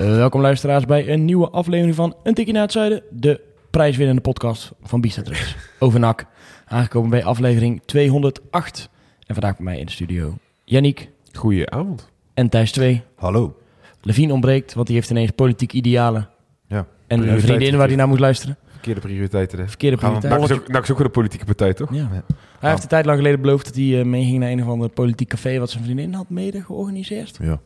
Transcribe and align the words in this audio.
Uh, 0.00 0.06
welkom 0.06 0.40
luisteraars 0.40 0.84
bij 0.84 1.08
een 1.08 1.24
nieuwe 1.24 1.50
aflevering 1.50 1.94
van 1.94 2.14
Een 2.22 2.34
Tikje 2.34 2.52
naar 2.52 2.62
het 2.62 2.72
Zuiden. 2.72 3.02
De 3.10 3.40
prijswinnende 3.70 4.20
podcast 4.20 4.72
van 4.82 5.00
Bista 5.00 5.22
Trucks. 5.22 5.56
Over 5.78 6.00
NAC. 6.00 6.26
Aangekomen 6.66 7.10
bij 7.10 7.24
aflevering 7.24 7.82
208. 7.84 8.88
En 9.26 9.34
vandaag 9.34 9.56
bij 9.56 9.64
mij 9.64 9.78
in 9.78 9.86
de 9.86 9.92
studio 9.92 10.34
Yannick. 10.64 11.10
Goedenavond. 11.32 12.10
En 12.34 12.48
Thijs 12.48 12.72
2. 12.72 13.02
Hallo. 13.16 13.56
Levine 14.02 14.32
ontbreekt, 14.32 14.74
want 14.74 14.86
die 14.86 14.96
heeft 14.96 15.10
ineens 15.10 15.30
politiek 15.30 15.72
idealen. 15.72 16.28
Ja. 16.66 16.86
En 17.06 17.28
een 17.28 17.40
vriendin 17.40 17.76
waar 17.76 17.86
hij 17.86 17.96
naar 17.96 18.08
moet 18.08 18.20
luisteren. 18.20 18.56
Verkeerde 18.70 19.00
prioriteiten. 19.00 19.58
Hè? 19.58 19.68
Verkeerde 19.68 19.96
prioriteiten. 19.96 20.40
Nou, 20.40 20.82
is 20.82 20.90
ook, 20.90 20.96
voor 20.96 21.04
de 21.04 21.10
politieke 21.10 21.44
partij, 21.44 21.74
toch? 21.74 21.94
Ja. 21.94 22.08
ja. 22.12 22.22
Hij 22.58 22.70
heeft 22.70 22.82
een 22.82 22.88
tijd 22.88 23.04
lang 23.04 23.18
geleden 23.18 23.40
beloofd 23.40 23.64
dat 23.64 23.74
hij 23.74 23.84
uh, 23.84 24.04
meeging 24.04 24.38
naar 24.38 24.50
een 24.50 24.62
of 24.62 24.68
ander 24.68 24.88
politiek 24.88 25.28
café... 25.28 25.58
wat 25.58 25.70
zijn 25.70 25.84
vriendin 25.84 26.14
had 26.14 26.28
mede 26.28 26.62
georganiseerd. 26.62 27.38
Ja. 27.42 27.60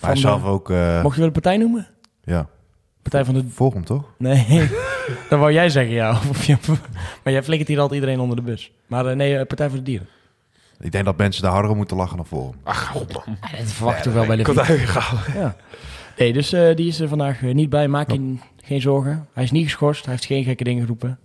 Maar 0.00 0.16
zelf 0.16 0.44
ook... 0.44 0.70
Uh, 0.70 1.02
mocht 1.02 1.14
je 1.14 1.20
wel 1.20 1.32
de 1.32 1.40
partij 1.40 1.56
noemen? 1.56 1.88
Ja. 2.24 2.46
Partij 3.02 3.24
van 3.24 3.34
de... 3.34 3.44
Forum, 3.52 3.84
toch? 3.84 4.04
Nee, 4.18 4.46
dat 5.28 5.38
wou 5.38 5.52
jij 5.52 5.68
zeggen, 5.68 5.94
ja. 5.94 6.12
maar 7.22 7.32
jij 7.32 7.42
flikkert 7.42 7.68
hier 7.68 7.80
altijd 7.80 8.00
iedereen 8.00 8.20
onder 8.20 8.36
de 8.36 8.42
bus. 8.42 8.72
Maar 8.86 9.06
uh, 9.06 9.12
nee, 9.12 9.44
Partij 9.44 9.68
voor 9.68 9.78
de 9.78 9.84
Dieren. 9.84 10.08
Ik 10.80 10.92
denk 10.92 11.04
dat 11.04 11.16
mensen 11.16 11.42
daar 11.42 11.52
harder 11.52 11.70
om 11.70 11.76
moeten 11.76 11.96
lachen 11.96 12.16
dan 12.16 12.26
Forum. 12.26 12.54
Ach, 12.62 12.86
god 12.86 13.12
man. 13.12 13.36
Ja, 13.52 13.58
dat 13.58 13.66
verwacht 13.66 14.02
toch 14.02 14.12
wel 14.12 14.26
bij 14.26 14.36
de... 14.36 14.42
Ik. 14.42 15.34
Ja. 15.34 15.56
Nee, 16.16 16.32
dus 16.32 16.52
uh, 16.52 16.74
die 16.76 16.88
is 16.88 17.00
er 17.00 17.08
vandaag 17.08 17.42
niet 17.42 17.70
bij. 17.70 17.88
Maak 17.88 18.10
je 18.10 18.36
geen 18.62 18.80
zorgen. 18.80 19.26
Hij 19.32 19.44
is 19.44 19.50
niet 19.50 19.64
geschorst. 19.64 20.04
Hij 20.04 20.14
heeft 20.14 20.26
geen 20.26 20.44
gekke 20.44 20.64
dingen 20.64 20.80
geroepen. 20.80 21.18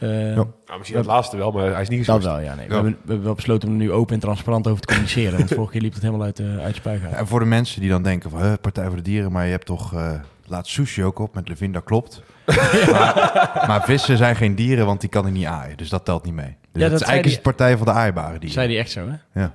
Uh, 0.00 0.28
ja. 0.28 0.34
nou, 0.34 0.78
misschien 0.78 0.98
het 0.98 1.06
laatste 1.06 1.36
wel, 1.36 1.50
maar 1.50 1.72
hij 1.72 1.82
is 1.82 1.88
niet 1.88 1.98
geschorst. 1.98 2.22
Dat 2.24 2.34
wel, 2.34 2.44
ja. 2.44 2.54
Nee. 2.54 2.64
Ja. 2.64 2.68
We, 2.68 2.74
hebben, 2.74 2.96
we 3.04 3.12
hebben 3.12 3.34
besloten 3.34 3.68
om 3.68 3.74
er 3.74 3.80
nu 3.80 3.92
open 3.92 4.14
en 4.14 4.20
transparant 4.20 4.66
over 4.66 4.80
te 4.80 4.86
communiceren. 4.86 5.38
want 5.38 5.50
vorige 5.54 5.72
keer 5.72 5.80
liep 5.80 5.92
het 5.92 6.02
helemaal 6.02 6.26
uit, 6.26 6.38
uh, 6.38 6.58
uit 6.58 6.80
en 7.12 7.26
voor 7.26 7.40
de 7.40 7.46
mensen 7.46 7.80
die 7.80 7.90
dan 7.90 8.02
denken 8.02 8.30
van, 8.30 8.58
Partij 8.60 8.86
voor 8.86 8.96
de 8.96 9.02
Dieren, 9.02 9.32
maar 9.32 9.44
je 9.44 9.50
hebt 9.50 9.66
toch... 9.66 9.94
Uh, 9.94 10.12
laat 10.46 10.66
sushi 10.66 11.04
ook 11.04 11.18
op 11.18 11.34
met 11.34 11.48
Levin, 11.48 11.72
dat 11.72 11.84
klopt. 11.84 12.22
maar, 12.92 13.64
maar, 13.66 13.82
vissen 13.84 14.16
zijn 14.16 14.36
geen 14.36 14.54
dieren, 14.54 14.86
want 14.86 15.00
die 15.00 15.10
kan 15.10 15.26
ik 15.26 15.32
niet 15.32 15.46
aaien. 15.46 15.76
Dus 15.76 15.88
dat 15.88 16.04
telt 16.04 16.24
niet 16.24 16.34
mee. 16.34 16.56
Dus 16.72 16.82
ja, 16.82 16.88
dat 16.88 17.00
is 17.00 17.06
eigenlijk 17.06 17.22
die, 17.22 17.32
is 17.32 17.40
partij 17.40 17.76
van 17.76 17.86
de 17.86 17.92
aaibare 17.92 18.32
dieren. 18.32 18.50
Zei 18.50 18.68
die 18.68 18.78
echt 18.78 18.90
zo, 18.90 19.08
hè? 19.08 19.40
Ja. 19.40 19.52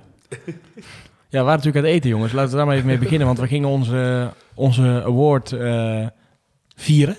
Ja, 1.30 1.38
we 1.38 1.44
waren 1.44 1.56
natuurlijk 1.56 1.76
aan 1.76 1.92
het 1.92 2.00
eten, 2.00 2.10
jongens. 2.10 2.32
Laten 2.32 2.50
we 2.50 2.56
daar 2.56 2.66
maar 2.66 2.74
even 2.74 2.86
mee 2.86 2.98
beginnen. 2.98 3.26
Want 3.26 3.38
we 3.38 3.46
gingen 3.46 3.68
onze, 3.68 4.30
onze 4.54 5.02
award 5.04 5.50
uh, 5.50 6.06
vieren. 6.76 7.16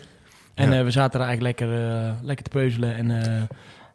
En 0.54 0.72
ja. 0.72 0.78
uh, 0.78 0.84
we 0.84 0.92
zaten 0.92 1.20
er 1.20 1.26
eigenlijk 1.26 1.60
lekker, 1.60 1.80
uh, 1.80 2.12
lekker 2.22 2.46
te 2.46 2.50
peuzelen. 2.50 2.96
En 2.96 3.08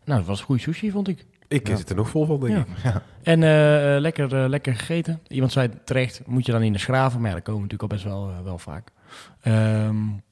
nou, 0.04 0.18
het 0.18 0.26
was 0.26 0.40
goede 0.40 0.60
sushi, 0.60 0.90
vond 0.90 1.08
ik. 1.08 1.26
Ik 1.48 1.68
ja. 1.68 1.76
zit 1.76 1.90
er 1.90 1.96
nog 1.96 2.08
vol 2.08 2.26
van, 2.26 2.40
denk 2.40 2.52
ja. 2.52 2.60
ik. 2.60 2.66
Ja. 2.82 3.02
En 3.22 3.40
lekker, 4.00 4.48
lekker 4.48 4.74
gegeten. 4.74 5.20
Iemand 5.28 5.52
zei 5.52 5.70
terecht, 5.84 6.22
moet 6.26 6.46
je 6.46 6.52
dan 6.52 6.62
in 6.62 6.72
de 6.72 6.78
schraven? 6.78 7.20
Maar 7.20 7.28
ja, 7.28 7.34
dat 7.34 7.44
komen 7.44 7.62
we 7.62 7.68
natuurlijk 7.68 7.92
al 7.92 8.12
best 8.12 8.34
wel, 8.34 8.44
wel 8.44 8.58
vaak. 8.58 8.88
Um, 9.44 10.24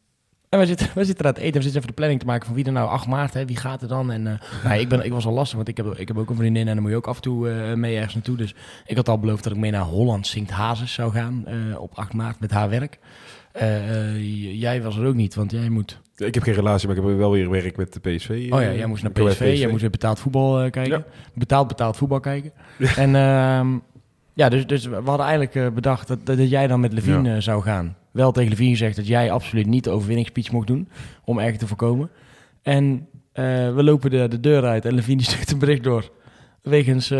en 0.54 0.60
we 0.60 0.66
zitten, 0.66 0.90
we 0.94 1.04
zitten 1.04 1.24
aan 1.24 1.32
het 1.32 1.40
eten. 1.40 1.54
We 1.54 1.62
zitten 1.62 1.76
even 1.76 1.88
de 1.88 1.94
planning 1.94 2.20
te 2.20 2.26
maken 2.26 2.46
van 2.46 2.54
wie 2.54 2.64
er 2.64 2.72
nou 2.72 2.88
8 2.88 3.06
maart, 3.06 3.34
hè, 3.34 3.44
wie 3.44 3.56
gaat 3.56 3.82
er 3.82 3.88
dan? 3.88 4.10
En 4.10 4.26
uh, 4.26 4.32
nou, 4.64 4.80
ik, 4.80 4.88
ben, 4.88 5.04
ik 5.04 5.12
was 5.12 5.26
al 5.26 5.32
lastig, 5.32 5.56
want 5.56 5.68
ik 5.68 5.76
heb, 5.76 5.86
ik 5.86 6.08
heb 6.08 6.18
ook 6.18 6.30
een 6.30 6.36
vriendin 6.36 6.68
en 6.68 6.74
dan 6.74 6.82
moet 6.82 6.90
je 6.90 6.96
ook 6.96 7.06
af 7.06 7.16
en 7.16 7.22
toe 7.22 7.48
uh, 7.48 7.74
mee 7.74 7.94
ergens 7.94 8.14
naartoe. 8.14 8.36
Dus 8.36 8.54
ik 8.86 8.96
had 8.96 9.08
al 9.08 9.18
beloofd 9.18 9.42
dat 9.42 9.52
ik 9.52 9.58
mee 9.58 9.70
naar 9.70 9.82
Holland 9.82 10.26
Zingt 10.26 10.50
Hazes 10.50 10.92
zou 10.92 11.12
gaan 11.12 11.44
uh, 11.48 11.80
op 11.80 11.90
8 11.94 12.12
maart 12.12 12.40
met 12.40 12.50
haar 12.50 12.68
werk. 12.68 12.98
jij 14.52 14.82
was 14.82 14.96
er 14.96 15.06
ook 15.06 15.14
niet, 15.14 15.34
want 15.34 15.50
jij 15.50 15.68
moet... 15.68 16.00
Ik 16.16 16.34
heb 16.34 16.42
geen 16.42 16.54
relatie, 16.54 16.88
maar 16.88 16.96
ik 16.96 17.02
heb 17.02 17.16
wel 17.16 17.30
weer 17.30 17.50
werk 17.50 17.76
met 17.76 17.92
de 17.92 18.00
PSV. 18.00 18.30
Oh 18.30 18.60
ja, 18.60 18.72
jij 18.72 18.86
moest 18.86 19.02
naar 19.02 19.12
PSV, 19.12 19.28
PSV. 19.28 19.54
jij 19.58 19.68
moest 19.68 19.80
weer 19.80 19.90
betaald 19.90 20.18
voetbal 20.18 20.70
kijken. 20.70 20.98
Ja. 20.98 21.04
Betaald, 21.34 21.68
betaald 21.68 21.96
voetbal 21.96 22.20
kijken. 22.20 22.52
en 22.96 23.14
ehm, 23.14 23.78
ja, 24.34 24.48
dus, 24.48 24.66
dus 24.66 24.86
we 24.86 24.94
hadden 25.04 25.26
eigenlijk 25.26 25.74
bedacht 25.74 26.08
dat, 26.08 26.26
dat 26.26 26.50
jij 26.50 26.66
dan 26.66 26.80
met 26.80 26.92
Levine 26.92 27.28
ja. 27.28 27.40
zou 27.40 27.62
gaan 27.62 27.96
wel 28.10 28.32
tegen 28.32 28.50
Levine 28.50 28.70
gezegd 28.70 28.96
dat 28.96 29.06
jij 29.06 29.30
absoluut 29.30 29.66
niet 29.66 29.84
de 29.84 29.90
overwinningsspeech 29.90 30.52
mocht 30.52 30.66
doen. 30.66 30.88
Om 31.24 31.38
erg 31.38 31.56
te 31.56 31.66
voorkomen. 31.66 32.10
En 32.62 33.08
uh, 33.34 33.74
we 33.74 33.82
lopen 33.82 34.10
de, 34.10 34.28
de 34.28 34.40
deur 34.40 34.64
uit 34.64 34.84
en 34.84 34.94
Levine 34.94 35.22
stuurt 35.30 35.50
een 35.50 35.58
bericht 35.58 35.82
door. 35.82 36.10
Wegens 36.62 37.10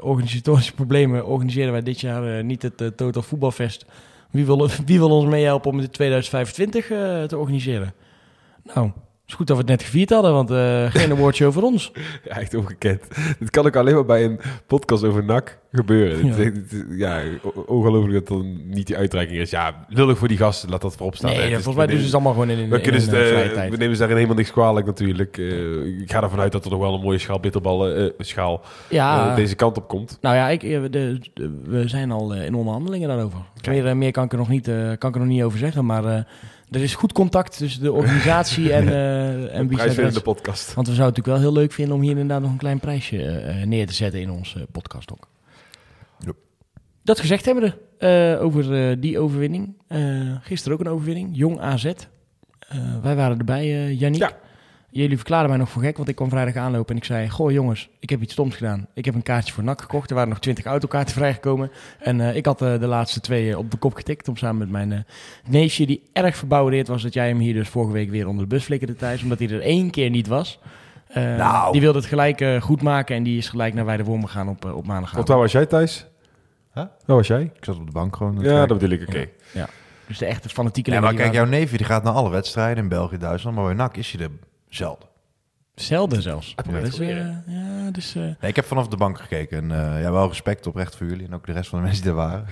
organisatorische 0.00 0.74
problemen 0.74 1.26
organiseren 1.26 1.72
wij 1.72 1.82
dit 1.82 2.00
jaar 2.00 2.44
niet 2.44 2.62
het 2.62 2.96
Total 2.96 3.22
Voetbalfest. 3.22 3.86
Wie 4.30 4.46
wil, 4.46 4.68
wie 4.86 4.98
wil 4.98 5.10
ons 5.10 5.30
meehelpen 5.30 5.70
om 5.70 5.78
het 5.78 5.92
2025 5.92 6.86
te 7.26 7.38
organiseren? 7.38 7.94
Nou, 8.72 8.90
is 9.26 9.34
goed 9.34 9.46
dat 9.46 9.56
we 9.56 9.62
het 9.62 9.70
net 9.70 9.82
gevierd 9.82 10.10
hadden, 10.10 10.32
want 10.32 10.50
uh, 10.50 10.90
geen 10.90 11.12
awardshow 11.12 11.52
voor 11.52 11.62
ons. 11.62 11.92
Ja, 12.28 12.36
echt 12.36 12.54
ongekend. 12.54 13.02
Dit 13.38 13.50
kan 13.50 13.66
ook 13.66 13.76
alleen 13.76 13.94
maar 13.94 14.04
bij 14.04 14.24
een 14.24 14.40
podcast 14.66 15.04
over 15.04 15.24
NAC 15.24 15.58
gebeuren. 15.72 16.52
Ja, 16.96 17.18
ja 17.18 17.22
ongelooflijk 17.66 18.14
dat 18.14 18.26
dan 18.26 18.68
niet 18.68 18.86
die 18.86 18.96
uitreiking 18.96 19.38
is. 19.38 19.50
Ja, 19.50 19.86
lullig 19.88 20.18
voor 20.18 20.28
die 20.28 20.36
gasten, 20.36 20.70
laat 20.70 20.80
dat 20.80 20.96
voorop 20.96 21.16
staan. 21.16 21.30
Nee, 21.30 21.48
ja, 21.48 21.54
volgens 21.54 21.76
mij 21.76 21.86
doen 21.86 21.98
ze 21.98 22.04
het 22.04 22.14
allemaal 22.14 22.32
gewoon 22.32 22.50
in, 22.50 22.58
in, 22.58 22.70
we 22.70 22.80
in, 22.80 22.92
in 22.92 23.10
de, 23.10 23.52
uh, 23.54 23.70
We 23.70 23.76
nemen 23.76 23.92
ze 23.92 23.98
daarin 23.98 24.16
helemaal 24.16 24.36
niks 24.36 24.52
kwalijk 24.52 24.86
natuurlijk. 24.86 25.36
Uh, 25.36 26.00
ik 26.00 26.12
ga 26.12 26.22
ervan 26.22 26.40
uit 26.40 26.52
dat 26.52 26.64
er 26.64 26.70
nog 26.70 26.80
wel 26.80 26.94
een 26.94 27.00
mooie 27.00 27.18
schaal 27.18 27.40
bitterballen 27.40 28.12
schaal 28.18 28.60
ja, 28.88 29.34
deze 29.34 29.54
kant 29.54 29.76
op 29.76 29.88
komt. 29.88 30.18
Nou 30.20 30.36
ja, 30.36 30.48
ik, 30.48 30.60
de, 30.60 31.18
de, 31.34 31.60
we 31.64 31.88
zijn 31.88 32.10
al 32.10 32.34
in 32.34 32.54
onderhandelingen 32.54 33.08
daarover. 33.08 33.38
Meer, 33.68 33.96
meer 33.96 34.10
kan, 34.10 34.24
ik 34.24 34.32
er 34.32 34.38
nog 34.38 34.48
niet, 34.48 34.64
kan 34.98 35.08
ik 35.10 35.14
er 35.14 35.20
nog 35.20 35.28
niet 35.28 35.42
over 35.42 35.58
zeggen, 35.58 35.84
maar... 35.84 36.26
Er 36.74 36.82
is 36.82 36.94
goed 36.94 37.12
contact 37.12 37.56
tussen 37.56 37.82
de 37.82 37.92
organisatie 37.92 38.72
en, 38.72 38.86
uh, 38.98 39.56
en 39.56 39.68
de 39.68 40.20
podcast. 40.22 40.74
Want 40.74 40.86
we 40.86 40.94
zouden 40.94 41.14
het 41.14 41.16
natuurlijk 41.16 41.26
wel 41.26 41.38
heel 41.38 41.52
leuk 41.52 41.72
vinden 41.72 41.94
om 41.94 42.00
hier 42.02 42.10
inderdaad 42.10 42.40
nog 42.40 42.50
een 42.50 42.56
klein 42.56 42.80
prijsje 42.80 43.16
uh, 43.16 43.64
neer 43.66 43.86
te 43.86 43.92
zetten 43.92 44.20
in 44.20 44.30
onze 44.30 44.58
uh, 44.58 44.64
podcast 44.72 45.12
ook. 45.12 45.28
Yep. 46.18 46.36
Dat 47.02 47.20
gezegd 47.20 47.44
hebben 47.44 47.74
we 47.98 48.38
over 48.40 49.00
die 49.00 49.18
overwinning. 49.18 49.74
gisteren 50.40 50.78
ook 50.78 50.84
een 50.84 50.92
overwinning, 50.92 51.28
Jong 51.32 51.60
AZ. 51.60 51.92
wij 53.02 53.16
waren 53.16 53.38
erbij, 53.38 53.94
Janniek. 53.94 54.20
Ja. 54.20 54.38
Jullie 54.96 55.16
verklaarden 55.16 55.48
mij 55.48 55.58
nog 55.58 55.70
voor 55.70 55.82
gek, 55.82 55.96
want 55.96 56.08
ik 56.08 56.14
kwam 56.14 56.28
vrijdag 56.28 56.56
aanlopen 56.56 56.90
en 56.90 56.96
ik 56.96 57.04
zei... 57.04 57.28
Goh 57.28 57.50
jongens, 57.50 57.88
ik 57.98 58.10
heb 58.10 58.22
iets 58.22 58.32
stoms 58.32 58.56
gedaan. 58.56 58.86
Ik 58.94 59.04
heb 59.04 59.14
een 59.14 59.22
kaartje 59.22 59.52
voor 59.52 59.64
NAC 59.64 59.80
gekocht. 59.80 60.08
Er 60.08 60.14
waren 60.14 60.30
nog 60.30 60.40
twintig 60.40 60.64
autokaarten 60.64 61.14
vrijgekomen. 61.14 61.70
En 61.98 62.18
uh, 62.18 62.36
ik 62.36 62.46
had 62.46 62.62
uh, 62.62 62.80
de 62.80 62.86
laatste 62.86 63.20
twee 63.20 63.48
uh, 63.48 63.58
op 63.58 63.70
de 63.70 63.76
kop 63.76 63.94
getikt... 63.94 64.28
om 64.28 64.36
samen 64.36 64.58
met 64.58 64.70
mijn 64.70 65.06
neefje, 65.46 65.86
die 65.86 66.02
erg 66.12 66.36
verbouwereerd 66.36 66.88
was... 66.88 67.02
dat 67.02 67.14
jij 67.14 67.28
hem 67.28 67.38
hier 67.38 67.54
dus 67.54 67.68
vorige 67.68 67.92
week 67.92 68.10
weer 68.10 68.26
onder 68.26 68.42
de 68.42 68.54
bus 68.54 68.64
flikkerde 68.64 68.94
thuis... 68.94 69.22
omdat 69.22 69.38
hij 69.38 69.48
er 69.48 69.60
één 69.60 69.90
keer 69.90 70.10
niet 70.10 70.26
was. 70.26 70.58
Nou. 71.14 71.72
Die 71.72 71.80
wilde 71.80 71.98
het 71.98 72.08
gelijk 72.08 72.44
goed 72.60 72.82
maken 72.82 73.16
en 73.16 73.22
die 73.22 73.38
is 73.38 73.48
gelijk 73.48 73.74
naar 73.74 73.84
Weideworm 73.84 74.24
gegaan 74.26 74.48
op, 74.48 74.64
op 74.64 74.86
maandag. 74.86 75.12
Want 75.12 75.28
waar 75.28 75.38
was 75.38 75.52
jij 75.52 75.66
thuis? 75.66 76.06
Huh? 76.74 76.84
Waar 77.06 77.16
was 77.16 77.26
jij? 77.26 77.42
Ik 77.42 77.64
zat 77.64 77.76
op 77.76 77.86
de 77.86 77.92
bank 77.92 78.16
gewoon. 78.16 78.38
Ja, 78.40 78.66
dat 78.66 78.78
bedoel 78.78 78.98
ik, 78.98 79.00
oké. 79.00 79.10
Okay. 79.10 79.32
Ja. 79.52 79.60
ja. 79.60 79.68
Dus 80.06 80.18
de 80.18 80.26
echte 80.26 80.48
fanatieke... 80.48 80.90
Ja, 80.90 81.00
maar 81.00 81.14
kijk, 81.14 81.32
jouw 81.32 81.44
neefje 81.44 81.76
die 81.76 81.86
gaat 81.86 82.02
naar 82.02 82.12
alle 82.12 82.30
wedstrijden 82.30 82.82
in 82.82 82.88
België, 82.88 83.18
Duitsland... 83.18 83.56
maar 83.56 83.64
bij 83.64 83.74
NAC 83.74 83.96
is 83.96 84.12
hij 84.12 84.24
er 84.24 84.30
zelden. 84.76 85.08
Zelden 85.74 86.22
zelfs. 86.22 86.54
Ja, 86.56 86.80
dus, 86.80 87.00
uh, 87.00 87.18
ja, 87.46 87.90
dus, 87.90 88.16
uh... 88.16 88.22
nee, 88.22 88.50
ik 88.50 88.56
heb 88.56 88.64
vanaf 88.64 88.88
de 88.88 88.96
bank 88.96 89.20
gekeken. 89.20 89.58
En 89.58 89.94
uh, 89.94 90.02
ja, 90.02 90.12
wel 90.12 90.28
respect 90.28 90.66
oprecht 90.66 90.96
voor 90.96 91.06
jullie 91.06 91.26
en 91.26 91.34
ook 91.34 91.46
de 91.46 91.52
rest 91.52 91.68
van 91.68 91.78
de 91.78 91.84
mensen 91.88 92.02
die 92.02 92.10
er 92.10 92.16
waren. 92.16 92.46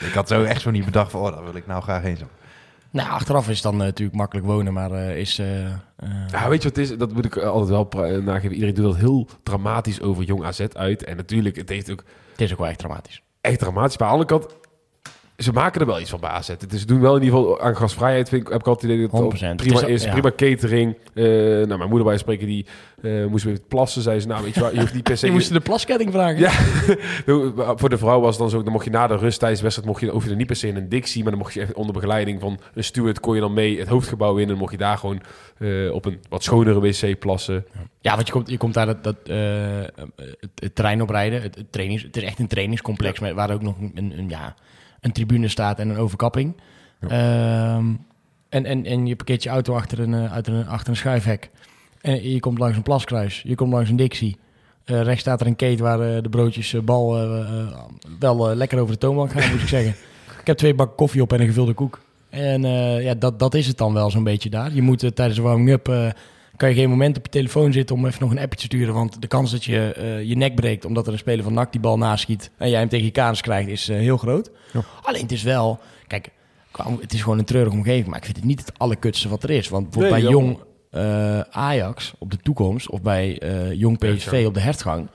ik 0.00 0.12
had 0.12 0.28
zo 0.28 0.42
echt 0.42 0.60
zo 0.60 0.70
niet 0.70 0.84
bedacht 0.84 1.10
van, 1.10 1.20
oh, 1.20 1.32
daar 1.32 1.44
wil 1.44 1.54
ik 1.54 1.66
nou 1.66 1.82
graag 1.82 2.02
heen 2.02 2.16
zo. 2.16 2.24
Nou, 2.90 3.10
achteraf 3.10 3.48
is 3.48 3.54
het 3.54 3.62
dan 3.62 3.76
natuurlijk 3.76 4.16
makkelijk 4.16 4.46
wonen, 4.46 4.72
maar 4.72 4.92
is... 5.16 5.36
ja, 5.36 6.48
weet 6.48 6.62
je 6.62 6.68
wat 6.68 6.76
het 6.76 6.78
is? 6.78 6.96
Dat 6.96 7.12
moet 7.12 7.24
ik 7.24 7.36
altijd 7.36 7.90
wel 7.90 8.20
nageven. 8.20 8.52
Iedereen 8.52 8.74
doet 8.74 8.84
dat 8.84 8.96
heel 8.96 9.28
dramatisch 9.42 10.00
over 10.00 10.24
Jong 10.24 10.44
AZ 10.44 10.60
uit. 10.72 11.04
En 11.04 11.16
natuurlijk, 11.16 11.56
het 11.56 11.68
heeft 11.68 11.90
ook... 11.90 12.04
Het 12.30 12.40
is 12.40 12.52
ook 12.52 12.58
wel 12.58 12.68
echt 12.68 12.78
dramatisch. 12.78 13.22
Echt 13.40 13.58
dramatisch. 13.58 13.98
Maar 13.98 14.08
aan 14.08 14.18
de 14.18 14.24
andere 14.24 14.40
kant, 14.40 14.67
ze 15.38 15.52
maken 15.52 15.80
er 15.80 15.86
wel 15.86 16.00
iets 16.00 16.10
van 16.10 16.20
bij 16.20 16.30
AZ. 16.30 16.48
Het 16.48 16.72
is 16.72 16.86
doen 16.86 17.00
wel 17.00 17.16
in 17.16 17.22
ieder 17.22 17.38
geval 17.38 17.60
aan 17.60 17.76
gasvrijheid. 17.76 18.28
Vind 18.28 18.42
ik, 18.42 18.48
heb 18.48 18.60
ik 18.60 18.66
altijd 18.66 18.92
idee 18.92 19.08
dat 19.08 19.40
het 19.40 19.56
prima 19.56 19.80
is. 19.86 20.04
Ja. 20.04 20.10
Prima 20.10 20.32
catering. 20.36 20.96
Uh, 21.14 21.24
nou, 21.66 21.78
mijn 21.78 21.88
moeder 21.88 22.06
bij 22.06 22.18
spreken 22.18 22.46
die 22.46 22.66
uh, 23.02 23.26
moest 23.26 23.44
weer 23.44 23.58
plassen. 23.68 24.02
Zei 24.02 24.20
ze, 24.20 24.26
nou 24.26 24.44
weet 24.44 24.54
je 24.54 24.60
waar, 24.60 24.74
je 24.74 24.80
hoeft 24.80 24.94
niet 24.94 25.02
per 25.02 25.16
se... 25.16 25.26
je 25.26 25.32
moest 25.32 25.52
de 25.52 25.60
plasketting 25.60 26.12
vragen. 26.12 26.38
Ja, 26.38 26.50
voor 27.80 27.88
de 27.88 27.98
vrouw 27.98 28.20
was 28.20 28.30
het 28.30 28.38
dan 28.38 28.50
zo, 28.50 28.62
dan 28.62 28.72
mocht 28.72 28.84
je 28.84 28.90
na 28.90 29.06
de 29.06 29.16
rust 29.16 29.38
tijdens 29.38 29.60
de 29.60 29.66
wedstrijd, 29.66 29.90
mocht 29.90 30.00
je, 30.00 30.10
hoef 30.10 30.24
je 30.24 30.30
er 30.30 30.36
niet 30.36 30.46
per 30.46 30.56
se 30.56 30.68
in 30.68 30.76
een 30.76 30.88
dictie, 30.88 31.22
maar 31.22 31.30
dan 31.30 31.40
mocht 31.40 31.54
je 31.54 31.60
echt 31.60 31.72
onder 31.72 31.94
begeleiding 31.94 32.40
van 32.40 32.58
een 32.74 32.84
steward, 32.84 33.20
kon 33.20 33.34
je 33.34 33.40
dan 33.40 33.52
mee 33.52 33.78
het 33.78 33.88
hoofdgebouw 33.88 34.36
in 34.36 34.42
en 34.42 34.48
dan 34.48 34.58
mocht 34.58 34.72
je 34.72 34.78
daar 34.78 34.98
gewoon 34.98 35.20
uh, 35.58 35.92
op 35.92 36.04
een 36.04 36.18
wat 36.28 36.42
schonere 36.42 36.80
wc 36.80 37.18
plassen. 37.18 37.66
Ja, 38.00 38.14
want 38.14 38.26
je 38.26 38.32
komt, 38.32 38.50
je 38.50 38.56
komt 38.56 38.74
daar 38.74 38.86
dat, 38.86 39.04
dat 39.04 39.16
het, 39.26 40.50
het, 40.54 40.74
terrein 40.74 41.02
oprijden, 41.02 41.42
het, 41.42 41.54
het, 41.54 41.72
trainings, 41.72 42.02
het 42.02 42.16
is 42.16 42.22
echt 42.22 42.38
een 42.38 42.48
trainingscomplex, 42.48 43.18
ja. 43.18 43.26
met, 43.26 43.34
waar 43.34 43.50
ook 43.50 43.62
nog 43.62 43.76
een, 43.94 44.12
een 44.16 44.28
ja 44.28 44.54
een 45.00 45.12
tribune 45.12 45.48
staat 45.48 45.78
en 45.78 45.88
een 45.88 45.96
overkapping. 45.96 46.54
Ehm, 47.00 47.86
en, 48.48 48.64
en, 48.64 48.84
en 48.84 49.06
je 49.06 49.16
parkeert 49.16 49.42
je 49.42 49.48
auto 49.48 49.74
achter 49.74 50.00
een, 50.00 50.14
achter 50.14 50.54
een, 50.54 50.66
achter 50.66 50.88
een 50.88 50.96
schuifhek. 50.96 51.50
En 52.00 52.30
je 52.30 52.40
komt 52.40 52.58
langs 52.58 52.76
een 52.76 52.82
plaskruis, 52.82 53.42
je 53.42 53.54
komt 53.54 53.72
langs 53.72 53.90
een 53.90 53.96
Dixie. 53.96 54.36
Uh, 54.84 55.02
rechts 55.02 55.20
staat 55.20 55.40
er 55.40 55.46
een 55.46 55.56
keten 55.56 55.84
waar 55.84 56.22
de 56.22 56.28
broodjes 56.28 56.76
bal 56.84 57.12
wel 58.18 58.54
lekker 58.54 58.78
over 58.78 58.92
de 58.92 58.98
toonbank 58.98 59.32
gaan, 59.32 59.50
moet 59.50 59.60
ik 59.60 59.68
zeggen. 59.68 59.94
Ik 60.40 60.46
heb 60.46 60.56
twee 60.56 60.74
bakken 60.74 60.96
koffie 60.96 61.22
op 61.22 61.32
en 61.32 61.40
een 61.40 61.46
gevulde 61.46 61.74
koek. 61.74 62.00
En 62.30 62.62
ja, 63.02 63.14
dat, 63.14 63.38
dat 63.38 63.54
is 63.54 63.66
het 63.66 63.78
dan 63.78 63.92
wel 63.92 64.10
zo'n 64.10 64.24
beetje 64.24 64.50
daar. 64.50 64.74
Je 64.74 64.82
moet 64.82 64.98
tijdens 65.14 65.36
de 65.36 65.42
warming-up 65.42 66.14
kan 66.58 66.68
je 66.68 66.74
geen 66.74 66.88
moment 66.88 67.16
op 67.16 67.24
je 67.24 67.30
telefoon 67.30 67.72
zitten 67.72 67.96
om 67.96 68.06
even 68.06 68.20
nog 68.20 68.30
een 68.30 68.38
appje 68.38 68.58
te 68.58 68.64
sturen. 68.64 68.94
Want 68.94 69.20
de 69.20 69.26
kans 69.26 69.50
dat 69.50 69.64
je 69.64 69.94
uh, 69.98 70.22
je 70.22 70.36
nek 70.36 70.54
breekt 70.54 70.84
omdat 70.84 71.06
er 71.06 71.12
een 71.12 71.18
speler 71.18 71.44
van 71.44 71.52
NAC 71.52 71.72
die 71.72 71.80
bal 71.80 71.98
naschiet 71.98 72.50
en 72.56 72.70
jij 72.70 72.78
hem 72.78 72.88
tegen 72.88 73.04
je 73.04 73.10
kanus 73.10 73.40
krijgt, 73.40 73.68
is 73.68 73.88
uh, 73.88 73.96
heel 73.96 74.16
groot. 74.16 74.50
Ja. 74.72 74.80
Alleen 75.02 75.22
het 75.22 75.32
is 75.32 75.42
wel, 75.42 75.78
kijk, 76.06 76.28
het 77.00 77.12
is 77.12 77.22
gewoon 77.22 77.38
een 77.38 77.44
treurige 77.44 77.76
omgeving, 77.76 78.06
maar 78.06 78.18
ik 78.18 78.24
vind 78.24 78.36
het 78.36 78.44
niet 78.44 78.60
het 78.60 78.78
allerkutste 78.78 79.28
wat 79.28 79.42
er 79.42 79.50
is. 79.50 79.68
Want 79.68 79.90
bijvoorbeeld 79.90 80.22
bij 80.22 80.30
jong 80.30 80.58
uh, 80.90 81.40
Ajax 81.40 82.14
op 82.18 82.30
de 82.30 82.36
toekomst 82.36 82.90
of 82.90 83.02
bij 83.02 83.42
jong 83.74 83.98
PSV 83.98 84.44
op 84.46 84.54
de 84.54 84.60
hertgang, 84.60 85.08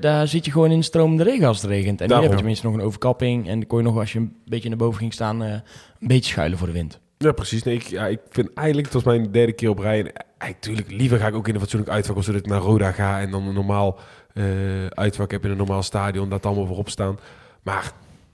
daar 0.00 0.28
zit 0.28 0.44
je 0.44 0.50
gewoon 0.50 0.70
in 0.70 0.82
stromende 0.82 1.22
regen 1.22 1.46
als 1.46 1.62
het 1.62 1.70
regent. 1.70 2.00
En 2.00 2.08
dan 2.08 2.20
heb 2.20 2.30
je 2.30 2.36
tenminste 2.36 2.66
nog 2.66 2.74
een 2.74 2.82
overkapping 2.82 3.48
en 3.48 3.58
dan 3.58 3.66
kon 3.66 3.78
je 3.78 3.84
nog 3.84 3.98
als 3.98 4.12
je 4.12 4.18
een 4.18 4.36
beetje 4.44 4.68
naar 4.68 4.78
boven 4.78 4.98
ging 4.98 5.12
staan, 5.12 5.40
een 5.40 5.62
beetje 5.98 6.30
schuilen 6.30 6.58
voor 6.58 6.66
de 6.66 6.72
wind. 6.72 7.00
Ja, 7.18 7.32
precies. 7.32 7.62
Nee, 7.62 7.74
ik, 7.74 7.82
ja, 7.82 8.06
ik 8.06 8.20
vind 8.30 8.52
eigenlijk, 8.54 8.86
het 8.86 8.94
was 8.94 9.04
mijn 9.04 9.32
derde 9.32 9.52
keer 9.52 9.68
op 9.68 9.78
rij. 9.78 10.12
Eigenlijk, 10.44 10.90
liever 10.90 11.18
ga 11.18 11.26
ik 11.26 11.34
ook 11.34 11.48
in 11.48 11.54
een 11.54 11.60
fatsoenlijk 11.60 11.92
uitvak 11.92 12.16
als 12.16 12.26
dat 12.26 12.34
ik 12.34 12.46
naar 12.46 12.60
Roda 12.60 12.92
ga 12.92 13.20
en 13.20 13.30
dan 13.30 13.46
een 13.46 13.54
normaal 13.54 13.98
uh, 14.34 14.86
uitvak 14.86 15.30
heb 15.30 15.44
in 15.44 15.50
een 15.50 15.56
normaal 15.56 15.82
stadion, 15.82 16.28
dat 16.28 16.46
allemaal 16.46 16.66
voorop 16.66 16.88
staan. 16.88 17.18
Maar 17.62 17.92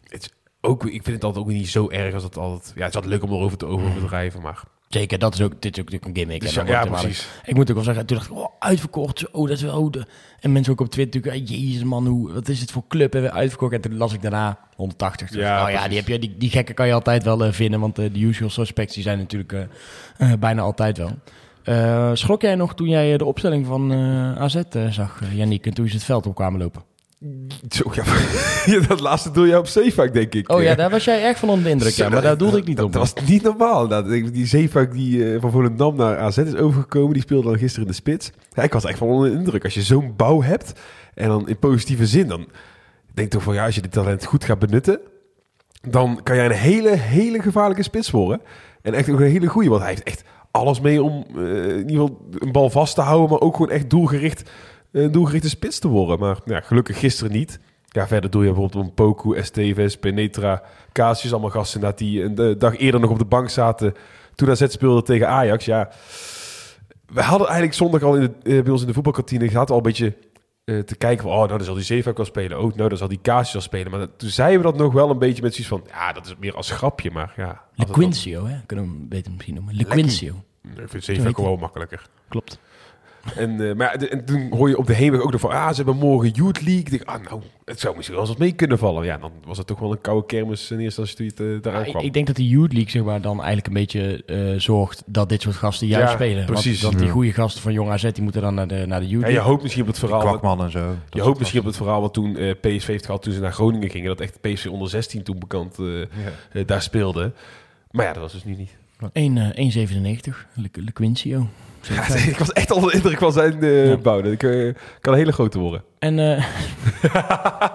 het 0.08 0.22
is 0.22 0.30
ook, 0.60 0.84
ik 0.84 1.02
vind 1.02 1.06
het 1.06 1.24
altijd 1.24 1.44
ook 1.44 1.50
niet 1.50 1.68
zo 1.68 1.90
erg 1.90 2.14
als 2.14 2.22
het 2.22 2.36
altijd. 2.36 2.72
Ja, 2.74 2.80
het 2.80 2.88
is 2.88 2.94
altijd 2.94 3.12
leuk 3.12 3.22
om 3.22 3.30
erover 3.30 3.58
te 3.58 3.66
over 3.66 3.94
te 3.94 4.06
drijven, 4.06 4.42
maar 4.42 4.62
Zeker, 4.90 5.18
dat 5.18 5.34
is 5.34 5.40
ook, 5.40 5.62
dit 5.62 5.78
is 5.78 5.82
ook 5.82 6.04
een 6.04 6.14
gimmick. 6.16 6.40
Dus 6.40 6.54
ja, 6.54 6.84
precies. 6.84 7.28
Ik 7.44 7.54
moet 7.54 7.68
ook 7.68 7.74
wel 7.74 7.84
zeggen, 7.84 8.06
toen 8.06 8.16
dacht 8.16 8.30
ik, 8.30 8.36
oh, 8.36 8.48
uitverkocht. 8.58 9.30
Oh, 9.30 9.48
dat 9.48 9.56
is 9.56 9.62
wel... 9.62 9.90
De... 9.90 10.06
En 10.40 10.52
mensen 10.52 10.72
ook 10.72 10.80
op 10.80 10.90
Twitter 10.90 11.20
natuurlijk, 11.20 11.48
jezus 11.48 11.84
man, 11.84 12.06
hoe, 12.06 12.32
wat 12.32 12.48
is 12.48 12.60
het 12.60 12.70
voor 12.70 12.82
club? 12.88 13.12
Hebben 13.12 13.30
we 13.30 13.36
uitverkocht? 13.36 13.72
En 13.72 13.80
toen 13.80 13.96
las 13.96 14.12
ik 14.12 14.22
daarna 14.22 14.58
180. 14.76 15.34
ja, 15.34 15.64
oh 15.64 15.70
ja, 15.70 15.88
die, 15.88 15.96
heb 15.96 16.08
je, 16.08 16.18
die, 16.18 16.34
die 16.38 16.50
gekken 16.50 16.74
kan 16.74 16.86
je 16.86 16.92
altijd 16.92 17.22
wel 17.22 17.46
uh, 17.46 17.52
vinden, 17.52 17.80
want 17.80 17.98
uh, 17.98 18.12
de 18.12 18.20
usual 18.20 18.50
suspects 18.50 18.94
die 18.94 19.02
zijn 19.02 19.18
natuurlijk 19.18 19.52
uh, 19.52 20.32
bijna 20.38 20.62
altijd 20.62 20.98
wel. 20.98 21.10
Schrok 22.12 22.42
jij 22.42 22.54
nog 22.54 22.74
toen 22.74 22.88
jij 22.88 23.16
de 23.16 23.24
opstelling 23.24 23.66
van 23.66 23.92
AZ 24.38 24.60
zag, 24.90 25.20
Yannick, 25.32 25.66
en 25.66 25.74
toen 25.74 25.88
ze 25.88 25.94
het 25.94 26.04
veld 26.04 26.26
op 26.26 26.34
kwamen 26.34 26.60
lopen? 26.60 26.82
Zo, 27.68 27.90
ja, 27.92 28.04
dat 28.88 29.00
laatste 29.00 29.30
doe 29.30 29.46
je 29.46 29.58
op 29.58 29.66
zeefuik, 29.66 30.12
denk 30.12 30.34
ik. 30.34 30.52
Oh 30.52 30.62
ja, 30.62 30.74
daar 30.74 30.90
was 30.90 31.04
jij 31.04 31.22
echt 31.22 31.38
van 31.38 31.48
onder 31.48 31.64
de 31.64 31.70
indruk, 31.70 31.92
ja, 31.92 32.08
maar 32.08 32.22
daar 32.22 32.38
doelde 32.38 32.58
ik 32.58 32.66
niet 32.66 32.76
dat, 32.76 32.86
op. 32.86 32.92
Dat 32.92 33.14
was 33.14 33.28
niet 33.28 33.42
normaal. 33.42 33.88
Dat, 33.88 34.08
die 34.08 34.46
zeefuik 34.46 34.92
die 34.92 35.16
uh, 35.16 35.40
van 35.40 35.50
Volendam 35.50 35.96
naar 35.96 36.18
AZ 36.18 36.36
is 36.36 36.54
overgekomen, 36.54 37.12
die 37.12 37.22
speelde 37.22 37.48
dan 37.48 37.58
gisteren 37.58 37.82
in 37.82 37.90
de 37.90 37.96
spits. 37.96 38.30
Ja, 38.52 38.62
ik 38.62 38.72
was 38.72 38.84
echt 38.84 38.98
van 38.98 39.08
onder 39.08 39.30
de 39.30 39.36
indruk. 39.36 39.64
Als 39.64 39.74
je 39.74 39.82
zo'n 39.82 40.14
bouw 40.16 40.42
hebt, 40.42 40.72
en 41.14 41.28
dan 41.28 41.48
in 41.48 41.58
positieve 41.58 42.06
zin, 42.06 42.26
dan 42.26 42.48
denk 43.14 43.26
ik 43.26 43.30
toch 43.30 43.42
van 43.42 43.54
ja, 43.54 43.64
als 43.64 43.74
je 43.74 43.80
dit 43.80 43.92
talent 43.92 44.24
goed 44.24 44.44
gaat 44.44 44.58
benutten, 44.58 45.00
dan 45.80 46.20
kan 46.22 46.36
jij 46.36 46.44
een 46.44 46.50
hele, 46.50 46.96
hele 46.96 47.42
gevaarlijke 47.42 47.82
spits 47.82 48.10
worden. 48.10 48.40
En 48.82 48.94
echt 48.94 49.10
ook 49.10 49.20
een 49.20 49.30
hele 49.30 49.46
goede, 49.46 49.68
want 49.68 49.80
hij 49.80 49.90
heeft 49.90 50.02
echt 50.02 50.24
alles 50.50 50.80
mee 50.80 51.02
om 51.02 51.24
uh, 51.36 51.68
in 51.68 51.90
ieder 51.90 52.06
geval 52.06 52.26
een 52.38 52.52
bal 52.52 52.70
vast 52.70 52.94
te 52.94 53.00
houden, 53.00 53.30
maar 53.30 53.40
ook 53.40 53.56
gewoon 53.56 53.70
echt 53.70 53.90
doelgericht 53.90 54.50
een 54.92 55.12
doelgerichte 55.12 55.48
spits 55.48 55.78
te 55.78 55.88
worden. 55.88 56.18
Maar 56.18 56.38
ja, 56.44 56.60
gelukkig 56.60 56.98
gisteren 56.98 57.32
niet. 57.32 57.60
Ja, 57.88 58.06
verder 58.06 58.30
doe 58.30 58.44
je 58.44 58.52
bijvoorbeeld 58.52 58.84
een 58.84 58.94
Poku, 58.94 59.36
Esteves, 59.36 59.96
Penetra, 59.96 60.62
Casius, 60.92 61.32
allemaal 61.32 61.50
gasten 61.50 61.80
dat 61.80 61.98
die 61.98 62.22
een 62.22 62.58
dag 62.58 62.76
eerder 62.76 63.00
nog 63.00 63.10
op 63.10 63.18
de 63.18 63.24
bank 63.24 63.48
zaten 63.48 63.94
toen 64.34 64.50
AZ 64.50 64.64
speelde 64.68 65.02
tegen 65.02 65.28
Ajax. 65.28 65.64
Ja, 65.64 65.90
we 67.06 67.22
hadden 67.22 67.46
eigenlijk 67.46 67.76
zondag 67.76 68.02
al 68.02 68.14
in 68.16 68.20
de, 68.20 68.56
eh, 68.56 68.62
bij 68.62 68.72
ons 68.72 68.80
in 68.80 68.86
de 68.86 68.92
voetbalkantine 68.92 69.48
gehad 69.48 69.70
al 69.70 69.76
een 69.76 69.82
beetje 69.82 70.14
te 70.78 70.96
kijken 70.98 71.22
van, 71.22 71.32
oh, 71.32 71.36
nou, 71.36 71.48
dan 71.48 71.64
zal 71.64 71.74
die 71.74 71.84
Zeefuik 71.84 72.16
wel 72.16 72.26
spelen. 72.26 72.60
Oh, 72.60 72.74
nou, 72.74 72.88
dan 72.88 72.98
zal 72.98 73.08
die 73.08 73.20
Casius 73.22 73.54
al 73.54 73.60
spelen. 73.60 73.90
Maar 73.90 74.16
toen 74.16 74.30
zeiden 74.30 74.58
we 74.58 74.64
dat 74.64 74.76
nog 74.76 74.92
wel 74.92 75.10
een 75.10 75.18
beetje 75.18 75.42
met 75.42 75.54
zoiets 75.54 75.68
van, 75.68 75.84
ja, 75.86 76.12
dat 76.12 76.26
is 76.26 76.34
meer 76.38 76.54
als 76.54 76.70
grapje, 76.70 77.10
maar 77.10 77.32
ja. 77.36 77.62
Lequincio, 77.74 78.46
hè? 78.46 78.56
Kunnen 78.66 78.84
we 78.84 78.92
hem 78.92 79.08
beter 79.08 79.32
misschien 79.32 79.54
noemen. 79.54 79.74
Lequincio. 79.74 80.44
Ik 80.76 80.88
vind 80.88 81.04
Zeefuik 81.04 81.36
wel 81.36 81.56
makkelijker. 81.56 82.08
Klopt. 82.28 82.58
En, 83.36 83.60
uh, 83.60 83.74
maar 83.74 83.94
en 83.94 84.24
toen 84.24 84.46
hoor 84.50 84.68
je 84.68 84.78
op 84.78 84.86
de 84.86 84.94
heenweg 84.94 85.20
ook 85.20 85.32
nog 85.32 85.40
van, 85.40 85.50
ah, 85.50 85.68
ze 85.68 85.74
hebben 85.74 85.96
morgen 85.96 86.30
Youth 86.30 86.60
League. 86.62 86.80
Ik 86.80 86.90
denk, 86.90 87.02
ah, 87.04 87.22
nou, 87.22 87.40
het 87.64 87.80
zou 87.80 87.96
misschien 87.96 88.16
wel 88.16 88.24
eens 88.24 88.32
wat 88.32 88.42
mee 88.42 88.52
kunnen 88.52 88.78
vallen. 88.78 89.04
Ja, 89.04 89.18
dan 89.18 89.32
was 89.44 89.58
het 89.58 89.66
toch 89.66 89.78
wel 89.78 89.92
een 89.92 90.00
koude 90.00 90.26
kermis 90.26 90.70
in 90.70 90.78
eerste 90.78 91.00
instantie 91.00 91.32
toen 91.34 91.46
je 91.46 91.52
het, 91.52 91.56
uh, 91.56 91.62
daaraan 91.62 91.90
kwam. 91.90 92.04
Ik 92.04 92.12
denk 92.12 92.26
dat 92.26 92.36
die 92.36 92.48
Youth 92.48 92.72
League, 92.72 92.90
zeg 92.90 93.02
maar, 93.02 93.20
dan 93.20 93.36
eigenlijk 93.36 93.66
een 93.66 93.72
beetje 93.72 94.22
uh, 94.26 94.60
zorgt 94.60 95.02
dat 95.06 95.28
dit 95.28 95.42
soort 95.42 95.56
gasten 95.56 95.86
juist 95.86 96.08
ja, 96.08 96.14
spelen. 96.14 96.44
Precies. 96.46 96.82
Want, 96.82 96.94
dat 96.94 97.02
die 97.02 97.10
goede 97.10 97.32
gasten 97.32 97.62
van 97.62 97.72
Jong 97.72 97.90
AZ, 97.90 98.10
die 98.12 98.22
moeten 98.22 98.42
dan 98.42 98.54
naar 98.54 98.68
de, 98.68 98.84
naar 98.86 99.00
de 99.00 99.08
Youth 99.08 99.22
League. 99.22 99.38
Ja, 99.38 99.42
je 99.42 99.48
hoopt 99.48 99.62
misschien 99.62 99.82
op 99.82 99.88
het 99.88 99.98
verhaal... 99.98 100.20
Kwakman 100.20 100.62
en 100.62 100.70
zo. 100.70 100.94
Je 101.10 101.22
hoopt 101.22 101.38
misschien 101.38 101.60
op 101.60 101.66
het 101.66 101.76
verhaal 101.76 102.00
wat 102.00 102.14
toen 102.14 102.32
PSV 102.60 102.86
heeft 102.86 103.06
gehad 103.06 103.22
toen 103.22 103.32
ze 103.32 103.40
naar 103.40 103.52
Groningen 103.52 103.90
gingen. 103.90 104.08
Dat 104.08 104.20
echt 104.20 104.40
PSV 104.40 104.66
onder 104.66 104.88
16 104.88 105.22
toen 105.22 105.38
bekend 105.38 105.76
ja. 106.52 106.64
daar 106.64 106.82
speelde. 106.82 107.32
Maar 107.90 108.06
ja, 108.06 108.12
dat 108.12 108.22
was 108.22 108.32
dus 108.32 108.44
nu 108.44 108.56
niet. 108.56 108.79
1,97. 109.08 110.34
Le 110.54 110.92
Quincio. 110.92 111.46
Ja, 111.88 112.14
ik 112.32 112.38
was 112.38 112.52
echt 112.52 112.70
onder 112.70 112.90
de 112.90 112.96
indruk 112.96 113.18
van 113.18 113.32
zijn 113.32 113.64
uh, 113.64 113.96
bouw. 113.96 114.20
Dat 114.20 114.36
kan, 114.36 114.74
kan 115.00 115.12
een 115.12 115.18
hele 115.18 115.32
grote 115.32 115.58
worden. 115.58 115.84
En, 115.98 116.18
uh, 116.28 116.44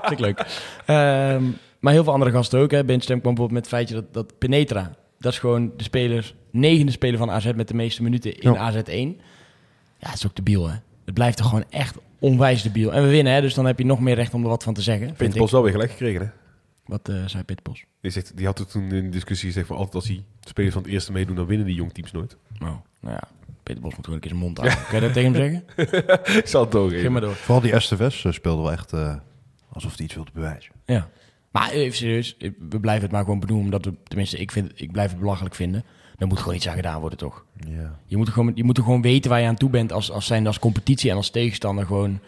ik 0.09 0.19
leuk. 0.19 0.39
Um, 0.87 1.57
maar 1.79 1.93
heel 1.93 2.03
veel 2.03 2.13
andere 2.13 2.31
gasten 2.31 2.59
ook. 2.59 2.71
Hè. 2.71 2.85
Benstem 2.85 3.21
kwam 3.21 3.33
bijvoorbeeld 3.35 3.51
met 3.51 3.71
het 3.71 3.73
feitje 3.73 3.95
dat, 3.95 4.13
dat 4.13 4.37
Penetra... 4.37 4.91
dat 5.19 5.31
is 5.31 5.39
gewoon 5.39 5.71
de 5.77 5.83
speler, 5.83 6.33
negende 6.51 6.91
speler 6.91 7.17
van 7.17 7.31
AZ 7.31 7.51
met 7.55 7.67
de 7.67 7.73
meeste 7.73 8.03
minuten 8.03 8.39
in 8.39 8.53
ja. 8.53 8.71
AZ1. 8.73 9.23
Ja, 9.97 10.09
het 10.09 10.13
is 10.13 10.25
ook 10.25 10.35
debiel, 10.35 10.67
hè. 10.67 10.75
Het 11.05 11.13
blijft 11.13 11.39
er 11.39 11.45
gewoon 11.45 11.63
echt 11.69 11.97
onwijs 12.19 12.61
debiel. 12.61 12.93
En 12.93 13.03
we 13.03 13.09
winnen, 13.09 13.33
hè, 13.33 13.41
dus 13.41 13.53
dan 13.53 13.65
heb 13.65 13.79
je 13.79 13.85
nog 13.85 13.99
meer 13.99 14.15
recht 14.15 14.33
om 14.33 14.43
er 14.43 14.49
wat 14.49 14.63
van 14.63 14.73
te 14.73 14.81
zeggen. 14.81 15.13
Peter 15.13 15.39
Bos 15.39 15.51
wel 15.51 15.63
weer 15.63 15.71
gelijk 15.71 15.91
gekregen, 15.91 16.21
hè? 16.21 16.27
Wat 16.85 17.09
uh, 17.09 17.27
zei 17.27 17.43
Peter 17.43 17.63
Bos? 17.63 17.83
Die, 18.01 18.11
zegt, 18.11 18.37
die 18.37 18.45
had 18.45 18.71
toen 18.71 18.91
in 18.91 19.03
de 19.03 19.09
discussie 19.09 19.47
gezegd 19.47 19.67
van 19.67 19.75
altijd 19.75 19.95
als 19.95 20.07
hij 20.07 20.23
spelers 20.39 20.73
van 20.73 20.83
het 20.83 20.91
eerste 20.91 21.11
meedoen, 21.11 21.35
dan 21.35 21.45
winnen 21.45 21.67
die 21.67 21.75
jongteams 21.75 22.11
nooit. 22.11 22.37
Oh, 22.53 22.59
nou 22.59 22.79
ja. 23.01 23.23
Peter 23.63 23.81
Bos 23.81 23.95
moet 23.95 24.05
gewoon 24.05 24.15
een 24.15 24.21
keer 24.21 24.37
zijn 24.37 24.43
mond 24.43 24.57
houden. 24.59 24.79
Kan 24.85 24.95
je 24.95 25.01
dat 25.01 25.13
tegen 25.13 25.33
hem 25.33 25.41
zeggen? 25.41 26.37
ik 26.41 26.47
zal 26.47 26.65
het 26.65 26.75
ook 26.75 26.89
Geef 26.89 27.09
maar 27.09 27.21
door. 27.21 27.35
Vooral 27.35 27.61
die 27.61 27.79
STVS 27.79 28.25
speelde 28.29 28.61
wel 28.61 28.71
echt 28.71 28.93
uh, 28.93 29.15
alsof 29.69 29.95
hij 29.95 30.05
iets 30.05 30.15
wilde 30.15 30.31
bewijzen. 30.33 30.71
Ja. 30.85 31.09
Maar 31.51 31.69
even 31.69 31.97
serieus, 31.97 32.37
we 32.69 32.79
blijven 32.79 33.03
het 33.03 33.11
maar 33.11 33.23
gewoon 33.23 33.39
benoemen. 33.39 33.65
Omdat 33.65 33.85
we, 33.85 33.93
tenminste, 34.03 34.37
ik, 34.37 34.51
vind, 34.51 34.71
ik 34.81 34.91
blijf 34.91 35.09
het 35.09 35.19
belachelijk 35.19 35.55
vinden. 35.55 35.83
Dan 36.17 36.27
moet 36.27 36.39
gewoon 36.39 36.55
iets 36.55 36.67
aan 36.67 36.75
gedaan 36.75 36.99
worden, 36.99 37.17
toch? 37.17 37.45
Ja. 37.67 37.99
Je 38.05 38.17
moet, 38.17 38.29
gewoon, 38.29 38.51
je 38.55 38.63
moet 38.63 38.77
er 38.77 38.83
gewoon 38.83 39.01
weten 39.01 39.29
waar 39.29 39.41
je 39.41 39.47
aan 39.47 39.55
toe 39.55 39.69
bent 39.69 39.91
als, 39.91 40.11
als 40.11 40.25
zijn 40.25 40.47
als 40.47 40.59
competitie 40.59 41.09
en 41.09 41.15
als 41.15 41.29
tegenstander. 41.29 41.85
Gewoon, 41.85 42.19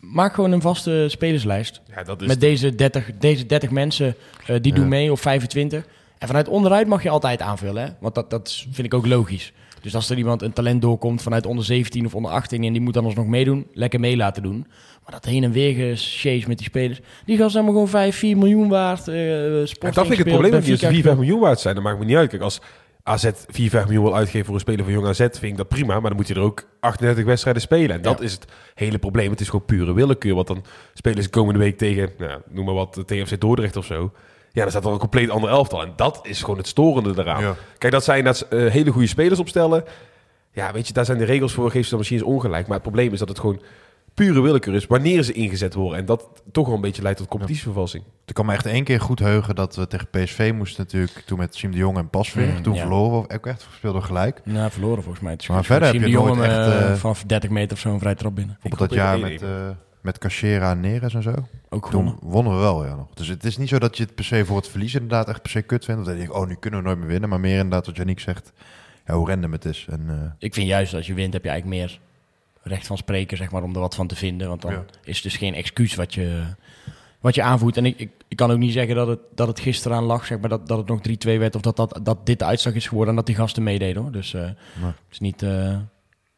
maak 0.00 0.34
gewoon 0.34 0.52
een 0.52 0.60
vaste 0.60 1.06
spelerslijst. 1.08 1.80
Ja, 1.94 2.02
dat 2.02 2.20
is 2.20 2.26
met 2.26 2.40
deze 2.40 2.74
30, 2.74 3.10
deze 3.18 3.46
30 3.46 3.70
mensen, 3.70 4.14
uh, 4.50 4.56
die 4.60 4.74
doen 4.74 4.88
mee, 4.88 5.12
of 5.12 5.20
25. 5.20 5.86
En 6.18 6.26
vanuit 6.26 6.48
onderuit 6.48 6.86
mag 6.86 7.02
je 7.02 7.10
altijd 7.10 7.42
aanvullen, 7.42 7.82
hè? 7.82 7.88
Want 7.98 8.14
dat, 8.14 8.30
dat 8.30 8.66
vind 8.70 8.86
ik 8.86 8.94
ook 8.94 9.06
logisch. 9.06 9.52
Dus 9.80 9.94
als 9.94 10.10
er 10.10 10.16
iemand 10.16 10.42
een 10.42 10.52
talent 10.52 10.82
doorkomt 10.82 11.22
vanuit 11.22 11.46
onder 11.46 11.64
17 11.64 12.06
of 12.06 12.14
onder 12.14 12.30
18 12.30 12.64
en 12.64 12.72
die 12.72 12.82
moet 12.82 12.94
dan 12.94 13.04
alsnog 13.04 13.26
meedoen, 13.26 13.66
lekker 13.72 14.00
mee 14.00 14.16
laten 14.16 14.42
doen. 14.42 14.66
Maar 15.04 15.14
dat 15.14 15.24
heen 15.24 15.44
en 15.44 15.52
weer 15.52 15.74
gesjees 15.74 16.46
met 16.46 16.58
die 16.58 16.66
spelers, 16.66 17.00
die 17.24 17.36
gaan 17.36 17.64
maar 17.64 17.72
gewoon 17.72 17.88
5, 17.88 18.16
4 18.16 18.36
miljoen 18.36 18.68
waard. 18.68 19.08
Uh, 19.08 19.14
dat 19.78 19.94
vind 19.94 20.10
ik 20.10 20.18
het 20.18 20.28
probleem, 20.28 20.50
dat 20.50 20.64
die 20.64 20.76
4, 20.78 21.02
5 21.02 21.16
miljoen 21.16 21.40
waard 21.40 21.60
zijn. 21.60 21.74
Dat 21.74 21.84
maakt 21.84 21.98
me 21.98 22.04
niet 22.04 22.16
uit. 22.16 22.30
Kijk, 22.30 22.42
als 22.42 22.60
AZ 23.08 23.30
4, 23.48 23.70
5 23.70 23.84
miljoen 23.84 24.04
wil 24.04 24.16
uitgeven 24.16 24.44
voor 24.44 24.54
een 24.54 24.60
speler 24.60 24.84
van 24.84 24.92
Jong 24.92 25.06
AZ, 25.06 25.18
vind 25.18 25.42
ik 25.42 25.56
dat 25.56 25.68
prima. 25.68 25.92
Maar 25.92 26.10
dan 26.10 26.16
moet 26.16 26.28
je 26.28 26.34
er 26.34 26.40
ook 26.40 26.64
38 26.80 27.24
wedstrijden 27.24 27.62
spelen. 27.62 27.96
En 27.96 28.02
dat 28.02 28.20
is 28.20 28.32
het 28.32 28.44
hele 28.74 28.98
probleem. 28.98 29.30
Het 29.30 29.40
is 29.40 29.48
gewoon 29.48 29.64
pure 29.64 29.94
willekeur. 29.94 30.34
Want 30.34 30.46
dan 30.46 30.64
spelen 30.94 31.22
ze 31.22 31.28
komende 31.28 31.58
week 31.58 31.78
tegen, 31.78 32.10
nou, 32.18 32.40
noem 32.48 32.64
maar 32.64 32.74
wat, 32.74 33.02
TFC 33.06 33.40
Dordrecht 33.40 33.76
of 33.76 33.84
zo. 33.84 34.12
Ja, 34.52 34.62
dan 34.62 34.70
staat 34.70 34.84
er 34.84 34.90
een 34.90 34.98
compleet 34.98 35.30
ander 35.30 35.50
elftal. 35.50 35.82
En 35.82 35.92
dat 35.96 36.20
is 36.22 36.40
gewoon 36.40 36.56
het 36.56 36.66
storende 36.66 37.12
eraan. 37.16 37.56
Kijk, 37.78 37.92
dat 37.92 38.04
zijn 38.04 38.24
dat 38.24 38.46
uh, 38.50 38.70
hele 38.70 38.90
goede 38.90 39.06
spelers 39.06 39.40
opstellen. 39.40 39.84
Ja, 40.52 40.72
weet 40.72 40.86
je, 40.86 40.92
daar 40.92 41.04
zijn 41.04 41.18
de 41.18 41.24
regels 41.24 41.52
voor. 41.52 41.70
Geef 41.70 41.84
ze 41.84 41.90
dan 41.90 41.98
misschien 41.98 42.18
eens 42.18 42.28
ongelijk. 42.28 42.66
Maar 42.66 42.74
het 42.74 42.86
probleem 42.86 43.12
is 43.12 43.18
dat 43.18 43.28
het 43.28 43.38
gewoon 43.38 43.62
pure 44.16 44.40
willekeur 44.40 44.74
is 44.74 44.86
wanneer 44.86 45.22
ze 45.22 45.32
ingezet 45.32 45.74
worden. 45.74 45.98
En 45.98 46.04
dat 46.04 46.42
toch 46.52 46.66
wel 46.66 46.74
een 46.74 46.80
beetje 46.80 47.02
leidt 47.02 47.18
tot 47.18 47.28
competitievervalsing. 47.28 48.04
Ik 48.24 48.34
kan 48.34 48.46
me 48.46 48.52
echt 48.52 48.66
één 48.66 48.84
keer 48.84 49.00
goed 49.00 49.18
heugen 49.18 49.54
dat 49.54 49.76
we 49.76 49.86
tegen 49.86 50.08
PSV 50.10 50.52
moesten 50.54 50.84
natuurlijk... 50.84 51.22
toen 51.26 51.38
met 51.38 51.54
Siem 51.54 51.70
de 51.70 51.76
Jong 51.76 51.96
en 51.96 52.10
Pasveer. 52.10 52.52
Mm, 52.52 52.62
toen 52.62 52.74
ja. 52.74 52.80
verloren 52.80 53.20
we 53.20 53.34
ook 53.34 53.46
echt, 53.46 53.66
speelden 53.74 54.02
gelijk. 54.02 54.40
Nou, 54.44 54.70
verloren 54.70 55.02
volgens 55.02 55.24
mij. 55.24 55.38
Maar 55.48 55.64
verder 55.64 55.92
heb 55.92 56.02
je 56.02 56.08
nooit 56.08 56.40
echt... 56.40 56.68
Uh, 56.68 56.94
vanaf 56.94 57.24
30 57.24 57.50
meter 57.50 57.72
of 57.72 57.78
zo 57.82 57.92
een 57.92 57.98
vrij 57.98 58.14
trap 58.14 58.34
binnen. 58.34 58.58
Op 58.62 58.78
dat 58.78 58.92
jaar 58.92 59.18
met... 59.18 59.42
Uh, 59.42 59.48
met 60.00 60.18
Cachera 60.18 60.70
en 60.70 60.80
Neres 60.80 61.14
en 61.14 61.22
zo. 61.22 61.34
Ook 61.68 61.90
Toen 61.90 62.18
wonnen 62.22 62.52
we 62.52 62.58
wel, 62.58 62.86
ja. 62.86 62.94
Nog. 62.94 63.08
Dus 63.14 63.28
het 63.28 63.44
is 63.44 63.56
niet 63.56 63.68
zo 63.68 63.78
dat 63.78 63.96
je 63.96 64.02
het 64.02 64.14
per 64.14 64.24
se 64.24 64.44
voor 64.44 64.56
het 64.56 64.68
verliezen 64.68 65.00
inderdaad 65.00 65.28
echt 65.28 65.42
per 65.42 65.50
se 65.50 65.62
kut 65.62 65.84
vindt. 65.84 66.00
Of 66.00 66.06
dat 66.06 66.16
je 66.16 66.22
denkt, 66.22 66.36
oh, 66.36 66.46
nu 66.46 66.54
kunnen 66.54 66.80
we 66.80 66.86
nooit 66.86 66.98
meer 66.98 67.08
winnen. 67.08 67.28
Maar 67.28 67.40
meer 67.40 67.56
inderdaad 67.56 67.86
wat 67.86 67.96
Janiek 67.96 68.20
zegt, 68.20 68.52
ja, 69.06 69.14
hoe 69.14 69.28
random 69.28 69.52
het 69.52 69.64
is. 69.64 69.86
En, 69.90 70.06
uh... 70.08 70.14
Ik 70.38 70.54
vind 70.54 70.66
juist 70.66 70.94
als 70.94 71.06
je 71.06 71.14
wint 71.14 71.32
heb 71.32 71.44
je 71.44 71.50
eigenlijk 71.50 71.80
meer 71.80 72.00
recht 72.66 72.86
van 72.86 72.96
spreken, 72.96 73.36
zeg 73.36 73.50
maar, 73.50 73.62
om 73.62 73.74
er 73.74 73.80
wat 73.80 73.94
van 73.94 74.06
te 74.06 74.16
vinden. 74.16 74.48
Want 74.48 74.62
dan 74.62 74.84
is 75.04 75.14
het 75.14 75.22
dus 75.22 75.36
geen 75.36 75.54
excuus 75.54 75.94
wat 75.94 76.14
je, 76.14 76.42
wat 77.20 77.34
je 77.34 77.42
aanvoert. 77.42 77.76
En 77.76 77.86
ik, 77.86 77.98
ik, 77.98 78.10
ik, 78.28 78.36
kan 78.36 78.50
ook 78.50 78.58
niet 78.58 78.72
zeggen 78.72 78.94
dat 78.94 79.06
het, 79.08 79.20
dat 79.34 79.48
het 79.48 79.60
gisteren 79.60 79.96
aan 79.96 80.04
lag, 80.04 80.26
zeg 80.26 80.38
maar, 80.38 80.48
dat, 80.48 80.68
dat 80.68 80.78
het 80.78 80.88
nog 80.88 81.00
3-2 81.36 81.38
werd. 81.38 81.54
Of 81.54 81.60
dat, 81.60 81.76
dat, 81.76 82.00
dat 82.02 82.26
dit 82.26 82.38
de 82.38 82.44
uitslag 82.44 82.74
is 82.74 82.86
geworden 82.86 83.10
en 83.10 83.16
dat 83.16 83.26
die 83.26 83.34
gasten 83.34 83.62
meededen. 83.62 84.02
Hoor. 84.02 84.12
Dus 84.12 84.32
uh, 84.32 84.40
nee. 84.40 84.52
het 84.84 84.94
is 85.10 85.18
niet... 85.18 85.42
Uh... 85.42 85.50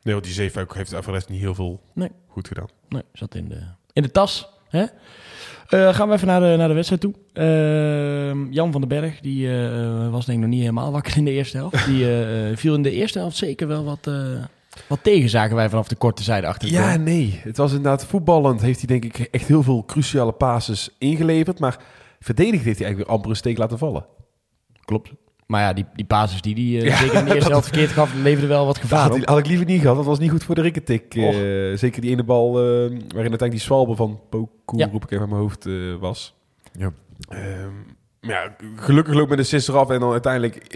Nee, 0.03 0.15
want 0.15 0.25
die 0.25 0.35
zeefuik 0.35 0.75
heeft 0.75 0.93
rest 0.93 1.29
niet 1.29 1.41
heel 1.41 1.55
veel 1.55 1.81
nee. 1.93 2.11
goed 2.27 2.49
gedaan. 2.49 2.69
Nee, 2.89 3.03
zat 3.13 3.35
in 3.35 3.49
de, 3.49 3.61
in 3.93 4.03
de 4.03 4.11
tas. 4.11 4.49
Hè? 4.69 4.85
Uh, 5.71 5.95
gaan 5.95 6.09
we 6.09 6.15
even 6.15 6.27
naar 6.27 6.41
de, 6.41 6.57
naar 6.57 6.69
de 6.69 6.75
wedstrijd 6.75 7.01
toe. 7.01 7.15
Uh, 7.35 8.53
Jan 8.53 8.73
van 8.73 8.81
den 8.81 8.89
Berg, 8.89 9.21
die 9.21 9.47
uh, 9.47 10.11
was 10.11 10.27
denk 10.27 10.39
ik 10.39 10.45
nog 10.45 10.53
niet 10.53 10.61
helemaal 10.61 10.93
wakker 10.93 11.17
in 11.17 11.25
de 11.25 11.31
eerste 11.31 11.57
helft. 11.57 11.87
Die 11.87 12.07
viel 12.57 12.75
in 12.75 12.83
de 12.83 12.91
eerste 12.91 13.19
helft 13.19 13.37
zeker 13.37 13.69
wel 13.69 13.85
wat, 13.85 14.11
wat 14.89 15.03
tegen, 15.03 15.29
zagen 15.29 15.57
wij 15.57 15.69
vanaf 15.69 15.89
de 15.89 15.97
korte 15.97 16.23
zijde 16.23 16.47
achter. 16.47 16.69
Ja, 16.69 16.97
nee. 16.97 17.41
Het 17.43 17.57
was 17.57 17.71
inderdaad 17.71 18.07
voetballend. 18.07 18.61
Heeft 18.61 18.79
hij 18.79 18.99
denk 18.99 19.05
ik 19.05 19.29
echt 19.31 19.47
heel 19.47 19.63
veel 19.63 19.85
cruciale 19.85 20.33
passes 20.33 20.95
ingeleverd. 20.99 21.59
Maar 21.59 21.79
verdedigd 22.21 22.65
heeft 22.65 22.79
hij 22.79 22.87
eigenlijk 22.87 23.07
weer 23.07 23.17
amper 23.17 23.31
een 23.31 23.37
steek 23.37 23.59
laten 23.59 23.79
vallen. 23.79 24.07
Klopt. 24.85 25.13
Maar 25.47 25.61
ja, 25.61 25.73
die, 25.73 25.85
die 25.95 26.05
basis 26.05 26.41
die, 26.41 26.55
die 26.55 26.85
uh, 26.85 26.97
zeker 26.97 27.19
in 27.19 27.25
de 27.25 27.35
eerste 27.35 27.51
helft 27.51 27.69
verkeerd 27.69 27.91
gaf, 27.91 28.15
leverde 28.15 28.47
wel 28.47 28.67
wat 28.67 28.79
gevaar 28.79 29.11
had, 29.11 29.25
had, 29.25 29.39
ik 29.39 29.47
liever 29.47 29.67
niet 29.67 29.81
gehad. 29.81 29.97
Dat 29.97 30.05
was 30.05 30.19
niet 30.19 30.31
goed 30.31 30.45
voor 30.45 30.55
de 30.55 30.61
rikketik. 30.61 31.15
Uh, 31.15 31.77
zeker 31.77 32.01
die 32.01 32.11
ene 32.11 32.25
bal 32.25 32.49
uh, 32.49 32.65
waarin 32.89 32.99
uiteindelijk 33.13 33.51
die 33.51 33.61
zwalbe 33.61 33.97
van 33.97 34.21
Poku, 34.31 34.77
ja. 34.77 34.89
roep 34.93 35.03
ik 35.03 35.11
even 35.11 35.25
aan 35.25 35.31
mijn 35.31 35.41
hoofd, 35.41 35.69
was. 36.01 36.35
Ja. 36.73 36.93
Um, 37.31 37.98
ja, 38.21 38.57
gelukkig 38.77 39.15
loopt 39.15 39.29
met 39.29 39.39
de 39.39 39.45
sisser 39.45 39.77
af 39.77 39.91
en 39.91 40.01
dan 40.01 40.13
uiteindelijk, 40.13 40.75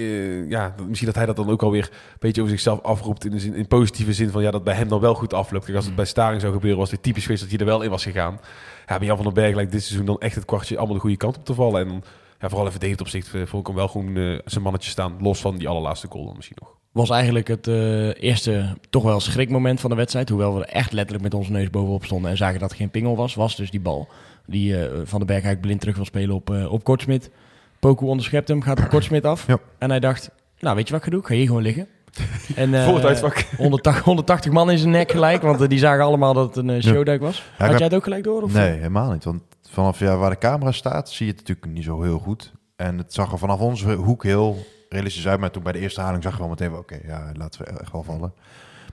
ja, 0.48 0.74
misschien 0.86 1.06
dat 1.06 1.16
hij 1.16 1.26
dat 1.26 1.36
dan 1.36 1.50
ook 1.50 1.62
alweer 1.62 1.88
een 1.92 2.16
beetje 2.18 2.40
over 2.40 2.52
zichzelf 2.52 2.82
afroept 2.82 3.24
in, 3.24 3.30
de 3.30 3.38
zin, 3.38 3.54
in 3.54 3.66
positieve 3.66 4.12
zin 4.12 4.30
van 4.30 4.42
ja, 4.42 4.50
dat 4.50 4.64
bij 4.64 4.74
hem 4.74 4.88
dan 4.88 5.00
wel 5.00 5.14
goed 5.14 5.34
afloopt. 5.34 5.64
Kijk, 5.64 5.76
als 5.76 5.84
het 5.84 5.94
mm. 5.94 6.00
bij 6.00 6.10
Staring 6.10 6.40
zou 6.40 6.52
gebeuren, 6.52 6.78
was 6.78 6.90
het 6.90 7.02
typisch 7.02 7.22
geweest 7.22 7.42
dat 7.42 7.50
hij 7.50 7.60
er 7.60 7.66
wel 7.66 7.82
in 7.82 7.90
was 7.90 8.02
gegaan. 8.02 8.40
Ja, 8.86 8.98
bij 8.98 9.06
Jan 9.06 9.16
van 9.16 9.24
den 9.24 9.34
Berg 9.34 9.54
lijkt 9.54 9.72
dit 9.72 9.82
seizoen 9.82 10.06
dan 10.06 10.18
echt 10.18 10.34
het 10.34 10.44
kwartje 10.44 10.76
allemaal 10.76 10.94
de 10.94 11.00
goede 11.00 11.16
kant 11.16 11.36
op 11.36 11.44
te 11.44 11.54
vallen. 11.54 11.80
En 11.80 11.88
dan 11.88 12.02
ja, 12.40 12.48
vooral 12.48 12.60
even 12.60 12.70
verdedigd 12.70 13.00
opzicht 13.00 13.34
uh, 13.34 13.46
vond 13.46 13.60
ik 13.62 13.66
hem 13.66 13.76
wel 13.76 13.88
gewoon 13.88 14.16
uh, 14.16 14.38
zijn 14.44 14.62
mannetje 14.62 14.90
staan. 14.90 15.16
Los 15.20 15.40
van 15.40 15.56
die 15.56 15.68
allerlaatste 15.68 16.06
goal 16.10 16.24
dan 16.24 16.36
misschien 16.36 16.56
nog. 16.60 16.70
Was 16.92 17.10
eigenlijk 17.10 17.48
het 17.48 17.66
uh, 17.66 18.22
eerste 18.22 18.76
toch 18.90 19.02
wel 19.02 19.20
schrikmoment 19.20 19.80
van 19.80 19.90
de 19.90 19.96
wedstrijd. 19.96 20.28
Hoewel 20.28 20.54
we 20.54 20.60
er 20.60 20.74
echt 20.74 20.92
letterlijk 20.92 21.24
met 21.24 21.34
onze 21.34 21.50
neus 21.50 21.70
bovenop 21.70 22.04
stonden 22.04 22.30
en 22.30 22.36
zagen 22.36 22.60
dat 22.60 22.70
er 22.70 22.76
geen 22.76 22.90
pingel 22.90 23.16
was. 23.16 23.34
Was 23.34 23.56
dus 23.56 23.70
die 23.70 23.80
bal 23.80 24.08
die 24.52 24.76
Van 25.04 25.20
de 25.20 25.26
Berg 25.26 25.42
eigenlijk 25.42 25.60
blind 25.60 25.80
terug 25.80 25.96
wil 25.96 26.04
spelen 26.04 26.34
op, 26.34 26.50
op 26.68 26.84
Kortsmit. 26.84 27.30
Poku 27.78 28.06
onderschept 28.06 28.48
hem, 28.48 28.62
gaat 28.62 28.80
op 28.80 28.88
Kortsmit 28.88 29.24
af. 29.24 29.46
Ja. 29.46 29.58
En 29.78 29.90
hij 29.90 30.00
dacht, 30.00 30.30
nou 30.58 30.76
weet 30.76 30.86
je 30.86 30.92
wat 30.92 31.00
ik 31.00 31.06
ga 31.06 31.10
doen? 31.10 31.20
Ik 31.20 31.26
ga 31.26 31.34
hier 31.34 31.46
gewoon 31.46 31.62
liggen. 31.62 31.86
En, 32.56 32.84
Voor 32.84 33.08
het 33.08 33.46
180, 33.56 34.04
180 34.04 34.52
man 34.58 34.70
in 34.70 34.78
zijn 34.78 34.90
nek 34.90 35.10
gelijk, 35.10 35.42
want 35.42 35.68
die 35.68 35.78
zagen 35.78 36.04
allemaal 36.04 36.34
dat 36.34 36.54
het 36.54 36.68
een 36.68 36.82
showduik 36.82 37.20
was. 37.20 37.42
Had 37.58 37.70
jij 37.70 37.86
het 37.86 37.94
ook 37.94 38.02
gelijk 38.02 38.24
door? 38.24 38.42
Of? 38.42 38.52
Nee, 38.52 38.70
helemaal 38.70 39.12
niet. 39.12 39.24
Want 39.24 39.42
vanaf 39.70 39.98
ja, 39.98 40.16
waar 40.16 40.30
de 40.30 40.38
camera 40.38 40.72
staat, 40.72 41.10
zie 41.10 41.26
je 41.26 41.32
het 41.32 41.40
natuurlijk 41.40 41.72
niet 41.72 41.84
zo 41.84 42.02
heel 42.02 42.18
goed. 42.18 42.52
En 42.76 42.98
het 42.98 43.12
zag 43.12 43.32
er 43.32 43.38
vanaf 43.38 43.60
onze 43.60 43.92
hoek 43.92 44.22
heel 44.22 44.66
realistisch 44.88 45.28
uit. 45.28 45.40
Maar 45.40 45.50
toen 45.50 45.62
bij 45.62 45.72
de 45.72 45.78
eerste 45.78 46.00
haling 46.00 46.22
zag 46.22 46.32
je 46.32 46.38
wel 46.38 46.48
meteen, 46.48 46.74
oké, 46.74 46.98
ja, 47.06 47.32
laten 47.32 47.64
we 47.64 47.70
echt 47.70 47.92
wel 47.92 48.02
vallen. 48.02 48.32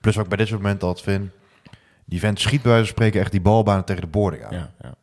Plus 0.01 0.15
wat 0.15 0.23
ik 0.23 0.29
bij 0.29 0.45
dit 0.45 0.51
momenten 0.51 0.87
altijd 0.87 1.05
vind, 1.05 1.29
die 2.05 2.19
vent 2.19 2.39
schiet 2.39 2.61
bij 2.61 2.71
wijze 2.71 2.85
van 2.85 2.95
spreken 2.95 3.21
echt 3.21 3.31
die 3.31 3.41
balbaan 3.41 3.83
tegen 3.83 4.01
de 4.01 4.07
boarding 4.07 4.43
aan. 4.43 4.53
Ja, 4.53 4.71
ja. 4.81 4.93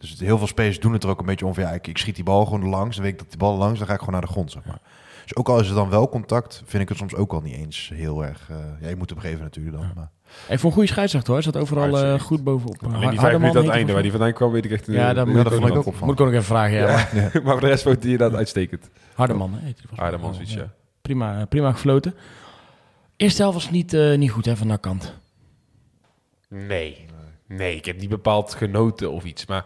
Dus 0.00 0.20
heel 0.20 0.38
veel 0.38 0.46
spelers 0.46 0.80
doen 0.80 0.92
het 0.92 1.02
er 1.02 1.08
ook 1.08 1.20
een 1.20 1.26
beetje 1.26 1.46
om 1.46 1.54
van, 1.54 1.62
ja, 1.62 1.70
ik, 1.70 1.86
ik 1.86 1.98
schiet 1.98 2.14
die 2.14 2.24
bal 2.24 2.44
gewoon 2.44 2.68
langs. 2.68 2.96
Dan 2.96 3.04
weet 3.04 3.12
ik 3.12 3.18
dat 3.18 3.28
die 3.28 3.38
bal 3.38 3.56
langs, 3.56 3.78
dan 3.78 3.88
ga 3.88 3.92
ik 3.92 3.98
gewoon 3.98 4.14
naar 4.14 4.26
de 4.26 4.32
grond, 4.32 4.50
zeg 4.50 4.64
maar. 4.64 4.80
Dus 5.22 5.36
ook 5.36 5.48
al 5.48 5.60
is 5.60 5.66
het 5.66 5.76
dan 5.76 5.90
wel 5.90 6.08
contact, 6.08 6.62
vind 6.66 6.82
ik 6.82 6.88
het 6.88 6.98
soms 6.98 7.14
ook 7.14 7.32
al 7.32 7.40
niet 7.40 7.54
eens 7.54 7.90
heel 7.94 8.24
erg... 8.24 8.48
Uh, 8.50 8.56
ja, 8.80 8.88
je 8.88 8.96
moet 8.96 9.12
opgeven 9.12 9.40
natuurlijk 9.40 9.76
dan, 9.76 9.90
maar... 9.94 10.10
Hij 10.46 10.58
vond 10.58 10.62
een 10.62 10.72
goede 10.72 10.88
scheidsrechter 10.88 11.32
hoor. 11.32 11.42
Zat 11.42 11.56
overal 11.56 12.04
uh, 12.04 12.20
goed 12.20 12.44
bovenop. 12.44 12.82
Alleen 12.82 13.10
die 13.10 13.20
vijf 13.20 13.38
minuten 13.38 13.60
aan 13.60 13.66
het 13.66 13.74
einde 13.74 13.92
waar 13.92 14.02
die 14.02 14.10
vandaan 14.10 14.32
kwam, 14.32 14.52
weet 14.52 14.64
ik 14.64 14.70
echt. 14.70 14.86
Ja, 14.86 15.12
dat, 15.12 15.26
moet, 15.26 15.46
ik 15.46 15.76
ook 15.76 15.86
op. 15.86 16.00
Moet 16.00 16.12
ik 16.12 16.20
ook 16.20 16.26
nog 16.26 16.28
even 16.28 16.44
vragen. 16.44 16.76
Ja, 16.76 16.88
ja. 16.88 17.08
Maar, 17.12 17.30
maar 17.44 17.52
voor 17.52 17.60
de 17.60 17.66
rest 17.66 17.82
vond 17.82 18.02
hij 18.02 18.16
dat 18.16 18.34
uitstekend. 18.34 18.90
Hardeman, 19.14 19.54
hè? 19.54 19.72
Hardeman, 19.94 20.34
zoiets, 20.34 20.54
ja. 20.54 20.72
Prima, 21.02 21.44
prima 21.44 21.72
gefloten. 21.72 22.14
Eerste 23.16 23.42
helft 23.42 23.56
was 23.56 23.70
niet, 23.70 23.92
uh, 23.92 24.16
niet 24.16 24.30
goed 24.30 24.44
hè, 24.44 24.56
van 24.56 24.68
de 24.68 24.78
kant. 24.78 25.14
Nee. 26.48 27.06
Nee, 27.56 27.76
ik 27.76 27.84
heb 27.84 28.00
niet 28.00 28.08
bepaald 28.08 28.54
genoten 28.54 29.10
of 29.10 29.24
iets. 29.24 29.46
Maar 29.46 29.64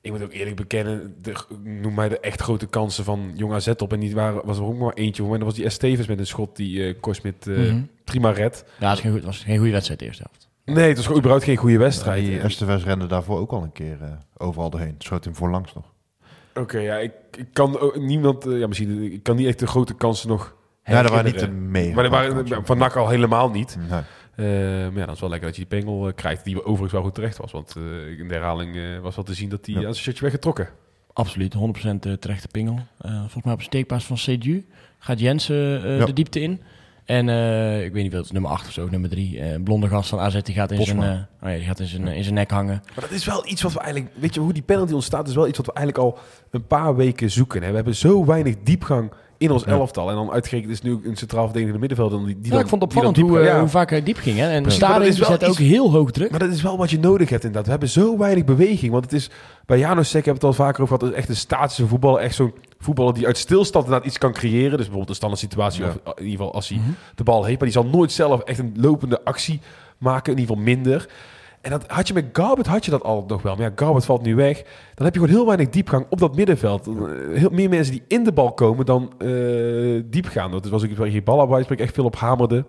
ik 0.00 0.10
moet 0.10 0.22
ook 0.22 0.32
eerlijk 0.32 0.56
bekennen, 0.56 1.14
de, 1.22 1.34
noem 1.62 1.94
mij 1.94 2.08
de 2.08 2.20
echt 2.20 2.40
grote 2.40 2.66
kansen 2.66 3.04
van 3.04 3.32
Jong 3.34 3.52
AZ 3.52 3.68
op. 3.68 3.92
En 3.92 3.98
niet 3.98 4.12
waar, 4.12 4.46
was 4.46 4.58
er 4.58 4.64
ook 4.64 4.78
maar 4.78 4.94
eentje. 4.94 5.22
Maar 5.22 5.38
dat 5.38 5.46
was 5.46 5.56
die 5.56 5.64
Estevens 5.64 6.06
met 6.06 6.18
een 6.18 6.26
schot 6.26 6.56
die 6.56 6.78
uh, 6.78 6.94
Korsmit 7.00 7.46
uh, 7.46 7.58
mm 7.58 7.64
-hmm. 7.64 7.88
prima 8.04 8.30
red. 8.30 8.64
Ja, 8.78 8.88
het 8.90 9.02
was 9.02 9.12
geen, 9.12 9.24
was 9.24 9.38
geen 9.38 9.56
goede 9.56 9.72
wedstrijd 9.72 10.02
eerste 10.02 10.22
helft. 10.22 10.48
Nee, 10.64 10.88
het 10.88 10.96
was 10.96 11.04
gewoon 11.04 11.20
überhaupt 11.20 11.46
geen 11.46 11.56
goede 11.56 11.78
wedstrijd. 11.78 12.24
die 12.24 12.40
Estevens 12.40 12.84
rende 12.84 13.06
daarvoor 13.06 13.38
ook 13.38 13.52
al 13.52 13.62
een 13.62 13.72
keer 13.72 13.98
uh, 14.02 14.08
overal 14.36 14.70
doorheen. 14.70 14.94
Schoot 14.98 15.24
hem 15.24 15.34
voorlangs 15.34 15.74
nog. 15.74 15.92
Oké, 16.54 16.78
ja, 16.78 16.96
ik, 16.96 17.12
ik 17.38 17.46
kan 17.52 17.78
ook, 17.78 17.96
niemand, 17.96 18.44
ja, 18.44 18.66
misschien, 18.66 19.12
ik 19.12 19.22
kan 19.22 19.36
niet 19.36 19.46
echt 19.46 19.58
de 19.58 19.66
grote 19.66 19.94
kansen 19.94 20.28
nog 20.28 20.56
Ja, 20.84 21.02
dat 21.02 21.10
waren 21.10 21.24
niet 21.24 21.38
de 21.38 21.48
mee. 21.48 21.94
Maar 21.94 22.10
waren 22.10 22.64
van 22.66 22.78
NAC 22.78 22.96
al 22.96 23.08
helemaal 23.08 23.50
niet. 23.50 23.76
Nee. 23.90 24.00
Uh, 24.42 24.48
maar 24.88 24.98
ja, 24.98 25.04
dan 25.04 25.14
is 25.14 25.20
wel 25.20 25.30
lekker 25.30 25.48
dat 25.48 25.56
je 25.56 25.66
die 25.66 25.78
pengel 25.78 26.08
uh, 26.08 26.14
krijgt, 26.14 26.44
die 26.44 26.64
overigens 26.64 26.92
wel 26.92 27.02
goed 27.02 27.14
terecht 27.14 27.36
was. 27.36 27.52
Want 27.52 27.74
uh, 27.78 28.18
in 28.18 28.28
de 28.28 28.34
herhaling 28.34 29.00
was 29.00 29.14
wel 29.14 29.24
te 29.24 29.34
zien 29.34 29.48
dat 29.48 29.64
die 29.64 29.80
ja. 29.80 29.86
als 29.86 29.96
een 29.96 30.02
shirtje 30.02 30.22
weggetrokken. 30.22 30.68
Absoluut, 31.12 31.54
100% 31.54 31.58
terechte 32.18 32.48
pingel. 32.48 32.78
volgens 32.98 33.44
mij 33.44 33.52
op 33.52 33.58
een 33.58 33.64
steekpaas 33.64 34.04
van 34.04 34.18
Seju 34.18 34.66
gaat 34.98 35.20
Jensen 35.20 35.88
ja. 35.96 36.04
de 36.04 36.12
diepte 36.12 36.40
in. 36.40 36.60
En 37.04 37.28
ik 37.84 37.92
weet 37.92 38.02
niet 38.02 38.12
veel, 38.12 38.24
nummer 38.30 38.50
8 38.50 38.66
of 38.66 38.72
zo, 38.72 38.88
nummer 38.90 39.10
3. 39.10 39.60
blonde 39.60 39.88
gast 39.88 40.08
van 40.08 40.18
AZ, 40.18 40.40
die 40.42 40.54
gaat 40.54 40.70
in, 40.70 40.84
zijn, 40.84 40.98
oh 41.42 41.48
ja, 41.48 41.54
die 41.54 41.64
gaat 41.64 41.80
in, 41.80 41.86
zijn, 41.86 42.06
in 42.06 42.22
zijn 42.22 42.34
nek 42.34 42.50
hangen. 42.50 42.82
Maar 42.94 43.04
dat 43.04 43.10
is 43.10 43.24
wel 43.24 43.46
iets 43.46 43.62
wat 43.62 43.72
we 43.72 43.80
eigenlijk... 43.80 44.14
Weet 44.16 44.34
je, 44.34 44.40
hoe 44.40 44.52
die 44.52 44.62
penalty 44.62 44.92
ontstaat, 44.92 45.28
is 45.28 45.34
wel 45.34 45.48
iets 45.48 45.56
wat 45.56 45.66
we 45.66 45.72
eigenlijk 45.72 46.06
al 46.06 46.18
een 46.50 46.66
paar 46.66 46.96
weken 46.96 47.30
zoeken. 47.30 47.62
Hè? 47.62 47.68
We 47.68 47.74
hebben 47.74 47.94
zo 47.94 48.24
weinig 48.24 48.56
diepgang 48.62 49.12
in 49.42 49.50
ons 49.50 49.64
elftal. 49.64 50.08
En 50.08 50.14
dan 50.14 50.30
uitgerekend 50.30 50.72
is 50.72 50.82
nu 50.82 51.00
een 51.04 51.16
centraal 51.16 51.44
verdedigende 51.44 51.78
middenvelder. 51.78 52.26
Die, 52.26 52.40
die 52.40 52.52
ja, 52.52 52.58
ik 52.58 52.68
vond 52.68 52.82
het 52.82 52.92
opvallend 52.92 53.16
hoe, 53.16 53.42
uh, 53.42 53.58
hoe 53.58 53.68
vaak 53.68 53.90
hij 53.90 54.02
diep 54.02 54.16
ging. 54.16 54.38
Hè? 54.38 54.50
En 54.50 54.70
Stadion 54.70 55.12
zet 55.12 55.44
ook 55.44 55.58
heel 55.58 55.90
hoog 55.90 56.10
druk. 56.10 56.30
Maar 56.30 56.38
dat 56.38 56.50
is 56.50 56.62
wel 56.62 56.76
wat 56.76 56.90
je 56.90 56.98
nodig 56.98 57.28
hebt 57.28 57.44
inderdaad. 57.44 57.64
We 57.64 57.70
hebben 57.70 57.88
zo 57.88 58.18
weinig 58.18 58.44
beweging. 58.44 58.92
Want 58.92 59.04
het 59.04 59.12
is, 59.12 59.30
bij 59.66 59.78
Janos 59.78 60.10
Sek 60.10 60.24
hebben 60.24 60.42
we 60.42 60.48
het 60.48 60.58
al 60.58 60.64
vaker 60.64 60.82
over 60.82 60.98
gehad. 60.98 61.14
echt 61.14 61.28
een 61.28 61.36
statische 61.36 61.86
voetballer. 61.86 62.20
Echt 62.20 62.34
zo'n 62.34 62.52
voetballer 62.78 63.14
die 63.14 63.26
uit 63.26 63.38
stilstand 63.38 63.84
inderdaad 63.84 64.08
iets 64.08 64.18
kan 64.18 64.32
creëren. 64.32 64.70
Dus 64.70 64.78
bijvoorbeeld 64.78 65.08
een 65.08 65.14
standaard 65.14 65.42
situatie. 65.42 65.84
Of 65.84 65.94
in 65.94 66.24
ieder 66.24 66.30
geval 66.30 66.54
als 66.54 66.68
hij 66.68 66.78
mhm. 66.78 66.90
de 67.14 67.22
bal 67.22 67.44
heeft. 67.44 67.58
Maar 67.58 67.68
die 67.68 67.80
zal 67.82 67.90
nooit 67.90 68.12
zelf 68.12 68.40
echt 68.40 68.58
een 68.58 68.74
lopende 68.76 69.24
actie 69.24 69.60
maken. 69.98 70.32
In 70.32 70.38
ieder 70.38 70.56
geval 70.56 70.72
minder. 70.74 71.08
En 71.62 71.70
dat 71.70 71.84
had 71.86 72.08
je 72.08 72.14
met 72.14 72.24
Garbert 72.32 72.66
had 72.66 72.84
je 72.84 72.90
dat 72.90 73.02
al 73.02 73.24
nog 73.26 73.42
wel. 73.42 73.56
Maar 73.56 73.66
ja, 73.66 73.72
Garbert 73.74 74.04
valt 74.04 74.22
nu 74.22 74.34
weg. 74.34 74.62
Dan 74.94 75.04
heb 75.04 75.14
je 75.14 75.20
gewoon 75.20 75.34
heel 75.34 75.46
weinig 75.46 75.68
diepgang 75.68 76.06
op 76.08 76.18
dat 76.18 76.36
middenveld. 76.36 76.88
Heel, 77.32 77.50
meer 77.50 77.68
mensen 77.68 77.92
die 77.92 78.02
in 78.08 78.24
de 78.24 78.32
bal 78.32 78.52
komen 78.52 78.86
dan 78.86 79.12
uh, 79.18 80.02
diep 80.04 80.26
gaan. 80.26 80.50
Dat 80.50 80.68
was 80.68 80.82
ook 80.82 80.88
iets 80.88 80.98
waar 80.98 81.10
je 81.10 81.62
spreek 81.62 81.80
echt 81.80 81.94
veel 81.94 82.04
op 82.04 82.16
hamerde. 82.16 82.64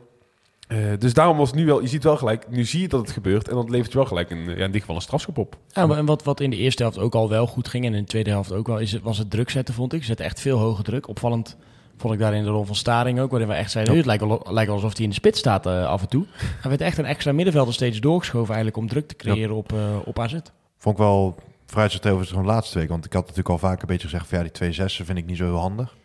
Uh, 0.68 0.78
dus 1.00 1.14
daarom 1.14 1.38
was 1.38 1.54
nu 1.54 1.66
wel, 1.66 1.82
je 1.82 1.88
ziet 1.88 2.04
wel 2.04 2.18
gelijk, 2.18 2.50
nu 2.50 2.66
zie 2.66 2.82
je 2.82 2.88
dat 2.88 3.00
het 3.00 3.12
gebeurt 3.12 3.48
en 3.48 3.56
dan 3.56 3.70
levert 3.70 3.92
je 3.92 3.98
wel 3.98 4.08
gelijk 4.08 4.32
een, 4.32 4.44
ja, 4.44 4.66
in 4.66 4.72
dit 4.72 4.82
geval 4.82 4.96
een 4.96 5.02
strafschop 5.02 5.38
op. 5.38 5.58
Ja, 5.68 5.90
en 5.90 6.06
wat, 6.06 6.24
wat 6.24 6.40
in 6.40 6.50
de 6.50 6.56
eerste 6.56 6.84
helft 6.84 6.98
ook 6.98 7.16
al 7.16 7.30
wel 7.30 7.48
goed 7.48 7.68
ging 7.68 7.86
en 7.86 7.94
in 7.94 8.02
de 8.02 8.08
tweede 8.08 8.30
helft 8.30 8.52
ook 8.52 8.68
wel, 8.68 8.80
is 8.80 8.92
het, 8.92 9.02
was 9.02 9.18
het 9.18 9.30
druk 9.30 9.50
zetten, 9.50 9.74
vond 9.74 9.94
ik. 9.94 10.00
Ze 10.00 10.06
zetten 10.06 10.26
echt 10.26 10.40
veel 10.40 10.58
hoge 10.58 10.84
druk. 10.84 11.08
Opvallend 11.08 11.58
Vond 11.98 12.14
ik 12.14 12.20
daar 12.20 12.34
in 12.34 12.44
de 12.44 12.50
rol 12.50 12.64
van 12.64 12.76
Staring 12.76 13.20
ook, 13.20 13.30
waarin 13.30 13.48
we 13.48 13.54
echt 13.54 13.72
zeiden, 13.72 13.98
het 13.98 14.06
lijkt, 14.06 14.50
lijkt 14.50 14.72
alsof 14.72 14.94
hij 14.94 15.04
in 15.04 15.10
de 15.10 15.16
spits 15.16 15.40
staat 15.40 15.66
uh, 15.68 15.86
af 15.86 16.02
en 16.02 16.10
toe. 16.10 16.26
Hij 16.62 16.70
werd 16.70 16.82
echt 16.82 16.98
een 16.98 17.06
extra 17.06 17.32
middenvelder 17.32 17.74
steeds 17.74 18.00
doorgeschoven 18.00 18.54
eigenlijk 18.54 18.78
om 18.78 18.88
druk 18.88 19.08
te 19.08 19.16
creëren 19.16 19.56
op, 19.56 19.74
uh, 19.74 19.80
op 20.06 20.20
AZ. 20.20 20.32
Vond 20.78 20.96
ik 20.98 21.04
wel 21.04 21.36
vrij 21.66 22.12
over 22.12 22.36
de 22.36 22.44
laatste 22.44 22.80
week, 22.80 22.90
want 22.90 23.06
ik 23.06 23.14
had 23.14 23.22
natuurlijk 23.22 23.50
al 23.50 23.58
vaak 23.58 23.82
een 23.82 23.88
beetje 23.88 24.08
gezegd 24.08 24.28
van 24.28 24.38
ja, 24.38 24.44
die 24.44 24.54
twee 24.54 24.72
zessen 24.72 25.06
vind 25.06 25.18
ik 25.18 25.26
niet 25.26 25.38
zo 25.38 25.44
heel 25.44 25.60
handig. 25.60 25.96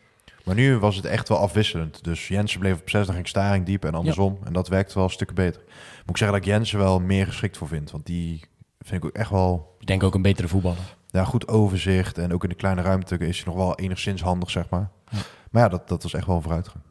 Maar 0.44 0.54
nu 0.54 0.78
was 0.78 0.96
het 0.96 1.04
echt 1.04 1.28
wel 1.28 1.38
afwisselend. 1.38 2.04
Dus 2.04 2.28
Jensen 2.28 2.60
bleef 2.60 2.80
op 2.80 2.90
6, 2.90 3.06
dan 3.06 3.14
ging 3.14 3.28
Staring 3.28 3.66
diep 3.66 3.84
en 3.84 3.94
andersom. 3.94 4.38
En 4.44 4.52
dat 4.52 4.68
werkte 4.68 4.94
wel 4.94 5.04
een 5.04 5.10
stuk 5.10 5.34
beter. 5.34 5.62
Moet 5.98 6.10
ik 6.10 6.16
zeggen 6.16 6.38
dat 6.38 6.46
ik 6.46 6.52
Jensen 6.52 6.78
wel 6.78 7.00
meer 7.00 7.26
geschikt 7.26 7.56
voor 7.56 7.68
vind, 7.68 7.90
want 7.90 8.06
die 8.06 8.40
vind 8.80 9.02
ik 9.02 9.08
ook 9.08 9.16
echt 9.16 9.30
wel... 9.30 9.76
Ik 9.80 9.86
denk 9.86 10.02
ook 10.02 10.14
een 10.14 10.22
betere 10.22 10.48
voetballer. 10.48 10.96
Ja, 11.10 11.24
goed 11.24 11.48
overzicht 11.48 12.18
en 12.18 12.32
ook 12.32 12.42
in 12.42 12.48
de 12.48 12.54
kleine 12.54 12.82
ruimte 12.82 13.18
is 13.18 13.36
hij 13.36 13.46
nog 13.46 13.56
wel 13.56 13.78
enigszins 13.78 14.22
handig, 14.22 14.50
zeg 14.50 14.68
maar. 14.68 14.90
Ja. 15.10 15.18
Maar 15.50 15.62
ja, 15.62 15.68
dat, 15.68 15.88
dat 15.88 16.02
was 16.02 16.14
echt 16.14 16.26
wel 16.26 16.36
een 16.36 16.42
vooruitgang. 16.42 16.84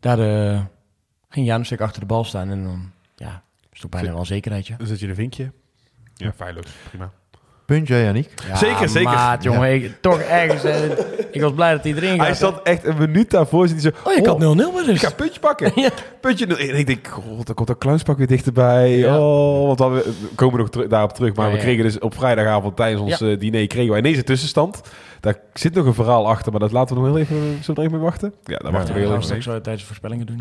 Daar 0.00 0.18
uh, 0.18 0.60
ging 1.28 1.46
Janusek 1.46 1.80
achter 1.80 2.00
de 2.00 2.06
bal 2.06 2.24
staan 2.24 2.50
en 2.50 2.64
dan 2.64 2.90
ja, 3.16 3.42
is 3.72 3.80
toch 3.80 3.90
bijna 3.90 4.08
wel 4.08 4.18
een 4.18 4.26
zekerheidje. 4.26 4.76
Dan 4.76 4.86
zet 4.86 5.00
je 5.00 5.08
een 5.08 5.14
vinkje. 5.14 5.52
Ja, 6.14 6.32
feilloos. 6.32 6.66
Prima. 6.88 7.12
Puntje, 7.66 7.96
Yannick. 7.96 8.30
Ja, 8.48 8.56
zeker, 8.56 8.88
zeker. 8.88 9.10
Maat, 9.10 9.42
jongen, 9.42 9.74
ik, 9.74 9.96
toch 10.00 10.20
ergens. 10.20 10.64
ik 11.30 11.40
was 11.40 11.52
blij 11.52 11.72
dat 11.72 11.84
hij 11.84 11.94
erin 11.94 12.16
gaat. 12.16 12.26
Hij 12.26 12.34
zat 12.34 12.62
echt 12.62 12.84
een 12.84 12.98
minuut 12.98 13.30
daarvoor. 13.30 13.68
Zit 13.68 13.82
hij 13.82 13.92
zo, 13.92 14.08
oh, 14.10 14.16
ik 14.16 14.26
had 14.26 14.36
0-0 14.36 14.74
maar 14.74 14.84
dus. 14.84 14.88
Ik 14.88 15.00
ga 15.00 15.14
puntje 15.14 15.40
pakken. 15.40 15.72
ja. 15.82 15.90
Puntje 16.20 16.46
0. 16.46 16.56
En 16.56 16.78
ik 16.78 16.86
denk, 16.86 17.06
god, 17.06 17.46
dan 17.46 17.54
komt 17.54 17.68
dat 17.68 17.78
clownspak 17.78 18.18
weer 18.18 18.26
dichterbij. 18.26 18.96
Ja. 18.96 19.18
Oh, 19.18 19.76
want 19.76 19.78
we 19.78 20.12
komen 20.34 20.58
nog 20.58 20.70
ter 20.70 20.88
daarop 20.88 21.12
terug. 21.12 21.34
Maar 21.34 21.52
we 21.52 21.58
kregen 21.58 21.84
dus 21.84 21.98
op 21.98 22.14
vrijdagavond 22.14 22.76
tijdens 22.76 23.02
ons 23.02 23.38
diner 23.38 23.66
kregen 23.66 23.90
wij 23.90 23.98
ineens 23.98 24.18
een 24.18 24.24
tussenstand. 24.24 24.80
Daar 25.26 25.40
zit 25.54 25.74
nog 25.74 25.86
een 25.86 25.94
verhaal 25.94 26.28
achter, 26.28 26.50
maar 26.50 26.60
dat 26.60 26.72
laten 26.72 26.96
we 26.96 27.02
nog 27.02 27.10
heel 27.10 27.20
even, 27.20 27.36
we 27.36 27.72
er 27.72 27.78
even 27.78 27.90
mee 27.90 28.00
wachten? 28.00 28.34
Ja, 28.44 28.58
daar 28.58 28.72
wachten 28.72 28.94
we 28.94 29.00
heel 29.00 29.10
even 29.10 29.22
straks 29.22 29.44
zo 29.44 29.60
tijdens 29.60 29.84
voorspellingen 29.84 30.26
doen. 30.26 30.40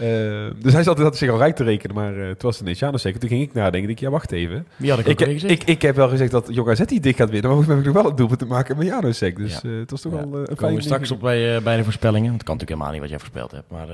Uh, 0.00 0.62
dus 0.62 0.72
hij 0.72 0.82
zat, 0.82 0.98
had 0.98 1.16
zich 1.16 1.30
al 1.30 1.38
rijk 1.38 1.56
te 1.56 1.64
rekenen, 1.64 1.94
maar 1.94 2.16
uh, 2.16 2.28
het 2.28 2.42
was 2.42 2.60
een 2.60 2.72
Janus 2.72 3.02
zeker. 3.02 3.20
Toen 3.20 3.28
ging 3.28 3.42
ik 3.42 3.52
nadenken, 3.52 3.90
ik, 3.90 3.98
ja 3.98 4.10
wacht 4.10 4.32
even. 4.32 4.66
Wie 4.76 4.90
had 4.90 4.98
ik, 4.98 5.06
ik, 5.06 5.20
ik, 5.20 5.42
ik, 5.42 5.64
ik, 5.64 5.82
heb 5.82 5.96
wel 5.96 6.08
gezegd 6.08 6.30
dat 6.30 6.46
Jong 6.50 6.68
AZ 6.68 6.84
die 6.84 7.00
dik 7.00 7.16
gaat 7.16 7.30
winnen, 7.30 7.50
maar 7.50 7.60
we 7.60 7.66
hebben 7.66 7.84
nog 7.84 7.94
wel 7.94 8.04
het 8.04 8.16
doelpunt 8.16 8.38
te 8.38 8.46
maken 8.46 8.76
met 8.76 8.86
Janus 8.86 9.18
Dus 9.18 9.62
het 9.62 9.90
was 9.90 10.00
toch 10.00 10.12
wel 10.12 10.22
een 10.22 10.44
fijn... 10.44 10.56
Komen 10.56 10.76
we 10.76 10.82
straks 10.82 11.10
op 11.10 11.20
bij, 11.20 11.62
bij 11.62 11.76
de 11.76 11.84
voorspellingen. 11.84 12.28
Want 12.28 12.40
het 12.40 12.48
kan 12.48 12.56
natuurlijk 12.56 12.80
helemaal 12.80 12.92
niet 12.92 13.00
wat 13.00 13.10
jij 13.10 13.18
voorspeld 13.18 13.50
hebt, 13.50 13.70
maar 13.70 13.86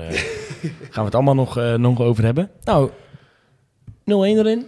gaan 0.93 1.03
we 1.03 1.03
het 1.03 1.15
allemaal 1.15 1.35
nog, 1.35 1.77
nog 1.77 2.01
over 2.01 2.23
hebben. 2.23 2.49
Nou, 2.63 2.89
0-1 2.89 2.93
erin. 4.05 4.65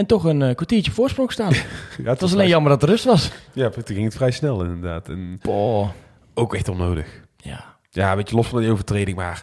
En 0.00 0.06
toch 0.06 0.24
een 0.24 0.40
uh, 0.40 0.54
kwartiertje 0.54 0.92
voorsprong 0.92 1.32
staan. 1.32 1.52
ja, 2.04 2.10
het 2.10 2.20
was 2.20 2.32
alleen 2.32 2.48
jammer 2.48 2.70
dat 2.70 2.82
er 2.82 2.88
rust 2.88 3.04
was. 3.04 3.30
Ja, 3.52 3.68
toen 3.68 3.82
ging 3.84 4.04
het 4.04 4.14
vrij 4.14 4.30
snel 4.30 4.64
inderdaad. 4.64 5.08
En 5.08 5.40
ook 6.34 6.54
echt 6.54 6.68
onnodig. 6.68 7.20
Ja. 7.36 7.76
Ja, 7.90 8.10
een 8.10 8.16
beetje 8.16 8.36
los 8.36 8.46
van 8.46 8.60
die 8.60 8.70
overtreding, 8.70 9.16
maar... 9.16 9.42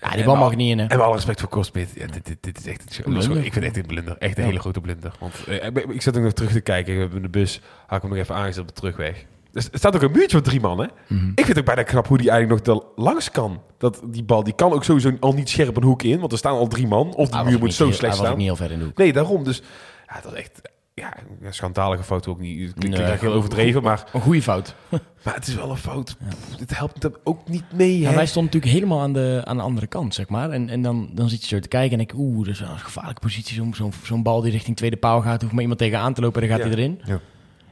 Ja, 0.00 0.10
die 0.10 0.24
bal 0.24 0.36
mag 0.36 0.56
niet 0.56 0.70
in, 0.70 0.78
hè? 0.78 0.86
En 0.86 1.00
alle 1.00 1.14
respect 1.14 1.40
voor 1.40 1.48
Kostbit. 1.48 1.90
Ja, 1.94 2.06
dit, 2.06 2.26
dit, 2.26 2.36
dit, 2.40 2.58
is 2.58 2.66
echt 2.66 3.00
een, 3.04 3.44
Ik 3.44 3.52
vind 3.52 3.64
echt 3.64 3.76
een 3.76 3.86
blunder. 3.86 4.16
Echt 4.18 4.38
een 4.38 4.44
hele 4.44 4.60
grote 4.60 4.80
blunder. 4.80 5.12
Want 5.20 5.34
uh, 5.48 5.64
ik 5.94 6.02
zat 6.02 6.16
ook 6.16 6.22
nog 6.22 6.32
terug 6.32 6.52
te 6.52 6.60
kijken. 6.60 6.94
We 6.94 7.00
hebben 7.00 7.22
de 7.22 7.28
bus. 7.28 7.60
Had 7.86 7.96
ik 7.96 8.02
hem 8.02 8.10
nog 8.10 8.20
even 8.20 8.34
aangezet 8.34 8.60
op 8.60 8.68
de 8.68 8.74
terugweg. 8.74 9.24
Er 9.54 9.68
staat 9.72 9.94
ook 9.94 10.02
een 10.02 10.10
muurtje 10.10 10.36
van 10.36 10.42
drie 10.42 10.60
man, 10.60 10.78
hè? 10.78 10.86
Mhm. 11.08 11.28
Ik 11.28 11.32
vind 11.34 11.48
het 11.48 11.58
ook 11.58 11.64
bijna 11.64 11.82
knap 11.82 12.06
hoe 12.06 12.18
die 12.18 12.30
eigenlijk 12.30 12.66
nog 12.66 12.76
er 12.76 12.82
langs 12.96 13.30
kan. 13.30 13.60
Dat 13.78 14.00
die 14.04 14.24
bal, 14.24 14.44
die 14.44 14.54
kan 14.54 14.72
ook 14.72 14.84
sowieso 14.84 15.16
al 15.20 15.32
niet 15.32 15.48
scherp 15.48 15.76
een 15.76 15.82
hoek 15.82 16.02
in, 16.02 16.20
want 16.20 16.32
er 16.32 16.38
staan 16.38 16.56
al 16.56 16.66
drie 16.66 16.86
man. 16.86 17.14
Of 17.14 17.28
die 17.28 17.44
muur 17.44 17.58
moet 17.58 17.74
zo 17.74 17.90
slecht 17.90 18.14
staan. 18.14 18.26
Hij 18.26 18.34
was 18.34 18.36
niet 18.36 18.46
heel 18.46 18.56
ver 18.56 18.70
in 18.70 18.78
de 18.78 18.84
hoek. 18.84 18.96
Nee, 18.96 19.12
daarom. 19.12 19.44
Dus 19.44 19.62
ja, 20.06 20.20
dat 20.20 20.32
is 20.32 20.38
echt 20.38 20.60
ja, 20.94 21.16
een 21.40 21.54
schandalige 21.54 22.02
fout 22.02 22.26
ook 22.26 22.40
niet. 22.40 22.60
Het 22.60 22.78
klinkt 22.78 22.98
nee, 22.98 23.16
heel 23.18 23.32
overdreven, 23.32 23.82
maar... 23.82 24.04
Een 24.12 24.20
goede 24.20 24.42
fout. 24.42 24.74
maar 25.24 25.34
het 25.34 25.46
is 25.46 25.54
wel 25.54 25.70
een 25.70 25.76
fout. 25.76 26.16
Ja. 26.20 26.58
Het 26.58 26.76
helpt 26.76 27.02
hem 27.02 27.14
ook 27.24 27.48
niet 27.48 27.64
mee, 27.72 27.98
ja, 27.98 28.14
Wij 28.14 28.26
stonden 28.26 28.52
natuurlijk 28.52 28.72
helemaal 28.72 29.00
aan 29.00 29.12
de, 29.12 29.42
aan 29.44 29.56
de 29.56 29.62
andere 29.62 29.86
kant, 29.86 30.14
zeg 30.14 30.28
maar. 30.28 30.50
En, 30.50 30.68
en 30.68 30.82
dan, 30.82 31.10
dan 31.12 31.28
zit 31.28 31.40
je 31.40 31.46
zo 31.46 31.60
te 31.60 31.68
kijken 31.68 31.98
en 31.98 32.04
ik, 32.04 32.12
oeh, 32.16 32.46
dat 32.46 32.54
is 32.54 32.60
een 32.60 32.78
gevaarlijke 32.78 33.20
positie. 33.20 33.54
Zo'n 33.54 33.74
zo'n 33.74 33.92
zo'n 34.02 34.22
bal 34.22 34.40
die 34.40 34.52
richting 34.52 34.76
tweede 34.76 34.96
paal 34.96 35.20
gaat, 35.20 35.40
hoeft 35.40 35.52
maar 35.52 35.62
iemand 35.62 35.80
tegenaan 35.80 36.14
te 36.14 36.20
lopen 36.20 36.42
en 36.42 36.48
dan 36.48 36.56
gaat 36.56 36.66
hij 36.66 36.76
erin. 36.76 37.00
Ja. 37.04 37.20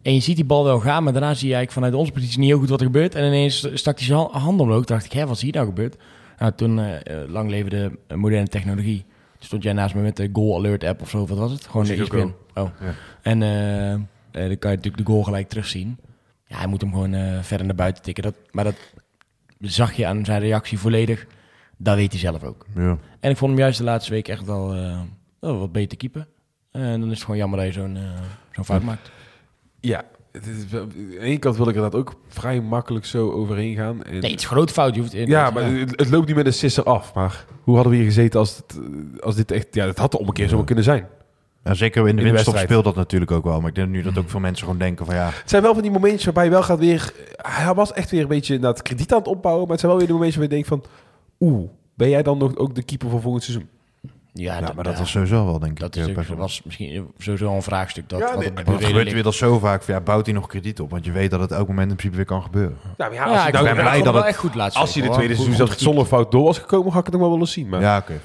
En 0.02 0.14
je 0.14 0.21
ziet 0.21 0.37
die 0.37 0.44
bal 0.44 0.64
wel 0.64 0.80
gaan, 0.80 1.04
maar 1.04 1.12
daarna 1.12 1.35
zie 1.35 1.49
je 1.49 1.54
eigenlijk 1.54 1.73
vanuit 1.73 1.94
onze 1.94 2.12
positie 2.12 2.38
niet 2.38 2.49
heel 2.49 2.59
goed 2.59 2.68
wat 2.68 2.80
er 2.80 2.87
gebeurt. 2.87 3.14
En 3.14 3.26
ineens 3.26 3.68
stak 3.75 3.99
hij 3.99 4.06
zijn 4.06 4.18
hand 4.18 4.61
omhoog. 4.61 4.85
dacht 4.85 5.04
ik, 5.04 5.12
hé, 5.12 5.26
wat 5.26 5.37
is 5.37 5.42
hier 5.42 5.52
nou 5.52 5.66
gebeurd? 5.66 5.97
Nou, 6.38 6.52
toen 6.54 6.78
uh, 6.78 6.94
lang 7.28 7.50
leefde 7.50 7.99
de 8.06 8.16
moderne 8.16 8.49
technologie. 8.49 9.04
Toen 9.38 9.47
stond 9.47 9.62
jij 9.62 9.73
naast 9.73 9.94
me 9.94 10.02
met 10.02 10.16
de 10.16 10.28
goal 10.32 10.56
alert 10.56 10.85
app 10.85 11.02
of 11.02 11.11
zo. 11.11 11.26
Wat 11.26 11.38
was 11.38 11.52
het? 11.52 11.66
Gewoon 11.66 11.87
de 11.87 11.94
e 11.94 12.26
Oh. 12.54 12.68
Ja. 12.80 12.94
En 13.23 13.40
uh, 13.40 14.49
dan 14.49 14.59
kan 14.59 14.71
je 14.71 14.76
natuurlijk 14.76 14.97
de 14.97 15.04
goal 15.04 15.23
gelijk 15.23 15.49
terugzien. 15.49 15.99
Ja, 16.47 16.56
hij 16.56 16.66
moet 16.66 16.80
hem 16.80 16.92
gewoon 16.92 17.12
uh, 17.12 17.42
verder 17.42 17.66
naar 17.66 17.75
buiten 17.75 18.02
tikken. 18.02 18.23
Dat, 18.23 18.35
maar 18.50 18.64
dat 18.64 18.76
zag 19.59 19.92
je 19.92 20.06
aan 20.06 20.25
zijn 20.25 20.40
reactie 20.40 20.78
volledig. 20.78 21.26
Dat 21.76 21.97
weet 21.97 22.12
hij 22.12 22.21
zelf 22.21 22.42
ook. 22.42 22.66
Ja. 22.75 22.99
En 23.21 23.30
ik 23.30 23.37
vond 23.37 23.50
hem 23.50 23.61
juist 23.61 23.78
de 23.78 23.85
laatste 23.85 24.11
week 24.11 24.28
echt 24.28 24.44
wel 24.44 24.76
wat 25.38 25.73
beter 25.73 25.99
keeper. 25.99 26.26
En 26.71 27.00
dan 27.00 27.11
is 27.11 27.14
het 27.14 27.25
gewoon 27.25 27.37
jammer 27.37 27.59
dat 27.59 27.66
je 27.66 27.73
zo'n 27.73 27.99
zo'n 28.52 28.64
fout 28.64 28.82
maakt. 28.82 29.11
Ja, 29.83 30.05
het 30.33 30.47
is, 30.47 30.79
aan 30.79 30.89
de 30.89 31.19
ene 31.19 31.39
kant 31.39 31.57
wil 31.57 31.69
ik 31.69 31.75
er 31.75 31.81
dat 31.81 31.95
ook 31.95 32.15
vrij 32.29 32.61
makkelijk 32.61 33.05
zo 33.05 33.31
overheen 33.31 33.77
gaan. 33.77 34.03
En, 34.03 34.12
nee, 34.12 34.31
het 34.31 34.41
is 34.41 34.43
een 34.43 34.51
grote 34.51 34.73
fout. 34.73 34.95
Je 34.95 35.01
hoeft 35.01 35.15
in, 35.15 35.27
ja, 35.27 35.51
maar 35.51 35.65
Het, 35.71 36.11
loopt 36.11 36.27
niet 36.27 36.37
met 36.37 36.47
een 36.47 36.53
sisser 36.53 36.85
af. 36.85 37.15
Maar 37.15 37.45
hoe 37.62 37.75
hadden 37.75 37.93
we 37.93 37.99
hier 37.99 38.09
gezeten 38.09 38.41
als, 38.41 38.57
het, 38.57 38.79
als 39.21 39.35
dit 39.35 39.51
echt... 39.51 39.75
Ja, 39.75 39.87
het 39.87 39.99
had 39.99 40.12
er 40.12 40.19
om 40.19 40.27
een 40.27 40.33
keer 40.33 40.49
zo 40.49 40.65
kunnen 40.65 40.85
zijn. 40.85 41.07
Ja, 41.65 41.75
zeker 41.75 42.09
in 42.09 42.17
de, 42.17 42.23
in 42.23 42.29
winststop 42.29 42.57
speelt 42.57 42.85
dat 42.85 42.95
natuurlijk 42.95 43.31
ook 43.31 43.45
wel. 43.45 43.61
Maar 43.61 43.69
ik 43.69 43.75
denk 43.75 43.89
nu 43.89 44.03
dat 44.03 44.19
ook 44.19 44.31
veel 44.31 44.41
mensen 44.41 44.65
gewoon 44.65 44.81
denken 44.81 45.07
van 45.07 45.15
ja... 45.15 45.31
Het 45.33 45.51
zijn 45.51 45.62
wel 45.62 45.75
van 45.75 45.83
die 45.83 45.91
momentjes 45.91 46.25
waarbij 46.25 46.45
je 46.45 46.51
wel 46.51 46.62
gaat 46.62 46.79
weer... 46.79 47.12
Hij 47.37 47.75
was 47.75 47.93
echt 47.93 48.11
weer 48.11 48.23
een 48.23 48.29
beetje 48.29 48.59
naar 48.59 48.71
het 48.71 48.83
krediet 48.83 49.12
aan 49.12 49.19
het 49.19 49.29
opbouwen. 49.29 49.62
Maar 49.62 49.71
het 49.71 49.81
zijn 49.81 49.93
wel 49.93 50.01
weer 50.01 50.09
de 50.11 50.15
momentjes 50.15 50.41
waar 50.41 50.51
je 50.51 50.55
denkt 50.55 50.69
van... 50.69 50.85
Oeh, 51.41 51.71
ben 51.95 52.09
jij 52.09 52.23
dan 52.23 52.39
nog 52.39 52.57
ook 52.57 52.75
de 52.75 52.83
keeper 52.83 53.11
voor 53.11 53.21
volgend 53.21 53.43
seizoen? 53.43 53.69
Ja, 54.35 54.73
maar 54.75 54.85
dat 54.85 54.99
was 54.99 55.11
sowieso 55.11 55.45
wel, 55.45 55.59
denk 55.59 55.79
dat 55.79 55.97
ik. 55.97 56.15
Dat 56.15 56.27
was 56.27 56.62
misschien 56.62 57.12
sowieso 57.19 57.55
een 57.55 57.62
vraagstuk. 57.62 58.09
Dat, 58.09 58.19
ja, 58.19 58.37
nee, 58.37 58.51
het 58.55 58.85
gebeurt 58.85 59.12
weer 59.12 59.25
al 59.25 59.33
zo 59.33 59.59
vaak. 59.59 59.83
Ja, 59.83 60.01
bouwt 60.01 60.27
hij 60.27 60.35
nog 60.35 60.47
krediet 60.47 60.81
op? 60.81 60.91
Want 60.91 61.05
je 61.05 61.12
weet 61.12 61.31
dat 61.31 61.41
het 61.41 61.51
elk 61.51 61.69
moment 61.69 61.91
in 61.91 61.97
principe 61.97 62.17
weer 62.17 62.25
kan 62.25 62.43
gebeuren. 62.43 62.77
Nou, 62.97 63.15
ja, 63.15 63.25
als 63.25 63.35
ja, 63.35 63.47
je 63.47 63.53
nou, 63.53 63.65
ben 63.65 63.75
blij 63.75 64.03
dat 64.03 64.15
het 64.15 64.25
echt 64.25 64.39
goed 64.39 64.55
laat 64.55 64.75
Als 64.75 64.95
je 64.95 65.03
de 65.03 65.09
tweede 65.09 65.35
seizoen 65.35 65.57
zelfs 65.57 65.77
zonder 65.77 66.05
fout 66.05 66.31
door 66.31 66.45
was 66.45 66.59
gekomen, 66.59 66.93
had 66.93 66.99
ik 66.99 67.05
het 67.05 67.12
nog 67.12 67.23
wel 67.23 67.33
willen 67.33 67.49
zien. 67.49 67.69
Maar, 67.69 67.81
ja, 67.81 67.99
oké. 67.99 68.21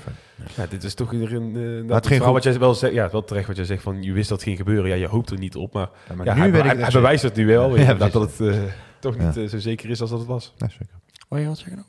ja, 0.56 0.66
dit 0.70 0.84
is 0.84 0.94
toch 0.94 1.12
weer 1.12 1.34
een. 1.34 1.56
Uh, 1.56 1.94
het 1.94 2.08
ging 2.08 2.24
wat 2.24 2.44
jij 2.44 2.60
wel 2.60 2.74
zegt, 2.74 2.94
ja, 2.94 3.10
wel 3.10 3.24
terecht 3.24 3.48
wat 3.48 3.56
jij 3.56 3.66
zegt 3.66 3.84
van 3.84 4.04
je 4.04 4.12
wist 4.12 4.30
dat 4.30 4.38
het 4.38 4.48
ging 4.48 4.58
gebeuren. 4.58 4.90
Ja, 4.90 4.96
je 4.96 5.08
hoopt 5.08 5.30
er 5.30 5.38
niet 5.38 5.56
op, 5.56 5.74
maar, 5.74 5.90
ja, 6.08 6.16
maar 6.16 6.36
nu 6.36 6.42
hij, 6.42 6.52
weet 6.52 6.64
hij, 6.64 6.76
hij 6.76 6.92
bewijst 6.92 7.24
het 7.24 7.36
nu 7.36 7.46
wel. 7.46 7.78
Ja, 7.78 7.94
dat 7.94 8.14
het 8.14 8.40
uh, 8.40 8.56
toch 9.00 9.18
niet 9.18 9.38
uh, 9.38 9.48
zo 9.48 9.58
zeker 9.58 9.90
is 9.90 10.02
als 10.02 10.10
dat 10.10 10.20
het 10.20 10.28
was. 10.28 10.54
Ja, 10.58 10.70
zeker. 10.70 10.96
Wil 11.30 11.40
je 11.40 11.48
wat 11.48 11.58
zeggen? 11.58 11.86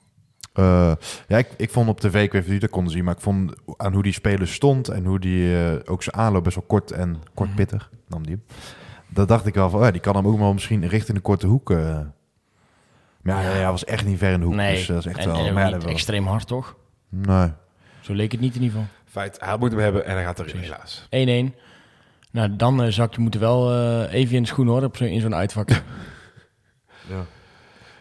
Uh, 0.59 0.93
ja, 1.29 1.39
ik, 1.39 1.49
ik 1.57 1.71
vond 1.71 1.89
op 1.89 2.01
tv, 2.01 2.07
ik 2.07 2.13
weet 2.13 2.33
niet 2.33 2.41
of 2.41 2.45
jullie 2.45 2.61
dat 2.61 2.71
konden 2.71 2.93
zien, 2.93 3.05
maar 3.05 3.15
ik 3.15 3.21
vond 3.21 3.53
aan 3.77 3.93
hoe 3.93 4.03
die 4.03 4.13
speler 4.13 4.49
stond 4.49 4.89
en 4.89 5.05
hoe 5.05 5.19
die 5.19 5.43
uh, 5.43 5.73
ook 5.85 6.03
zijn 6.03 6.17
aanloop 6.17 6.45
best 6.45 6.57
wel 6.57 6.65
kort 6.67 6.91
en 6.91 7.23
kort 7.35 7.49
mhm. 7.49 7.59
pittig 7.59 7.91
nam 8.07 8.27
die 8.27 8.39
Dat 9.09 9.29
dacht 9.29 9.47
ik 9.47 9.55
wel 9.55 9.71
van, 9.71 9.79
oh 9.79 9.85
ja, 9.85 9.93
die 9.93 10.01
kan 10.01 10.17
hem 10.17 10.27
ook 10.27 10.39
wel 10.39 10.53
misschien 10.53 10.89
richting 10.89 11.17
de 11.17 11.23
korte 11.23 11.47
hoek. 11.47 11.71
Uh. 11.71 11.99
Maar 13.23 13.43
ja, 13.43 13.51
ja, 13.51 13.57
hij 13.57 13.71
was 13.71 13.85
echt 13.85 14.05
niet 14.05 14.19
ver 14.19 14.33
in 14.33 14.41
de 14.41 14.47
hoek. 14.47 14.55
Nee, 14.55 14.75
dus 14.75 14.87
dat 14.87 14.99
is 14.99 15.07
echt 15.07 15.19
en, 15.19 15.27
wel, 15.27 15.47
en 15.47 15.55
maar 15.55 15.71
ja, 15.71 15.79
extreem 15.79 16.27
hard, 16.27 16.47
toch? 16.47 16.77
Nee. 17.09 17.53
Zo 18.01 18.15
leek 18.15 18.33
het 18.33 18.41
niet 18.41 18.55
in 18.55 18.63
ieder 18.63 18.79
geval. 18.79 18.95
Feit, 19.05 19.41
hij 19.41 19.57
moet 19.59 19.71
hem 19.71 19.81
hebben 19.81 20.05
en 20.05 20.15
hij 20.15 20.25
gaat 20.25 20.39
er 20.39 20.57
helaas. 20.57 21.05
1-1. 21.05 21.09
Nou, 22.31 22.57
dan 22.57 22.85
uh, 22.85 22.91
zou 22.91 23.09
je 23.11 23.21
moeten 23.21 23.41
wel 23.41 24.07
even 24.07 24.37
in 24.37 24.43
de 24.43 24.49
schoen 24.49 24.67
hoor, 24.67 24.83
op 24.83 24.97
zo, 24.97 25.05
in 25.05 25.21
zo'n 25.21 25.35
uitvak. 25.35 25.69
ja. 27.13 27.27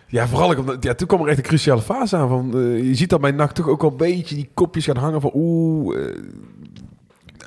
Ja, 0.07 0.27
vooral 0.27 0.55
omdat, 0.57 0.83
ja, 0.83 0.93
toen 0.93 1.07
kwam 1.07 1.21
er 1.21 1.27
echt 1.27 1.37
een 1.37 1.43
cruciale 1.43 1.81
fase 1.81 2.15
aan. 2.15 2.27
Van, 2.27 2.51
uh, 2.55 2.87
je 2.87 2.95
ziet 2.95 3.09
dat 3.09 3.21
mijn 3.21 3.35
nacht 3.35 3.55
toch 3.55 3.67
ook 3.67 3.83
al 3.83 3.91
een 3.91 3.97
beetje 3.97 4.35
die 4.35 4.49
kopjes 4.53 4.85
gaan 4.85 4.97
hangen 4.97 5.21
van 5.21 5.31
oeh. 5.33 5.97
Uh, 5.97 6.15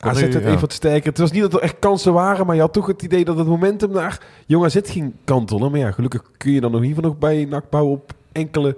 AZ 0.01 0.21
het 0.21 0.35
even 0.35 0.61
wat 0.61 0.73
sterker. 0.73 1.09
Het 1.09 1.19
was 1.19 1.31
niet 1.31 1.43
dat 1.43 1.55
er 1.55 1.61
echt 1.61 1.77
kansen 1.79 2.13
waren, 2.13 2.47
maar 2.47 2.55
je 2.55 2.61
had 2.61 2.73
toch 2.73 2.87
het 2.87 3.03
idee 3.03 3.25
dat 3.25 3.39
het 3.39 3.47
momentum 3.47 3.91
naar 3.91 4.21
Jong 4.47 4.65
AZ 4.65 4.79
ging 4.83 5.13
kantelen. 5.25 5.71
Maar 5.71 5.81
ja, 5.81 5.91
gelukkig 5.91 6.23
kun 6.37 6.53
je 6.53 6.61
dan 6.61 6.71
nog 6.71 6.81
in 6.81 6.89
ieder 6.89 7.03
geval 7.03 7.19
nog 7.19 7.31
bij 7.31 7.45
NAC 7.45 7.71
bouwen 7.71 7.93
op 7.93 8.13
enkele 8.33 8.77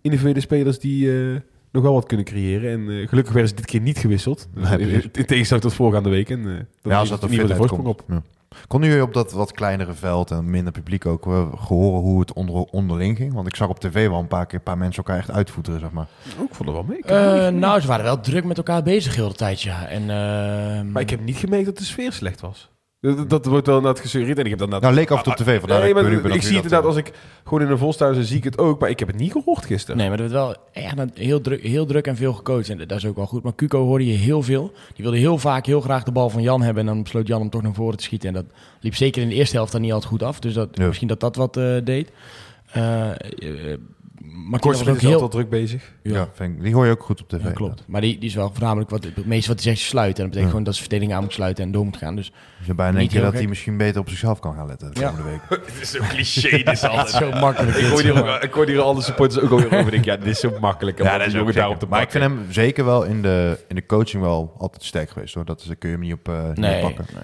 individuele 0.00 0.40
spelers 0.40 0.78
die 0.78 1.04
uh, 1.04 1.40
nog 1.70 1.82
wel 1.82 1.92
wat 1.92 2.06
kunnen 2.06 2.26
creëren. 2.26 2.70
En 2.70 2.80
uh, 2.80 3.08
gelukkig 3.08 3.32
werden 3.32 3.50
ze 3.50 3.56
dit 3.56 3.66
keer 3.66 3.80
niet 3.80 3.98
gewisseld. 3.98 4.48
Nee, 4.54 4.78
in, 4.78 5.02
in, 5.12 5.26
tegenstelling 5.26 5.64
tot 5.64 5.74
vorige 5.74 6.08
week. 6.08 6.30
En 6.30 6.40
uh, 6.40 6.54
dat 6.56 6.92
ja, 6.92 6.98
als 6.98 7.08
dat 7.08 7.22
er 7.22 7.46
de 7.48 7.56
voorsprong 7.56 7.86
op. 7.86 8.04
Ja. 8.08 8.22
Kon 8.66 8.82
u 8.82 9.00
op 9.00 9.14
dat 9.14 9.32
wat 9.32 9.52
kleinere 9.52 9.92
veld 9.92 10.30
en 10.30 10.50
minder 10.50 10.72
publiek 10.72 11.06
ook 11.06 11.26
uh, 11.26 11.46
gehoren 11.56 12.00
hoe 12.00 12.20
het 12.20 12.32
onder, 12.32 12.54
onderling 12.54 13.16
ging? 13.16 13.32
Want 13.32 13.46
ik 13.46 13.56
zag 13.56 13.68
op 13.68 13.80
tv 13.80 14.08
wel 14.08 14.18
een 14.18 14.26
paar 14.26 14.46
keer 14.46 14.58
een 14.58 14.64
paar 14.64 14.78
mensen 14.78 15.04
elkaar 15.04 15.18
echt 15.18 15.30
uitvoeteren, 15.30 15.80
zeg 15.80 15.90
maar. 15.90 16.06
Ook 16.40 16.50
oh, 16.50 16.56
vond 16.56 16.68
het 16.68 16.78
wel 16.78 16.86
mee. 16.88 17.46
Uh, 17.46 17.60
nou, 17.60 17.80
ze 17.80 17.86
waren 17.86 18.04
wel 18.04 18.20
druk 18.20 18.44
met 18.44 18.56
elkaar 18.56 18.82
bezig 18.82 19.14
heel 19.14 19.28
de 19.28 19.34
tijd, 19.34 19.62
ja. 19.62 19.86
En, 19.86 20.02
uh, 20.02 20.92
maar 20.92 21.02
ik 21.02 21.10
heb 21.10 21.20
niet 21.24 21.36
gemerkt 21.36 21.66
dat 21.66 21.78
de 21.78 21.84
sfeer 21.84 22.12
slecht 22.12 22.40
was. 22.40 22.71
Dat, 23.02 23.30
dat 23.30 23.46
wordt 23.46 23.66
wel 23.66 23.80
net 23.80 24.00
gesuggereerd 24.00 24.38
en 24.38 24.44
ik 24.44 24.50
heb 24.50 24.58
dat 24.58 24.68
net... 24.68 24.80
Nou, 24.80 24.94
leek 24.94 25.10
af 25.10 25.18
en 25.18 25.24
toe 25.24 25.32
op 25.32 25.38
tv. 25.38 25.58
Vandaar 25.60 25.80
nee, 25.80 25.94
maar, 25.94 26.12
ik, 26.12 26.24
ik 26.24 26.42
zie 26.42 26.54
het 26.54 26.64
inderdaad 26.64 26.84
als 26.84 26.96
ik 26.96 27.12
gewoon 27.44 27.62
in 27.62 27.70
een 27.70 27.78
volstuin 27.78 28.24
zie 28.24 28.36
ik 28.36 28.44
het 28.44 28.58
ook, 28.58 28.80
maar 28.80 28.90
ik 28.90 28.98
heb 28.98 29.08
het 29.08 29.16
niet 29.16 29.32
gehoord 29.32 29.64
gisteren. 29.64 29.96
Nee, 29.96 30.08
maar 30.08 30.16
dat 30.16 30.30
werd 30.30 30.44
wel 30.44 30.56
echt 30.72 30.96
heel 31.14 31.40
druk, 31.40 31.62
heel 31.62 31.86
druk 31.86 32.06
en 32.06 32.16
veel 32.16 32.32
gecoacht 32.32 32.68
en 32.68 32.78
dat 32.78 32.92
is 32.92 33.06
ook 33.06 33.16
wel 33.16 33.26
goed. 33.26 33.42
Maar 33.42 33.54
Cuco 33.54 33.84
hoorde 33.84 34.06
je 34.06 34.12
heel 34.12 34.42
veel. 34.42 34.72
Die 34.94 35.04
wilde 35.04 35.18
heel 35.18 35.38
vaak 35.38 35.66
heel 35.66 35.80
graag 35.80 36.02
de 36.02 36.12
bal 36.12 36.30
van 36.30 36.42
Jan 36.42 36.62
hebben 36.62 36.86
en 36.86 36.94
dan 36.94 37.02
besloot 37.02 37.26
Jan 37.26 37.40
hem 37.40 37.50
toch 37.50 37.62
naar 37.62 37.74
voren 37.74 37.96
te 37.96 38.04
schieten. 38.04 38.28
En 38.28 38.34
dat 38.34 38.46
liep 38.80 38.94
zeker 38.94 39.22
in 39.22 39.28
de 39.28 39.34
eerste 39.34 39.56
helft 39.56 39.72
dan 39.72 39.80
niet 39.80 39.92
altijd 39.92 40.10
goed 40.10 40.22
af, 40.22 40.40
dus 40.40 40.54
dat, 40.54 40.76
misschien 40.76 41.08
dat 41.08 41.20
dat 41.20 41.36
wat 41.36 41.56
uh, 41.56 41.76
deed. 41.84 42.10
Uh, 42.76 43.10
maar 44.48 44.60
Kort 44.60 44.78
was 44.78 44.88
ook 44.88 45.00
heel 45.00 45.28
druk 45.28 45.48
bezig. 45.48 45.92
Ja, 46.02 46.28
die 46.58 46.74
hoor 46.74 46.84
je 46.84 46.90
ook 46.90 47.02
goed 47.02 47.20
op 47.20 47.28
tv. 47.28 47.44
Ja, 47.44 47.50
klopt. 47.50 47.84
Maar 47.86 48.00
die, 48.00 48.18
die 48.18 48.28
is 48.28 48.34
wel 48.34 48.50
voornamelijk 48.50 48.90
wat 48.90 49.04
het 49.04 49.26
meeste 49.26 49.48
wat 49.48 49.62
hij 49.62 49.74
zegt 49.74 49.88
sluiten. 49.88 50.16
En 50.16 50.22
dat 50.22 50.30
betekent 50.30 50.50
gewoon 50.50 50.64
dat 50.64 50.74
ze 50.74 50.80
verdediging 50.80 51.16
aan 51.16 51.22
moet 51.22 51.32
sluiten 51.32 51.64
en 51.64 51.72
door 51.72 51.84
moet 51.84 51.96
gaan. 51.96 52.16
Dus 52.16 52.32
je 52.64 52.74
bijna 52.74 52.98
denk 52.98 53.10
je 53.10 53.20
dat 53.20 53.32
hij 53.32 53.46
misschien 53.46 53.76
beter 53.76 54.00
op 54.00 54.08
zichzelf 54.08 54.38
kan 54.38 54.54
gaan 54.54 54.66
letten 54.66 54.94
de 54.94 55.00
komende 55.00 55.22
week. 55.22 55.40
Het 55.66 55.80
is 55.80 55.90
zo 55.90 56.00
cliché, 56.08 56.56
dit 56.56 56.68
is 56.78 56.82
altijd 56.82 57.10
zo 57.10 57.38
makkelijk. 57.40 57.76
ik, 57.76 57.86
hoor 57.86 58.00
hier, 58.00 58.42
ik 58.42 58.52
hoor 58.52 58.66
hier 58.66 58.80
alle 58.80 59.02
supporters 59.02 59.44
ook 59.44 59.50
alweer 59.50 59.78
over. 59.78 59.90
Denk, 59.90 60.04
ja, 60.04 60.16
dit 60.16 60.26
is 60.26 60.40
zo 60.40 60.52
makkelijk. 60.60 60.98
Ja, 60.98 61.18
dat 61.18 61.26
is 61.26 61.36
ook 61.36 61.52
daarop 61.52 61.78
te 61.78 61.86
Maar 61.86 62.02
ik 62.02 62.10
vind 62.10 62.24
hem 62.24 62.46
zeker 62.50 62.84
wel 62.84 63.04
in 63.04 63.22
de, 63.22 63.58
in 63.68 63.74
de 63.74 63.86
coaching 63.86 64.22
wel 64.22 64.54
altijd 64.58 64.84
sterk 64.84 65.10
geweest. 65.10 65.34
Hoor. 65.34 65.44
Dat 65.44 65.60
is, 65.60 65.66
kun 65.78 65.88
je 65.90 65.96
hem 65.96 66.04
niet 66.04 66.12
op, 66.12 66.28
uh, 66.28 66.50
nee, 66.54 66.80
pakken. 66.80 67.06
Nee. 67.12 67.22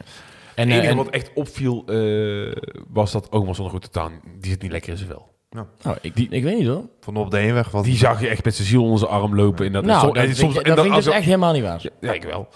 En, 0.55 0.69
het 0.69 0.83
enige 0.83 0.97
wat 0.97 1.11
echt 1.11 1.31
opviel 1.35 1.85
uh, 1.87 2.53
was 2.89 3.13
dat 3.13 3.33
Oma 3.33 3.53
zonder 3.53 3.73
goed 3.73 3.93
te 3.93 4.11
Die 4.39 4.51
zit 4.51 4.63
niet 4.63 4.71
lekker 4.71 4.91
in 4.91 4.97
zijn 4.97 5.11
vel. 5.11 5.37
Ja. 5.51 5.67
Nou, 5.83 5.97
ik, 6.01 6.17
die, 6.17 6.29
ik 6.31 6.43
weet 6.43 6.59
niet 6.59 6.67
hoor. 6.67 6.85
Van 7.01 7.17
op 7.17 7.31
de 7.31 7.39
heenweg. 7.39 7.71
Wat 7.71 7.85
die 7.85 7.97
zag 7.97 8.21
je 8.21 8.29
echt 8.29 8.45
met 8.45 8.55
zijn 8.55 8.69
ziel 8.69 8.83
onder 8.83 8.99
zijn 8.99 9.11
arm 9.11 9.35
lopen. 9.35 9.67
In 9.67 9.73
dat, 9.73 9.85
nou, 9.85 10.01
soms, 10.01 10.15
dat, 10.15 10.37
soms, 10.37 10.55
dat, 10.55 10.81
vind 10.81 10.87
ik 10.87 10.95
dus 10.95 11.07
echt 11.07 11.25
helemaal 11.25 11.53
niet 11.53 11.63
waar. 11.63 11.83
Ja, 12.01 12.13
ik 12.13 12.23
wel. 12.23 12.49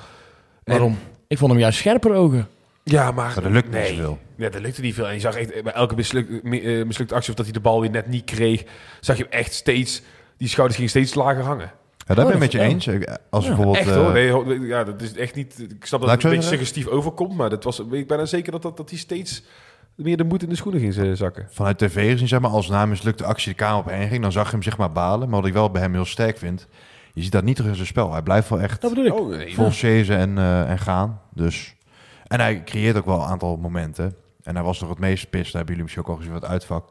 Waarom? 0.65 0.99
ik 1.27 1.39
vond 1.39 1.51
hem 1.51 1.61
juist 1.61 1.79
scherper 1.79 2.15
ogen. 2.15 2.49
Ja, 2.85 3.11
maar... 3.11 3.35
dat 3.35 3.53
lukt 3.53 3.71
niet 3.71 3.87
zoveel. 3.87 4.19
Ja, 4.37 4.49
dat 4.49 4.61
lukte 4.61 4.81
niet 4.81 4.95
veel. 4.95 5.07
En 5.07 5.15
je 5.15 5.21
zag 5.21 5.35
echt 5.35 5.63
bij 5.63 5.73
elke 5.73 5.95
mislukt, 5.95 6.31
uh, 6.45 6.85
mislukte 6.85 7.15
actie... 7.15 7.31
of 7.31 7.37
dat 7.37 7.45
hij 7.45 7.55
de 7.55 7.61
bal 7.61 7.81
weer 7.81 7.91
net 7.91 8.07
niet 8.07 8.25
kreeg... 8.25 8.65
zag 9.01 9.17
je 9.17 9.23
hem 9.23 9.33
echt 9.33 9.53
steeds... 9.53 10.03
die 10.37 10.49
schouders 10.49 10.77
gingen 10.77 10.91
steeds 10.91 11.15
lager 11.15 11.43
hangen. 11.43 11.71
Ja, 12.07 12.15
dat 12.15 12.17
ben 12.17 12.27
ik 12.27 12.33
oh, 12.35 12.39
met 12.39 12.53
je 12.53 12.61
eens. 12.61 12.89
Als 13.31 13.45
ja, 13.45 13.55
bijvoorbeeld, 13.55 13.77
echt 13.77 13.95
hoor. 13.95 14.13
Nee, 14.13 14.61
ja, 14.61 14.85
dat 14.85 15.01
is 15.01 15.17
echt 15.17 15.35
niet... 15.35 15.67
Ik 15.79 15.87
snap 15.87 16.01
dat 16.01 16.11
het 16.11 16.25
een 16.25 16.31
beetje 16.31 16.49
suggestief 16.49 16.87
overkomt... 16.87 17.37
maar 17.37 17.51
dat 17.51 17.65
was, 17.65 17.81
ik 17.91 18.07
ben 18.07 18.19
er 18.19 18.27
zeker 18.27 18.53
dat, 18.53 18.63
dat, 18.63 18.77
dat 18.77 18.91
hij 18.91 18.99
steeds 18.99 19.43
meer 19.95 20.17
de 20.17 20.25
moed 20.25 20.43
in 20.43 20.49
de 20.49 20.55
schoenen 20.55 20.81
ging 20.81 21.17
zakken. 21.17 21.47
Vanuit 21.51 21.79
tv 21.79 22.11
gezien, 22.11 22.29
zeg 22.29 22.41
maar, 22.41 22.51
als 22.51 22.69
na 22.69 22.87
mislukte 22.87 23.25
actie 23.25 23.51
de 23.51 23.57
kamer 23.57 23.79
op 23.79 23.91
heen 23.91 24.09
ging, 24.09 24.23
dan 24.23 24.33
zag 24.33 24.45
je 24.45 24.51
hem 24.51 24.63
zeg 24.63 24.77
maar 24.77 24.93
balen. 24.93 25.29
Maar 25.29 25.41
wat 25.41 25.49
ik 25.49 25.55
wel 25.55 25.71
bij 25.71 25.83
hem 25.83 25.93
heel 25.93 26.05
sterk 26.05 26.39
vind, 26.39 26.69
je 27.15 27.23
ziet 27.23 27.33
dat 27.33 27.45
niet 27.45 27.57
terug 27.57 27.71
in 27.71 27.77
zijn 27.77 27.89
spel. 27.89 28.13
Hij 28.13 28.23
blijft 28.23 28.49
wel 28.49 28.61
echt 28.61 28.81
dat 28.81 28.95
bedoel 28.95 29.07
ik. 29.07 29.15
Oh, 29.15 29.29
nee, 29.29 29.55
vol 29.55 29.71
chasen 29.71 30.17
en, 30.17 30.37
uh, 30.37 30.71
en 30.71 30.79
gaan. 30.79 31.21
Dus. 31.35 31.75
En 32.27 32.41
hij 32.41 32.63
creëert 32.65 32.97
ook 32.97 33.07
wel 33.07 33.23
een 33.23 33.29
aantal 33.29 33.57
momenten. 33.57 34.15
En 34.43 34.55
hij 34.55 34.65
was 34.65 34.81
nog 34.81 34.89
het 34.89 34.99
meest 34.99 35.31
pist, 35.31 35.45
daar 35.45 35.53
hebben 35.65 35.75
jullie 35.75 35.83
misschien 35.83 36.03
ook 36.03 36.11
al 36.11 36.17
gezien, 36.17 36.33
wat 36.33 36.45
uitvak. 36.45 36.89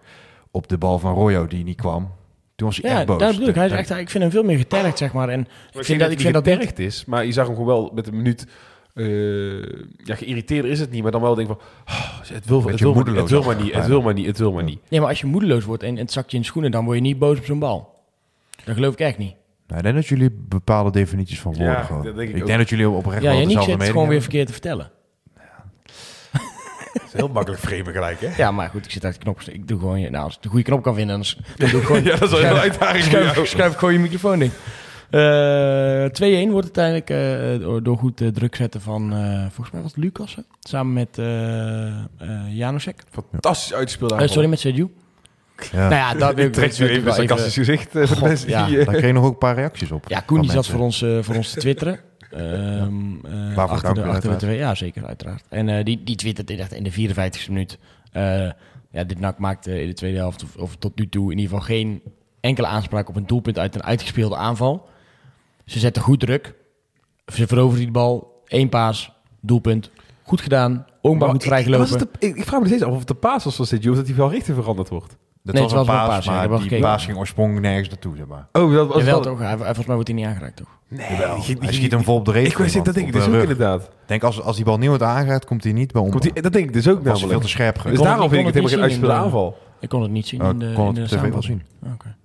Op 0.52 0.68
de 0.68 0.78
bal 0.78 1.00
van 1.00 1.14
Royo 1.14 1.48
die 1.48 1.64
niet 1.64 1.78
kwam. 1.78 2.12
Toen 2.56 2.68
was 2.68 2.78
hij 2.78 2.92
ja, 2.92 2.98
echt 2.98 3.06
boos. 3.06 3.20
Daar 3.20 3.32
bedoel 3.32 3.48
ik. 3.48 3.56
Hij 3.56 3.66
is 3.66 3.72
echt, 3.72 3.90
ik 3.90 4.10
vind 4.10 4.24
hem 4.24 4.32
veel 4.32 4.44
meer 4.44 4.58
getergd, 4.58 4.98
zeg 4.98 5.14
maar. 5.14 5.30
En 5.30 5.48
ik 5.72 5.86
vind 5.86 6.00
dat, 6.00 6.12
ik 6.12 6.20
vind 6.20 6.34
dat 6.34 6.48
getergd 6.48 6.80
is, 6.80 7.06
maar 7.06 7.26
je 7.26 7.32
zag 7.32 7.46
hem 7.46 7.56
gewoon 7.56 7.70
wel 7.70 7.92
met 7.94 8.08
een 8.08 8.16
minuut 8.16 8.48
uh, 8.94 9.64
ja, 10.04 10.16
geïrriteerd 10.16 10.66
is 10.66 10.80
het 10.80 10.92
niet, 10.92 11.04
maar 11.04 11.12
dan 11.12 11.22
wel 11.22 11.36
denk 11.36 11.48
van, 11.48 11.60
oh, 11.88 12.20
het, 12.20 12.46
wil, 12.46 12.64
het, 12.68 12.80
wil, 12.80 12.96
het 12.96 13.30
wil 13.30 13.44
maar 13.44 13.56
niet, 13.62 13.74
het 13.74 13.88
wil 13.88 14.02
maar 14.02 14.14
niet, 14.14 14.26
het 14.26 14.38
wil 14.38 14.52
maar 14.52 14.64
niet. 14.64 14.80
Nee, 14.90 15.00
maar 15.00 15.10
als 15.10 15.20
je 15.20 15.26
moedeloos 15.28 15.64
wordt 15.64 15.84
en 15.84 15.98
het 15.98 16.12
zakt 16.12 16.32
je 16.32 16.38
in 16.38 16.46
schoenen, 16.46 16.72
dan 16.72 16.86
word 16.86 16.98
je 16.98 17.04
niet 17.04 17.20
boos 17.20 17.38
op 17.38 17.46
zo'n 17.46 17.60
bal. 17.60 18.00
Dat 18.64 18.76
geloof 18.76 18.94
ik 18.94 19.00
echt 19.00 19.18
niet. 19.18 19.36
Nou, 19.68 19.78
ik 19.78 19.84
denk 19.84 19.96
dat 19.96 20.08
jullie 20.08 20.30
bepaalde 20.32 20.92
definities 20.92 21.40
van 21.40 21.54
woorden 21.54 21.74
ja, 21.74 21.84
gewoon. 21.84 22.04
Denk 22.04 22.18
ik, 22.18 22.36
ik 22.36 22.46
denk 22.46 22.58
dat 22.58 22.70
jullie 22.70 22.90
oprecht 22.90 23.22
ja, 23.22 23.30
wel 23.30 23.38
dezelfde 23.38 23.60
mening 23.60 23.82
het 23.82 23.92
gewoon 23.92 24.08
weer 24.08 24.22
verkeerd 24.22 24.48
te 24.48 24.54
vertellen. 24.54 24.92
Het 26.94 27.04
is 27.06 27.14
heel 27.14 27.28
makkelijk 27.28 27.62
framen 27.62 27.94
gelijk, 27.94 28.22
hè? 28.22 28.30
Ja, 28.38 28.52
maar 28.52 28.70
goed, 28.70 28.86
ik 28.86 28.92
zit 28.92 29.06
uit 29.06 29.14
de 29.14 29.20
knop. 29.20 29.42
Ik 29.42 29.68
doe 29.68 29.80
gewoon, 29.80 30.02
nou, 30.02 30.24
als 30.24 30.36
ik 30.36 30.42
de 30.42 30.50
goede 30.50 30.64
knop 30.64 30.84
kan 30.84 30.96
vinden, 30.96 31.24
dan 31.58 31.70
doe 31.70 31.80
ik 31.80 31.86
gewoon... 31.86 32.04
ja, 32.04 32.16
dat 32.16 32.32
is 32.32 32.42
wel 32.42 32.52
een 32.52 32.58
uitdaging 32.58 33.04
schuif, 33.04 33.48
schuif 33.48 33.74
ik 33.74 33.80
gewoon 33.80 33.94
je 33.94 34.00
microfoon 34.00 34.42
in. 34.42 34.52
Uh, 35.12 36.06
eh, 36.06 36.48
2-1 36.48 36.52
wordt 36.52 36.78
uiteindelijk 36.78 37.10
uh, 37.64 37.84
door 37.84 37.98
goed 37.98 38.22
uh, 38.22 38.28
druk 38.28 38.56
zetten 38.56 38.82
van, 38.82 39.10
volgens 39.42 39.72
mij 39.72 39.82
was 39.82 39.92
het 39.96 40.04
Lucas, 40.04 40.38
samen 40.60 40.94
met 40.94 41.20
Janosek. 42.50 43.04
Fantastisch 43.10 43.74
uitgespeeld 43.74 44.30
sorry, 44.32 44.50
met 44.50 44.60
Sergio. 44.60 44.92
Ja. 45.72 45.90
Nou 45.90 45.94
ja, 45.94 46.14
dat 46.14 46.38
ik 46.40 46.54
trek 46.54 46.78
u 46.78 46.88
even 46.88 47.08
een 47.08 47.14
sarcastisch 47.14 47.54
gezicht 47.54 47.90
voor 47.92 48.16
de 48.16 48.22
mensen 48.22 48.50
ja. 48.50 48.68
Daar 48.70 48.86
kreeg 48.86 49.06
je 49.06 49.12
nog 49.12 49.24
ook 49.26 49.32
een 49.32 49.38
paar 49.38 49.56
reacties 49.56 49.92
op. 49.92 50.06
Ja, 50.08 50.20
Koen 50.20 50.42
die 50.42 50.52
zat 50.52 50.68
voor 50.68 50.80
ons, 50.80 51.06
voor 51.22 51.36
ons 51.36 51.52
te 51.52 51.60
twitteren. 51.60 52.00
Um, 52.38 53.22
uh, 53.26 53.58
achter 53.58 53.94
de, 53.94 54.04
achter 54.04 54.30
de 54.30 54.36
twee, 54.36 54.58
ja, 54.58 54.76
zeker, 54.76 55.06
uiteraard. 55.06 55.44
En 55.50 55.68
uh, 55.68 55.84
die, 55.84 56.04
die 56.04 56.16
twittert 56.16 56.50
echt 56.50 56.74
in 56.74 56.84
de 56.84 56.92
54e 56.92 57.48
minuut. 57.48 57.78
Uh, 58.14 58.50
ja, 58.92 59.04
dit 59.04 59.20
NAC 59.20 59.38
maakte 59.38 59.82
in 59.82 59.88
de 59.88 59.94
tweede 59.94 60.18
helft, 60.18 60.44
of, 60.44 60.56
of, 60.56 60.76
tot 60.76 61.00
nu 61.00 61.10
toe, 61.10 61.32
in 61.32 61.38
ieder 61.38 61.52
geval 61.54 61.76
geen 61.76 62.02
enkele 62.40 62.68
aanspraak 62.68 63.10
op 63.10 63.16
een 63.16 63.28
doelpunt 63.28 63.60
uit 63.60 63.76
een 63.76 63.84
uitgespeelde 63.84 64.36
aanval. 64.36 64.90
Ze 65.72 65.80
zetten 65.80 66.02
goed 66.02 66.20
druk. 66.20 66.54
Ze 67.26 67.48
veroveren 67.48 67.84
die 67.84 67.92
bal. 67.92 68.42
Eén 68.48 68.70
paas, 68.70 69.12
doelpunt. 69.40 69.92
Goed 70.24 70.42
gedaan. 70.42 70.86
Oomba 71.02 71.30
goed 71.30 71.44
vrijgelopen. 71.44 72.10
Ik, 72.20 72.36
ik 72.36 72.46
vraag 72.46 72.60
me 72.60 72.68
steeds 72.68 72.84
af 72.84 72.92
of 72.92 72.98
het 72.98 73.08
de 73.08 73.14
paas 73.14 73.44
was 73.44 73.56
van 73.56 73.66
dit, 73.70 73.90
of 73.90 73.96
dat 73.96 74.08
hij 74.08 74.16
wel 74.16 74.32
richting 74.32 74.58
veranderd 74.58 74.90
wordt. 74.90 75.18
Dat 75.44 75.54
nee, 75.54 75.64
was, 75.64 75.72
het 75.72 75.86
was 75.86 75.96
een 75.98 76.08
paas, 76.08 76.26
maar 76.26 76.60
die 76.60 76.80
paas 76.80 77.06
ging 77.06 77.18
oorspronkelijk 77.18 77.66
nergens 77.66 77.90
naartoe, 77.90 78.16
zeg 78.16 78.26
maar. 78.26 78.48
Oh, 78.52 78.74
dat 78.74 78.88
was 78.88 79.04
wel 79.04 79.22
toch? 79.22 79.40
Hij, 79.40 79.58
volgens 79.58 79.86
mij 79.86 79.96
wordt 79.96 80.10
hij 80.10 80.18
niet 80.18 80.28
aangeraakt, 80.28 80.56
toch? 80.56 80.78
Nee, 80.88 81.08
hij 81.08 81.74
schiet 81.74 81.92
hem 81.92 82.04
vol 82.04 82.16
op 82.16 82.26
de 82.26 82.32
reet. 82.32 82.48
Ik 82.48 82.58
wist 82.58 82.86
dat 82.86 82.94
denk 82.94 83.08
ik 83.08 83.14
dus 83.14 83.28
ook 83.28 83.34
inderdaad. 83.34 83.90
denk 84.06 84.24
als, 84.24 84.42
als 84.42 84.56
die 84.56 84.66
bal 84.66 84.78
niet 84.78 84.88
wordt 84.88 85.04
aangeraakt, 85.04 85.46
komt 85.46 85.64
hij 85.64 85.74
niet 85.74 85.92
bij 85.92 86.02
ons. 86.02 86.12
Dat 86.34 86.54
denk 86.54 86.56
ik 86.56 86.74
dus 86.74 86.88
ook 86.88 87.04
namelijk. 87.04 87.32
veel 87.32 87.40
te 87.40 87.48
scherp 87.48 87.82
Dus 87.84 88.00
daarom 88.00 88.30
vind 88.30 88.48
ik 88.48 88.54
het 88.54 88.72
helemaal 88.72 88.90
geen 88.90 89.12
aanval. 89.12 89.58
Ik 89.80 89.90
kon 89.90 90.02
het 90.02 90.12
niet 90.12 90.28
zien 90.28 90.42
oh, 90.42 90.50
in 90.50 90.60
de, 90.60 90.72
kon 90.76 90.96
het 90.96 91.08
tv 91.10 91.32
wel 91.32 91.42
zien. 91.42 91.64
Oké. 91.94 92.16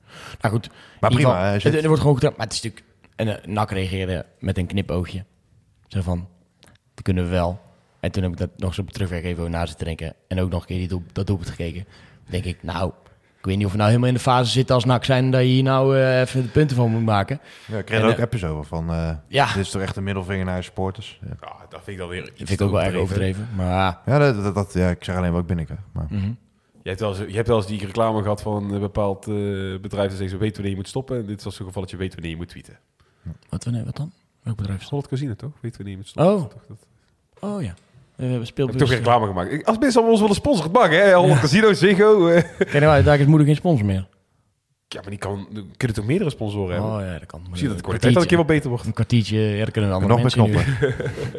Nou 0.41 0.55
goed. 0.55 0.71
Maar 1.01 1.11
prima. 1.11 1.53
Het 1.53 1.87
wordt 1.87 2.01
gewoon 2.01 2.15
gedaan. 2.15 2.33
Maar 2.37 2.47
het 2.47 2.55
is 2.55 2.63
natuurlijk 2.63 2.86
en 3.17 3.27
uh, 3.27 3.35
Nak 3.47 3.71
reageerde 3.71 4.27
met 4.39 4.59
een 4.59 4.67
knipoogje. 4.67 5.25
Zo 5.87 6.03
van, 6.03 6.29
dat 6.95 7.03
kunnen 7.03 7.25
we 7.25 7.31
wel. 7.31 7.61
En 8.01 8.13
toen 8.13 8.23
heb 8.23 8.33
ik 8.33 8.39
dat 8.39 8.51
nog 8.57 8.69
eens 8.69 8.79
op 8.79 8.91
terugweg 8.91 9.23
even 9.23 9.51
na 9.51 9.67
zitten 9.67 9.87
denken. 9.87 10.15
En 10.29 10.41
ook 10.41 10.51
nog 10.51 10.61
een 10.61 10.67
keer 10.67 10.79
die 10.79 10.89
doel, 10.89 11.03
dat 11.13 11.27
doelpunt 11.27 11.51
gekeken. 11.51 11.85
denk 12.29 12.45
ik, 12.45 12.63
nou, 12.63 12.93
ik 13.39 13.45
weet 13.53 13.57
niet 13.57 13.67
of 13.67 13.73
we 13.73 13.77
nou 13.79 13.89
helemaal 13.89 14.11
in 14.11 14.17
de 14.17 14.21
fase 14.21 14.51
zitten 14.51 14.75
als 14.75 14.85
NAC 14.85 15.05
zijn... 15.05 15.31
dat 15.31 15.41
je 15.41 15.47
hier 15.47 15.63
nou 15.63 15.97
uh, 15.97 16.21
even 16.21 16.43
de 16.43 16.49
punten 16.49 16.77
van 16.77 16.91
moet 16.91 17.05
maken. 17.05 17.41
Ja, 17.67 17.79
ik 17.79 17.85
kreeg 17.85 18.01
er 18.01 18.07
ook 18.07 18.17
uh, 18.17 18.23
appjes 18.23 18.45
over 18.45 18.65
van... 18.65 18.91
Uh, 18.91 19.11
ja. 19.29 19.47
Dit 19.47 19.57
is 19.57 19.71
toch 19.71 19.83
echt 19.83 19.97
een 19.97 20.05
middelvinger 20.05 20.45
naar 20.45 20.65
supporters. 20.65 21.19
Ja. 21.23 21.37
ja. 21.41 21.67
dat 21.69 21.81
vind 21.83 21.87
ik 21.87 21.99
dan 21.99 22.09
weer... 22.09 22.21
Dat 22.21 22.33
vind 22.37 22.51
ik 22.51 22.61
ook 22.61 22.71
wel 22.71 22.83
erg 22.83 22.95
overdreven. 22.95 23.49
Maar, 23.57 23.99
ja, 24.07 24.19
dat, 24.19 24.43
dat, 24.43 24.55
dat, 24.55 24.73
ja, 24.73 24.91
ik 24.91 25.05
zeg 25.05 25.17
alleen 25.17 25.33
wat 25.33 25.41
ik 25.41 25.47
binnenkrijg. 25.47 25.81
Maar... 25.93 26.07
Mm 26.09 26.21
-hmm. 26.21 26.37
Je 26.83 26.89
hebt, 26.93 27.01
wel 27.01 27.11
eens, 27.11 27.31
je 27.31 27.37
hebt 27.37 27.49
wel 27.49 27.57
eens 27.57 27.67
die 27.67 27.87
reclame 27.87 28.23
gehad 28.23 28.43
van 28.43 28.73
een 28.73 28.81
bepaald 28.81 29.29
uh, 29.29 29.81
bedrijf... 29.81 30.09
dat 30.09 30.19
zegt, 30.19 30.31
ze 30.31 30.37
weten 30.37 30.55
wanneer 30.55 30.71
je 30.71 30.77
moet 30.77 30.89
stoppen. 30.89 31.19
En 31.19 31.27
dit 31.27 31.43
was 31.43 31.55
zo'n 31.55 31.67
geval 31.67 31.83
dat 31.83 31.91
je 31.91 31.97
weet 31.97 32.13
wanneer 32.13 32.31
je 32.31 32.37
moet 32.37 32.49
tweeten. 32.49 32.79
Wat, 33.49 33.65
wanneer, 33.65 33.85
wat 33.85 33.97
dan? 33.97 34.13
Welk 34.43 34.57
bedrijf 34.57 34.91
het 34.91 35.09
Casino, 35.09 35.35
toch? 35.35 35.51
Weet 35.61 35.77
we 35.77 35.85
niet 35.85 35.97
met 35.97 36.27
Oh. 36.27 36.51
Dat... 36.69 36.79
Oh 37.41 37.63
ja. 37.63 37.75
We 38.17 38.25
hebben 38.25 38.47
speelbus. 38.47 38.75
Heb 38.75 38.83
toch 38.83 38.91
weer 38.91 39.05
reclame 39.05 39.27
gemaakt. 39.27 39.65
Als 39.65 39.79
mensen 39.79 40.03
ons 40.03 40.21
willen 40.21 40.35
sponsoren, 40.35 40.71
het 40.71 40.81
mag, 40.81 40.91
hè? 40.91 41.13
Holland 41.13 41.41
Casino, 41.41 41.73
Ziggo. 41.73 42.29
Eh. 42.29 42.43
Kijk 42.59 42.81
nou, 42.81 43.03
daar 43.03 43.21
is 43.21 43.27
moeder 43.27 43.47
geen 43.47 43.57
sponsor 43.57 43.87
meer. 43.87 44.09
Ja, 44.89 45.01
maar 45.01 45.11
die 45.11 45.19
kan, 45.19 45.49
kunnen 45.77 45.97
toch 45.97 46.07
meerdere 46.07 46.31
sponsoren 46.31 46.73
hebben? 46.73 46.93
Oh 46.93 47.01
ja, 47.01 47.13
dat 47.13 47.27
kan. 47.27 47.41
Zie 47.53 47.63
je 47.63 47.69
dat 47.69 47.77
de 47.77 47.83
kwaliteit 47.83 48.15
dat 48.15 48.23
een 48.23 48.29
keer 48.29 48.37
wel 48.37 48.47
beter 48.47 48.71
wordt? 48.71 48.85
Een 48.85 48.93
kwartiertje, 48.93 49.39
ja, 49.39 49.65
dat 49.65 49.71
kunnen 49.71 49.93
andere 49.93 50.13
nog 50.13 50.23
mensen 50.23 50.51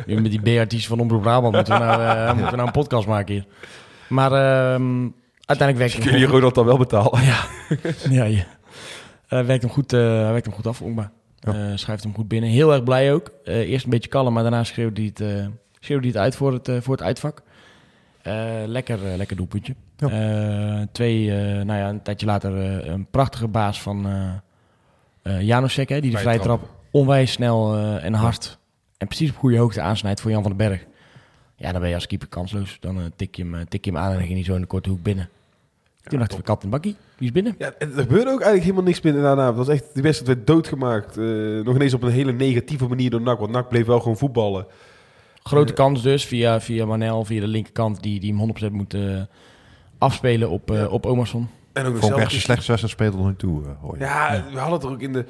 nu. 0.06 0.21
met 0.21 0.32
die 0.32 0.58
B-artiesten 0.58 0.89
van 0.89 1.00
Omroep 1.00 1.21
Brabant 1.21 1.56
moeten 1.56 1.73
we, 1.73 1.80
nou, 1.80 2.28
moeten 2.28 2.50
we 2.50 2.56
nou 2.56 2.67
een 2.67 2.73
podcast 2.73 3.08
maken 3.08 3.34
hier. 3.34 3.45
Maar 4.10 4.32
uh, 4.32 4.38
uiteindelijk 5.45 5.78
werkt 5.78 5.93
het 5.93 6.04
Kun 6.04 6.19
je 6.19 6.26
Ronald 6.26 6.56
dan 6.56 6.65
wel 6.65 6.78
betalen? 6.78 7.23
Ja, 7.23 7.45
ja, 8.10 8.23
ja. 8.23 8.45
Uh, 9.30 9.45
werkt, 9.45 9.63
hem 9.63 9.71
goed, 9.71 9.93
uh, 9.93 10.00
werkt 10.30 10.45
hem 10.45 10.56
goed 10.56 10.67
af, 10.67 10.82
Omba. 10.82 11.12
Ja. 11.39 11.54
Uh, 11.54 11.71
schrijft 11.76 12.04
hem 12.04 12.13
goed 12.13 12.28
binnen. 12.28 12.50
Heel 12.50 12.73
erg 12.73 12.84
blij 12.84 13.13
ook. 13.13 13.32
Uh, 13.43 13.56
eerst 13.56 13.84
een 13.84 13.89
beetje 13.89 14.10
kalm, 14.10 14.34
maar 14.34 14.43
daarna 14.43 14.63
schreeuwde 14.63 15.02
hij 15.02 15.10
het, 15.15 15.19
uh, 15.19 15.47
schreeuwde 15.80 16.08
hij 16.08 16.15
het 16.15 16.17
uit 16.17 16.36
voor 16.36 16.54
het, 16.54 16.84
voor 16.84 16.95
het 16.95 17.04
uitvak. 17.04 17.41
lekker, 18.65 19.00
lekker 19.17 19.36
doelpuntje. 19.36 19.76
Ja. 19.97 20.88
twee, 20.91 21.30
nou 21.63 21.80
ja, 21.80 21.89
een 21.89 22.02
tijdje 22.02 22.26
later 22.26 22.54
een 22.89 23.06
prachtige 23.06 23.47
baas 23.47 23.82
van 23.82 24.08
Janosek, 25.39 25.89
hè, 25.89 26.02
die 26.02 26.12
de 26.12 26.17
vrije 26.17 26.39
trap 26.39 26.69
onwijs 26.91 27.32
snel 27.32 27.78
en 27.78 28.13
hard 28.13 28.58
en 28.97 29.08
precies 29.08 29.30
op 29.30 29.36
goede 29.36 29.58
hoogte 29.58 29.82
aansnijdt 29.82 30.21
voor 30.21 30.32
Jan 30.32 30.41
van 30.41 30.58
den 30.58 30.69
Berg. 30.69 30.86
Ja, 31.56 31.71
dan 31.71 31.80
ben 31.80 31.89
je 31.89 31.95
als 31.95 32.08
keeper 32.08 32.28
kansloos. 32.28 32.78
Dan 32.80 33.12
tik, 33.15 33.36
je 33.36 33.43
hem, 33.43 33.67
tik 33.67 33.86
je 33.86 33.91
hem 33.91 34.00
aan 34.00 34.12
en 34.12 34.17
dan 34.17 34.26
ging 34.26 34.36
hij 34.36 34.43
zo 34.43 34.56
in 34.56 34.62
de 34.62 34.67
korte 34.67 34.89
hoek 34.89 35.04
binnen. 35.04 35.30
Toen 36.10 36.20
dachten 36.20 36.38
we 36.38 36.43
kat 36.43 36.63
en 36.63 36.70
bakkie, 36.70 36.96
die 37.17 37.28
is 37.28 37.34
binnen. 37.34 37.56
Ja, 37.58 37.74
er 37.80 37.88
gebeurde 37.88 38.32
ook 38.32 38.41
eigenlijk 38.41 38.62
helemaal 38.62 38.84
niks 38.84 39.00
binnen 39.00 39.22
daarna. 39.22 39.48
Het 39.48 39.56
was 39.56 39.67
echt, 39.67 39.86
die 39.93 40.04
wedstrijd 40.04 40.36
werd 40.36 40.48
doodgemaakt. 40.48 41.17
Uh, 41.17 41.63
nog 41.63 41.76
ineens 41.76 41.93
op 41.93 42.04
een 42.04 42.12
hele 42.12 42.32
negatieve 42.32 42.88
manier 42.88 43.10
door 43.10 43.22
NAC. 43.22 43.39
Want 43.39 43.52
NAC 43.52 43.70
bleef 43.70 43.86
wel 43.86 44.00
gewoon 44.00 44.17
voetballen. 44.17 44.65
Grote 45.43 45.72
uh, 45.72 45.78
kans 45.78 46.02
dus 46.02 46.26
via, 46.26 46.62
via 46.62 46.86
Manel, 46.86 47.26
via 47.26 47.39
de 47.39 47.48
linkerkant, 47.48 48.04
die, 48.04 48.20
die 48.20 48.36
hem 48.36 48.70
100% 48.70 48.72
moet 48.72 48.93
uh, 48.93 49.22
afspelen 49.98 50.50
op, 50.50 50.70
ja. 50.70 50.88
op 50.88 51.06
Omerson. 51.06 51.50
En 51.74 51.86
ook 51.86 51.98
Vond 51.98 52.15
echt 52.15 52.32
de 52.32 52.39
slechtste 52.39 52.72
wedstrijd 52.72 53.12
speelde 53.12 53.28
nu 53.28 53.36
toe. 53.36 53.62
hoor 53.82 54.00
ja, 54.00 54.34
ja, 54.34 54.46
we 54.52 54.58
hadden 54.58 54.74
het 54.74 54.84
er 54.84 54.91
ook 54.91 55.02
in 55.02 55.13
de 55.13 55.26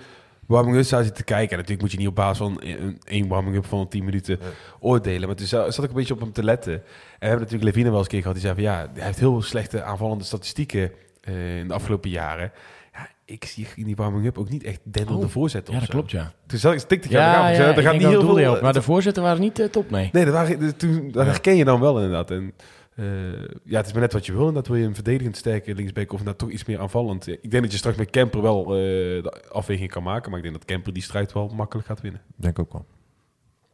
warming-up 0.48 0.84
zitten 0.84 1.14
te 1.14 1.24
kijken. 1.24 1.52
En 1.52 1.56
natuurlijk 1.56 1.82
moet 1.82 1.92
je 1.92 1.98
niet 1.98 2.08
op 2.08 2.16
basis 2.16 2.38
van 2.38 2.62
één 3.04 3.28
warming-up 3.28 3.66
van 3.66 3.88
10 3.88 4.06
minuten 4.06 4.40
oordelen. 4.80 5.28
Maar 5.28 5.38
toen 5.38 5.48
zat 5.48 5.84
ik 5.84 5.90
een 5.90 5.94
beetje 5.94 6.14
op 6.14 6.20
hem 6.20 6.32
te 6.32 6.44
letten. 6.44 6.74
En 6.74 6.82
we 7.20 7.26
hebben 7.26 7.40
natuurlijk 7.40 7.64
Levine 7.64 7.90
wel 7.90 7.98
eens 7.98 8.08
een 8.08 8.12
keer 8.12 8.22
gehad. 8.22 8.36
Die 8.36 8.46
zei 8.46 8.56
van 8.56 8.64
ja, 8.64 8.90
hij 8.94 9.06
heeft 9.06 9.20
heel 9.20 9.42
slechte 9.42 9.84
aanvallende 9.84 10.24
statistieken 10.24 10.92
uh, 11.30 11.58
in 11.58 11.68
de 11.68 11.74
afgelopen 11.74 12.10
jaren. 12.10 12.52
Ja, 12.94 13.08
ik 13.26 13.46
zie 13.46 13.68
in 13.76 13.86
die 13.86 13.96
warming-up 13.96 14.38
ook 14.38 14.50
niet 14.50 14.64
echt 14.64 14.80
denderende 14.84 15.26
oh, 15.26 15.32
voorzetten. 15.32 15.74
Ja, 15.74 15.80
dat 15.80 15.90
klopt, 15.90 16.12
ja. 16.12 16.32
Toen 16.48 16.60
zat 16.60 16.74
ik 16.74 16.80
stikte 16.80 17.10
ja, 17.10 17.50
ja, 17.50 17.76
er 17.76 17.82
gaat 17.82 17.94
niet 17.94 18.02
heel 18.02 18.36
veel... 18.36 18.56
Op, 18.56 18.62
maar 18.62 18.74
de 18.74 18.82
voorzetten 18.82 19.24
waren 19.24 19.42
niet 19.42 19.60
uh, 19.60 19.66
top, 19.66 19.90
nee. 19.90 20.10
Nee, 20.12 20.26
dat, 20.26 20.34
waren, 20.34 20.78
toen, 20.78 21.12
dat 21.12 21.26
herken 21.26 21.56
je 21.56 21.66
dan 21.66 21.80
wel 21.80 21.96
inderdaad. 21.96 22.32
En 22.32 22.54
uh, 23.00 23.32
ja, 23.64 23.78
het 23.78 23.86
is 23.86 23.92
maar 23.92 24.02
net 24.02 24.14
wat 24.14 24.26
je 24.26 24.34
wil. 24.34 24.48
En 24.48 24.54
dat 24.54 24.68
wil 24.68 24.76
je 24.76 24.86
een 24.86 24.96
verdedigend 24.96 25.38
sterke 25.38 25.76
linksback 25.76 26.14
of 26.14 26.22
dat 26.22 26.38
toch 26.38 26.50
iets 26.50 26.66
meer 26.66 26.80
aanvallend. 26.80 27.28
Ik 27.28 27.52
denk 27.52 27.64
dat 27.64 27.72
je 27.72 27.78
straks 27.78 27.98
met 27.98 28.10
Kemper 28.10 28.42
wel 28.42 28.62
uh, 28.62 29.24
de 29.24 29.44
afweging 29.52 29.90
kan 29.90 30.04
maken. 30.04 30.30
Maar 30.30 30.40
ik 30.40 30.46
denk 30.46 30.58
dat 30.58 30.66
Kemper 30.66 30.94
die 30.94 31.04
strijd 31.04 31.34
wel 31.34 31.50
makkelijk 31.50 31.88
gaat 31.88 32.02
winnen. 32.02 32.22
Denk 32.36 32.60
ook 32.60 32.74
wel. 32.74 32.86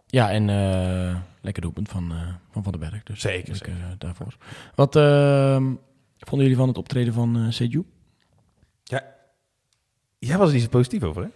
Ja, 0.08 0.32
en 0.32 0.48
uh, 0.48 1.18
lekker 1.42 1.62
doelpunt 1.62 1.90
van, 1.90 2.14
van 2.52 2.64
Van 2.64 2.72
den 2.72 2.82
Berg. 2.82 3.04
Dus 3.04 3.22
zeker, 3.22 3.56
zeker. 3.56 3.96
daarvoor. 3.98 4.38
Wat 4.76 4.96
ehm, 4.96 5.74
vonden 6.18 6.48
jullie 6.48 6.56
van 6.56 6.68
het 6.68 6.78
optreden 6.78 7.14
van 7.14 7.38
uh, 7.38 7.52
Seju? 7.52 7.86
Ja, 8.84 9.04
jij 10.20 10.38
was 10.38 10.48
er 10.48 10.54
niet 10.54 10.64
zo 10.64 10.70
positief 10.70 11.04
over, 11.04 11.24
hè? 11.24 11.30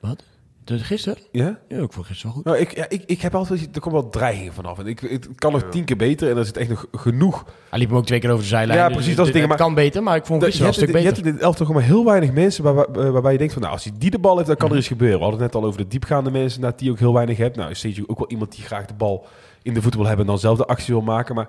Wat? 0.00 0.24
Dus 0.68 0.82
gisteren? 0.82 1.18
Ja? 1.32 1.58
Ja, 1.68 1.82
ik 1.82 1.92
vond 1.92 2.06
gisteren 2.06 2.22
wel 2.22 2.32
goed. 2.32 2.44
Nou, 2.44 2.58
ik, 2.58 2.76
ja, 2.76 2.88
ik, 2.88 3.02
ik 3.06 3.20
heb 3.20 3.34
altijd, 3.34 3.68
er 3.74 3.80
komt 3.80 3.94
wel 3.94 4.10
dreiging 4.10 4.54
vanaf. 4.54 4.78
En 4.78 4.86
ik, 4.86 5.00
het 5.00 5.28
kan 5.34 5.52
nog 5.52 5.62
tien 5.70 5.84
keer 5.84 5.96
beter 5.96 6.30
en 6.30 6.36
er 6.36 6.44
zit 6.44 6.56
echt 6.56 6.68
nog 6.68 6.86
genoeg. 6.92 7.44
Hij 7.70 7.78
liep 7.78 7.88
hem 7.88 7.98
ook 7.98 8.06
twee 8.06 8.18
keer 8.18 8.30
over 8.30 8.42
de 8.42 8.48
zijlijn. 8.48 8.78
Ja, 8.78 8.86
dus 8.86 8.96
precies. 8.96 9.16
dat 9.16 9.26
is 9.26 9.32
dingen. 9.32 9.48
Maar 9.48 9.56
kan 9.56 9.74
beter, 9.74 10.02
maar 10.02 10.16
ik 10.16 10.26
vond 10.26 10.44
gisteren 10.44 10.66
wel 10.66 10.76
een 10.76 10.86
stuk 10.88 10.94
beter. 10.94 11.16
Je 11.16 11.22
hebt 11.22 11.36
in 11.36 11.40
elftal 11.40 11.66
gewoon 11.66 11.80
maar 11.80 11.90
heel 11.90 12.04
weinig 12.04 12.32
mensen 12.32 12.64
waar, 12.64 12.74
waar, 12.74 13.12
waarbij 13.12 13.32
je 13.32 13.38
denkt 13.38 13.52
van, 13.52 13.62
nou, 13.62 13.74
als 13.74 13.84
hij 13.84 13.92
die 13.98 14.10
de 14.10 14.18
bal 14.18 14.34
heeft, 14.36 14.46
dan 14.48 14.56
kan 14.56 14.70
er 14.70 14.76
iets 14.76 14.86
gebeuren. 14.86 15.18
We 15.18 15.24
hadden 15.24 15.42
het 15.42 15.52
net 15.52 15.62
al 15.62 15.68
over 15.68 15.82
de 15.82 15.88
diepgaande 15.88 16.30
mensen, 16.30 16.60
dat 16.60 16.78
die 16.78 16.90
ook 16.90 16.98
heel 16.98 17.14
weinig 17.14 17.36
hebt. 17.36 17.56
Nou, 17.56 17.70
is 17.70 17.82
je 17.82 18.08
ook 18.08 18.18
wel 18.18 18.30
iemand 18.30 18.56
die 18.56 18.64
graag 18.64 18.86
de 18.86 18.94
bal 18.94 19.26
in 19.62 19.74
de 19.74 19.82
voet 19.82 19.94
wil 19.94 20.06
hebben 20.06 20.24
en 20.24 20.30
dan 20.30 20.40
zelf 20.40 20.58
de 20.58 20.66
actie 20.66 20.94
wil 20.94 21.02
maken. 21.02 21.34
Maar 21.34 21.48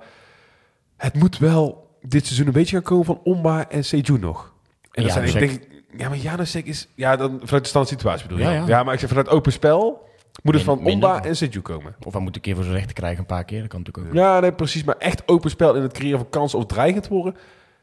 het 0.97 1.13
moet 1.13 1.37
wel 1.37 1.87
dit 2.01 2.25
seizoen 2.25 2.47
een 2.47 2.53
beetje 2.53 2.75
gaan 2.75 2.85
komen 2.85 3.05
van 3.05 3.19
Omba 3.23 3.69
en 3.69 3.85
Seju 3.85 4.17
nog. 4.19 4.53
En 4.91 5.03
dat 5.03 5.13
ja, 5.13 5.27
zijn, 5.27 5.43
ik 5.43 5.49
denk, 5.49 5.78
ja, 5.97 6.09
maar 6.09 6.17
Janusek 6.17 6.65
is... 6.65 6.87
Ja, 6.95 7.15
dan 7.15 7.39
vanuit 7.43 7.63
de 7.63 7.69
stand 7.69 7.87
situatie 7.87 8.27
bedoel 8.27 8.43
je. 8.43 8.49
Ja, 8.49 8.51
ja. 8.51 8.67
ja, 8.67 8.83
maar 8.83 8.93
ik 8.93 8.99
zeg 8.99 9.09
vanuit 9.09 9.29
open 9.29 9.51
spel... 9.51 10.07
Moet 10.43 10.53
het 10.53 10.63
van 10.63 10.85
Omba 10.85 11.23
en 11.23 11.35
Seju 11.35 11.61
komen. 11.61 11.95
Of 12.05 12.13
hij 12.13 12.21
moet 12.21 12.35
een 12.35 12.41
keer 12.41 12.55
voor 12.55 12.63
zijn 12.63 12.75
rechter 12.75 12.93
krijgen, 12.93 13.19
een 13.19 13.25
paar 13.25 13.43
keer. 13.43 13.59
Dat 13.59 13.69
kan 13.69 13.79
natuurlijk 13.79 14.07
ook. 14.07 14.13
Ja, 14.13 14.39
nee, 14.39 14.51
precies. 14.51 14.83
Maar 14.83 14.97
echt 14.97 15.27
open 15.27 15.49
spel 15.49 15.75
in 15.75 15.81
het 15.81 15.93
creëren 15.93 16.19
van 16.19 16.29
kansen 16.29 16.59
of 16.59 16.65
dreigend 16.65 17.07
worden. 17.07 17.35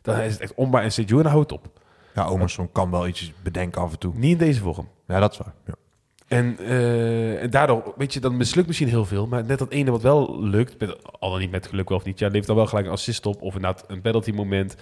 Dan 0.03 0.19
is 0.19 0.33
het 0.33 0.41
echt 0.41 0.55
Omba 0.55 0.83
en 0.83 0.93
Seju 0.93 1.17
en 1.17 1.23
dan 1.23 1.33
houdt 1.33 1.53
op. 1.53 1.69
Ja, 2.15 2.27
Omerson 2.27 2.73
kan 2.73 2.91
wel 2.91 3.07
iets 3.07 3.33
bedenken 3.43 3.81
af 3.81 3.93
en 3.93 3.99
toe. 3.99 4.13
Niet 4.15 4.33
in 4.33 4.39
deze 4.39 4.61
vorm. 4.61 4.89
Ja, 5.07 5.21
dat 5.21 5.33
is 5.33 5.39
waar. 5.39 5.55
Ja. 5.67 5.75
En, 6.27 6.57
uh, 6.61 7.43
en 7.43 7.51
daardoor, 7.51 7.95
weet 7.97 8.13
je, 8.13 8.21
dan 8.21 8.37
mislukt 8.37 8.67
misschien 8.67 8.89
heel 8.89 9.05
veel. 9.05 9.27
Maar 9.27 9.45
net 9.45 9.59
dat 9.59 9.71
ene 9.71 9.91
wat 9.91 10.03
wel 10.03 10.43
lukt, 10.43 10.79
met, 10.81 10.97
al 11.19 11.31
dan 11.31 11.41
niet 11.41 11.51
met 11.51 11.67
geluk 11.67 11.89
wel 11.89 11.99
of 11.99 12.05
niet, 12.05 12.19
ja, 12.19 12.27
levert 12.27 12.47
dan 12.47 12.57
wel 12.57 12.67
gelijk 12.67 12.87
een 12.87 12.93
assist 12.93 13.27
op. 13.27 13.43
Of 13.43 13.55
inderdaad 13.55 13.85
een 13.89 14.01
penalty 14.01 14.31
moment. 14.31 14.77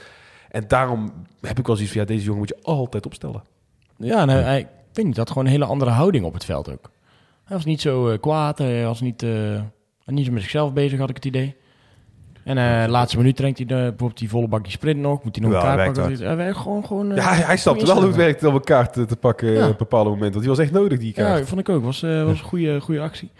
En 0.54 0.64
daarom 0.68 1.12
heb 1.40 1.58
ik 1.58 1.66
wel 1.66 1.76
zoiets 1.76 1.92
van, 1.94 2.02
ja, 2.02 2.06
deze 2.06 2.24
jongen 2.24 2.38
moet 2.38 2.48
je 2.48 2.58
altijd 2.62 3.06
opstellen. 3.06 3.42
Ja, 3.96 4.20
en 4.20 4.28
hij, 4.28 4.60
ik 4.60 4.66
weet 4.92 5.04
niet, 5.04 5.14
dat 5.14 5.28
gewoon 5.28 5.44
een 5.44 5.50
hele 5.50 5.64
andere 5.64 5.90
houding 5.90 6.24
op 6.24 6.32
het 6.32 6.44
veld 6.44 6.70
ook. 6.70 6.90
Hij 7.44 7.56
was 7.56 7.64
niet 7.64 7.80
zo 7.80 8.10
uh, 8.10 8.18
kwaad, 8.20 8.58
hij 8.58 8.84
was 8.84 9.00
niet, 9.00 9.22
uh, 9.22 9.60
niet 10.06 10.26
zo 10.26 10.32
met 10.32 10.42
zichzelf 10.42 10.72
bezig, 10.72 10.98
had 10.98 11.08
ik 11.08 11.14
het 11.14 11.24
idee. 11.24 11.56
En 12.44 12.56
uh, 12.56 12.84
laatste 12.88 13.16
minuut 13.16 13.36
traint 13.36 13.56
hij 13.56 13.66
de, 13.66 13.74
bijvoorbeeld 13.74 14.18
die 14.18 14.28
volle 14.28 14.48
bakje 14.48 14.70
sprint 14.70 15.00
nog. 15.00 15.24
Moet 15.24 15.36
hij 15.36 15.44
nog 15.44 15.54
een 15.54 15.60
kaart 15.60 15.94
pakken? 15.94 16.26
Hij 16.26 16.36
werkt 16.36 16.56
gewoon, 16.56 16.86
gewoon, 16.86 17.14
ja, 17.14 17.28
hij, 17.28 17.44
hij 17.44 17.56
snapte 17.56 17.86
wel 17.86 17.96
hoe 17.96 18.06
het 18.06 18.16
werkt 18.16 18.44
om 18.44 18.54
een 18.54 18.64
kaart 18.64 18.92
te, 18.92 19.04
te 19.04 19.16
pakken 19.16 19.50
ja. 19.50 19.64
op 19.64 19.70
een 19.70 19.76
bepaald 19.76 20.06
moment. 20.06 20.30
Want 20.32 20.40
die 20.40 20.48
was 20.48 20.58
echt 20.58 20.72
nodig, 20.72 20.98
die 20.98 21.12
kaart. 21.12 21.38
Ja, 21.38 21.44
vond 21.44 21.60
ik 21.60 21.68
ook. 21.68 21.84
was, 21.84 22.00
was 22.00 22.38
een 22.38 22.38
goede, 22.38 22.80
goede 22.80 23.00
actie. 23.00 23.30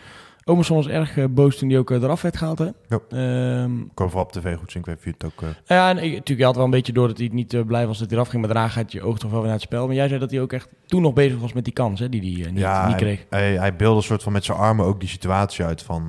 Omerson 0.44 0.76
was 0.76 0.88
erg 0.88 1.30
boos 1.30 1.57
toen 1.59 1.68
hij 1.68 1.78
ook 1.78 1.90
eraf 1.90 2.22
werd 2.22 2.37
gehaald. 2.37 2.59
Hè? 2.59 2.68
Ja. 2.88 3.62
Um, 3.62 3.90
Kwam 3.94 4.09
vooral 4.09 4.26
op 4.26 4.33
tv 4.33 4.57
goed 4.57 4.72
zien. 4.72 4.83
Ik 4.83 4.88
weet 4.88 5.02
je 5.02 5.11
het 5.11 5.24
ook... 5.24 5.50
Ja, 5.66 5.88
en 5.88 5.96
ik, 5.96 6.02
natuurlijk, 6.02 6.38
je 6.38 6.44
had 6.44 6.57
wel 6.57 6.64
een 6.64 6.70
beetje 6.70 6.92
door 6.92 7.09
dat 7.09 7.18
hij 7.18 7.28
niet 7.33 7.66
blij 7.66 7.87
was 7.87 7.98
dat 7.98 8.09
hij 8.09 8.16
eraf 8.16 8.28
ging. 8.28 8.44
Maar 8.44 8.54
daarna 8.54 8.68
gaat 8.68 8.92
je 8.92 9.02
oog 9.02 9.18
toch 9.18 9.30
wel 9.30 9.38
weer 9.38 9.48
naar 9.48 9.59
het 9.59 9.66
spel. 9.66 9.87
Maar 9.87 9.94
jij 9.94 10.09
zei 10.09 10.20
dat 10.20 10.30
hij 10.30 10.40
ook 10.40 10.52
echt 10.52 10.68
toen 10.87 11.02
nog 11.02 11.12
bezig 11.12 11.38
was 11.38 11.52
met 11.52 11.64
die 11.64 11.72
kans 11.72 12.00
hè, 12.00 12.09
die 12.09 12.42
hij 12.42 12.50
niet, 12.50 12.61
ja, 12.61 12.87
niet 12.87 12.96
kreeg. 12.96 13.24
Hij, 13.30 13.40
hij, 13.40 13.57
hij 13.59 13.76
beelde 13.76 13.96
een 13.96 14.02
soort 14.02 14.22
van 14.22 14.33
met 14.33 14.44
zijn 14.44 14.59
armen 14.59 14.87
ook 14.87 15.00
die 15.00 15.09
situatie 15.09 15.64
uit 15.64 15.83
van 15.83 16.09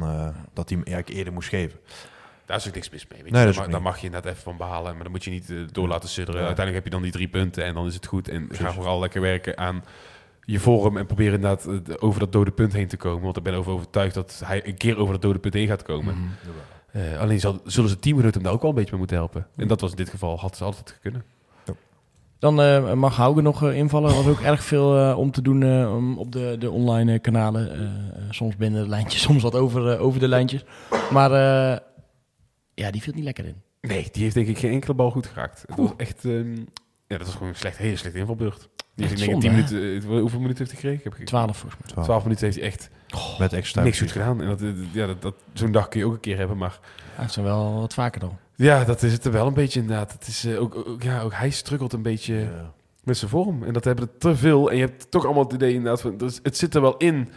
dat 0.53 0.69
hij 0.69 0.77
hem 0.77 0.87
eigenlijk 0.87 1.17
eerder 1.17 1.33
moest 1.33 1.49
geven. 1.49 1.79
Daar 2.45 2.57
is 2.57 2.67
ook 2.67 2.73
niks 2.73 2.89
mis 2.89 3.07
mee. 3.07 3.23
Weet 3.23 3.31
nee, 3.31 3.47
je. 3.47 3.67
Daar, 3.69 3.81
mag, 3.81 3.97
je 3.97 4.09
net 4.09 4.25
even 4.25 4.41
van 4.41 4.57
behalen. 4.57 4.93
Maar 4.93 5.03
dan 5.03 5.11
moet 5.11 5.23
je 5.23 5.31
niet 5.31 5.49
uh, 5.49 5.67
door 5.71 5.87
laten 5.87 6.09
sudderen. 6.09 6.45
Uiteindelijk 6.45 6.75
heb 6.75 6.85
je 6.85 6.99
dan 6.99 7.01
die 7.01 7.11
drie 7.11 7.27
punten 7.27 7.65
en 7.65 7.73
dan 7.73 7.85
is 7.85 7.93
het 7.93 8.05
goed. 8.05 8.29
En 8.29 8.47
ga 8.51 8.73
vooral 8.73 8.99
lekker 8.99 9.21
werken 9.21 9.57
aan 9.57 9.83
je 10.45 10.59
vorm 10.59 10.97
en 10.97 11.05
proberen 11.05 11.33
inderdaad 11.33 11.67
uh, 11.67 11.95
over 11.99 12.19
dat 12.19 12.31
dode 12.31 12.51
punt 12.51 12.73
heen 12.73 12.87
te 12.87 12.97
komen. 12.97 13.23
Want 13.23 13.37
ik 13.37 13.43
ben 13.43 13.53
over 13.53 13.71
overtuigd 13.71 14.13
dat 14.13 14.41
hij 14.45 14.67
een 14.67 14.77
keer 14.77 14.97
over 14.97 15.13
dat 15.13 15.21
dode 15.21 15.39
punt 15.39 15.53
heen 15.53 15.67
gaat 15.67 15.83
komen. 15.83 16.15
Mm. 16.15 16.29
Uh, 16.95 17.19
alleen 17.19 17.39
zal, 17.39 17.59
zullen 17.63 17.89
ze 17.89 17.99
teamgenoten 17.99 18.33
hem 18.33 18.43
daar 18.43 18.53
ook 18.53 18.61
wel 18.61 18.69
een 18.69 18.75
beetje 18.75 18.91
mee 18.91 18.99
moeten 18.99 19.17
helpen. 19.17 19.47
En 19.55 19.67
dat 19.67 19.81
was 19.81 19.91
in 19.91 19.97
dit 19.97 20.09
geval, 20.09 20.39
had 20.39 20.57
ze 20.57 20.63
altijd 20.63 20.99
kunnen. 21.01 21.23
Dan 22.39 22.61
uh, 22.61 22.93
mag 22.93 23.15
Hauge 23.15 23.41
nog 23.41 23.63
uh, 23.63 23.77
invallen. 23.77 24.09
Er 24.09 24.15
was 24.15 24.27
ook 24.27 24.39
erg 24.51 24.63
veel 24.63 25.09
uh, 25.09 25.17
om 25.17 25.31
te 25.31 25.41
doen 25.41 26.17
op 26.17 26.31
de, 26.31 26.55
de 26.59 26.71
online 26.71 27.19
kanalen. 27.19 27.91
soms 28.29 28.55
binnen 28.55 28.83
de 28.83 28.89
lijntjes, 28.89 29.21
soms 29.27 29.43
wat 29.43 29.55
over, 29.55 29.99
over 29.99 30.19
de 30.19 30.27
lijntjes. 30.27 30.63
Maar 31.11 31.31
ja, 32.73 32.91
die 32.91 33.01
viel 33.01 33.13
niet 33.13 33.23
lekker 33.23 33.45
in. 33.45 33.61
Nee, 33.81 34.07
die 34.11 34.23
heeft 34.23 34.35
denk 34.35 34.47
ik 34.47 34.57
geen 34.57 34.71
enkele 34.71 34.93
bal 34.93 35.11
goed 35.11 35.25
geraakt. 35.25 35.63
Het 35.67 35.77
was 35.77 35.91
echt... 35.97 36.23
Um, 36.23 36.67
ja, 37.07 37.17
dat 37.17 37.25
was 37.25 37.35
gewoon 37.35 37.49
een 37.49 37.55
slecht, 37.55 37.77
hele 37.77 37.95
slechte 37.95 38.19
invalbeurt. 38.19 38.69
Die 38.95 39.07
heeft 39.07 39.21
ik 39.21 39.39
10 39.39 39.51
minuten... 39.51 39.77
Uh, 39.77 40.19
hoeveel 40.19 40.39
minuten 40.39 40.65
heeft 40.65 40.71
hij 40.71 40.81
gekregen? 40.81 41.03
Heb 41.03 41.15
ik 41.15 41.25
12 41.25 41.57
volgens 41.57 41.93
mij. 41.95 42.03
12 42.03 42.23
minuten 42.23 42.45
heeft 42.45 42.57
hij 42.57 42.67
echt 42.67 42.89
oh, 43.15 43.39
met 43.39 43.53
extra 43.53 43.83
niks 43.83 43.99
goed 43.99 44.11
gedaan. 44.11 44.41
En 44.41 44.47
dat, 44.47 44.59
ja, 44.91 45.05
dat, 45.05 45.21
dat, 45.21 45.35
zo'n 45.53 45.71
dag 45.71 45.87
kun 45.87 45.99
je 45.99 46.05
ook 46.05 46.13
een 46.13 46.19
keer 46.19 46.37
hebben, 46.37 46.57
maar... 46.57 46.79
Ja, 47.15 47.21
het 47.21 47.31
zijn 47.31 47.45
wel 47.45 47.79
wat 47.79 47.93
vaker 47.93 48.19
dan. 48.19 48.37
Ja, 48.55 48.83
dat 48.83 49.03
is 49.03 49.11
het 49.11 49.25
er 49.25 49.31
wel 49.31 49.47
een 49.47 49.53
beetje 49.53 49.79
inderdaad. 49.79 50.11
Het 50.11 50.27
is, 50.27 50.45
uh, 50.45 50.61
ook, 50.61 50.75
ook, 50.75 51.03
ja, 51.03 51.21
ook 51.21 51.33
hij 51.33 51.49
struggelt 51.49 51.93
een 51.93 52.01
beetje 52.01 52.33
ja. 52.35 52.73
met 53.03 53.17
zijn 53.17 53.31
vorm. 53.31 53.63
En 53.63 53.73
dat 53.73 53.83
hebben 53.83 54.05
er 54.05 54.17
te 54.17 54.35
veel. 54.35 54.69
En 54.69 54.75
je 54.75 54.85
hebt 54.85 55.11
toch 55.11 55.25
allemaal 55.25 55.43
het 55.43 55.53
idee 55.53 55.73
inderdaad 55.73 56.01
van... 56.01 56.17
Dus 56.17 56.39
het 56.43 56.57
zit 56.57 56.75
er 56.75 56.81
wel 56.81 56.97
in... 56.97 57.29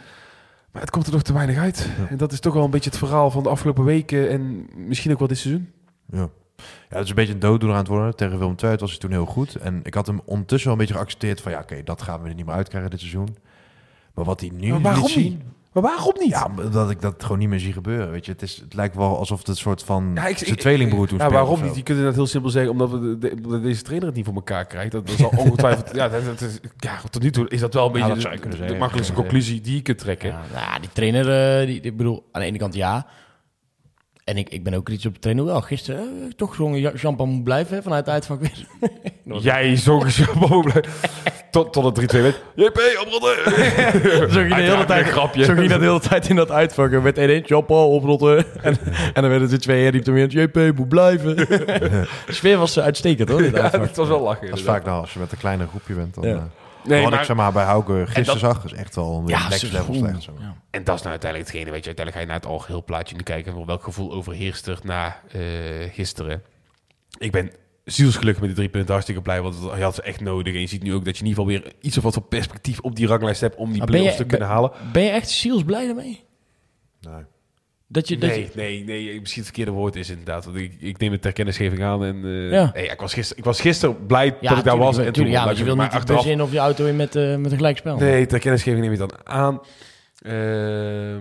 Maar 0.71 0.81
het 0.81 0.91
komt 0.91 1.07
er 1.07 1.13
nog 1.13 1.21
te 1.21 1.33
weinig 1.33 1.57
uit. 1.57 1.89
Ja. 1.97 2.07
En 2.07 2.17
dat 2.17 2.31
is 2.31 2.39
toch 2.39 2.53
wel 2.53 2.63
een 2.63 2.69
beetje 2.69 2.89
het 2.89 2.99
verhaal 2.99 3.31
van 3.31 3.43
de 3.43 3.49
afgelopen 3.49 3.83
weken 3.83 4.29
en 4.29 4.67
misschien 4.75 5.11
ook 5.11 5.19
wel 5.19 5.27
dit 5.27 5.37
seizoen. 5.37 5.71
Ja. 6.11 6.29
Ja, 6.89 6.95
het 6.95 7.03
is 7.03 7.09
een 7.09 7.15
beetje 7.15 7.33
een 7.33 7.39
dooddoener 7.39 7.77
aan 7.77 7.83
het 7.83 7.91
worden. 7.91 8.15
Tegen 8.15 8.39
Willem 8.39 8.55
II 8.63 8.75
was 8.75 8.89
hij 8.89 8.99
toen 8.99 9.11
heel 9.11 9.25
goed. 9.25 9.55
En 9.55 9.79
ik 9.83 9.93
had 9.93 10.07
hem 10.07 10.21
ondertussen 10.25 10.69
wel 10.69 10.79
een 10.79 10.85
beetje 10.85 10.99
geaccepteerd 10.99 11.41
van... 11.41 11.51
ja, 11.51 11.59
oké, 11.59 11.71
okay, 11.71 11.83
dat 11.83 12.01
gaan 12.01 12.21
we 12.21 12.29
er 12.29 12.35
niet 12.35 12.45
meer 12.45 12.55
uitkrijgen 12.55 12.89
dit 12.89 12.99
seizoen. 12.99 13.37
Maar 14.13 14.25
wat 14.25 14.39
hij 14.39 14.51
nu 14.53 14.71
maar 14.71 14.81
waarom 14.81 15.03
liet 15.03 15.11
zien... 15.11 15.23
Niet? 15.23 15.43
Maar 15.73 15.83
waarom 15.83 16.13
niet? 16.19 16.29
Ja, 16.29 16.49
dat 16.71 16.89
ik 16.89 17.01
dat 17.01 17.23
gewoon 17.23 17.37
niet 17.37 17.49
meer 17.49 17.59
zie 17.59 17.73
gebeuren. 17.73 18.11
Weet 18.11 18.25
je, 18.25 18.31
het, 18.31 18.41
is, 18.41 18.57
het 18.57 18.73
lijkt 18.73 18.95
wel 18.95 19.17
alsof 19.17 19.39
het 19.39 19.47
een 19.47 19.55
soort 19.55 19.83
van 19.83 20.11
ja, 20.15 20.35
zijn 20.35 20.55
tweelingbroer 20.55 21.07
toen 21.07 21.17
Ja, 21.17 21.29
waarom 21.29 21.61
niet? 21.61 21.75
Je 21.75 21.83
kunt 21.83 22.01
dat 22.01 22.15
heel 22.15 22.27
simpel 22.27 22.49
zeggen, 22.49 22.71
omdat 22.71 22.89
we 22.89 23.17
de, 23.17 23.41
de, 23.41 23.61
deze 23.61 23.81
trainer 23.81 24.07
het 24.07 24.15
niet 24.15 24.25
voor 24.25 24.33
elkaar 24.33 24.65
krijgt. 24.65 24.91
Dat, 24.91 25.07
dat 25.07 25.19
is 25.19 25.23
al 25.23 25.33
ongetwijfeld. 25.37 25.95
ja, 25.95 26.09
dat, 26.09 26.25
dat 26.25 26.41
is, 26.41 26.59
ja, 26.77 26.99
tot 27.09 27.21
nu 27.21 27.31
toe 27.31 27.49
is 27.49 27.59
dat 27.59 27.73
wel 27.73 27.85
een 27.85 27.91
beetje 27.91 28.07
ja, 28.07 28.35
de, 28.35 28.49
de, 28.49 28.65
de, 28.65 28.75
makkelijkste 28.75 29.13
conclusie 29.13 29.61
die 29.61 29.75
je 29.75 29.81
kunt 29.81 29.97
trekken. 29.97 30.29
Ja, 30.29 30.41
nou, 30.53 30.79
die 30.79 30.89
trainer, 30.93 31.59
uh, 31.61 31.67
die, 31.67 31.81
ik 31.81 31.97
bedoel, 31.97 32.25
aan 32.31 32.41
de 32.41 32.47
ene 32.47 32.57
kant 32.57 32.73
ja. 32.73 33.07
En 34.29 34.37
ik, 34.37 34.49
ik 34.49 34.63
ben 34.63 34.73
ook 34.73 34.89
iets 34.89 35.05
op 35.05 35.13
de 35.13 35.19
trainer 35.19 35.45
wel. 35.45 35.61
Gisteren 35.61 36.17
uh, 36.21 36.31
toch 36.35 36.49
gezongen 36.49 36.91
Jean-Paul 36.95 37.27
moet 37.27 37.43
blijven 37.43 37.75
hè, 37.75 37.81
vanuit 37.81 38.05
de 38.05 38.11
uitvak 38.11 38.39
weer. 38.39 38.67
Jij 39.41 39.75
zong 39.75 40.11
Jean-Paul 40.11 40.61
blijven. 40.61 40.91
tot, 41.51 41.73
tot 41.73 41.97
het 41.97 42.15
3-2 42.15 42.21
werd. 42.21 42.41
JP, 42.55 42.79
oprotten! 43.05 43.51
zo 44.33 44.39
ging 44.39 44.55
de 44.55 44.61
hele 44.61 44.85
tijd, 44.85 45.07
grapje. 45.07 45.43
Zo 45.43 45.53
ging 45.53 45.69
dat 45.69 45.79
de 45.79 45.85
hele 45.85 45.99
tijd 45.99 46.29
in 46.29 46.35
dat 46.35 46.51
uitvakken. 46.51 47.03
Met 47.03 47.43
1-1, 47.43 47.45
Jean-Paul 47.45 47.89
oprotten. 47.89 48.45
en, 48.61 48.77
en 49.13 49.21
dan 49.21 49.29
werden 49.29 49.49
het 49.49 49.61
twee 49.61 49.85
en 49.85 49.91
riep 49.91 50.05
hem 50.05 50.13
weer, 50.13 50.27
JP 50.27 50.77
moet 50.77 50.89
blijven. 50.89 51.35
de 51.35 52.07
sfeer 52.27 52.57
was 52.57 52.77
uh, 52.77 52.83
uitstekend 52.83 53.29
hoor. 53.29 53.43
Ja, 53.43 53.69
het 53.69 53.95
was 53.95 54.07
wel 54.07 54.21
lachen. 54.21 54.49
Dat 54.49 54.59
is 54.59 54.65
vaak 54.65 54.85
nou, 54.85 55.01
als 55.01 55.13
je 55.13 55.19
met 55.19 55.31
een 55.31 55.37
kleiner 55.37 55.67
groepje 55.67 55.93
bent. 55.93 56.13
Dan, 56.13 56.27
ja. 56.27 56.35
uh, 56.35 56.41
Nee, 56.83 57.01
wat 57.01 57.11
maar, 57.11 57.19
ik 57.19 57.25
zeg 57.25 57.35
maar 57.35 57.51
bij 57.51 57.63
Hauke 57.63 58.03
gisteren 58.05 58.25
dat, 58.25 58.55
zag, 58.55 58.65
is 58.65 58.73
echt 58.73 58.95
wel 58.95 59.17
een 59.17 59.27
ja, 59.27 59.47
next 59.47 59.71
level 59.71 59.93
slecht. 59.93 60.23
Zo. 60.23 60.33
Ja. 60.39 60.55
En 60.69 60.83
dat 60.83 60.95
is 60.95 61.01
nou 61.01 61.11
uiteindelijk 61.11 61.51
hetgene, 61.51 61.71
weet 61.71 61.83
je. 61.83 61.87
Uiteindelijk 61.87 62.15
ga 62.15 62.19
je 62.19 62.25
naar 62.25 62.35
het 62.35 62.45
algeheel 62.45 62.83
plaatje 62.83 63.15
nu 63.15 63.23
kijken. 63.23 63.65
Welk 63.65 63.83
gevoel 63.83 64.11
overheerst 64.11 64.67
er 64.67 64.79
na 64.83 65.21
uh, 65.35 65.41
gisteren. 65.91 66.43
Ik 67.17 67.31
ben 67.31 67.51
zielsgelukkig 67.83 68.39
met 68.39 68.49
die 68.49 68.57
drie 68.57 68.69
punten 68.69 68.91
hartstikke 68.91 69.21
blij, 69.21 69.41
want 69.41 69.55
je 69.75 69.83
had 69.83 69.95
ze 69.95 70.01
echt 70.01 70.21
nodig. 70.21 70.53
En 70.53 70.59
je 70.59 70.67
ziet 70.67 70.83
nu 70.83 70.93
ook 70.93 71.05
dat 71.05 71.17
je 71.17 71.23
in 71.23 71.29
ieder 71.29 71.43
geval 71.43 71.59
weer 71.59 71.73
iets 71.81 71.97
of 71.97 72.03
wat 72.03 72.13
van 72.13 72.27
perspectief 72.27 72.79
op 72.79 72.95
die 72.95 73.07
ranglijst 73.07 73.41
hebt 73.41 73.55
om 73.55 73.71
die 73.71 73.83
play-offs 73.83 74.15
te 74.15 74.25
kunnen 74.25 74.47
halen. 74.47 74.71
Ben 74.93 75.03
je 75.03 75.09
echt 75.09 75.29
zielsblij 75.29 75.85
daarmee? 75.85 76.23
Nee. 77.01 77.23
Dat 77.91 78.07
je, 78.07 78.17
dat 78.17 78.29
nee, 78.29 78.39
je... 78.39 78.49
nee, 78.55 78.83
nee, 78.83 79.19
misschien 79.19 79.43
het 79.43 79.51
verkeerde 79.51 79.71
woord 79.71 79.95
is 79.95 80.09
inderdaad. 80.09 80.45
Want 80.45 80.57
ik, 80.57 80.73
ik 80.79 80.97
neem 80.97 81.11
het 81.11 81.21
ter 81.21 81.33
kennisgeving 81.33 81.83
aan. 81.83 82.03
En, 82.03 82.15
uh, 82.25 82.51
ja. 82.51 82.71
nee, 82.73 82.87
ik, 82.87 82.99
was 82.99 83.13
gisteren, 83.13 83.37
ik 83.37 83.43
was 83.43 83.61
gisteren 83.61 84.05
blij 84.05 84.35
ja, 84.41 84.49
dat 84.49 84.57
ik 84.57 84.63
daar 84.63 84.77
was. 84.77 84.97
En 84.97 85.13
toen, 85.13 85.29
ja, 85.29 85.51
je 85.51 85.63
wil 85.63 85.75
niet 85.75 85.91
achteraf... 85.91 86.25
in 86.25 86.41
of 86.41 86.51
je 86.51 86.57
auto 86.57 86.85
in 86.85 86.95
met, 86.95 87.15
uh, 87.15 87.35
met 87.35 87.51
een 87.51 87.57
gelijkspel. 87.57 87.97
Nee, 87.97 88.25
ter 88.25 88.39
kennisgeving 88.39 88.81
neem 88.81 88.91
je 88.91 88.97
dan 88.97 89.11
aan. 89.23 89.61
Uh, 90.21 91.15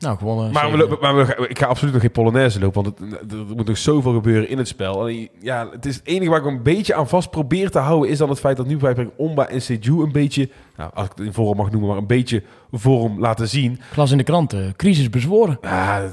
nou, 0.00 0.18
gewoon. 0.18 0.50
Maar, 0.52 0.72
we, 0.72 0.96
maar 1.00 1.16
we, 1.16 1.48
ik 1.48 1.58
ga 1.58 1.66
absoluut 1.66 1.92
nog 1.92 2.02
geen 2.02 2.10
Polonaise 2.10 2.60
lopen, 2.60 2.82
want 2.82 2.98
het, 2.98 3.32
er 3.32 3.56
moet 3.56 3.66
nog 3.66 3.78
zoveel 3.78 4.12
gebeuren 4.12 4.48
in 4.48 4.58
het 4.58 4.68
spel. 4.68 5.08
En 5.08 5.28
ja, 5.40 5.68
het 5.70 5.86
is 5.86 5.96
het 5.96 6.06
enige 6.06 6.30
waar 6.30 6.40
ik 6.40 6.46
een 6.46 6.62
beetje 6.62 6.94
aan 6.94 7.08
vast 7.08 7.30
probeer 7.30 7.70
te 7.70 7.78
houden, 7.78 8.10
is 8.10 8.18
dan 8.18 8.28
het 8.28 8.40
feit 8.40 8.56
dat 8.56 8.66
nu 8.66 8.76
bij 8.76 9.10
Omba 9.16 9.48
en 9.48 9.62
Seju 9.62 10.02
een 10.02 10.12
beetje, 10.12 10.48
nou, 10.76 10.90
als 10.94 11.06
ik 11.06 11.12
het 11.16 11.26
in 11.26 11.32
vorm 11.32 11.56
mag 11.56 11.70
noemen, 11.70 11.88
maar 11.88 11.98
een 11.98 12.06
beetje 12.06 12.42
vorm 12.72 13.20
laten 13.20 13.48
zien. 13.48 13.80
Glas 13.92 14.10
in 14.10 14.18
de 14.18 14.24
kranten, 14.24 14.76
crisis 14.76 15.10
bezworen. 15.10 15.58
Ja, 15.60 16.10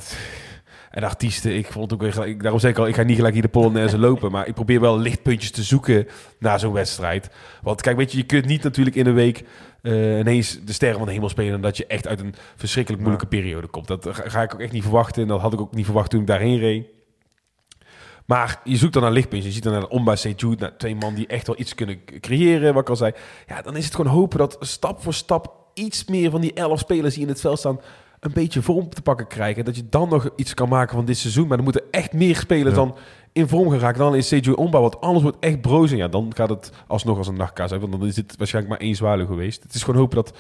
en 0.98 1.04
artiesten, 1.04 1.56
ik 1.56 1.72
vond 1.72 1.94
ook 1.94 2.02
weer 2.02 2.26
ik, 2.26 2.42
daarom 2.42 2.60
zeg 2.60 2.72
ik 2.72 2.78
al, 2.78 2.88
ik 2.88 2.96
ga 2.96 3.04
niet 3.04 3.16
gelijk 3.16 3.34
hier 3.34 3.44
de 3.44 3.50
Polonaise 3.50 3.98
lopen, 4.08 4.32
maar 4.32 4.48
ik 4.48 4.54
probeer 4.54 4.80
wel 4.80 5.00
lichtpuntjes 5.00 5.52
te 5.52 5.64
zoeken 5.64 6.08
naar 6.40 6.60
zo'n 6.60 6.74
wedstrijd. 6.74 7.30
Want 7.62 7.82
kijk, 7.82 7.98
weet 7.98 8.12
je, 8.12 8.18
je 8.18 8.24
kunt 8.24 8.46
niet 8.46 8.64
natuurlijk 8.64 8.96
in 8.96 9.06
een 9.06 9.14
week 9.14 9.44
uh, 9.88 10.20
ineens 10.20 10.60
de 10.66 10.74
sterren 10.74 10.98
van 10.98 11.08
de 11.08 11.14
hemel 11.14 11.30
spelen 11.30 11.54
en 11.54 11.62
dat 11.62 11.78
je 11.78 11.86
echt 11.86 12.08
uit 12.08 12.20
een 12.20 12.36
verschrikkelijk 12.56 13.04
moeilijke 13.04 13.30
periode 13.30 13.68
komt. 13.68 13.88
Dat 13.88 14.08
ga 14.12 14.42
ik 14.42 14.54
ook 14.54 14.60
echt 14.60 14.72
niet 14.72 14.84
verwachten 14.84 15.22
en 15.22 15.28
dat 15.28 15.42
had 15.42 15.54
ik 15.54 15.62
ook 15.62 15.76
niet 15.76 15.86
verwacht 15.86 16.10
toen 16.10 16.22
ik 16.22 16.28
daarheen 16.28 16.60
reed. 16.60 16.86
Maar 18.26 18.62
je 18.64 18.78
zoekt 18.78 18.94
dan 18.94 19.02
naar 19.02 19.12
lichtpuntjes. 19.12 19.48
Je 19.48 19.56
ziet 19.62 19.64
dan 19.64 19.74
naar 19.74 19.90
Omba 19.90 20.16
Seju, 20.16 20.56
naar 20.56 20.78
twee 20.78 20.96
man 20.96 21.14
die 21.14 21.28
echt 21.28 21.48
wel 21.48 21.60
iets 21.60 21.76
kunnen 21.76 22.00
creëren, 22.20 22.74
wat 22.74 22.82
ik 22.82 22.90
al 22.90 22.96
zei. 22.96 23.12
Ja, 23.48 23.62
dan 23.62 23.76
is 23.76 23.86
het 23.86 23.96
gewoon 23.96 24.12
hopen 24.12 24.38
dat 24.38 24.58
stap 24.60 25.02
voor 25.02 25.14
stap 25.14 25.56
iets 25.74 26.06
meer 26.06 26.32
van 26.32 26.42
die 26.42 26.54
elf 26.54 26.80
spelers 26.80 27.14
die 27.14 27.24
in 27.24 27.30
het 27.30 27.42
veld 27.42 27.60
staan 27.60 27.80
een 28.20 28.34
beetje 28.34 28.62
vorm 28.62 28.90
te 28.90 29.02
pakken 29.02 29.28
krijgen. 29.28 29.66
Dat 29.66 29.76
je 29.76 29.90
dan 29.90 30.10
nog 30.10 30.30
iets 30.36 30.54
kan 30.54 30.70
maken 30.70 30.96
van 30.96 31.06
dit 31.06 31.18
seizoen. 31.18 31.48
Maar 31.48 31.58
er 31.58 31.64
moeten 31.64 31.84
echt 31.92 32.14
meer 32.14 32.36
spelers 32.36 32.76
dan 32.76 32.96
in 33.38 33.48
vorm 33.48 33.70
geraakt. 33.70 33.98
Dan 33.98 34.16
is 34.16 34.30
CJ 34.30 34.50
Omba, 34.50 34.80
want 34.80 35.02
alles 35.02 35.22
wordt 35.22 35.38
echt 35.40 35.62
broos. 35.62 35.92
En 35.92 35.98
ja, 35.98 36.08
dan 36.08 36.32
gaat 36.36 36.50
het 36.50 36.72
alsnog 36.88 37.18
als 37.18 37.28
een 37.28 37.38
nachtkaas 37.38 37.72
uit. 37.72 37.82
Want 37.82 37.94
dan 37.94 38.08
is 38.08 38.16
het 38.16 38.36
waarschijnlijk 38.38 38.74
maar 38.74 38.88
één 38.88 38.96
zwaluw 38.96 39.26
geweest. 39.26 39.64
Het 39.64 39.74
is 39.74 39.84
gewoon 39.84 40.00
hopen 40.00 40.16
dat 40.16 40.34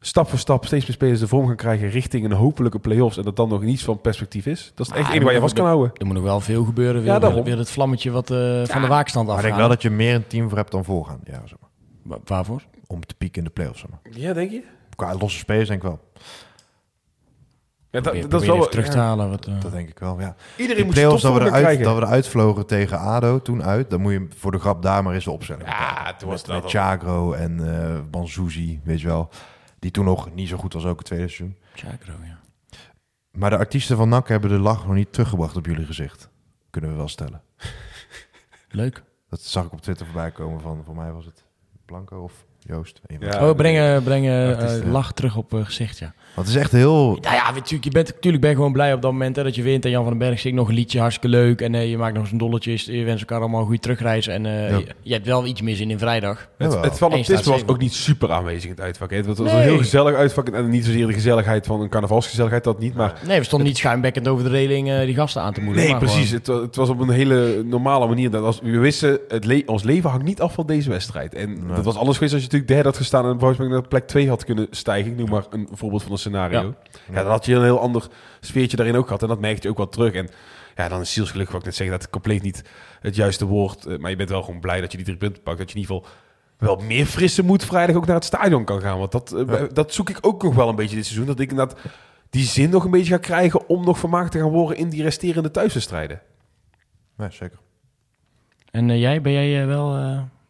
stap 0.00 0.28
voor 0.28 0.38
stap 0.38 0.64
steeds 0.64 0.86
meer 0.86 0.94
spelers 0.94 1.20
de 1.20 1.28
vorm 1.28 1.46
gaan 1.46 1.56
krijgen 1.56 1.88
richting 1.88 2.24
een 2.24 2.32
hopelijke 2.32 2.78
play-offs. 2.78 3.16
En 3.16 3.22
dat 3.22 3.36
dan 3.36 3.48
nog 3.48 3.62
niets 3.62 3.84
van 3.84 4.00
perspectief 4.00 4.46
is. 4.46 4.72
Dat 4.74 4.86
is 4.86 4.92
het 4.92 5.00
echt 5.00 5.10
enige 5.10 5.24
waar 5.24 5.34
je 5.34 5.40
vast 5.40 5.54
kan 5.54 5.66
houden. 5.66 5.90
Er 5.94 6.06
moet 6.06 6.14
nog 6.14 6.24
wel 6.24 6.40
veel 6.40 6.64
gebeuren. 6.64 7.02
Weer, 7.02 7.20
ja, 7.20 7.42
weer 7.42 7.58
het 7.58 7.70
vlammetje 7.70 8.10
wat 8.10 8.30
uh, 8.30 8.64
van 8.64 8.80
de 8.80 8.88
waakstand 8.88 9.28
af. 9.28 9.34
Maar 9.34 9.44
ik 9.44 9.50
denk 9.50 9.60
wel 9.60 9.68
dat 9.68 9.82
je 9.82 9.90
meer 9.90 10.14
een 10.14 10.26
team 10.26 10.48
voor 10.48 10.58
hebt 10.58 10.70
dan 10.70 10.84
voorgaan. 10.84 11.20
Ja, 11.24 11.42
zeg 11.44 11.58
maar. 11.60 12.18
Waarvoor? 12.24 12.62
Om 12.86 13.06
te 13.06 13.14
pieken 13.14 13.38
in 13.38 13.44
de 13.44 13.50
play-offs. 13.50 13.80
Zeg 13.80 13.90
maar. 13.90 14.00
Ja, 14.10 14.32
denk 14.32 14.50
je? 14.50 14.62
Qua 14.96 15.14
losse 15.18 15.38
spelers 15.38 15.68
denk 15.68 15.82
ik 15.82 15.88
wel. 15.88 16.00
Ja, 17.96 18.02
dat, 18.02 18.30
dat 18.30 18.42
is 18.42 18.48
wel 18.48 18.68
terug 18.68 18.88
te 18.88 18.98
halen. 18.98 19.30
Wat, 19.30 19.46
uh... 19.46 19.60
Dat 19.60 19.72
denk 19.72 19.88
ik 19.88 19.98
wel, 19.98 20.20
ja. 20.20 20.34
Iedereen 20.56 20.84
moet 20.84 20.94
playoffs 20.94 21.22
dat 21.22 21.34
we, 21.34 21.40
eruit, 21.40 21.82
dat 21.82 21.98
we 21.98 22.02
eruit 22.02 22.28
vlogen 22.28 22.66
tegen 22.66 22.98
ADO 22.98 23.42
toen 23.42 23.62
uit, 23.62 23.90
dan 23.90 24.00
moet 24.00 24.12
je 24.12 24.28
voor 24.36 24.52
de 24.52 24.58
grap 24.58 24.82
daar 24.82 25.02
maar 25.02 25.14
eens 25.14 25.26
opzetten. 25.26 25.68
Ja, 25.68 26.14
toen 26.14 26.28
was 26.28 26.46
met, 26.46 26.62
met 26.62 26.70
Chagro 26.70 27.32
en 27.32 27.58
uh, 27.58 27.98
Banzuzi, 28.10 28.80
weet 28.84 29.00
je 29.00 29.06
wel. 29.06 29.28
Die 29.78 29.90
toen 29.90 30.04
nog 30.04 30.34
niet 30.34 30.48
zo 30.48 30.56
goed 30.56 30.72
was 30.72 30.84
ook 30.84 30.98
het 30.98 31.06
tweede 31.06 31.28
seizoen. 31.28 31.56
Chakro, 31.74 32.12
ja. 32.24 32.38
Maar 33.30 33.50
de 33.50 33.58
artiesten 33.58 33.96
van 33.96 34.08
NAC 34.08 34.28
hebben 34.28 34.50
de 34.50 34.58
lach 34.58 34.86
nog 34.86 34.94
niet 34.94 35.12
teruggebracht 35.12 35.56
op 35.56 35.66
jullie 35.66 35.86
gezicht. 35.86 36.28
Kunnen 36.70 36.90
we 36.90 36.96
wel 36.96 37.08
stellen. 37.08 37.42
Leuk. 38.68 39.02
Dat 39.28 39.40
zag 39.40 39.64
ik 39.64 39.72
op 39.72 39.80
Twitter 39.80 40.06
voorbij 40.06 40.30
komen 40.30 40.60
van, 40.60 40.82
voor 40.84 40.96
mij 40.96 41.12
was 41.12 41.24
het 41.24 41.44
Blanco 41.84 42.22
of 42.22 42.44
Joost. 42.68 43.00
Ja, 43.20 43.48
oh, 43.48 43.56
brengen, 43.56 44.02
brengen 44.02 44.58
uh, 44.84 44.92
lach 44.92 45.12
terug 45.12 45.36
op 45.36 45.54
uh, 45.54 45.64
gezicht, 45.64 45.98
ja. 45.98 46.14
Want 46.34 46.48
het 46.48 46.56
is 46.56 46.62
echt 46.62 46.72
heel... 46.72 47.18
Nou 47.20 47.34
ja, 47.34 47.50
natuurlijk, 47.52 47.84
je 47.84 47.90
bent, 47.90 48.06
natuurlijk 48.06 48.42
ben 48.42 48.50
je 48.50 48.56
gewoon 48.56 48.72
blij 48.72 48.92
op 48.92 49.02
dat 49.02 49.12
moment 49.12 49.36
hè, 49.36 49.42
dat 49.42 49.54
je 49.54 49.62
wint. 49.62 49.84
En 49.84 49.90
Jan 49.90 50.02
van 50.02 50.18
den 50.18 50.28
Berg 50.28 50.40
zingt 50.40 50.58
nog 50.58 50.68
een 50.68 50.74
liedje, 50.74 51.00
hartstikke 51.00 51.36
leuk. 51.36 51.60
En 51.60 51.74
uh, 51.74 51.90
je 51.90 51.98
maakt 51.98 52.14
nog 52.14 52.22
eens 52.22 52.32
een 52.32 52.38
dolletje. 52.38 52.96
Je 52.96 53.04
wens 53.04 53.20
elkaar 53.20 53.40
allemaal 53.40 53.60
een 53.60 53.66
goede 53.66 53.80
terugreis. 53.80 54.26
En 54.26 54.44
ja. 54.44 54.66
je, 54.66 54.86
je, 55.02 55.12
hebt 55.12 55.26
wel 55.26 55.46
iets 55.46 55.62
mis 55.62 55.80
in 55.80 55.90
in 55.90 55.98
vrijdag. 55.98 56.48
Het, 56.58 56.80
het 56.80 56.96
fanatisme 56.96 57.50
was 57.50 57.66
ook 57.66 57.78
niet 57.78 57.92
super 57.92 58.32
aanwezig 58.32 58.64
in 58.64 58.70
het 58.70 58.80
uitvak. 58.80 59.10
Het 59.10 59.26
was, 59.26 59.38
nee. 59.38 59.48
een 59.48 59.60
heel 59.60 59.78
gezellig 59.78 60.14
uitvak. 60.14 60.48
En 60.48 60.68
niet 60.68 60.84
zozeer 60.84 61.06
de 61.06 61.12
gezelligheid 61.12 61.66
van 61.66 61.80
een 61.80 61.88
carnavalsgezelligheid, 61.88 62.64
dat 62.64 62.78
niet. 62.78 62.94
Maar 62.94 63.20
nee, 63.26 63.38
we 63.38 63.44
stonden 63.44 63.68
niet 63.68 63.76
schuimbekkend 63.76 64.28
over 64.28 64.44
de 64.44 64.50
reling 64.50 65.00
die 65.04 65.14
gasten 65.14 65.42
aan 65.42 65.52
te 65.52 65.60
moedigen. 65.60 65.90
Nee, 65.90 65.98
precies. 65.98 66.30
Het, 66.30 66.46
het, 66.46 66.76
was 66.76 66.88
op 66.88 67.00
een 67.00 67.10
hele 67.10 67.62
normale 67.64 68.06
manier. 68.06 68.30
Dat 68.30 68.44
als, 68.44 68.60
we 68.62 68.78
wisten, 68.78 69.18
het 69.28 69.44
le 69.44 69.62
ons 69.66 69.82
leven 69.82 70.10
hangt 70.10 70.24
niet 70.24 70.40
af 70.40 70.54
van 70.54 70.66
deze 70.66 70.90
wedstrijd. 70.90 71.34
En 71.34 71.60
dat 71.74 71.84
was 71.84 71.96
alles 71.96 72.14
geweest 72.14 72.34
als 72.34 72.42
je 72.42 72.48
natuurlijk 72.56 72.68
derde 72.68 72.88
had 72.88 72.96
gestaan 72.96 73.24
en 73.24 73.38
Wolfsburg 73.38 73.70
naar 73.70 73.88
plek 73.88 74.06
2 74.06 74.28
had 74.28 74.44
kunnen 74.44 74.66
stijgen. 74.70 75.10
Ik 75.10 75.16
noem 75.18 75.30
maar 75.30 75.44
een 75.50 75.68
voorbeeld 75.72 76.02
van 76.02 76.12
een 76.12 76.18
scenario. 76.18 76.74
Ja. 77.12 77.22
dan 77.22 77.30
had 77.30 77.46
je 77.46 77.54
een 77.54 77.62
heel 77.62 77.80
ander 77.80 78.08
sfeertje 78.40 78.76
daarin 78.76 78.96
ook 78.96 79.06
gehad. 79.06 79.22
En 79.22 79.28
dat 79.28 79.40
merkte 79.40 79.62
je 79.62 79.68
ook 79.68 79.76
wel 79.76 79.88
terug. 79.88 80.12
En 80.12 80.28
ja, 80.76 80.88
dan 80.88 81.00
is 81.00 81.12
zielsgeluk, 81.12 81.50
wat 81.50 81.60
ik 81.60 81.64
net 81.64 81.74
zeggen, 81.74 81.94
dat 81.94 82.02
het 82.02 82.12
compleet 82.12 82.42
niet 82.42 82.64
het 83.00 83.16
juiste 83.16 83.44
woord. 83.44 83.86
Uh, 83.86 83.98
maar 83.98 84.10
je 84.10 84.16
bent 84.16 84.28
wel 84.28 84.42
gewoon 84.42 84.60
blij 84.60 84.80
dat 84.80 84.90
je 84.90 84.96
die 84.96 85.06
drie 85.06 85.18
punten 85.18 85.42
pakt. 85.42 85.58
Dat 85.58 85.70
je 85.70 85.76
in 85.76 85.80
ieder 85.80 85.96
geval 85.96 86.12
wel 86.58 86.76
meer 86.86 87.06
frisse 87.06 87.42
moed 87.44 87.64
vrijdag 87.64 87.96
ook 87.96 88.06
naar 88.06 88.14
het 88.14 88.24
stadion 88.24 88.64
kan 88.64 88.80
gaan. 88.80 88.98
Want 88.98 89.12
dat, 89.12 89.34
uh, 89.36 89.62
dat 89.72 89.94
zoek 89.94 90.10
ik 90.10 90.18
ook 90.20 90.42
nog 90.42 90.54
wel 90.54 90.68
een 90.68 90.76
beetje 90.76 90.96
dit 90.96 91.04
seizoen. 91.04 91.26
Dat 91.26 91.40
ik 91.40 91.50
inderdaad 91.50 91.78
die 92.30 92.44
zin 92.44 92.70
nog 92.70 92.84
een 92.84 92.90
beetje 92.90 93.12
ga 93.12 93.18
krijgen 93.18 93.68
om 93.68 93.84
nog 93.84 93.98
vermaakt 93.98 94.32
te 94.32 94.38
gaan 94.38 94.50
worden 94.50 94.76
in 94.76 94.88
die 94.88 95.02
resterende 95.02 95.50
thuiswedstrijden. 95.50 96.20
Ja, 97.18 97.30
zeker. 97.30 97.58
En 98.70 98.88
uh, 98.88 99.00
jij, 99.00 99.20
ben 99.20 99.32
jij 99.32 99.66
wel 99.66 99.94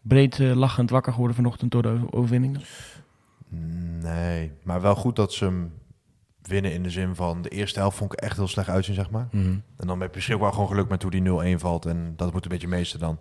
breed 0.09 0.39
lachend 0.39 0.91
wakker 0.91 1.13
geworden 1.13 1.37
vanochtend 1.37 1.71
door 1.71 1.83
de 1.83 2.01
overwinning? 2.11 2.59
Nee, 4.03 4.53
maar 4.63 4.81
wel 4.81 4.95
goed 4.95 5.17
dat 5.17 5.33
ze 5.33 5.45
hem 5.45 5.73
winnen 6.43 6.73
in 6.73 6.83
de 6.83 6.91
zin 6.91 7.15
van 7.15 7.43
de 7.43 7.49
eerste 7.49 7.79
helft 7.79 7.97
vond 7.97 8.13
ik 8.13 8.21
echt 8.21 8.37
heel 8.37 8.49
slecht 8.49 8.69
uitzien, 8.69 8.95
zeg 8.95 9.11
maar. 9.11 9.29
Mhm. 9.31 9.47
En 9.77 9.87
dan 9.87 10.01
heb 10.01 10.09
je 10.09 10.15
misschien 10.15 10.39
wel 10.39 10.53
gewoon 10.53 10.69
geluk 10.69 10.89
met 10.89 11.03
hoe 11.03 11.11
die 11.11 11.57
0-1 11.57 11.61
valt 11.61 11.87
en 11.87 12.13
dat 12.17 12.33
moet 12.33 12.45
een 12.45 12.51
beetje 12.51 12.69
meester 12.69 12.99
dan. 12.99 13.19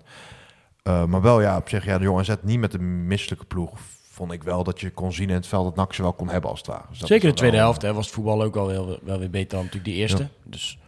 Uh, 0.83 1.05
maar 1.05 1.21
wel, 1.21 1.41
ja, 1.41 1.57
op 1.57 1.69
zich, 1.69 1.85
ja, 1.85 1.97
de 1.97 2.03
jongen 2.03 2.25
zet 2.25 2.43
niet 2.43 2.59
met 2.59 2.71
de 2.71 2.79
misselijke 2.79 3.45
ploeg. 3.45 3.71
Vond 4.09 4.31
ik 4.31 4.43
wel 4.43 4.63
dat 4.63 4.79
je 4.79 4.91
kon 4.91 5.13
zien 5.13 5.29
in 5.29 5.35
het 5.35 5.47
veld 5.47 5.65
dat 5.65 5.75
NAC 5.75 5.93
ze 5.93 6.01
wel 6.01 6.13
kon 6.13 6.29
hebben 6.29 6.49
als 6.49 6.59
het 6.59 6.67
ware. 6.67 6.83
Dus 6.89 6.99
Zeker 6.99 7.29
de 7.29 7.35
tweede 7.35 7.57
helft 7.57 7.81
hè, 7.81 7.93
was 7.93 8.05
het 8.05 8.15
voetbal 8.15 8.43
ook 8.43 8.55
al 8.55 8.67
wel, 8.67 8.99
wel 9.03 9.19
weer 9.19 9.29
beter 9.29 9.49
dan 9.49 9.59
natuurlijk 9.59 9.85
die 9.85 9.95
eerste. 9.95 10.27
Dus 10.43 10.79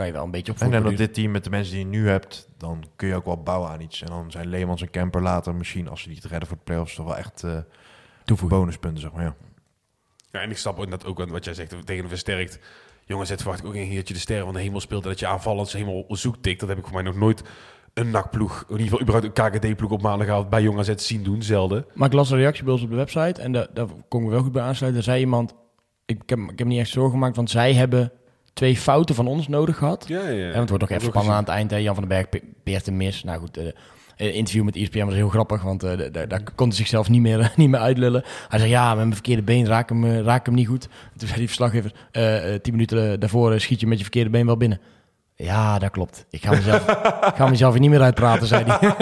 kan 0.00 0.08
je 0.08 0.14
wel 0.14 0.24
een 0.24 0.30
beetje 0.30 0.52
op 0.52 0.58
En 0.58 0.70
dan 0.70 0.82
dat 0.82 0.96
dit 0.96 1.14
team 1.14 1.30
met 1.30 1.44
de 1.44 1.50
mensen 1.50 1.74
die 1.74 1.84
je 1.84 1.90
nu 1.90 2.08
hebt, 2.08 2.48
dan 2.56 2.84
kun 2.96 3.08
je 3.08 3.14
ook 3.14 3.24
wel 3.24 3.42
bouwen 3.42 3.70
aan 3.70 3.80
iets. 3.80 4.02
En 4.02 4.08
dan 4.08 4.30
zijn 4.30 4.48
Leemans 4.48 4.82
en 4.82 4.90
Kemper 4.90 5.22
later 5.22 5.54
misschien, 5.54 5.88
als 5.88 6.02
ze 6.02 6.08
niet 6.08 6.24
redden 6.24 6.48
voor 6.48 6.56
de 6.56 6.62
playoffs, 6.64 6.94
toch 6.94 7.06
wel 7.06 7.16
echt... 7.16 7.42
Uh, 7.42 7.58
toevoegen. 8.24 8.58
Bonuspunten, 8.58 9.00
zeg 9.00 9.12
maar, 9.12 9.22
ja. 9.22 9.34
Ja, 10.30 10.40
en 10.40 10.50
ik 10.50 10.56
snap 10.56 10.78
ook 10.78 10.90
dat 10.90 11.06
ook 11.06 11.28
wat 11.28 11.44
jij 11.44 11.54
zegt, 11.54 11.86
tegen 11.86 12.02
een 12.02 12.08
versterkt. 12.08 12.58
Jongens, 13.04 13.28
het 13.28 13.40
verwacht 13.40 13.60
ik 13.60 13.66
ook 13.66 13.74
een 13.74 13.94
dat 13.94 14.08
je 14.08 14.14
de 14.14 14.20
sterren 14.20 14.44
van 14.44 14.54
de 14.54 14.60
hemel 14.60 14.80
speelt 14.80 15.02
en 15.02 15.08
dat 15.08 15.18
je 15.18 15.26
aanvallend 15.26 15.72
helemaal 15.72 16.04
zoek 16.08 16.36
tikt. 16.40 16.60
Dat 16.60 16.68
heb 16.68 16.78
ik 16.78 16.84
voor 16.84 16.94
mij 16.94 17.02
nog 17.02 17.16
nooit 17.16 17.42
een 17.94 18.10
nakploeg, 18.10 18.64
in 18.68 18.78
ieder 18.78 18.82
geval 18.82 19.00
überhaupt 19.00 19.38
een 19.38 19.50
KKD-ploeg 19.50 19.90
op 19.90 20.02
maandag 20.02 20.48
bij 20.48 20.62
Jong 20.62 20.78
AZ 20.78 20.94
zien 20.94 21.22
doen, 21.22 21.42
zelden. 21.42 21.86
Maar 21.94 22.08
ik 22.08 22.14
las 22.14 22.30
een 22.30 22.38
reactie 22.38 22.64
bij 22.64 22.72
ons 22.72 22.82
op 22.82 22.90
de 22.90 22.96
website 22.96 23.40
en 23.40 23.52
daar, 23.52 23.66
daar 23.74 23.86
kon 24.08 24.22
ik 24.22 24.30
wel 24.30 24.42
goed 24.42 24.52
bij 24.52 24.62
aansluiten. 24.62 25.00
Er 25.00 25.06
zei 25.06 25.20
iemand, 25.20 25.54
ik, 26.06 26.22
heb, 26.26 26.38
ik 26.38 26.58
heb 26.58 26.68
niet 26.68 26.78
echt 26.78 26.90
zorgen 26.90 27.12
gemaakt, 27.12 27.36
want 27.36 27.50
zij 27.50 27.74
hebben 27.74 28.12
twee 28.60 28.76
fouten 28.76 29.14
van 29.14 29.26
ons 29.26 29.48
nodig 29.48 29.76
gehad. 29.76 30.04
Ja, 30.08 30.28
ja. 30.28 30.50
En 30.50 30.60
het 30.60 30.68
wordt 30.68 30.88
nog 30.88 30.98
even 30.98 31.10
spannend 31.10 31.34
aan 31.34 31.42
het 31.42 31.52
eind. 31.52 31.70
Hè. 31.70 31.76
Jan 31.76 31.94
van 31.94 32.08
den 32.08 32.16
Berg 32.30 32.42
peert 32.62 32.86
een 32.86 32.96
mis. 32.96 33.24
Nou 33.24 33.40
goed, 33.40 33.58
uh, 33.58 33.64
uh, 33.64 34.34
interview 34.34 34.64
met 34.64 34.76
ESPN 34.76 35.04
was 35.04 35.14
heel 35.14 35.28
grappig, 35.28 35.62
want 35.62 35.84
uh, 35.84 35.92
daar 36.12 36.42
kon 36.54 36.68
hij 36.68 36.76
zichzelf 36.76 37.08
niet 37.08 37.20
meer, 37.20 37.52
niet 37.56 37.68
meer 37.68 37.80
uitlullen. 37.80 38.22
Hij 38.48 38.58
zei, 38.58 38.70
ja, 38.70 38.88
met 38.88 38.96
mijn 38.96 39.12
verkeerde 39.12 39.42
been 39.42 39.66
raak 39.66 39.88
hem, 39.88 40.04
uh, 40.04 40.20
raak 40.20 40.46
hem 40.46 40.54
niet 40.54 40.66
goed. 40.66 40.88
Toen 41.16 41.28
zei 41.28 41.38
die 41.38 41.46
verslaggever, 41.46 41.92
tien 42.62 42.72
minuten 42.72 43.20
daarvoor 43.20 43.60
schiet 43.60 43.80
je 43.80 43.86
met 43.86 43.96
je 43.96 44.02
verkeerde 44.02 44.30
been 44.30 44.46
wel 44.46 44.56
binnen. 44.56 44.80
Ja, 45.34 45.78
dat 45.78 45.90
klopt. 45.90 46.26
Ik 46.30 46.44
ga 46.44 46.50
mezelf, 46.50 46.88
ik 47.28 47.34
ga 47.34 47.48
mezelf 47.48 47.74
er 47.74 47.80
niet 47.80 47.90
meer 47.90 48.02
uitpraten, 48.02 48.46
zei 48.46 48.64
hij. 48.64 48.78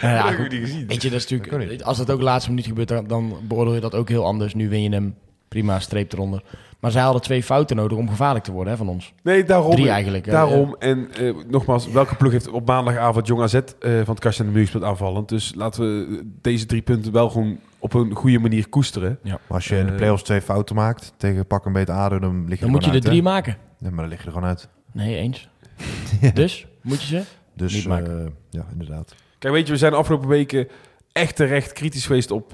Ja. 0.00 0.14
ja, 0.14 0.32
goed, 0.32 0.48
weet 0.86 1.02
je, 1.02 1.10
dat 1.10 1.20
is 1.20 1.28
natuurlijk, 1.28 1.82
als 1.82 1.96
dat 1.96 2.10
ook 2.10 2.20
laatste 2.20 2.50
minuut 2.50 2.66
gebeurt, 2.66 2.88
dan, 2.88 3.06
dan 3.06 3.36
beoordeel 3.42 3.74
je 3.74 3.80
dat 3.80 3.94
ook 3.94 4.08
heel 4.08 4.24
anders. 4.24 4.54
Nu 4.54 4.68
win 4.68 4.82
je 4.82 4.90
hem, 4.90 5.14
prima, 5.48 5.80
streep 5.80 6.12
eronder. 6.12 6.42
Maar 6.84 6.92
zij 6.92 7.02
hadden 7.02 7.22
twee 7.22 7.42
fouten 7.42 7.76
nodig 7.76 7.98
om 7.98 8.08
gevaarlijk 8.08 8.44
te 8.44 8.52
worden 8.52 8.72
hè, 8.72 8.78
van 8.78 8.88
ons. 8.88 9.12
Nee, 9.22 9.44
daarom. 9.44 9.70
Drie 9.70 9.88
eigenlijk. 9.88 10.30
Daarom. 10.30 10.76
En 10.78 11.08
uh, 11.20 11.34
nogmaals, 11.48 11.88
welke 11.88 12.14
ploeg 12.14 12.32
heeft 12.32 12.48
op 12.48 12.66
maandagavond 12.66 13.26
Jong 13.26 13.42
AZ 13.42 13.54
uh, 13.54 13.60
van 13.80 14.14
het 14.14 14.18
kastje 14.18 14.44
en 14.44 14.52
de 14.52 14.58
muur 14.58 14.84
aanvallend? 14.84 15.28
Dus 15.28 15.54
laten 15.54 15.82
we 15.82 16.20
deze 16.40 16.66
drie 16.66 16.82
punten 16.82 17.12
wel 17.12 17.30
gewoon 17.30 17.58
op 17.78 17.94
een 17.94 18.14
goede 18.14 18.38
manier 18.38 18.68
koesteren. 18.68 19.18
Ja. 19.22 19.30
Maar 19.30 19.40
als 19.48 19.68
je 19.68 19.76
in 19.76 19.84
de 19.84 19.90
eh, 19.90 19.96
play-offs 19.96 20.22
twee 20.22 20.40
fouten 20.40 20.74
maakt 20.74 21.12
tegen 21.16 21.46
pak 21.46 21.64
een 21.64 21.72
beter 21.72 21.94
ADO, 21.94 22.18
dan 22.18 22.44
lig 22.48 22.58
je 22.58 22.64
Dan 22.64 22.70
moet 22.70 22.84
je 22.84 22.90
er 22.90 23.00
drie 23.00 23.22
maken. 23.22 23.56
Nee, 23.78 23.90
maar 23.90 24.00
dan 24.00 24.08
lig 24.08 24.20
je 24.20 24.26
er 24.26 24.32
gewoon 24.32 24.48
uit. 24.48 24.68
Nee, 24.92 25.16
eens. 25.16 25.48
ja. 26.20 26.30
Dus, 26.30 26.66
moet 26.82 27.02
je 27.02 27.06
ze 27.06 27.22
dus, 27.54 27.74
niet 27.74 27.86
maken. 27.86 28.34
ja, 28.50 28.66
inderdaad. 28.72 29.14
Kijk, 29.38 29.54
weet 29.54 29.66
je, 29.66 29.72
we 29.72 29.78
zijn 29.78 29.92
de 29.92 29.98
afgelopen 29.98 30.28
weken 30.28 30.68
echt 31.12 31.36
terecht 31.36 31.72
kritisch 31.72 32.06
geweest 32.06 32.30
op 32.30 32.52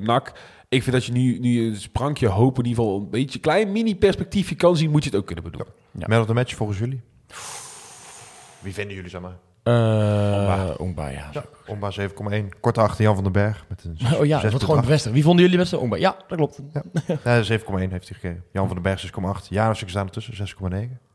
NAC. 0.00 0.32
Ik 0.68 0.82
vind 0.82 0.94
dat 0.94 1.04
je 1.04 1.12
nu, 1.12 1.38
nu 1.38 1.66
een 1.66 1.76
sprankje 1.76 2.28
hoop, 2.28 2.58
in 2.58 2.64
ieder 2.66 2.82
geval 2.82 3.00
een 3.00 3.10
beetje 3.10 3.38
klein 3.38 3.72
mini-perspectiefje 3.72 4.54
kan 4.54 4.76
zien, 4.76 4.90
moet 4.90 5.04
je 5.04 5.10
het 5.10 5.18
ook 5.18 5.26
kunnen 5.26 5.44
bedoelen. 5.44 5.72
Ja. 5.98 6.06
Met 6.08 6.20
op 6.20 6.26
de 6.26 6.34
match 6.34 6.54
volgens 6.54 6.78
jullie? 6.78 7.00
Wie 8.60 8.74
vinden 8.74 8.94
jullie, 8.94 9.10
zeg 9.10 9.20
maar? 9.20 9.36
Uh, 9.68 10.74
Ongba. 10.78 11.08
ja. 11.08 11.28
ja 11.32 11.44
Ongba 11.66 11.92
7,1. 12.00 12.60
Kort 12.60 12.78
achter 12.78 13.04
Jan 13.04 13.14
van 13.14 13.24
den 13.24 13.32
Berg. 13.32 13.64
Met 13.68 13.84
een 13.84 13.98
oh 14.18 14.26
ja, 14.26 14.40
dat 14.40 14.50
wordt 14.50 14.64
gewoon 14.64 14.80
bevestigd. 14.80 15.14
Wie 15.14 15.22
vonden 15.22 15.44
jullie 15.44 15.58
beste? 15.58 15.78
Ongba. 15.78 15.96
Ja, 15.96 16.16
dat 16.28 16.36
klopt. 16.36 16.60
Ja. 16.72 16.82
ja 17.24 17.42
7,1 17.42 17.48
heeft 17.48 17.90
hij 17.90 18.00
gekregen. 18.00 18.44
Jan 18.52 18.66
van 18.66 18.74
den 18.74 18.82
Berg 18.82 19.12
6,8. 19.42 19.48
Janus 19.48 19.82
staan 19.86 20.06
ertussen, 20.06 20.48
6,9. 20.72 21.05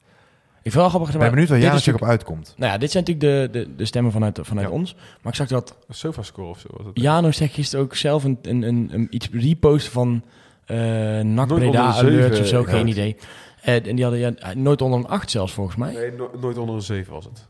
Ik 0.63 0.71
vind 0.71 0.84
wel 0.84 0.89
grappig. 0.89 1.13
Ik 1.13 1.19
ben 1.19 1.30
benieuwd 1.30 1.50
waar 1.50 1.60
jij 1.60 1.71
natuurlijk 1.71 2.04
op 2.04 2.10
uitkomt. 2.10 2.54
Nou 2.58 2.71
ja, 2.71 2.78
dit 2.78 2.91
zijn 2.91 3.04
natuurlijk 3.04 3.54
de, 3.54 3.60
de, 3.60 3.76
de 3.76 3.86
stemmen 3.86 4.12
vanuit, 4.12 4.39
vanuit 4.41 4.69
ons. 4.69 4.95
Maar 5.21 5.32
ik 5.32 5.38
zag 5.38 5.47
dat... 5.47 5.76
Sofa-score 5.89 6.47
of 6.47 6.60
zo 6.60 6.67
was 6.78 6.86
het. 6.86 7.00
Jano 7.00 7.32
zegt 7.32 7.54
gisteren 7.54 7.86
ook 7.86 7.95
zelf 7.95 8.24
een, 8.24 8.38
een, 8.41 8.62
een, 8.62 8.89
een 8.93 9.08
iets 9.10 9.30
repost 9.32 9.88
van 9.88 10.24
uh, 10.67 10.78
NAC 11.19 11.47
Breda 11.47 11.91
Alerts 11.91 12.39
of 12.39 12.47
zo. 12.47 12.63
Geen 12.63 12.88
idee. 12.88 13.17
Uh, 13.65 13.88
en 13.88 13.95
die 13.95 14.04
hadden 14.04 14.19
ja, 14.19 14.54
nooit 14.54 14.82
onder 14.82 15.00
een 15.00 15.08
8 15.08 15.32
zelfs 15.32 15.54
volgens 15.54 15.76
mij. 15.76 15.93
Nee, 15.93 16.12
no 16.12 16.32
nooit 16.39 16.58
onder 16.58 16.76
een 16.76 16.82
7 16.82 17.13
was 17.13 17.26
het. 17.26 17.47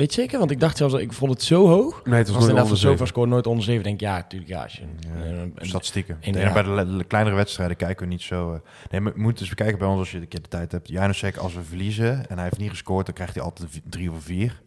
Weet 0.00 0.14
je 0.14 0.20
zeker? 0.20 0.38
Want 0.38 0.50
ik 0.50 0.60
dacht 0.60 0.76
zelfs, 0.76 0.94
ik 0.94 1.12
vond 1.12 1.32
het 1.32 1.42
zo 1.42 1.66
hoog. 1.66 2.04
Nee, 2.04 2.18
het 2.18 2.28
was, 2.28 2.46
nooit 2.46 2.62
onder 2.62 2.96
de 2.96 3.06
score 3.06 3.26
nooit 3.26 3.46
onder 3.46 3.64
7. 3.64 3.82
Denk 3.82 4.00
ja, 4.00 4.16
natuurlijk 4.16 4.50
ja. 4.50 4.62
Als 4.62 4.72
je, 4.72 4.82
ja, 5.14 5.66
statistieken. 5.66 6.16
En, 6.20 6.32
ja. 6.32 6.52
bij 6.52 6.62
de, 6.62 7.04
kleinere 7.04 7.36
wedstrijden 7.36 7.76
kijken 7.76 8.06
we 8.06 8.12
niet 8.12 8.22
zo. 8.22 8.52
Uh, 8.52 8.58
nee, 8.90 9.02
we 9.02 9.12
moeten 9.14 9.40
eens 9.40 9.48
bekijken 9.48 9.78
bij 9.78 9.88
ons 9.88 9.98
als 9.98 10.10
je 10.10 10.20
de 10.20 10.26
keer 10.26 10.42
de 10.42 10.48
tijd 10.48 10.72
hebt. 10.72 10.88
Janusek, 10.88 11.36
als 11.36 11.54
we 11.54 11.62
verliezen 11.62 12.28
en 12.28 12.34
hij 12.34 12.44
heeft 12.44 12.58
niet 12.58 12.70
gescoord, 12.70 13.06
dan 13.06 13.14
krijgt 13.14 13.34
hij 13.34 13.42
altijd 13.42 13.80
drie 13.84 14.10
of 14.10 14.22
vier. 14.22 14.62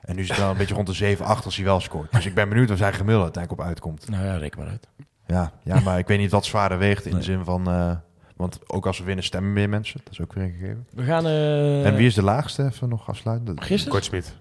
En 0.00 0.16
nu 0.16 0.22
is 0.22 0.28
het 0.28 0.38
wel 0.38 0.50
een 0.50 0.56
beetje 0.56 0.74
rond 0.74 0.86
de 0.86 0.92
7, 0.92 1.24
8 1.24 1.44
als 1.44 1.56
hij 1.56 1.64
wel 1.64 1.80
scoort. 1.80 2.12
Dus 2.12 2.26
ik 2.26 2.34
ben 2.34 2.48
benieuwd 2.48 2.70
of 2.70 2.78
zijn 2.78 2.92
gemiddelde 2.92 3.24
uiteindelijk 3.24 3.62
op 3.62 3.68
uitkomt. 3.68 4.08
Nou 4.08 4.24
ja, 4.24 4.36
reken 4.36 4.58
maar 4.58 4.68
uit. 4.68 4.88
Ja, 5.26 5.52
ja 5.62 5.80
maar 5.80 5.98
ik 5.98 6.06
weet 6.06 6.18
niet 6.18 6.30
wat 6.30 6.44
zwaarder 6.44 6.78
weegt 6.78 7.06
in 7.06 7.14
de 7.14 7.22
zin 7.22 7.44
van. 7.44 7.68
Uh, 7.68 7.92
want 8.36 8.70
ook 8.70 8.86
als 8.86 8.98
we 8.98 9.04
winnen, 9.04 9.24
stemmen 9.24 9.52
meer 9.52 9.68
mensen. 9.68 10.00
Dat 10.04 10.12
is 10.12 10.20
ook 10.20 10.32
weer 10.32 10.44
een 10.44 10.52
gegeven. 10.58 10.86
We 10.90 11.02
gaan. 11.02 11.26
Uh... 11.26 11.86
En 11.86 11.94
wie 11.94 12.06
is 12.06 12.14
de 12.14 12.22
laagste? 12.22 12.64
Even 12.64 12.88
nog 12.88 13.08
afsluiten. 13.08 13.62
Gisteren? 13.62 13.92
Kortsmit. 13.92 14.36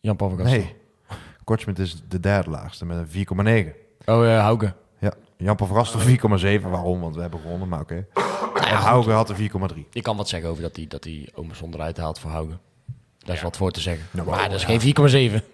Jan 0.00 0.16
Pavel 0.16 0.44
Nee, 0.44 0.74
Kortsmit 1.44 1.78
is 1.78 2.02
de 2.08 2.20
derde 2.20 2.50
laagste 2.50 2.86
met 2.86 2.98
een 2.98 3.08
4,9. 3.08 3.74
Oh, 4.04 4.24
uh, 4.24 4.40
Hauke. 4.40 4.74
Ja, 4.98 5.12
Jan 5.36 5.56
Pavel 5.56 5.86
4,7. 5.86 6.60
Waarom? 6.70 7.00
Want 7.00 7.14
we 7.14 7.20
hebben 7.20 7.40
gewonnen, 7.40 7.68
maar 7.68 7.80
oké. 7.80 8.06
Okay. 8.48 8.70
Nou 8.70 8.82
Hauke 8.82 9.10
had 9.10 9.30
een 9.30 9.50
4,3. 9.74 9.88
Ik 9.92 10.02
kan 10.02 10.16
wat 10.16 10.28
zeggen 10.28 10.50
over 10.50 10.62
dat 10.62 10.76
hij 10.76 10.86
dat 10.86 11.02
die 11.02 11.30
Omerson 11.34 11.74
haalt 11.96 12.18
voor 12.18 12.30
Hauke. 12.30 12.58
Daar 13.18 13.36
is 13.36 13.42
wat 13.42 13.56
voor 13.56 13.70
te 13.70 13.80
zeggen. 13.80 14.06
Nou, 14.10 14.28
maar 14.28 14.48
dat 14.48 14.58
is 14.58 14.64
geen 14.64 15.40
4,7. 15.40 15.44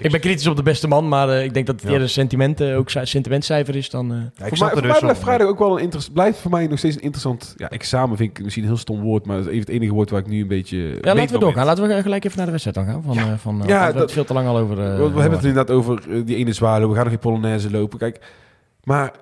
Ik 0.00 0.10
ben 0.10 0.20
kritisch 0.20 0.46
op 0.46 0.56
de 0.56 0.62
beste 0.62 0.88
man, 0.88 1.08
maar 1.08 1.28
uh, 1.28 1.44
ik 1.44 1.54
denk 1.54 1.66
dat 1.66 1.80
het 1.80 1.90
eerder 1.90 2.08
sentiment, 2.08 2.60
uh, 2.60 2.78
ook 2.78 2.90
sentimentcijfer 2.90 3.76
is 3.76 3.90
dan... 3.90 4.12
Uh... 4.12 4.18
Ja, 4.18 4.48
voor, 4.48 4.58
mij, 4.58 4.70
voor 4.70 4.86
mij 4.86 4.98
blijft 4.98 5.20
vrijdag 5.20 5.46
ook 5.46 5.58
wel 5.58 5.76
een 5.76 5.82
interessant... 5.82 6.14
Blijft 6.14 6.38
voor 6.38 6.50
mij 6.50 6.66
nog 6.66 6.78
steeds 6.78 6.96
een 6.96 7.02
interessant... 7.02 7.54
Ja, 7.56 7.70
examen 7.70 8.16
vind 8.16 8.30
ik 8.30 8.44
misschien 8.44 8.62
een 8.62 8.68
heel 8.68 8.78
stom 8.78 9.00
woord, 9.00 9.26
maar 9.26 9.36
het 9.36 9.46
is 9.46 9.50
even 9.50 9.66
het 9.66 9.74
enige 9.74 9.92
woord 9.92 10.10
waar 10.10 10.20
ik 10.20 10.26
nu 10.26 10.40
een 10.40 10.48
beetje... 10.48 10.98
Ja, 11.00 11.14
laten 11.14 11.32
we 11.32 11.38
doorgaan. 11.38 11.66
Laten 11.66 11.88
we 11.88 12.02
gelijk 12.02 12.24
even 12.24 12.36
naar 12.36 12.46
de 12.46 12.52
wedstrijd 12.52 12.76
dan 12.76 12.86
gaan. 12.86 13.02
Van, 13.02 13.14
ja, 13.14 13.38
van, 13.38 13.62
ja 13.66 13.92
dat, 13.92 14.02
het 14.02 14.12
veel 14.12 14.24
te 14.24 14.32
lang 14.32 14.48
al 14.48 14.58
over... 14.58 14.76
we 14.76 15.20
hebben 15.20 15.38
het 15.38 15.44
inderdaad 15.44 15.70
over 15.70 16.24
die 16.24 16.36
ene 16.36 16.52
zware. 16.52 16.88
We 16.88 16.94
gaan 16.94 17.02
nog 17.02 17.12
geen 17.12 17.22
Polonaise 17.22 17.70
lopen. 17.70 17.98
Kijk, 17.98 18.20
maar... 18.84 19.12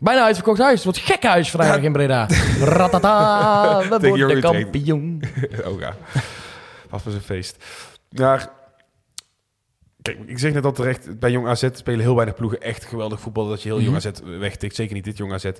Bijna 0.00 0.24
uitverkocht 0.24 0.58
huis. 0.58 0.84
Wat 0.84 0.98
gek 0.98 1.22
huis 1.22 1.50
vrijdag 1.50 1.76
ja. 1.76 1.82
in 1.82 1.92
Breda. 1.92 2.26
Ratata, 2.60 3.98
we 3.98 4.08
worden 4.08 4.40
kampioen. 4.40 5.22
oh 5.68 5.80
ja, 5.80 5.94
was 6.90 7.04
was 7.04 7.14
een 7.14 7.20
feest. 7.20 7.64
Maar 8.10 8.48
Kijk, 10.02 10.18
ik 10.26 10.38
zeg 10.38 10.52
net 10.52 10.64
al 10.64 10.72
terecht, 10.72 11.18
bij 11.18 11.30
Jong 11.30 11.46
AZ 11.46 11.68
spelen 11.72 12.00
heel 12.00 12.14
weinig 12.14 12.36
ploegen 12.36 12.60
echt 12.60 12.84
geweldig 12.84 13.20
voetbal. 13.20 13.48
Dat 13.48 13.62
je 13.62 13.68
heel 13.68 13.80
Jong 13.80 13.96
mhm. 13.96 14.08
AZ 14.08 14.38
wegtikt. 14.38 14.74
Zeker 14.74 14.94
niet 14.94 15.04
dit 15.04 15.16
Jong 15.16 15.32
AZ. 15.32 15.50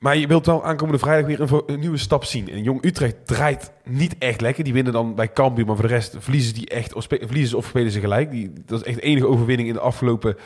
Maar 0.00 0.16
je 0.16 0.26
wilt 0.26 0.46
wel 0.46 0.64
aankomende 0.64 0.98
vrijdag 0.98 1.26
weer 1.26 1.40
een, 1.40 1.62
een, 1.66 1.80
nieuwe 1.80 1.96
stap 1.96 2.24
zien. 2.24 2.48
En 2.48 2.62
Jong 2.62 2.84
Utrecht 2.84 3.16
draait 3.24 3.72
niet 3.84 4.18
echt 4.18 4.40
lekker. 4.40 4.64
Die 4.64 4.72
winnen 4.72 4.92
dan 4.92 5.14
bij 5.14 5.32
Cambuur, 5.32 5.66
maar 5.66 5.76
voor 5.76 5.86
de 5.86 5.94
rest 5.94 6.16
verliezen 6.18 6.54
die 6.54 6.68
echt 6.68 6.94
of, 6.94 7.06
verliezen 7.08 7.48
ze 7.48 7.56
of 7.56 7.66
spelen 7.66 7.92
ze 7.92 8.00
gelijk. 8.00 8.30
Die, 8.30 8.52
dat 8.66 8.80
is 8.80 8.86
echt 8.86 8.96
de 8.96 9.02
enige 9.02 9.26
overwinning 9.26 9.68
in 9.68 9.74
de 9.74 9.80
afgelopen 9.80 10.36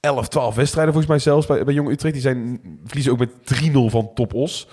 11, 0.00 0.28
12 0.28 0.54
wedstrijden 0.54 0.92
volgens 0.92 1.12
mij 1.12 1.22
zelfs 1.22 1.46
bij, 1.46 1.64
bij 1.64 1.74
Jong 1.74 1.90
Utrecht. 1.90 2.14
Die 2.14 2.22
zijn, 2.22 2.60
verliezen 2.84 3.12
ook 3.12 3.18
met 3.18 3.30
3-0 3.30 3.72
van 3.72 4.10
Top 4.14 4.34
Os. 4.34 4.68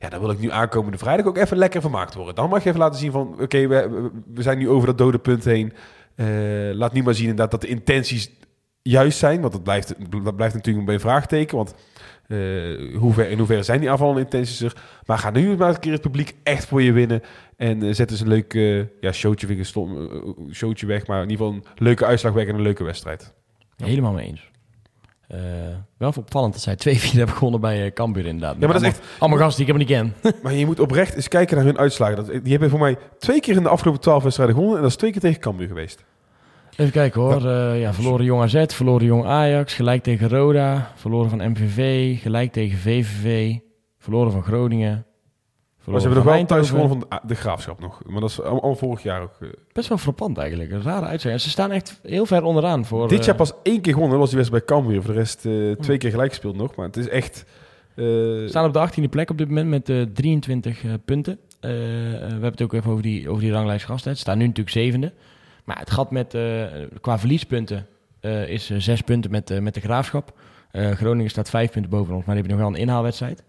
Ja, 0.00 0.08
dan 0.08 0.20
wil 0.20 0.30
ik 0.30 0.38
nu 0.38 0.50
aankomende 0.50 0.98
vrijdag 0.98 1.26
ook 1.26 1.36
even 1.36 1.56
lekker 1.56 1.80
vermaakt 1.80 2.14
worden. 2.14 2.34
Dan 2.34 2.48
mag 2.48 2.62
je 2.62 2.68
even 2.68 2.80
laten 2.80 3.00
zien 3.00 3.12
van, 3.12 3.36
oké, 3.40 3.66
we, 3.66 4.10
we 4.34 4.42
zijn 4.42 4.58
nu 4.58 4.68
over 4.68 4.86
dat 4.86 4.98
dode 4.98 5.18
punt 5.18 5.44
heen. 5.44 5.72
Uh, 6.16 6.74
laat 6.74 6.92
nu 6.92 7.02
maar 7.02 7.14
zien 7.14 7.28
inderdaad 7.28 7.50
dat 7.50 7.60
de 7.60 7.66
intenties 7.68 8.30
juist 8.82 9.18
zijn. 9.18 9.40
Want 9.40 9.52
dat 9.52 9.62
blijft, 9.62 9.94
dat 10.24 10.36
blijft 10.36 10.54
natuurlijk 10.54 10.88
een 10.88 11.00
vraagteken. 11.00 11.56
Want 11.56 11.74
ver, 12.28 13.30
in 13.30 13.38
hoeverre 13.38 13.62
zijn 13.62 13.80
die 13.80 13.90
aanvallende 13.90 14.20
intenties 14.20 14.60
er? 14.60 14.76
Maar 15.06 15.18
ga 15.18 15.30
nu 15.30 15.56
maar 15.56 15.68
een 15.68 15.80
keer 15.80 15.92
het 15.92 16.00
publiek 16.00 16.34
echt 16.42 16.66
voor 16.66 16.82
je 16.82 16.92
winnen. 16.92 17.22
En 17.56 17.84
uh, 17.84 17.94
zet 17.94 18.10
eens 18.10 18.20
een 18.20 18.28
leuk 18.28 18.52
ja, 19.00 19.12
showtje, 19.12 19.64
showtje 20.52 20.86
weg. 20.86 21.06
Maar 21.06 21.22
in 21.22 21.30
ieder 21.30 21.46
geval 21.46 21.60
een 21.60 21.84
leuke 21.84 22.04
uitslag 22.04 22.32
weg 22.32 22.46
en 22.46 22.54
een 22.54 22.62
leuke 22.62 22.84
wedstrijd. 22.84 23.34
Helemaal 23.76 24.12
mee 24.12 24.26
eens. 24.26 24.52
Uh, 25.28 25.38
wel 25.96 26.12
opvallend 26.16 26.52
dat 26.52 26.62
zij 26.62 26.76
twee 26.76 26.98
4 27.04 27.16
hebben 27.16 27.34
gewonnen 27.36 27.60
bij 27.60 27.84
uh, 27.84 27.92
Cambuur 27.92 28.26
inderdaad. 28.26 28.56
Ja, 28.58 28.66
maar 28.66 28.72
dat 28.72 28.82
is 28.82 28.88
echt... 28.88 29.00
Allemaal 29.18 29.38
gasten 29.38 29.64
die 29.64 29.74
ik 29.74 29.88
hem 29.88 30.00
niet 30.02 30.22
ken. 30.22 30.32
maar 30.42 30.52
je 30.52 30.66
moet 30.66 30.80
oprecht 30.80 31.14
eens 31.14 31.28
kijken 31.28 31.56
naar 31.56 31.64
hun 31.64 31.78
uitslagen. 31.78 32.16
Dat, 32.16 32.26
die 32.26 32.50
hebben 32.50 32.70
voor 32.70 32.78
mij 32.78 32.98
twee 33.18 33.40
keer 33.40 33.56
in 33.56 33.62
de 33.62 33.68
afgelopen 33.68 34.00
twaalf 34.00 34.22
wedstrijden 34.22 34.54
gewonnen. 34.54 34.76
En 34.78 34.82
dat 34.82 34.92
is 34.92 34.98
twee 34.98 35.10
keer 35.12 35.20
tegen 35.20 35.40
Cambuur 35.40 35.66
geweest. 35.66 36.04
Even 36.76 36.92
kijken 36.92 37.20
hoor. 37.20 37.42
Ja. 37.42 37.72
Uh, 37.72 37.80
ja, 37.80 37.94
verloren 37.94 38.24
Jong 38.24 38.42
AZ, 38.42 38.64
verloren 38.66 39.06
Jong 39.06 39.24
Ajax, 39.24 39.74
gelijk 39.74 40.02
tegen 40.02 40.28
Roda, 40.28 40.92
verloren 40.94 41.30
van 41.30 41.50
MVV, 41.50 42.20
gelijk 42.20 42.52
tegen 42.52 42.78
VVV, 42.78 43.56
verloren 43.98 44.32
van 44.32 44.42
Groningen. 44.42 45.06
Maar 45.84 46.00
ze 46.00 46.06
hebben 46.06 46.24
nog 46.24 46.34
wel 46.34 46.44
thuis 46.44 46.68
gewonnen 46.68 46.98
van 46.98 47.06
de, 47.08 47.26
de, 47.26 47.34
Graafschap 47.34 47.80
nog. 47.80 48.00
Maar 48.06 48.20
dat 48.20 48.30
is 48.30 48.42
al, 48.42 48.74
vorig 48.74 49.02
jaar 49.02 49.22
ook. 49.22 49.36
Uh... 49.40 49.48
Best 49.72 49.88
wel 49.88 49.98
frappant 49.98 50.38
eigenlijk. 50.38 50.70
Een 50.70 50.82
rare 50.82 51.06
uitzending. 51.06 51.42
Ze 51.42 51.50
staan 51.50 51.70
echt 51.70 52.00
heel 52.02 52.26
ver 52.26 52.42
onderaan. 52.42 52.84
Voor, 52.84 53.08
Dit 53.08 53.24
jaar 53.24 53.34
pas 53.34 53.52
één 53.62 53.80
keer 53.80 53.92
gewonnen. 53.92 54.18
was 54.18 54.28
die 54.28 54.38
wedstrijd 54.38 54.66
bij 54.66 54.76
Cambuur. 54.76 55.02
Voor 55.02 55.12
de 55.12 55.18
rest 55.18 55.44
uh, 55.44 55.74
twee 55.76 55.98
keer 55.98 56.10
gelijk 56.10 56.30
gespeeld 56.30 56.56
nog. 56.56 56.74
Maar 56.74 56.86
het 56.86 56.96
is 56.96 57.08
echt... 57.08 57.44
Ze 57.96 58.46
staan 58.48 58.66
op 58.66 58.72
de 58.72 59.02
18e 59.02 59.08
plek 59.10 59.30
op 59.30 59.38
dit 59.38 59.48
moment 59.48 59.86
met 59.86 60.14
23 60.14 60.82
punten. 61.04 61.38
we 61.60 61.68
hebben 62.20 62.50
het 62.50 62.62
ook 62.62 62.72
even 62.72 62.90
over 62.90 63.02
die, 63.02 63.28
over 63.28 63.42
die 63.42 63.52
ranglijst 63.52 63.84
gehad. 63.84 64.00
Ze 64.00 64.14
staan 64.14 64.38
nu 64.38 64.46
natuurlijk 64.46 64.76
zevende. 64.76 65.12
Maar 65.64 65.78
het 65.78 65.90
gat 65.90 66.10
met, 66.10 66.34
uh, 66.34 66.64
qua 67.00 67.18
verliespunten 67.18 67.86
uh, 68.20 68.48
is 68.48 68.70
uh, 68.70 68.78
zes 68.78 69.00
punten 69.00 69.30
met, 69.30 69.60
met 69.60 69.74
de 69.74 69.80
Graafschap. 69.80 70.32
Groningen 70.72 71.30
staat 71.30 71.50
vijf 71.50 71.70
punten 71.70 71.90
boven 71.90 72.14
ons, 72.14 72.24
maar 72.24 72.34
die 72.34 72.44
hebben 72.44 72.60
nog 72.60 72.70
wel 72.70 72.76
een 72.76 72.88
inhaalwedstrijd. 72.88 73.42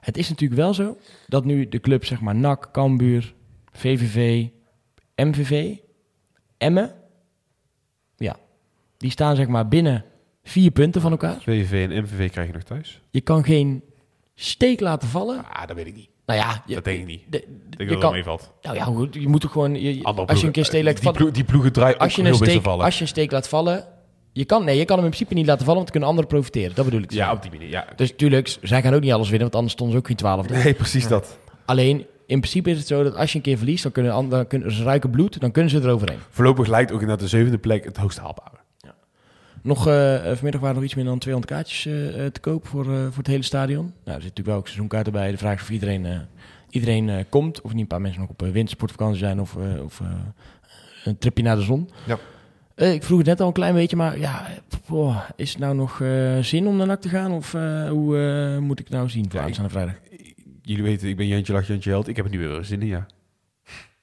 Het 0.00 0.16
is 0.16 0.28
natuurlijk 0.28 0.60
wel 0.60 0.74
zo 0.74 0.96
dat 1.26 1.44
nu 1.44 1.68
de 1.68 1.80
club, 1.80 2.04
zeg 2.04 2.20
maar 2.20 2.34
NAC, 2.34 2.68
Cambuur, 2.72 3.34
VVV, 3.72 4.46
MVV, 5.16 5.76
Emmen... 6.58 6.94
Ja, 8.16 8.36
die 8.96 9.10
staan 9.10 9.36
zeg 9.36 9.48
maar 9.48 9.68
binnen 9.68 10.04
vier 10.42 10.70
punten 10.70 11.00
van 11.00 11.10
elkaar. 11.10 11.40
VVV 11.40 11.90
en 11.90 12.02
MVV 12.02 12.30
krijg 12.30 12.46
je 12.46 12.52
nog 12.52 12.62
thuis. 12.62 13.00
Je 13.10 13.20
kan 13.20 13.44
geen 13.44 13.82
steek 14.34 14.80
laten 14.80 15.08
vallen. 15.08 15.44
Ah, 15.48 15.66
dat 15.66 15.76
weet 15.76 15.86
ik 15.86 15.94
niet. 15.94 16.08
Nou 16.26 16.38
ja, 16.40 16.62
je, 16.66 16.74
dat 16.74 16.84
denk 16.84 17.00
ik 17.00 17.06
niet. 17.06 17.22
De, 17.28 17.44
de, 17.70 17.82
ik 17.82 17.88
dat 17.88 17.98
kan, 17.98 18.12
meevalt. 18.12 18.52
Nou 18.62 18.76
ja, 18.76 18.84
goed, 18.84 19.14
je 19.14 19.28
moet 19.28 19.40
toch 19.40 19.52
gewoon. 19.52 19.80
Je, 19.80 20.04
als 20.04 20.40
je 20.40 20.46
een 20.46 20.52
keer 20.52 20.64
steek 20.64 20.84
laat 20.84 21.00
vallen. 21.00 21.22
Die, 21.22 21.32
die 21.32 21.44
ploegen 21.44 21.72
draaien 21.72 21.98
als 21.98 22.16
je 22.16 22.22
een 22.22 22.34
steek, 22.34 22.62
vallen. 22.62 22.84
Als 22.84 22.94
je 22.94 23.00
een 23.00 23.08
steek 23.08 23.30
laat 23.30 23.48
vallen. 23.48 23.88
Je 24.36 24.44
kan, 24.44 24.64
nee, 24.64 24.78
je 24.78 24.84
kan 24.84 24.96
hem 24.96 25.04
in 25.04 25.10
principe 25.10 25.34
niet 25.34 25.46
laten 25.46 25.64
vallen, 25.64 25.82
want 25.82 25.92
dan 25.92 26.00
kunnen 26.00 26.08
anderen 26.08 26.30
profiteren. 26.30 26.74
Dat 26.74 26.84
bedoel 26.84 27.02
ik. 27.02 27.12
Ja, 27.12 27.32
op 27.32 27.42
die 27.42 27.50
manier. 27.50 27.68
Ja. 27.68 27.86
Dus 27.96 28.12
tuurlijk, 28.16 28.56
zij 28.62 28.82
gaan 28.82 28.94
ook 28.94 29.00
niet 29.00 29.12
alles 29.12 29.28
winnen, 29.28 29.42
want 29.42 29.54
anders 29.54 29.72
stonden 29.72 29.94
ze 29.94 30.00
ook 30.00 30.06
geen 30.06 30.16
twaalfde. 30.16 30.54
Nee, 30.54 30.74
precies 30.74 31.02
ja. 31.02 31.08
dat. 31.08 31.38
Alleen, 31.64 32.06
in 32.26 32.38
principe 32.40 32.70
is 32.70 32.78
het 32.78 32.86
zo 32.86 33.02
dat 33.02 33.16
als 33.16 33.30
je 33.30 33.36
een 33.36 33.44
keer 33.44 33.56
verliest, 33.56 33.82
dan 33.82 33.92
kunnen, 33.92 34.28
dan 34.28 34.46
kunnen 34.46 34.72
ze 34.72 34.82
ruiken 34.82 35.10
bloed, 35.10 35.40
dan 35.40 35.50
kunnen 35.50 35.70
ze 35.70 35.80
eroverheen. 35.80 36.18
Voorlopig 36.30 36.66
lijkt 36.66 36.92
ook 36.92 37.06
naar 37.06 37.18
de 37.18 37.28
zevende 37.28 37.58
plek 37.58 37.84
het 37.84 37.96
hoogst 37.96 38.18
haalbare. 38.18 38.56
Nog, 39.62 39.88
uh, 39.88 40.24
vanmiddag 40.24 40.60
waren 40.60 40.74
nog 40.74 40.84
iets 40.84 40.94
meer 40.94 41.04
dan 41.04 41.18
200 41.18 41.54
kaartjes 41.54 41.86
uh, 41.86 42.26
te 42.26 42.40
koop 42.40 42.66
voor, 42.66 42.86
uh, 42.86 43.04
voor 43.04 43.16
het 43.16 43.26
hele 43.26 43.42
stadion. 43.42 43.84
Nou, 43.84 43.92
er 44.04 44.12
zit 44.12 44.22
natuurlijk 44.22 44.46
wel 44.46 44.56
ook 44.56 44.66
seizoenkaarten 44.66 45.12
bij. 45.12 45.30
De 45.30 45.36
vraag 45.36 45.54
is 45.54 45.62
of 45.62 45.70
iedereen 45.70 46.06
iedereen 46.70 47.26
komt. 47.28 47.60
Of 47.60 47.72
niet 47.72 47.80
een 47.80 47.86
paar 47.86 48.00
mensen 48.00 48.20
nog 48.20 48.30
op 48.30 48.40
wintersportvakantie 48.40 49.18
zijn 49.18 49.40
of, 49.40 49.56
of 49.84 50.00
een 51.04 51.18
tripje 51.18 51.42
naar 51.42 51.56
de 51.56 51.62
zon. 51.62 51.90
Ja. 52.06 52.18
Ik 52.76 53.02
vroeg 53.04 53.18
het 53.18 53.26
net 53.26 53.40
al 53.40 53.46
een 53.46 53.52
klein 53.52 53.74
beetje, 53.74 53.96
maar 53.96 54.18
ja, 54.18 54.46
boah, 54.86 55.22
is 55.36 55.50
het 55.50 55.58
nou 55.58 55.74
nog 55.74 55.96
zin 56.44 56.66
om 56.66 56.76
naar 56.76 56.86
NAC 56.86 57.00
te 57.00 57.08
gaan? 57.08 57.32
Of 57.32 57.52
hoe 57.88 58.58
moet 58.60 58.78
ik 58.78 58.86
het 58.86 58.94
nou 58.94 59.08
zien 59.08 59.30
voor 59.30 59.40
ja, 59.40 59.46
aanstaande 59.46 59.70
vrijdag? 59.70 59.94
Jullie 60.62 60.82
weten, 60.82 61.08
ik 61.08 61.16
ben 61.16 61.26
Jantje 61.26 61.52
Lach, 61.52 61.66
Jantje 61.66 61.90
Held. 61.90 62.08
Ik 62.08 62.16
heb 62.16 62.24
er 62.24 62.30
nu 62.30 62.48
weer 62.48 62.64
zin 62.64 62.80
in, 62.80 62.86
ja. 62.86 63.06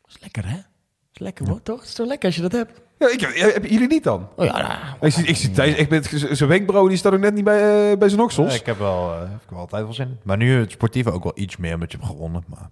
Dat 0.02 0.16
is 0.16 0.18
lekker, 0.22 0.46
hè? 0.46 0.56
Dat 0.56 0.66
is 1.14 1.20
lekker, 1.20 1.48
hoor, 1.48 1.62
toch? 1.64 1.80
Het 1.80 1.88
is 1.88 1.94
toch 1.94 2.08
lekker 2.08 2.28
als 2.28 2.36
je 2.36 2.42
dat 2.42 2.52
hebt? 2.52 2.82
Ja, 3.00 3.12
ik 3.12 3.20
heb, 3.20 3.54
heb 3.54 3.66
jullie 3.66 3.88
niet 3.88 4.04
dan? 4.04 4.30
Oh 4.36 4.46
ja, 4.46 4.62
nou, 4.62 4.98
ik, 5.02 5.12
zie, 5.12 5.26
ik 5.26 5.36
zie 5.36 5.52
Thijs 5.52 5.76
echt 5.76 5.90
met 5.90 6.28
zijn 6.32 6.50
wenkbrauw, 6.50 6.88
die 6.88 6.98
staat 6.98 7.14
ook 7.14 7.20
net 7.20 7.34
niet 7.34 7.44
bij, 7.44 7.92
uh, 7.92 7.98
bij 7.98 8.10
zijn 8.10 8.22
oksels. 8.22 8.54
Ja, 8.54 8.60
ik 8.60 8.66
heb 8.66 8.78
wel, 8.78 9.14
uh, 9.14 9.20
heb 9.20 9.50
wel 9.50 9.60
altijd 9.60 9.84
wel 9.84 9.94
zin. 9.94 10.18
Maar 10.24 10.38
nu 10.38 10.60
het 10.60 10.72
sportieve 10.72 11.12
ook 11.12 11.24
wel 11.24 11.32
iets 11.36 11.58
meer, 11.58 11.74
omdat 11.74 11.92
je 11.92 11.98
hebt 11.98 12.10
gewonnen. 12.10 12.44
Maar 12.48 12.70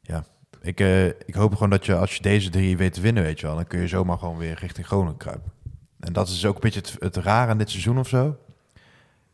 ja, 0.00 0.24
ik, 0.62 0.80
uh, 0.80 1.06
ik 1.06 1.34
hoop 1.34 1.52
gewoon 1.52 1.70
dat 1.70 1.86
je 1.86 1.96
als 1.96 2.16
je 2.16 2.22
deze 2.22 2.50
drie 2.50 2.76
weet 2.76 2.92
te 2.92 3.00
winnen, 3.00 3.22
weet 3.22 3.40
je 3.40 3.46
wel, 3.46 3.54
dan 3.54 3.66
kun 3.66 3.80
je 3.80 3.88
zomaar 3.88 4.18
gewoon 4.18 4.36
weer 4.36 4.58
richting 4.60 4.86
Groningen 4.86 5.16
kruipen. 5.16 5.52
En 6.00 6.12
dat 6.12 6.28
is 6.28 6.46
ook 6.46 6.54
een 6.54 6.60
beetje 6.60 6.80
het, 6.80 6.96
het 6.98 7.16
rare 7.16 7.50
aan 7.50 7.58
dit 7.58 7.70
seizoen 7.70 7.98
of 7.98 8.08
zo. 8.08 8.36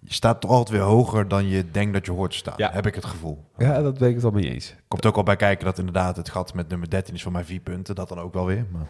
Je 0.01 0.13
staat 0.13 0.41
toch 0.41 0.51
altijd 0.51 0.79
weer 0.79 0.87
hoger 0.87 1.29
dan 1.29 1.49
je 1.49 1.71
denkt 1.71 1.93
dat 1.93 2.07
je 2.07 2.13
hoort 2.13 2.31
te 2.31 2.37
staan. 2.37 2.55
Ja. 2.57 2.71
Heb 2.73 2.87
ik 2.87 2.95
het 2.95 3.05
gevoel. 3.05 3.45
Ja, 3.57 3.83
dat 3.83 3.99
ben 3.99 4.09
ik 4.09 4.15
het 4.15 4.25
al 4.25 4.31
mee 4.31 4.51
eens. 4.51 4.75
Komt 4.89 5.07
ook 5.07 5.17
al 5.17 5.23
bij 5.23 5.37
kijken 5.37 5.65
dat 5.65 5.79
inderdaad 5.79 6.17
het 6.17 6.29
gat 6.29 6.55
met 6.55 6.69
nummer 6.69 6.91
13 6.91 7.15
is 7.15 7.23
voor 7.23 7.33
mij 7.33 7.45
vier 7.45 7.61
punten. 7.61 7.95
Dat 7.95 8.09
dan 8.09 8.19
ook 8.19 8.35
wel 8.35 8.47
weer. 8.47 8.67
Maar, 8.71 8.89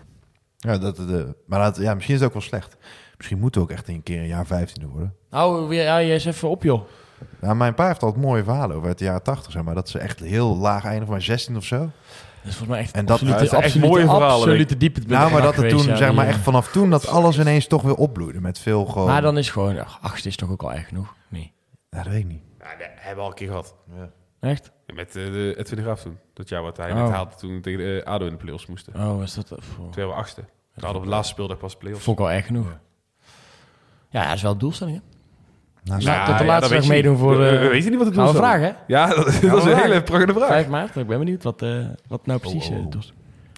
ja, 0.57 0.79
dat, 0.79 0.97
de, 0.97 1.35
maar 1.47 1.63
dat, 1.63 1.77
ja, 1.77 1.95
misschien 1.95 2.15
is 2.15 2.21
het 2.21 2.29
ook 2.29 2.37
wel 2.37 2.49
slecht. 2.49 2.77
Misschien 3.17 3.39
moeten 3.39 3.61
we 3.61 3.67
ook 3.67 3.73
echt 3.73 3.89
een 3.89 4.03
keer 4.03 4.21
een 4.21 4.27
jaar 4.27 4.47
15 4.47 4.89
worden. 4.89 5.15
Nou, 5.31 5.75
ja, 5.75 5.99
je 5.99 6.13
eens 6.13 6.25
even 6.25 6.49
op, 6.49 6.63
joh. 6.63 6.83
Nou, 7.41 7.57
mijn 7.57 7.75
pa 7.75 7.87
heeft 7.87 8.03
altijd 8.03 8.25
mooie 8.25 8.45
verhalen 8.45 8.77
over 8.77 8.89
het 8.89 9.01
jaren 9.01 9.23
80, 9.23 9.53
zeg 9.53 9.63
maar. 9.63 9.75
Dat 9.75 9.89
ze 9.89 9.99
echt 9.99 10.21
heel 10.21 10.57
laag 10.57 10.85
eindigen, 10.85 11.11
maar 11.11 11.23
16 11.23 11.57
of 11.57 11.65
zo. 11.65 11.91
Dat 12.49 12.57
is 12.57 12.65
volgens 12.65 12.79
mij 12.79 12.87
echt, 12.87 12.95
en 12.95 13.07
dat, 13.07 13.21
absolute, 13.21 13.45
is 13.45 13.51
echt 13.51 13.79
mooie 13.79 14.05
verhalen. 14.05 14.35
Absolute 14.37 14.77
diepte. 14.77 15.01
Nou, 15.07 15.33
maar 15.33 15.43
dat 15.43 15.57
het 15.57 15.69
toen, 15.69 15.97
zeg 15.97 16.13
maar, 16.13 16.27
echt 16.27 16.41
vanaf 16.41 16.71
toen 16.71 16.91
dat 16.91 17.07
alles 17.07 17.39
ineens 17.39 17.67
toch 17.67 17.83
weer 17.83 17.95
opbloeide 17.95 18.41
met 18.41 18.59
veel 18.59 18.85
gewoon... 18.85 19.07
Maar 19.07 19.23
dan 19.23 19.39
is 19.39 19.51
gewoon, 19.51 19.79
ach, 19.79 19.99
achtste 20.03 20.29
is 20.29 20.37
toch 20.37 20.51
ook 20.51 20.63
al 20.63 20.73
erg 20.73 20.89
genoeg? 20.89 21.15
Nee. 21.29 21.53
Ja, 21.91 22.03
dat 22.03 22.13
weet 22.13 22.21
ik 22.21 22.27
niet. 22.27 22.43
Ja, 22.59 22.65
dat 22.65 22.89
hebben 22.95 23.17
we 23.17 23.21
al 23.21 23.29
een 23.29 23.35
keer 23.35 23.49
gehad. 23.49 23.75
Ja. 23.97 24.11
Echt? 24.41 24.73
Ja, 24.87 24.95
met 24.95 25.17
uh, 25.17 25.33
de 25.33 25.55
Edwin 25.59 25.77
de 25.77 25.83
Graaf 25.83 26.03
toen. 26.03 26.19
Dat 26.35 26.49
jaar 26.49 26.63
wat 26.63 26.77
hij 26.77 26.91
oh. 26.91 27.03
net 27.03 27.11
haalde 27.11 27.35
toen 27.35 27.61
tegen 27.61 27.79
de 27.79 28.03
ADO 28.05 28.25
in 28.25 28.31
de 28.31 28.37
play-offs 28.37 28.67
moesten. 28.67 28.95
Oh, 28.95 29.23
is 29.23 29.35
dat... 29.35 29.53
Oh. 29.53 29.91
Twee 29.91 30.05
achtste. 30.05 30.41
We 30.75 30.81
hadden 30.85 30.97
op 30.97 31.05
de 31.05 31.15
laatste 31.15 31.33
speeldag 31.33 31.59
pas 31.59 31.77
play-offs. 31.77 32.05
Vond 32.05 32.19
ik 32.19 32.25
al 32.25 32.31
erg 32.31 32.47
genoeg. 32.47 32.67
Ja, 32.67 32.81
ja 34.21 34.27
dat 34.27 34.37
is 34.37 34.43
wel 34.43 34.53
de 34.53 34.59
doelstelling, 34.59 34.97
hè? 34.97 35.18
Nou, 35.89 36.03
nou, 36.03 36.27
tot 36.27 36.39
de 36.39 36.45
laatste 36.45 36.75
dag 36.75 36.89
meedoen 36.89 37.17
voor... 37.17 37.33
Uh, 37.33 37.39
we, 37.39 37.69
weten 37.69 37.91
niet 37.91 37.99
wat 37.99 38.07
het 38.07 38.17
doel 38.17 38.31
is. 38.31 38.37
vragen, 38.37 38.63
hè? 38.63 38.73
Ja, 38.87 39.07
dat, 39.07 39.25
dat 39.25 39.59
is 39.59 39.65
een 39.65 39.77
hele 39.77 40.03
prachtige 40.03 40.33
vraag. 40.33 40.49
5 40.49 40.69
maart, 40.69 40.97
ik 40.97 41.07
ben 41.07 41.19
benieuwd 41.19 41.43
wat, 41.43 41.63
uh, 41.63 41.87
wat 42.07 42.27
nou 42.27 42.41
precies 42.41 42.69
doel 42.69 42.89
is. 42.99 43.13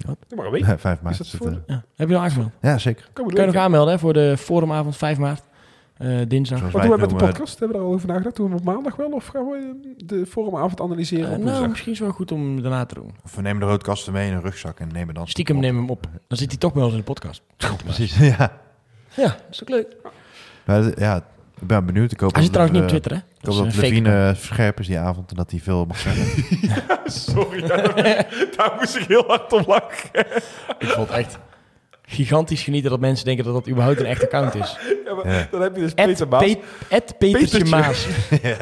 Wat? 0.07 0.16
maar 0.37 0.47
een 0.47 0.53
week. 0.53 0.66
Ja, 0.66 0.78
5 0.78 1.01
maart. 1.01 1.20
Is 1.20 1.31
dat 1.31 1.41
voor? 1.41 1.62
Ja. 1.66 1.83
Heb 1.97 2.09
je 2.09 2.16
al 2.16 2.22
aangemeld? 2.22 2.53
Ja, 2.61 2.78
zeker. 2.78 3.09
Kan 3.12 3.26
je 3.26 3.47
nog 3.47 3.55
aanmelden 3.55 3.93
hè, 3.93 3.99
voor 3.99 4.12
de 4.12 4.37
forumavond 4.37 4.97
5 4.97 5.18
maart. 5.18 5.43
Uh, 6.03 6.20
dinsdag. 6.28 6.61
Wat 6.61 6.83
doen 6.83 6.91
we 6.91 6.97
met 6.97 7.11
de 7.11 7.16
podcast? 7.16 7.59
Hebben 7.59 7.76
we 7.76 7.83
er 7.83 7.89
al 7.89 7.95
over 7.95 8.09
nagedacht? 8.09 8.37
Doen 8.37 8.51
we 8.51 8.57
op 8.57 8.64
maandag 8.64 8.97
wel? 8.97 9.11
Of 9.11 9.26
gaan 9.26 9.45
we 9.45 9.95
de 9.97 10.26
forumavond 10.26 10.81
analyseren? 10.81 11.41
Uh, 11.41 11.45
nou, 11.45 11.68
misschien 11.68 11.93
is 11.93 11.99
het 11.99 12.07
wel 12.07 12.16
goed 12.16 12.33
om 12.33 12.62
daarna 12.62 12.87
te 12.87 12.95
doen. 12.95 13.11
Of 13.24 13.35
we 13.35 13.43
nemen 13.43 13.61
de 13.61 13.66
roodkasten 13.66 14.12
mee 14.12 14.28
in 14.28 14.35
een 14.35 14.43
rugzak 14.43 14.81
en 14.81 14.89
nemen 14.93 15.14
dan... 15.14 15.28
Stiekem 15.28 15.59
nemen 15.59 15.81
hem 15.81 15.91
op. 15.91 16.07
Dan 16.28 16.39
zit 16.39 16.51
hij 16.51 16.59
toch 16.59 16.72
bij 16.72 16.83
ons 16.83 16.93
in 16.93 16.99
de 16.99 17.05
podcast. 17.05 17.43
Precies, 17.85 18.18
ja. 18.18 18.53
Ja, 19.14 19.26
dat 19.26 19.45
is 19.51 19.62
ook 19.62 19.68
leuk. 19.68 19.97
Ja, 20.97 21.24
ik 21.61 21.66
ben 21.66 21.86
benieuwd. 21.86 22.12
Ik 22.12 22.20
hoop 22.20 22.34
hij 22.34 22.42
zit 22.42 22.52
trouwens 22.52 22.78
niet 22.78 22.86
op 22.86 22.90
Twitter, 22.90 23.12
hè? 23.12 23.18
Ik 23.18 23.46
hoop 23.46 23.54
dat, 23.54 23.64
dat 23.64 23.82
Levine 23.82 24.32
verscherp 24.36 24.80
is 24.80 24.86
die 24.86 24.98
avond 24.98 25.30
en 25.30 25.36
dat 25.36 25.50
hij 25.50 25.61
veel 25.61 25.84
mag 25.84 25.98
zeggen. 25.98 26.44
ja, 26.68 27.00
sorry, 27.04 27.66
daar, 27.66 27.94
daar 28.56 28.76
moest 28.78 28.96
ik 28.96 29.04
heel 29.06 29.24
hard 29.26 29.52
om 29.52 29.64
lachen. 29.66 30.26
ik 30.78 30.88
vond 30.88 31.11
echt 31.11 31.38
gigantisch 32.11 32.62
genieten 32.62 32.90
dat 32.90 33.00
mensen 33.00 33.24
denken 33.24 33.44
dat 33.44 33.54
dat 33.54 33.68
überhaupt 33.68 34.00
een 34.00 34.06
echt 34.06 34.22
account 34.22 34.54
is. 34.54 34.76
Ja, 35.11 35.16
maar 35.16 35.48
dan 35.50 35.62
heb 35.62 35.74
je 35.74 35.80
dus 35.80 35.94
Peter 35.94 36.28
Maas. 36.28 36.56
Petertje, 37.18 37.64
Maas. 37.64 38.06
ja. 38.42 38.56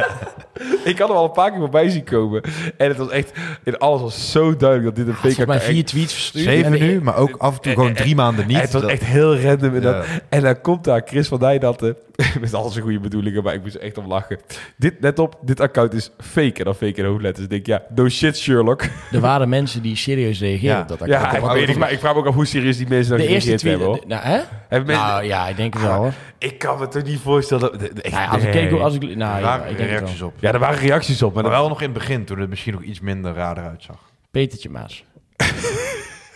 Ik 0.85 0.99
had 0.99 1.09
hem 1.09 1.17
al 1.17 1.25
een 1.25 1.31
paar 1.31 1.51
keer 1.51 1.59
voorbij 1.59 1.89
zien 1.89 2.05
komen. 2.05 2.43
En 2.77 2.89
het 2.89 2.97
was 2.97 3.11
echt, 3.11 3.33
in 3.65 3.79
alles 3.79 4.01
was 4.01 4.31
zo 4.31 4.57
duidelijk 4.57 4.97
dat 4.97 5.07
dit 5.07 5.15
een 5.15 5.21
fake 5.21 5.41
account... 5.41 5.63
vier 5.63 5.85
tweets 5.85 6.13
verstuurd. 6.13 6.45
Zeven 6.45 6.73
nu, 6.73 7.01
maar 7.03 7.17
ook 7.17 7.37
af 7.37 7.55
en 7.55 7.61
toe 7.61 7.73
gewoon 7.73 7.95
drie 7.95 8.15
maanden 8.15 8.47
niet. 8.47 8.61
Het 8.61 8.73
was 8.73 8.83
echt 8.83 9.05
heel 9.05 9.39
random. 9.39 9.75
En, 9.75 9.83
dat, 9.83 10.07
en 10.29 10.43
dan 10.43 10.61
komt 10.61 10.85
daar 10.85 11.03
Chris 11.05 11.29
van 11.29 11.39
Dijnatten 11.39 11.97
met 12.41 12.55
al 12.55 12.69
zijn 12.69 12.85
goede 12.85 13.01
bedoelingen, 13.01 13.43
maar 13.43 13.55
ik 13.55 13.63
moest 13.63 13.75
echt 13.75 13.99
om 13.99 14.07
lachen. 14.07 14.39
Dit, 14.77 15.01
net 15.01 15.19
op, 15.19 15.39
dit 15.43 15.61
account 15.61 15.93
is 15.93 16.11
fake. 16.19 16.55
En 16.59 16.65
dan 16.65 16.75
fake 16.75 16.95
in 16.95 17.05
hoofdletters. 17.05 17.45
Ik 17.45 17.51
denk, 17.51 17.67
ja, 17.67 17.83
no 17.95 18.09
shit 18.09 18.39
Sherlock. 18.39 18.83
Er 19.13 19.21
waren 19.21 19.49
mensen 19.49 19.83
die 19.83 19.97
serieus 19.97 20.41
reageerden 20.41 20.77
ja. 20.77 20.83
op 20.83 20.89
dat 20.89 21.03
account. 21.03 21.23
Ja, 21.23 21.55
ik, 21.57 21.67
weet, 21.67 21.77
maar 21.77 21.93
ik 21.93 21.99
vraag 21.99 22.13
me 22.13 22.19
ook 22.19 22.27
af 22.27 22.35
hoe 22.35 22.47
serieus 22.47 22.77
die 22.77 22.89
mensen 22.89 23.17
hebben. 23.45 23.87
Hoor. 23.87 24.01
Nou, 24.07 24.23
hè? 24.23 24.41
Hebben 24.69 24.87
mensen, 24.87 25.07
nou 25.07 25.25
ja, 25.25 25.49
ik 25.49 25.57
denk 25.57 25.75
het 25.75 25.83
wel 25.83 25.93
hoor. 25.93 26.13
Ik 26.39 26.59
kan 26.59 26.79
me 26.79 26.89
toch 26.89 27.03
niet 27.03 27.21
voorstellen 27.21 27.79
dat... 27.79 27.83
Echt, 27.83 28.15
nou, 28.15 28.31
als 28.31 28.43
ik 28.43 28.51
keek, 28.51 28.73
als 28.73 28.95
ik... 28.95 29.03
Nou, 29.03 29.41
ja, 29.41 29.65
ik 29.65 29.77
denk 29.77 29.91
reacties 29.91 30.23
op. 30.23 30.35
Ja, 30.39 30.53
er 30.53 30.59
waren 30.59 30.79
reacties 30.79 31.23
op. 31.23 31.35
Maar, 31.35 31.43
maar 31.43 31.53
wel 31.53 31.69
nog 31.69 31.81
in 31.81 31.91
het 31.91 31.99
begin, 31.99 32.25
toen 32.25 32.39
het 32.39 32.49
misschien 32.49 32.73
nog 32.73 32.83
iets 32.83 33.01
minder 33.01 33.35
raar 33.35 33.59
eruit 33.59 33.83
zag. 33.83 34.11
Petertje 34.31 34.71
Maas. 34.71 35.05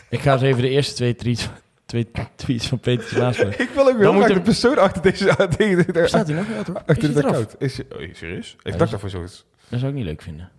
ik 0.08 0.20
ga 0.20 0.32
eens 0.32 0.42
even 0.42 0.62
de 0.62 0.68
eerste 0.68 0.94
twee 0.94 1.14
tweets, 1.14 1.48
twee 1.86 2.06
tweets 2.34 2.66
van 2.66 2.80
Petertje 2.80 3.18
Maas 3.18 3.38
Ik 3.38 3.70
wil 3.74 3.88
ook 3.88 3.96
wel 3.96 4.26
de 4.26 4.40
persoon 4.40 4.78
achter 4.78 5.02
deze... 5.02 5.36
Tegen, 5.56 6.08
Staat 6.08 6.26
hij 6.26 6.36
nog? 6.36 6.48
Ja, 6.48 6.62
toch? 6.62 6.76
Achter 6.86 7.14
dit 7.14 7.24
account. 7.24 7.54
Is, 7.58 7.80
oh, 7.80 8.14
serieus? 8.14 8.56
Heeft 8.62 8.78
dat 8.78 8.90
daarvoor 8.90 9.10
zoiets? 9.10 9.44
Dat 9.68 9.78
zou 9.78 9.92
ik 9.92 9.98
niet 9.98 10.06
leuk 10.06 10.22
vinden. 10.22 10.50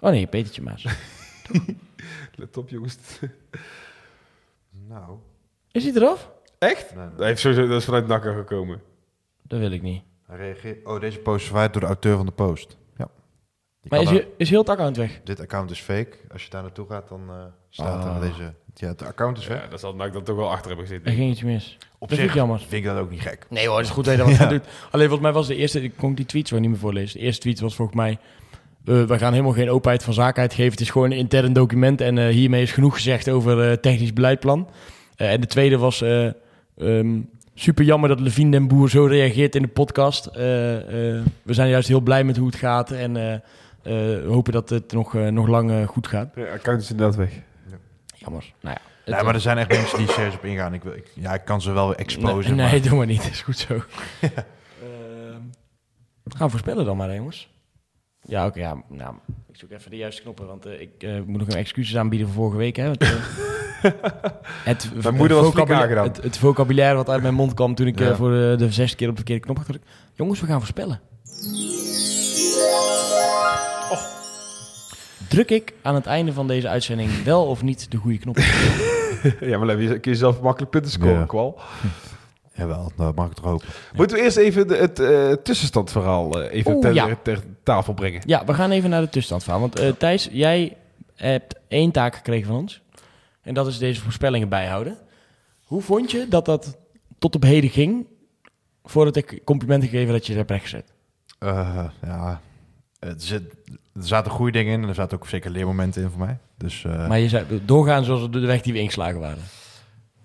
Oh 0.00 0.10
nee, 0.10 0.26
Petertje 0.26 0.62
Maas. 0.62 0.84
Let 2.36 2.56
op, 2.56 2.68
jongens. 2.68 2.98
nou. 4.88 5.18
Is 5.72 5.84
hij 5.84 5.92
eraf? 5.94 6.30
Echt? 6.58 6.94
Nee, 6.94 7.06
Hij 7.16 7.26
heeft 7.26 7.40
sowieso, 7.40 7.66
dat 7.66 7.78
is 7.78 7.84
vanuit 7.84 8.06
Nakker 8.06 8.34
gekomen. 8.34 8.80
Dat 9.42 9.58
wil 9.58 9.70
ik 9.70 9.82
niet. 9.82 10.02
Hij 10.26 10.36
reageert... 10.36 10.86
Oh, 10.86 11.00
deze 11.00 11.18
post 11.18 11.40
is 11.40 11.44
verwijderd 11.44 11.72
door 11.72 11.82
de 11.82 11.88
auteur 11.88 12.16
van 12.16 12.26
de 12.26 12.32
post. 12.32 12.76
Ja. 12.96 13.08
maar 13.82 14.00
is, 14.00 14.10
je, 14.10 14.26
is 14.36 14.50
heel 14.50 14.58
het 14.58 14.68
account 14.68 14.96
weg? 14.96 15.20
Dit 15.24 15.40
account 15.40 15.70
is 15.70 15.80
fake. 15.80 16.16
Als 16.32 16.44
je 16.44 16.50
daar 16.50 16.62
naartoe 16.62 16.86
gaat, 16.86 17.08
dan 17.08 17.22
uh, 17.28 17.36
staat 17.68 18.04
er 18.04 18.10
ah. 18.10 18.20
deze... 18.20 18.54
Ja, 18.74 18.88
het 18.88 19.02
account 19.02 19.38
is 19.38 19.46
weg. 19.46 19.62
Ja, 19.62 19.68
dat 19.68 19.80
zal 19.80 19.94
Nak 19.94 20.12
dan 20.12 20.22
toch 20.22 20.36
wel 20.36 20.50
achter 20.50 20.66
hebben 20.66 20.86
gezeten. 20.86 21.06
Er 21.06 21.16
ging 21.16 21.30
iets 21.30 21.42
mis. 21.42 21.78
Op 21.98 22.08
dat 22.08 22.18
zich 22.18 22.34
jammer. 22.34 22.58
vind 22.58 22.72
ik 22.72 22.84
dat 22.84 22.98
ook 22.98 23.10
niet 23.10 23.20
gek. 23.20 23.46
Nee 23.48 23.66
hoor, 23.66 23.76
het 23.76 23.86
is 23.86 23.92
goed 23.92 24.04
dat 24.04 24.16
je 24.16 24.36
dat 24.36 24.50
doet. 24.58 24.64
Alleen 24.90 25.08
volgens 25.08 25.20
mij 25.20 25.32
was 25.32 25.46
de 25.46 25.56
eerste... 25.56 25.82
Ik 25.82 25.96
kon 25.96 26.14
die 26.14 26.26
tweets 26.26 26.50
wel 26.50 26.60
niet 26.60 26.70
meer 26.70 26.78
voorlezen. 26.78 27.18
De 27.18 27.24
eerste 27.24 27.40
tweet 27.40 27.60
was 27.60 27.74
volgens 27.74 27.96
mij... 27.96 28.18
Uh, 28.84 29.04
we 29.04 29.18
gaan 29.18 29.32
helemaal 29.32 29.52
geen 29.52 29.70
openheid 29.70 30.02
van 30.02 30.14
zaken 30.14 30.42
uitgeven. 30.42 30.70
Het 30.72 30.80
is 30.80 30.90
gewoon 30.90 31.10
een 31.10 31.18
intern 31.18 31.52
document. 31.52 32.00
En 32.00 32.16
uh, 32.16 32.28
hiermee 32.28 32.62
is 32.62 32.72
genoeg 32.72 32.94
gezegd 32.94 33.30
over 33.30 33.70
uh, 33.70 33.72
technisch 33.72 34.12
beleidplan. 34.12 34.68
En 35.28 35.40
de 35.40 35.46
tweede 35.46 35.78
was... 35.78 36.02
Um, 36.76 37.28
super 37.54 37.84
jammer 37.84 38.08
dat 38.08 38.20
Levine 38.20 38.50
den 38.50 38.68
Boer 38.68 38.90
zo 38.90 39.04
reageert 39.04 39.54
in 39.54 39.62
de 39.62 39.68
podcast. 39.68 40.30
we 40.32 41.22
zijn 41.44 41.68
juist 41.68 41.88
heel 41.88 42.00
blij 42.00 42.24
met 42.24 42.36
hoe 42.36 42.46
het 42.46 42.56
gaat. 42.56 42.90
En 42.90 43.12
we 43.82 44.24
hopen 44.26 44.52
dat 44.52 44.68
het 44.68 44.92
nog, 44.92 45.12
nog 45.14 45.46
lang 45.46 45.86
goed 45.86 46.06
gaat. 46.06 46.32
Ja, 46.34 46.52
account 46.52 46.82
is 46.82 46.90
inderdaad 46.90 47.16
weg. 47.16 47.32
Ja. 47.70 47.76
Jammer. 48.14 48.52
Nou 48.60 48.76
ja. 48.78 48.90
Nee, 49.14 49.22
maar 49.22 49.34
er 49.34 49.40
zijn 49.40 49.58
echt 49.58 49.68
mensen 49.68 49.98
die 49.98 50.10
serieus 50.10 50.34
op 50.34 50.44
ingaan. 50.44 50.74
Ik, 50.74 50.82
wil, 50.82 50.92
ik, 50.92 51.10
ja, 51.14 51.34
ik 51.34 51.44
kan 51.44 51.60
ze 51.60 51.72
wel 51.72 51.94
exposen. 51.94 52.56
Nee, 52.56 52.70
nee 52.70 52.80
doe 52.80 52.96
maar 52.96 53.06
niet. 53.06 53.22
Dat 53.22 53.30
is 53.30 53.42
goed 53.42 53.58
zo. 53.58 53.74
ja. 54.20 54.28
gaan 56.24 56.46
we 56.46 56.50
voorspellen 56.50 56.84
dan 56.84 56.96
maar, 56.96 57.14
jongens. 57.14 57.50
Ja, 58.22 58.46
oké. 58.46 58.58
ja, 58.58 58.82
nou, 58.88 59.14
ik 59.48 59.56
zoek 59.56 59.70
even 59.70 59.90
de 59.90 59.96
juiste 59.96 60.22
knoppen, 60.22 60.46
want 60.46 60.66
uh, 60.66 60.80
ik 60.80 60.90
uh, 60.98 61.20
moet 61.26 61.38
nog 61.38 61.48
een 61.48 61.56
excuses 61.56 61.96
aanbieden 61.96 62.26
voor 62.26 62.36
vorige 62.36 62.56
week. 62.56 62.76
Hè, 62.76 62.84
want, 62.84 63.02
uh, 63.02 63.10
het, 64.70 64.90
Mijn 65.02 65.14
moeder 65.14 65.36
was 65.36 65.46
vocabulaire, 65.46 66.02
het, 66.02 66.22
het, 66.22 66.38
vocabulaire 66.38 66.96
wat 66.96 67.08
uit 67.08 67.22
mijn 67.22 67.34
mond 67.34 67.54
kwam 67.54 67.74
toen 67.74 67.86
ik 67.86 67.98
ja. 67.98 68.16
voor 68.16 68.30
de, 68.30 68.54
de 68.58 68.72
zesde 68.72 68.96
keer 68.96 69.08
op 69.08 69.16
de 69.16 69.20
verkeerde 69.20 69.44
knop 69.44 69.56
had 69.56 69.66
gedrukt. 69.66 69.88
Jongens, 70.12 70.40
we 70.40 70.46
gaan 70.46 70.58
voorspellen. 70.58 71.00
Oh. 73.90 74.00
Druk 75.28 75.50
ik 75.50 75.74
aan 75.82 75.94
het 75.94 76.06
einde 76.06 76.32
van 76.32 76.46
deze 76.46 76.68
uitzending 76.68 77.22
wel 77.22 77.46
of 77.46 77.62
niet 77.62 77.90
de 77.90 77.96
goede 77.96 78.18
knop? 78.18 78.38
ja, 79.50 79.58
maar 79.58 79.80
je 79.80 79.98
kun 79.98 80.12
je 80.12 80.18
zelf 80.18 80.40
makkelijk 80.40 80.70
punten 80.70 80.90
scoren, 80.90 81.18
ja. 81.18 81.24
kwal. 81.24 81.58
Jawel, 82.60 82.92
dat 82.96 83.14
mag 83.14 83.26
ik 83.26 83.32
toch 83.32 83.44
hopen. 83.44 83.66
Moeten 83.94 84.16
we 84.16 84.22
eerst 84.22 84.36
even 84.36 84.68
de, 84.68 84.76
het 84.76 84.98
uh, 84.98 85.32
tussenstandverhaal 85.32 86.42
uh, 86.42 86.52
even 86.52 86.80
ter, 86.80 86.94
ja. 86.94 87.16
ter, 87.22 87.42
tafel 87.62 87.94
brengen? 87.94 88.22
Ja, 88.26 88.44
we 88.44 88.54
gaan 88.54 88.70
even 88.70 88.90
naar 88.90 89.00
de 89.00 89.08
tussenstandverhaal. 89.08 89.60
Want 89.60 89.80
uh, 89.80 89.88
Thijs, 89.98 90.28
jij 90.32 90.76
hebt 91.14 91.54
één 91.68 91.90
taak 91.90 92.14
gekregen 92.14 92.46
van 92.46 92.56
ons. 92.56 92.82
En 93.42 93.54
dat 93.54 93.66
is 93.66 93.78
deze 93.78 94.00
voorspellingen 94.00 94.48
bijhouden. 94.48 94.98
Hoe 95.64 95.82
vond 95.82 96.10
je 96.10 96.26
dat 96.28 96.44
dat 96.44 96.78
tot 97.18 97.34
op 97.34 97.42
heden 97.42 97.70
ging... 97.70 98.06
voordat 98.84 99.16
ik 99.16 99.40
complimenten 99.44 99.88
gegeven 99.88 100.12
dat 100.12 100.26
je 100.26 100.36
het 100.36 100.48
hebt 100.48 100.50
rechtgezet? 100.50 100.92
ja, 102.02 102.40
het 102.98 103.22
zit, 103.22 103.42
er 103.94 104.06
zaten 104.06 104.30
goede 104.30 104.52
dingen 104.52 104.72
in 104.72 104.82
en 104.82 104.88
er 104.88 104.94
zaten 104.94 105.18
ook 105.18 105.28
zeker 105.28 105.50
leermomenten 105.50 106.02
in 106.02 106.10
voor 106.10 106.18
mij. 106.18 106.38
Dus, 106.58 106.82
maar 106.82 107.18
je 107.18 107.28
zei 107.28 107.60
doorgaan 107.64 108.04
zoals 108.04 108.30
de 108.30 108.40
weg 108.40 108.60
die 108.60 108.72
we 108.72 108.78
ingeslagen 108.78 109.20
waren? 109.20 109.42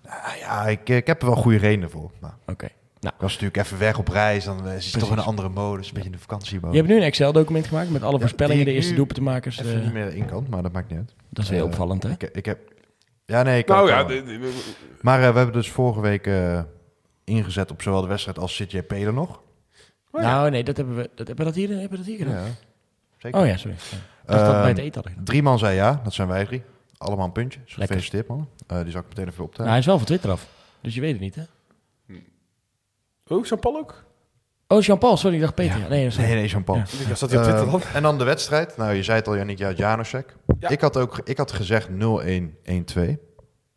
Nou 0.05 0.37
ja, 0.39 0.67
ik, 0.67 0.89
ik 0.89 1.07
heb 1.07 1.21
er 1.21 1.27
wel 1.27 1.35
goede 1.35 1.57
redenen 1.57 1.89
voor. 1.89 2.11
Nou, 2.21 2.33
Oké. 2.47 2.67
Nou. 2.99 3.15
Ik 3.15 3.21
was 3.21 3.31
natuurlijk 3.31 3.65
even 3.65 3.79
weg 3.79 3.97
op 3.97 4.07
reis, 4.07 4.45
dan 4.45 4.67
is 4.67 4.91
het 4.91 4.99
toch 4.99 5.11
een 5.11 5.19
andere 5.19 5.49
modus, 5.49 5.87
een 5.87 5.93
beetje 5.93 6.11
een 6.11 6.19
vakantiemodus. 6.19 6.71
Je 6.71 6.77
hebt 6.77 6.89
nu 6.89 6.95
een 6.95 7.03
Excel-document 7.05 7.67
gemaakt 7.67 7.89
met 7.89 8.03
alle 8.03 8.19
voorspellingen, 8.19 8.65
de 8.65 8.71
eerste 8.71 8.93
doelpuntenmakers. 8.93 9.59
Even 9.59 9.77
uh, 9.77 9.83
niet 9.83 9.93
meer 9.93 10.15
in 10.15 10.25
kan, 10.25 10.45
maar 10.49 10.61
dat 10.61 10.71
maakt 10.71 10.89
niet 10.89 10.99
uit. 10.99 11.13
Dat 11.29 11.43
is 11.43 11.49
heel 11.49 11.59
uh, 11.59 11.65
opvallend, 11.65 12.03
hè? 12.03 12.09
Ik, 12.09 12.23
ik, 12.23 12.45
heb... 12.45 12.59
Ja, 13.25 13.43
nee, 13.43 13.59
ik 13.59 13.67
nou, 13.67 13.89
ja, 13.89 14.03
de, 14.03 14.23
de, 14.23 14.53
Maar 15.01 15.19
uh, 15.21 15.29
we 15.29 15.37
hebben 15.37 15.53
dus 15.53 15.71
vorige 15.71 16.01
week 16.01 16.29
ingezet 17.23 17.71
op 17.71 17.81
zowel 17.81 18.01
de 18.01 18.07
wedstrijd 18.07 18.39
als 18.39 18.55
City 18.55 18.81
Peder 18.81 19.13
nog. 19.13 19.41
Oh, 20.11 20.21
ja. 20.21 20.31
Nou, 20.31 20.49
nee, 20.49 20.63
dat 20.63 20.77
hebben 20.77 20.95
we, 20.95 21.09
dat, 21.15 21.27
hebben 21.27 21.45
we 21.45 21.51
dat 21.51 21.55
hier, 21.55 21.69
hebben 21.69 21.89
we 21.89 21.97
dat 21.97 22.05
hier 22.05 22.17
gedaan? 22.17 22.45
Ja, 22.45 22.51
zeker. 23.17 23.39
Oh 23.39 23.47
ja, 23.47 23.57
sorry. 23.57 23.77
Dat 24.25 24.45
dat 24.45 24.61
bij 24.61 24.69
het 24.69 24.77
eten 24.77 25.01
hadden 25.03 25.23
Drie 25.23 25.43
man 25.43 25.59
zei 25.59 25.75
ja, 25.75 26.01
dat 26.03 26.13
zijn 26.13 26.27
wij 26.27 26.45
drie. 26.45 26.63
Allemaal 27.05 27.25
een 27.25 27.31
puntje. 27.31 27.59
Dus 27.63 27.73
gefeliciteerd, 27.73 28.27
man. 28.27 28.49
Uh, 28.71 28.81
die 28.81 28.91
zal 28.91 29.01
ik 29.01 29.07
meteen 29.07 29.27
even 29.27 29.43
optellen. 29.43 29.57
Nou, 29.57 29.69
hij 29.69 29.79
is 29.79 29.85
wel 29.85 29.97
van 29.97 30.05
Twitter 30.05 30.31
af. 30.31 30.47
Dus 30.81 30.95
je 30.95 31.01
weet 31.01 31.11
het 31.11 31.21
niet, 31.21 31.35
hè? 31.35 31.43
Oh, 33.27 33.45
Jean-Paul 33.45 33.77
ook? 33.77 34.03
Oh, 34.67 34.81
Jean-Paul, 34.81 35.17
sorry, 35.17 35.35
ik 35.35 35.41
dacht 35.41 35.55
Peter. 35.55 35.79
Ja. 35.79 35.87
Nee, 35.87 36.09
nee, 36.17 36.33
nee, 36.33 36.47
Jean-Paul. 36.47 36.77
Ja. 36.77 36.83
Ik 36.83 37.15
zat 37.15 37.23
op 37.23 37.43
Twitter 37.43 37.65
dan. 37.65 37.79
Uh, 37.79 37.95
en 37.95 38.03
dan 38.03 38.17
de 38.17 38.23
wedstrijd. 38.23 38.77
Nou, 38.77 38.93
je 38.93 39.03
zei 39.03 39.17
het 39.17 39.27
al, 39.27 39.35
Janik, 39.35 39.57
ja, 39.57 39.71
Janusek. 39.71 40.35
Ja. 40.59 40.69
Ik 40.69 40.81
had 40.81 40.97
ook 40.97 41.21
ik 41.23 41.37
had 41.37 41.51
gezegd 41.51 41.89
0-1-1-2. 41.89 41.93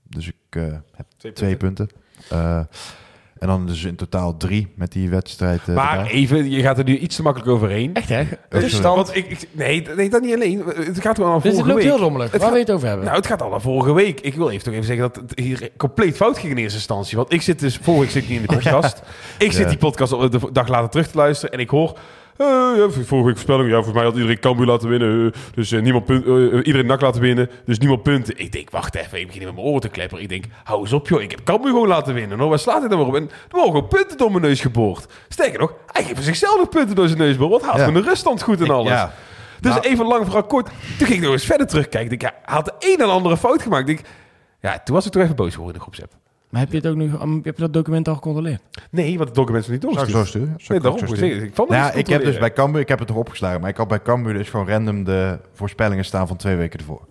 Dus 0.03 0.27
ik 0.27 0.57
uh, 0.57 0.77
heb 0.93 1.07
twee, 1.17 1.33
twee 1.33 1.57
punten. 1.57 1.89
En 3.39 3.47
dan 3.47 3.67
dus 3.67 3.85
in 3.85 3.97
totaal 3.97 4.37
drie 4.37 4.69
met 4.75 4.93
die 4.93 5.09
wedstrijd. 5.09 5.61
Uh, 5.69 5.75
maar 5.75 6.07
even, 6.07 6.51
je 6.51 6.63
gaat 6.63 6.79
er 6.79 6.85
nu 6.85 6.99
iets 6.99 7.17
te 7.17 7.23
makkelijk 7.23 7.51
overheen. 7.51 7.95
Echt 7.95 8.09
hè? 8.09 8.25
Dus 8.49 8.81
want 8.81 9.17
ik, 9.17 9.27
ik, 9.31 9.49
nee, 9.53 9.87
nee, 9.97 10.11
dat 10.11 10.23
niet 10.23 10.35
alleen. 10.35 10.63
Het 10.67 11.01
gaat 11.01 11.17
gewoon 11.17 11.33
al 11.33 11.41
vorige 11.41 11.57
week. 11.57 11.67
Het 11.67 11.75
loopt 11.75 11.83
heel 11.83 11.99
rommelig. 11.99 12.31
Waar 12.31 12.41
gaat, 12.41 12.49
wil 12.49 12.59
je 12.59 12.65
het 12.65 12.75
over 12.75 12.87
hebben? 12.87 13.05
Nou, 13.05 13.17
het 13.17 13.27
gaat 13.27 13.43
al 13.43 13.51
naar 13.51 13.61
vorige 13.61 13.93
week. 13.93 14.21
Ik 14.21 14.35
wil 14.35 14.51
even 14.51 14.65
toch 14.65 14.73
even 14.73 14.87
zeggen 14.87 15.13
dat 15.13 15.17
het 15.17 15.39
hier 15.39 15.71
compleet 15.77 16.17
fout 16.17 16.39
ging 16.39 16.53
in 16.53 16.59
eerste 16.59 16.77
instantie. 16.77 17.17
Want 17.17 17.33
ik 17.33 17.43
zit 17.43 17.61
dus, 17.61 17.77
vorige 17.83 18.03
week 18.03 18.11
zit 18.11 18.23
ik 18.23 18.29
niet 18.29 18.41
in 18.41 18.47
de 18.47 18.55
podcast. 18.59 19.03
ik 19.39 19.53
zit 19.53 19.69
die 19.69 19.79
podcast 19.79 20.13
op 20.13 20.33
de 20.33 20.53
dag 20.53 20.69
later 20.69 20.91
terug 20.91 21.09
te 21.09 21.17
luisteren 21.17 21.55
en 21.55 21.61
ik 21.61 21.71
hoor 21.71 21.99
ja, 22.39 22.91
vorige 22.91 23.29
voorspelling. 23.29 23.71
Ja, 23.71 23.83
voor 23.83 23.95
mij 23.95 24.05
had 24.05 24.15
iedereen 24.15 24.39
Cambuur 24.39 24.67
laten 24.67 24.89
winnen. 24.89 25.09
Uh, 25.09 25.33
dus 25.55 25.73
uh, 25.73 25.83
niemand 25.83 26.05
punt, 26.05 26.25
iedereen 26.67 26.87
nak 26.87 27.01
laten 27.01 27.21
winnen. 27.21 27.51
Dus 27.65 27.79
niemand 27.79 28.03
punten. 28.03 28.39
Ik 28.39 28.53
denk, 28.53 28.71
wacht 28.71 28.95
even. 28.95 29.21
Ik 29.21 29.27
begin 29.27 29.45
met 29.45 29.55
mijn 29.55 29.67
oren 29.67 29.81
te 29.81 29.89
klepperen. 29.89 30.23
Ik 30.23 30.29
denk, 30.29 30.45
hou 30.65 30.81
eens 30.81 30.93
op 30.93 31.09
joh. 31.09 31.23
Ik 31.23 31.31
heb 31.31 31.45
Cambuur 31.45 31.71
gewoon 31.71 31.89
laten 31.89 32.15
winnen. 32.15 32.39
Nou, 32.39 32.51
waar 32.51 32.59
slaat 32.59 32.81
hij 32.81 32.89
dan 32.89 32.99
maar 32.99 33.07
op? 33.07 33.15
En 33.15 33.23
er 33.23 33.31
worden 33.51 33.73
gewoon 33.73 33.89
punten 33.89 34.17
door 34.17 34.31
mijn 34.31 34.43
neus 34.43 34.61
geboord. 34.61 35.07
Sterker 35.29 35.59
nog, 35.59 35.73
hij 35.87 36.05
geeft 36.05 36.25
zichzelf 36.25 36.57
nog 36.57 36.69
punten 36.69 36.97
door 36.97 37.07
zijn 37.07 37.19
neus 37.19 37.33
geboord. 37.33 37.51
Wat 37.51 37.63
haalt 37.63 37.79
ja. 37.79 37.91
de 37.91 38.01
ruststand 38.01 38.43
goed 38.43 38.61
en 38.61 38.71
alles. 38.71 38.91
Ja. 38.91 39.13
Dus 39.61 39.73
nou. 39.73 39.87
even 39.87 40.07
lang 40.07 40.25
vooral 40.25 40.45
kort. 40.45 40.67
Toen 40.99 41.07
ging 41.07 41.19
ik 41.19 41.25
nog 41.25 41.33
eens 41.33 41.45
verder 41.45 41.67
terugkijken. 41.67 42.13
Ik 42.13 42.21
denk, 42.21 42.33
ja, 42.33 42.39
hij 42.45 42.55
had 42.55 42.65
de 42.65 42.93
een 42.93 42.99
en 42.99 43.11
andere 43.11 43.37
fout 43.37 43.63
gemaakt. 43.63 43.89
Ik 43.89 43.97
denk, 43.97 44.09
ja, 44.61 44.81
toen 44.85 44.95
was 44.95 45.07
ik 45.07 45.13
toch 45.13 45.23
even 45.23 45.37
boos 45.37 45.55
geworden 45.55 45.75
in 45.75 45.79
de 45.79 45.85
groepsapp. 45.85 46.28
Maar 46.49 46.61
heb 46.61 46.71
je, 46.71 46.77
het 46.77 46.87
ook 46.87 46.97
nu, 46.97 47.11
heb 47.43 47.57
je 47.57 47.63
dat 47.63 47.73
document 47.73 48.09
al 48.09 48.15
gecontroleerd? 48.15 48.63
Nee, 48.91 49.17
want 49.17 49.29
het 49.29 49.35
document 49.35 49.65
is 49.65 49.71
niet 49.71 49.81
doorgestuurd. 49.81 50.11
Zou 50.11 50.23
ik 50.23 50.29
zo 50.29 50.39
sturen? 50.39 50.57
nee, 50.69 50.81
daarom. 50.81 51.45
Ik, 51.45 51.55
vond 51.55 51.71
ja, 51.71 51.93
ik 51.93 52.07
heb 52.07 52.25
dus 52.25 52.39
bij 52.39 52.53
Cambuur, 52.53 52.81
ik 52.81 52.89
heb 52.89 52.99
het 52.99 53.09
toch 53.09 53.17
opgeslagen, 53.17 53.61
maar 53.61 53.71
ik 53.71 53.77
had 53.77 53.89
bij 53.89 54.03
Cambuur 54.03 54.35
dus 54.35 54.49
gewoon 54.49 54.69
random 54.69 55.05
de 55.05 55.39
voorspellingen 55.53 56.05
staan 56.05 56.27
van 56.27 56.37
twee 56.37 56.57
weken 56.57 56.79
ervoor. 56.79 57.07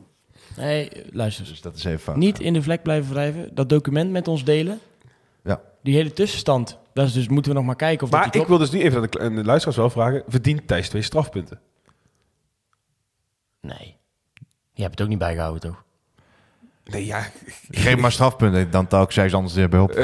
Nee, 0.57 0.89
luister. 1.11 1.45
Dus 1.45 1.61
dat 1.61 1.75
is 1.75 1.83
even 1.83 1.99
fout. 1.99 2.15
Niet 2.15 2.39
in 2.39 2.53
de 2.53 2.61
vlek 2.61 2.83
blijven 2.83 3.13
wrijven. 3.13 3.49
Dat 3.53 3.69
document 3.69 4.11
met 4.11 4.27
ons 4.27 4.43
delen. 4.43 4.79
Ja. 5.43 5.61
Die 5.83 5.95
hele 5.95 6.13
tussenstand. 6.13 6.77
Dat 6.93 7.07
is 7.07 7.13
dus 7.13 7.27
moeten 7.27 7.51
we 7.51 7.57
nog 7.57 7.67
maar 7.67 7.75
kijken 7.75 8.05
of 8.05 8.11
maar 8.11 8.35
ik 8.35 8.47
wil 8.47 8.57
dus 8.57 8.71
nu 8.71 8.81
even 8.81 9.01
aan 9.01 9.07
de, 9.09 9.19
aan 9.19 9.35
de 9.35 9.43
luisteraars 9.43 9.77
wel 9.77 9.89
vragen. 9.89 10.23
Verdient 10.27 10.67
Thijs 10.67 10.89
twee 10.89 11.01
strafpunten? 11.01 11.59
Nee. 13.61 13.95
Je 14.73 14.81
hebt 14.81 14.93
het 14.93 15.01
ook 15.01 15.07
niet 15.07 15.19
bijgehouden, 15.19 15.61
toch? 15.61 15.83
Nee, 16.91 17.05
ja. 17.05 17.25
Geef 17.69 17.97
maar 17.97 18.11
strafpunten, 18.11 18.71
dan 18.71 18.87
taal 18.87 19.03
ik 19.03 19.11
zij 19.11 19.33
anders 19.33 19.53
weer 19.53 19.69
bij 19.69 19.79
op. 19.79 19.95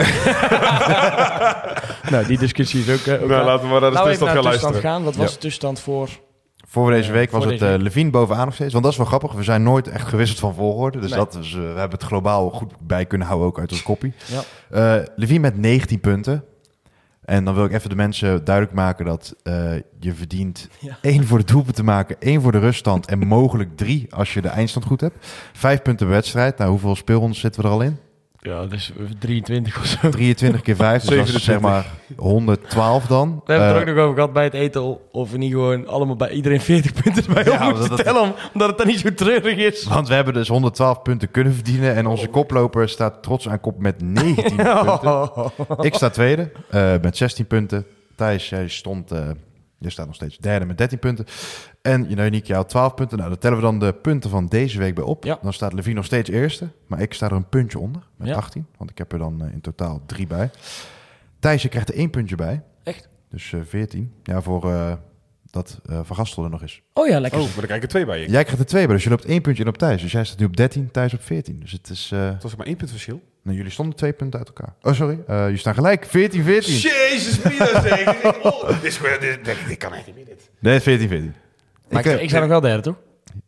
nou, 2.12 2.26
die 2.28 2.38
discussie 2.38 2.82
is 2.82 2.90
ook... 3.00 3.06
Uh, 3.06 3.24
ook 3.24 3.30
nou, 3.30 3.46
laten 3.46 3.66
we 3.66 3.72
maar 3.72 3.82
naar 3.82 3.90
de 3.90 3.96
nou, 3.96 4.08
tussenstand 4.08 4.32
gaan 4.32 4.44
luisteren. 4.44 4.82
Gaan. 4.82 5.04
Wat 5.04 5.16
was 5.16 5.32
de 5.32 5.38
tussenstand 5.38 5.80
voor... 5.80 6.10
Voor 6.68 6.92
deze 6.92 7.12
week 7.12 7.32
was 7.32 7.46
het 7.46 7.62
uh, 7.62 7.74
Levine 7.78 8.10
bovenaan 8.10 8.46
nog 8.46 8.54
steeds. 8.54 8.72
Want 8.72 8.84
dat 8.84 8.94
is 8.94 9.00
wel 9.00 9.08
grappig. 9.08 9.32
We 9.32 9.44
zijn 9.44 9.64
nooit 9.64 9.88
echt 9.88 10.08
gewisseld 10.08 10.40
van 10.40 10.54
volgorde. 10.54 11.00
Dus, 11.00 11.12
dat 11.12 11.36
is, 11.36 11.52
uh, 11.52 11.56
we 11.56 11.80
hebben 11.80 11.98
het 11.98 12.04
globaal 12.04 12.50
goed 12.50 12.74
bij 12.80 13.06
kunnen 13.06 13.28
houden, 13.28 13.48
ook 13.48 13.60
uit 13.60 13.72
ons 13.72 13.84
koppie. 13.84 14.14
Ja. 14.26 14.98
Uh, 15.00 15.06
Levine 15.16 15.40
met 15.40 15.58
19 15.58 16.00
punten. 16.00 16.44
En 17.26 17.46
dan 17.46 17.56
wil 17.56 17.66
ik 17.66 17.74
even 17.74 17.90
de 17.90 17.96
mensen 17.96 18.44
duidelijk 18.44 18.76
maken 18.76 19.06
dat 19.06 19.36
uh, 19.44 19.54
je 20.00 20.14
verdient 20.14 20.70
één 21.02 21.26
voor 21.26 21.38
de 21.38 21.44
doelpunt 21.44 21.76
te 21.76 21.84
maken, 21.84 22.16
één 22.20 22.42
voor 22.42 22.52
de 22.52 22.60
ruststand 22.60 23.06
en 23.06 23.28
mogelijk 23.28 23.78
drie 23.78 24.08
als 24.16 24.34
je 24.34 24.42
de 24.42 24.48
eindstand 24.48 24.86
goed 24.86 25.02
hebt. 25.02 25.28
Vijf 25.54 25.82
punten 25.82 26.06
per 26.06 26.16
wedstrijd. 26.16 26.58
Nou, 26.58 26.70
hoeveel 26.70 26.96
speelrondes 26.96 27.40
zitten 27.40 27.62
we 27.62 27.68
er 27.68 27.74
al 27.74 27.82
in? 27.82 27.98
Ja, 28.44 28.66
dus 28.66 28.92
23 29.20 29.78
of 29.80 29.86
zo. 29.86 30.10
23 30.10 30.62
keer 30.62 30.76
5, 30.76 31.04
dus 31.04 31.18
dat 31.18 31.36
is 31.36 31.44
zeg 31.44 31.60
maar 31.60 31.86
112 32.16 33.06
dan. 33.06 33.42
We 33.46 33.52
hebben 33.54 33.70
het 33.70 33.78
er 33.78 33.82
ook 33.82 33.88
eh, 33.88 33.96
nog 33.96 34.04
over 34.04 34.16
gehad 34.16 34.34
bij 34.34 34.44
het 34.44 34.54
eten 34.54 35.12
of 35.12 35.32
we 35.32 35.38
niet 35.38 35.52
gewoon 35.52 35.88
allemaal 35.88 36.16
bij 36.16 36.30
iedereen 36.30 36.62
40 36.62 36.94
punten 37.04 37.34
bij 37.34 37.44
ja, 37.44 37.70
moeten 37.70 37.96
tellen, 37.96 38.34
omdat 38.54 38.70
het 38.70 38.78
dan 38.78 38.88
niet 38.88 39.00
zo 39.00 39.14
treurig 39.14 39.58
is. 39.58 39.84
Want 39.84 40.08
we 40.08 40.14
hebben 40.14 40.34
dus 40.34 40.48
112 40.48 41.02
punten 41.02 41.32
kunnen 41.32 41.54
verdienen 41.54 41.96
en 41.96 42.08
onze 42.08 42.28
koploper 42.28 42.90
staat 42.90 43.24
trots 43.24 43.50
aan 43.50 43.60
kop 43.60 43.80
met 43.80 44.02
19 44.02 44.56
punten. 44.86 45.32
Ik 45.82 45.94
sta 45.94 46.10
tweede 46.10 46.52
uh, 46.72 46.94
met 47.02 47.18
16 47.18 47.46
punten. 47.46 47.86
Thijs, 48.16 48.50
jij 48.50 48.68
stond... 48.68 49.14
Uh, 49.14 49.20
Je 49.84 49.90
staat 49.90 50.06
nog 50.06 50.16
steeds 50.16 50.38
derde 50.38 50.66
met 50.66 50.78
13 50.78 51.00
punten. 51.00 51.26
En 51.82 52.10
Yannick, 52.10 52.46
jou 52.46 52.66
12 52.66 52.94
punten. 52.94 53.18
Nou, 53.18 53.30
dan 53.30 53.40
tellen 53.40 53.58
we 53.58 53.64
dan 53.64 53.80
de 53.80 53.94
punten 53.94 54.30
van 54.30 54.48
deze 54.48 54.78
week 54.78 54.96
bij 54.96 55.04
op. 55.04 55.40
Dan 55.42 55.54
staat 55.54 55.74
Levine 55.74 55.96
nog 55.96 56.06
steeds 56.06 56.30
eerste. 56.30 56.70
Maar 56.88 57.02
ik 57.02 57.14
sta 57.14 57.26
er 57.26 57.32
een 57.32 57.50
puntje 57.50 57.80
onder 57.80 58.08
met 58.16 58.32
18. 58.32 58.66
Want 58.78 58.90
ik 58.90 58.98
heb 58.98 59.12
er 59.12 59.20
dan 59.20 59.50
in 59.52 59.62
totaal 59.62 60.02
drie 60.06 60.28
bij. 60.28 60.50
Thijsje 61.40 61.70
krijgt 61.70 61.90
er 61.90 61.96
één 61.96 62.10
puntje 62.10 62.36
bij. 62.36 62.62
Echt? 62.84 63.10
Dus 63.30 63.54
14. 63.64 64.14
Ja, 64.24 64.42
voor 64.42 64.98
dat 65.54 65.80
uh, 65.86 66.00
Van 66.04 66.16
Gastel 66.16 66.44
er 66.44 66.50
nog 66.50 66.64
is. 66.64 66.82
Oh 66.94 67.08
ja, 67.08 67.20
lekker. 67.20 67.40
Oh, 67.40 67.46
maar 67.46 67.56
dan 67.56 67.66
krijg 67.66 67.78
ik 67.78 67.84
er 67.84 67.90
twee 67.90 68.06
bij 68.06 68.20
je. 68.20 68.30
Jij 68.30 68.44
krijgt 68.44 68.60
er 68.60 68.66
twee 68.66 68.86
bij, 68.86 68.96
dus 68.96 69.04
je 69.04 69.10
loopt 69.10 69.26
één 69.26 69.42
puntje 69.42 69.64
in 69.64 69.70
op 69.70 69.78
Thijs. 69.78 70.02
Dus 70.02 70.12
jij 70.12 70.24
staat 70.24 70.40
nu 70.40 70.46
op 70.46 70.58
13, 70.58 70.92
Thijs 70.92 71.14
op 71.14 71.22
14. 71.22 71.60
Dus 71.60 71.72
het 71.72 71.90
is... 71.90 72.12
Uh... 72.14 72.30
Het 72.30 72.44
was 72.44 72.56
maar 72.56 72.66
één 72.66 72.76
punt 72.76 72.90
verschil. 72.90 73.22
Nou, 73.44 73.58
jullie 73.58 73.72
stonden 73.72 73.96
twee 73.96 74.14
punten 74.14 74.40
uit 74.40 74.48
elkaar. 74.48 74.74
Oh, 74.82 74.94
sorry. 74.94 75.20
Uh, 75.30 75.44
jullie 75.44 75.58
staan 75.58 75.74
gelijk. 75.74 76.06
14, 76.06 76.44
14. 76.44 76.74
Jezus, 76.74 77.42
Mina 77.42 77.82
zeg. 77.82 79.20
dit, 79.20 79.46
dit, 79.46 79.58
dit, 79.68 79.78
kan 79.78 79.94
echt 79.94 80.06
niet 80.06 80.16
meer, 80.16 80.26
dit. 80.26 80.50
Nee, 80.60 80.80
14, 80.80 81.08
14. 81.08 81.34
Maar 81.90 82.06
ik, 82.06 82.22
ik, 82.22 82.30
sta 82.30 82.40
nog 82.40 82.50
wel 82.50 82.62
derde, 82.62 82.82
toch? 82.82 82.96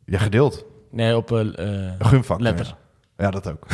Ja, 0.05 0.19
gedeeld. 0.19 0.65
Nee, 0.91 1.15
op... 1.15 1.31
Uh, 1.31 1.91
Gunvak. 1.99 2.39
Letter. 2.39 2.75
Ja, 3.17 3.31
dat 3.31 3.47
ook. 3.47 3.65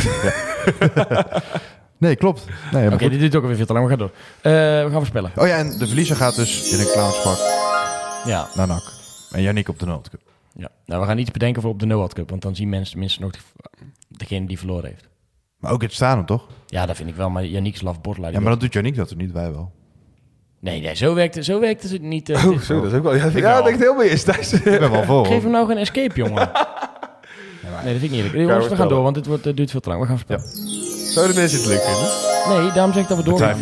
Nee, 2.02 2.16
klopt. 2.16 2.46
Nee, 2.72 2.86
Oké, 2.86 2.94
okay, 2.94 3.10
dit 3.10 3.20
duurt 3.20 3.36
ook 3.36 3.42
alweer 3.42 3.58
veel 3.58 3.66
te 3.66 3.74
lang. 3.74 3.86
We 3.86 3.92
gaan 3.92 4.00
door. 4.00 4.12
Uh, 4.12 4.54
we 4.84 4.88
gaan 4.90 4.92
voorspellen. 4.92 5.32
Oh 5.36 5.48
ja, 5.48 5.58
en 5.58 5.78
de 5.78 5.88
verliezer 5.88 6.16
gaat 6.16 6.36
dus 6.36 6.72
in 6.72 6.80
een 6.80 6.92
clownspak 6.92 7.38
ja. 8.26 8.48
naar 8.56 8.68
NAC. 8.68 8.94
En 9.32 9.42
Yannick 9.42 9.68
op 9.68 9.80
de 9.80 9.86
Noord 9.86 10.10
Cup. 10.10 10.22
Ja, 10.54 10.70
nou 10.86 11.02
we 11.02 11.08
gaan 11.08 11.18
iets 11.18 11.32
bedenken 11.32 11.62
voor 11.62 11.72
op 11.72 11.80
de 11.80 11.86
Noord 11.86 12.14
Cup, 12.14 12.30
want 12.30 12.42
dan 12.42 12.56
zien 12.56 12.70
mensen 12.70 12.92
tenminste 12.92 13.22
nog 13.22 13.32
degene 14.08 14.48
die 14.48 14.58
verloren 14.58 14.90
heeft. 14.90 15.10
Maar 15.62 15.72
ook 15.72 15.82
het 15.82 15.94
staan 15.94 16.26
toch? 16.26 16.48
Ja, 16.68 16.86
dat 16.86 16.96
vind 16.96 17.10
ik 17.10 17.16
wel, 17.16 17.30
maar 17.30 17.46
Yannick 17.46 17.82
laf 17.82 17.98
Ja, 18.04 18.40
maar 18.40 18.52
dat 18.52 18.60
doet 18.60 18.74
Yannick 18.74 18.96
dat 18.96 19.10
er 19.10 19.16
niet, 19.16 19.32
wij 19.32 19.52
wel. 19.52 19.72
Nee, 20.60 20.82
nee 20.82 20.96
zo, 20.96 21.14
werkt, 21.14 21.46
zo 21.46 21.60
werkt 21.60 21.84
het 21.84 22.02
niet. 22.02 22.30
Uh, 22.30 22.46
oh, 22.46 22.60
zo, 22.60 22.82
dat 22.82 22.92
is 22.92 22.98
ook 22.98 23.04
wel... 23.04 23.16
Ja, 23.16 23.26
ik 23.26 23.38
ja, 23.38 23.62
denk 23.62 23.80
heel 23.80 23.96
meer 23.96 24.12
is. 24.12 24.26
Ik 24.54 24.64
ben 24.64 24.92
wel 24.92 25.04
voor. 25.04 25.26
Geef 25.26 25.42
hem 25.42 25.52
nou 25.52 25.68
geen 25.68 25.78
escape, 25.78 26.16
jongen. 26.16 26.36
nee, 27.84 27.94
dat 27.94 28.00
vind 28.00 28.04
ik 28.04 28.12
niet 28.12 28.12
eerlijk. 28.12 28.36
Jongens, 28.36 28.68
we 28.68 28.76
gaan 28.76 28.88
door, 28.88 29.04
want 29.04 29.16
het 29.16 29.26
wordt, 29.26 29.48
uh, 29.48 29.56
duurt 29.56 29.72
veel 29.72 29.80
te 29.80 29.90
lang. 29.90 30.02
We 30.02 30.08
gaan 30.08 30.18
spelen. 30.18 30.42
Ja. 30.42 31.12
Zouden 31.12 31.36
mensen 31.36 31.58
het 31.58 31.68
leuk 31.68 31.82
vinden? 31.82 32.64
Nee, 32.64 32.72
daarom 32.72 32.94
zeg 32.94 33.04
ik 33.04 33.10
dat 33.10 33.18
we 33.18 33.24
doorgaan. 33.24 33.60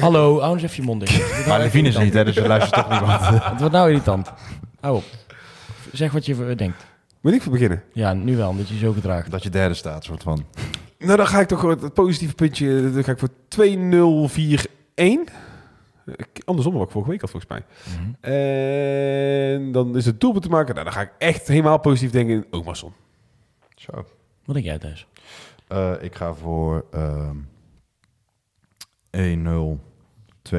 Hallo, 0.00 0.40
hou 0.40 0.52
eens 0.52 0.62
even 0.62 0.76
je 0.76 0.82
mond 0.82 1.00
dicht. 1.00 1.46
Maar 1.48 1.58
Levine 1.58 1.88
is 1.88 1.98
niet, 1.98 2.14
hè, 2.14 2.24
dus 2.24 2.34
je 2.34 2.46
luistert 2.46 2.74
toch 2.74 2.90
niemand. 2.90 3.20
het 3.50 3.58
wordt 3.58 3.74
nou 3.74 3.88
irritant. 3.88 4.32
Hou 4.80 4.96
op. 4.96 5.04
Zeg 5.92 6.12
wat 6.12 6.26
je 6.26 6.54
denkt. 6.54 6.86
Moet 7.20 7.32
ik 7.32 7.42
voor 7.42 7.52
beginnen? 7.52 7.82
Ja, 7.92 8.12
nu 8.12 8.36
wel, 8.36 8.48
omdat 8.48 8.68
je 8.68 8.78
zo 8.78 8.92
gedraagt. 8.92 9.30
Dat 9.30 9.42
je 9.42 9.50
derde 9.50 9.74
staat, 9.74 10.04
soort 10.04 10.22
van. 10.22 10.44
Nou, 11.04 11.16
dan 11.16 11.26
ga 11.26 11.40
ik 11.40 11.48
toch 11.48 11.62
het 11.62 11.94
positieve 11.94 12.34
puntje. 12.34 12.92
Dan 12.92 13.04
ga 13.04 13.12
ik 13.12 13.18
voor 13.18 13.28
2-0-4-1. 13.28 13.32
Andersom 16.44 16.74
wat 16.74 16.86
ik 16.86 16.90
vorige 16.90 17.10
week 17.10 17.20
had, 17.20 17.30
volgens 17.30 17.52
mij. 17.52 17.64
Mm 17.88 17.94
-hmm. 18.04 18.16
En 18.20 19.72
dan 19.72 19.96
is 19.96 20.06
het 20.06 20.20
doelpunt 20.20 20.44
te 20.44 20.50
maken. 20.50 20.74
Nou, 20.74 20.86
dan 20.86 20.94
ga 20.94 21.00
ik 21.00 21.12
echt 21.18 21.48
helemaal 21.48 21.78
positief 21.78 22.10
denken 22.10 22.34
in 22.34 22.46
Omarsson. 22.50 22.92
Zo. 23.74 23.92
Wat 24.44 24.54
denk 24.54 24.64
jij 24.64 24.78
thuis? 24.78 25.06
Uh, 25.68 25.92
ik 26.00 26.14
ga 26.14 26.34
voor 26.34 26.84
uh, 26.94 27.30
1-0, 29.10 29.78
2-0, 30.54 30.58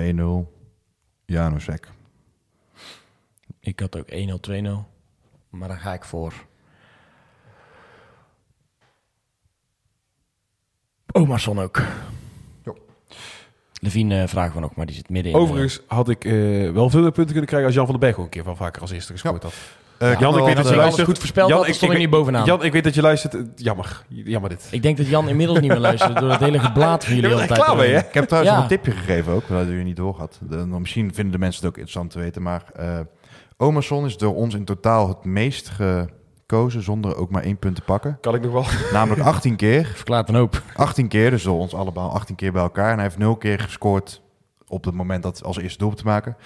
Janusek. 1.25 1.89
Ik 3.59 3.79
had 3.79 3.97
ook 3.97 4.11
1-0, 4.11 4.13
2-0. 4.13 4.17
Maar 5.49 5.67
dan 5.67 5.77
ga 5.77 5.93
ik 5.93 6.03
voor. 6.03 6.33
Omarsson 11.15 11.59
ook. 11.59 11.81
Jo. 12.63 12.75
Levine 13.81 14.21
uh, 14.21 14.27
vragen 14.27 14.53
we 14.53 14.59
nog, 14.59 14.75
maar 14.75 14.85
die 14.85 14.95
zit 14.95 15.09
midden 15.09 15.31
in. 15.31 15.37
Overigens 15.37 15.81
had 15.87 16.09
ik 16.09 16.25
uh, 16.25 16.71
wel 16.71 16.89
veel 16.89 17.01
punten 17.01 17.25
kunnen 17.25 17.45
krijgen 17.45 17.65
als 17.65 17.75
Jan 17.75 17.85
van 17.85 17.99
den 17.99 18.03
Berg 18.03 18.17
ook 18.17 18.23
een 18.23 18.29
keer 18.29 18.43
van 18.43 18.55
vaker 18.55 18.81
als 18.81 18.91
eerste 18.91 19.11
gescoord 19.11 19.43
had. 19.43 19.53
Uh, 19.99 20.19
Jan, 20.19 20.37
ik 20.37 20.43
weet 20.43 20.55
dat 20.55 20.69
je 20.69 20.75
luistert. 20.75 21.07
goed 21.07 21.17
voorspeld 21.17 21.49
Jan, 21.49 21.65
ik, 21.65 21.73
stond 21.73 21.91
ik, 21.91 21.97
niet 21.97 22.09
bovenaan. 22.09 22.45
Jan, 22.45 22.63
ik 22.63 22.71
weet 22.71 22.83
dat 22.83 22.95
je 22.95 23.01
luistert. 23.01 23.35
Jammer. 23.55 24.03
Jammer 24.07 24.49
dit. 24.49 24.67
Ik 24.71 24.81
denk 24.81 24.97
dat 24.97 25.07
Jan 25.07 25.29
inmiddels 25.29 25.59
niet 25.59 25.69
meer 25.69 25.79
luistert 25.79 26.17
door 26.19 26.29
het 26.29 26.39
hele 26.39 26.59
geblaat 26.59 27.05
van 27.05 27.15
jullie 27.15 27.31
altijd. 27.31 27.51
Klaar 27.51 27.75
mee, 27.75 27.91
hè? 27.91 27.99
Ik 27.99 28.13
heb 28.13 28.25
trouwens 28.25 28.55
ja. 28.55 28.61
een 28.61 28.67
tipje 28.67 28.91
gegeven 28.91 29.33
ook, 29.33 29.47
dat 29.47 29.67
u 29.67 29.83
niet 29.83 29.95
doorgaat. 29.95 30.39
misschien 30.79 31.13
vinden 31.13 31.31
de 31.31 31.39
mensen 31.39 31.61
het 31.61 31.69
ook 31.69 31.77
interessant 31.77 32.11
te 32.11 32.19
weten, 32.19 32.41
maar 32.41 32.63
uh, 32.79 32.99
Omerson 33.57 34.05
is 34.05 34.17
door 34.17 34.35
ons 34.35 34.55
in 34.55 34.65
totaal 34.65 35.07
het 35.07 35.23
meest 35.23 35.71
gekozen 36.47 36.83
zonder 36.83 37.15
ook 37.15 37.29
maar 37.29 37.43
één 37.43 37.57
punt 37.57 37.75
te 37.75 37.81
pakken. 37.81 38.17
Kan 38.21 38.35
ik 38.35 38.41
nog 38.41 38.51
wel. 38.51 38.65
Namelijk 38.99 39.21
18 39.21 39.55
keer. 39.55 39.85
Verklaart 39.85 40.29
een 40.29 40.35
hoop. 40.35 40.61
18 40.75 41.07
keer, 41.07 41.29
dus 41.29 41.45
ons 41.45 41.73
allemaal 41.73 42.11
18 42.11 42.35
keer 42.35 42.51
bij 42.51 42.61
elkaar. 42.61 42.89
En 42.89 42.95
hij 42.95 43.03
heeft 43.03 43.17
0 43.17 43.35
keer 43.35 43.59
gescoord 43.59 44.21
op 44.67 44.85
het 44.85 44.93
moment 44.93 45.23
dat 45.23 45.43
als 45.43 45.57
eerste 45.57 45.77
doel 45.77 45.93
te 45.93 46.03
maken. 46.03 46.37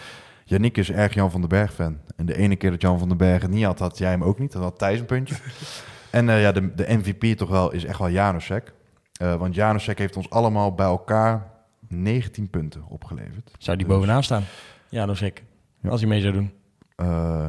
Yannick 0.46 0.78
is 0.78 0.92
erg 0.92 1.14
Jan 1.14 1.32
van 1.32 1.40
den 1.40 1.50
Berg 1.50 1.74
fan. 1.74 1.98
En 2.16 2.26
de 2.26 2.38
ene 2.38 2.56
keer 2.56 2.72
dat 2.72 2.82
Jan 2.82 3.00
van 3.00 3.08
den 3.08 3.18
Berg 3.18 3.42
het 3.42 3.52
niet 3.52 3.64
had, 3.64 3.80
had 3.80 3.98
jij 3.98 4.10
hem 4.10 4.24
ook 4.24 4.40
niet. 4.40 4.52
Dat 4.52 4.62
had 4.62 4.80
Thijs 4.80 5.00
een 5.00 5.06
puntje. 5.06 5.36
en 6.12 6.28
uh, 6.28 6.42
ja, 6.42 6.52
de, 6.52 6.76
de 6.76 6.86
MVP 6.88 7.38
toch 7.38 7.50
wel 7.50 7.72
is 7.72 7.86
echt 7.86 8.00
wel 8.00 8.10
Janusek. 8.10 8.74
Uh, 9.22 9.36
want 9.36 9.56
Janusek 9.56 9.98
heeft 9.98 10.16
ons 10.16 10.30
allemaal 10.30 10.76
bij 10.76 10.86
elkaar 10.86 11.52
19 11.88 12.50
punten 12.50 12.86
opgeleverd. 12.88 13.52
Zou 13.58 13.78
die 13.78 13.88
dus... 13.88 13.96
bovenaan 13.96 14.24
staan? 14.24 14.44
Janusek. 14.90 15.44
Ja. 15.82 15.90
Als 15.90 16.00
hij 16.00 16.10
mee 16.10 16.22
zou 16.22 16.34
doen. 16.34 16.52
Uh, 16.98 17.46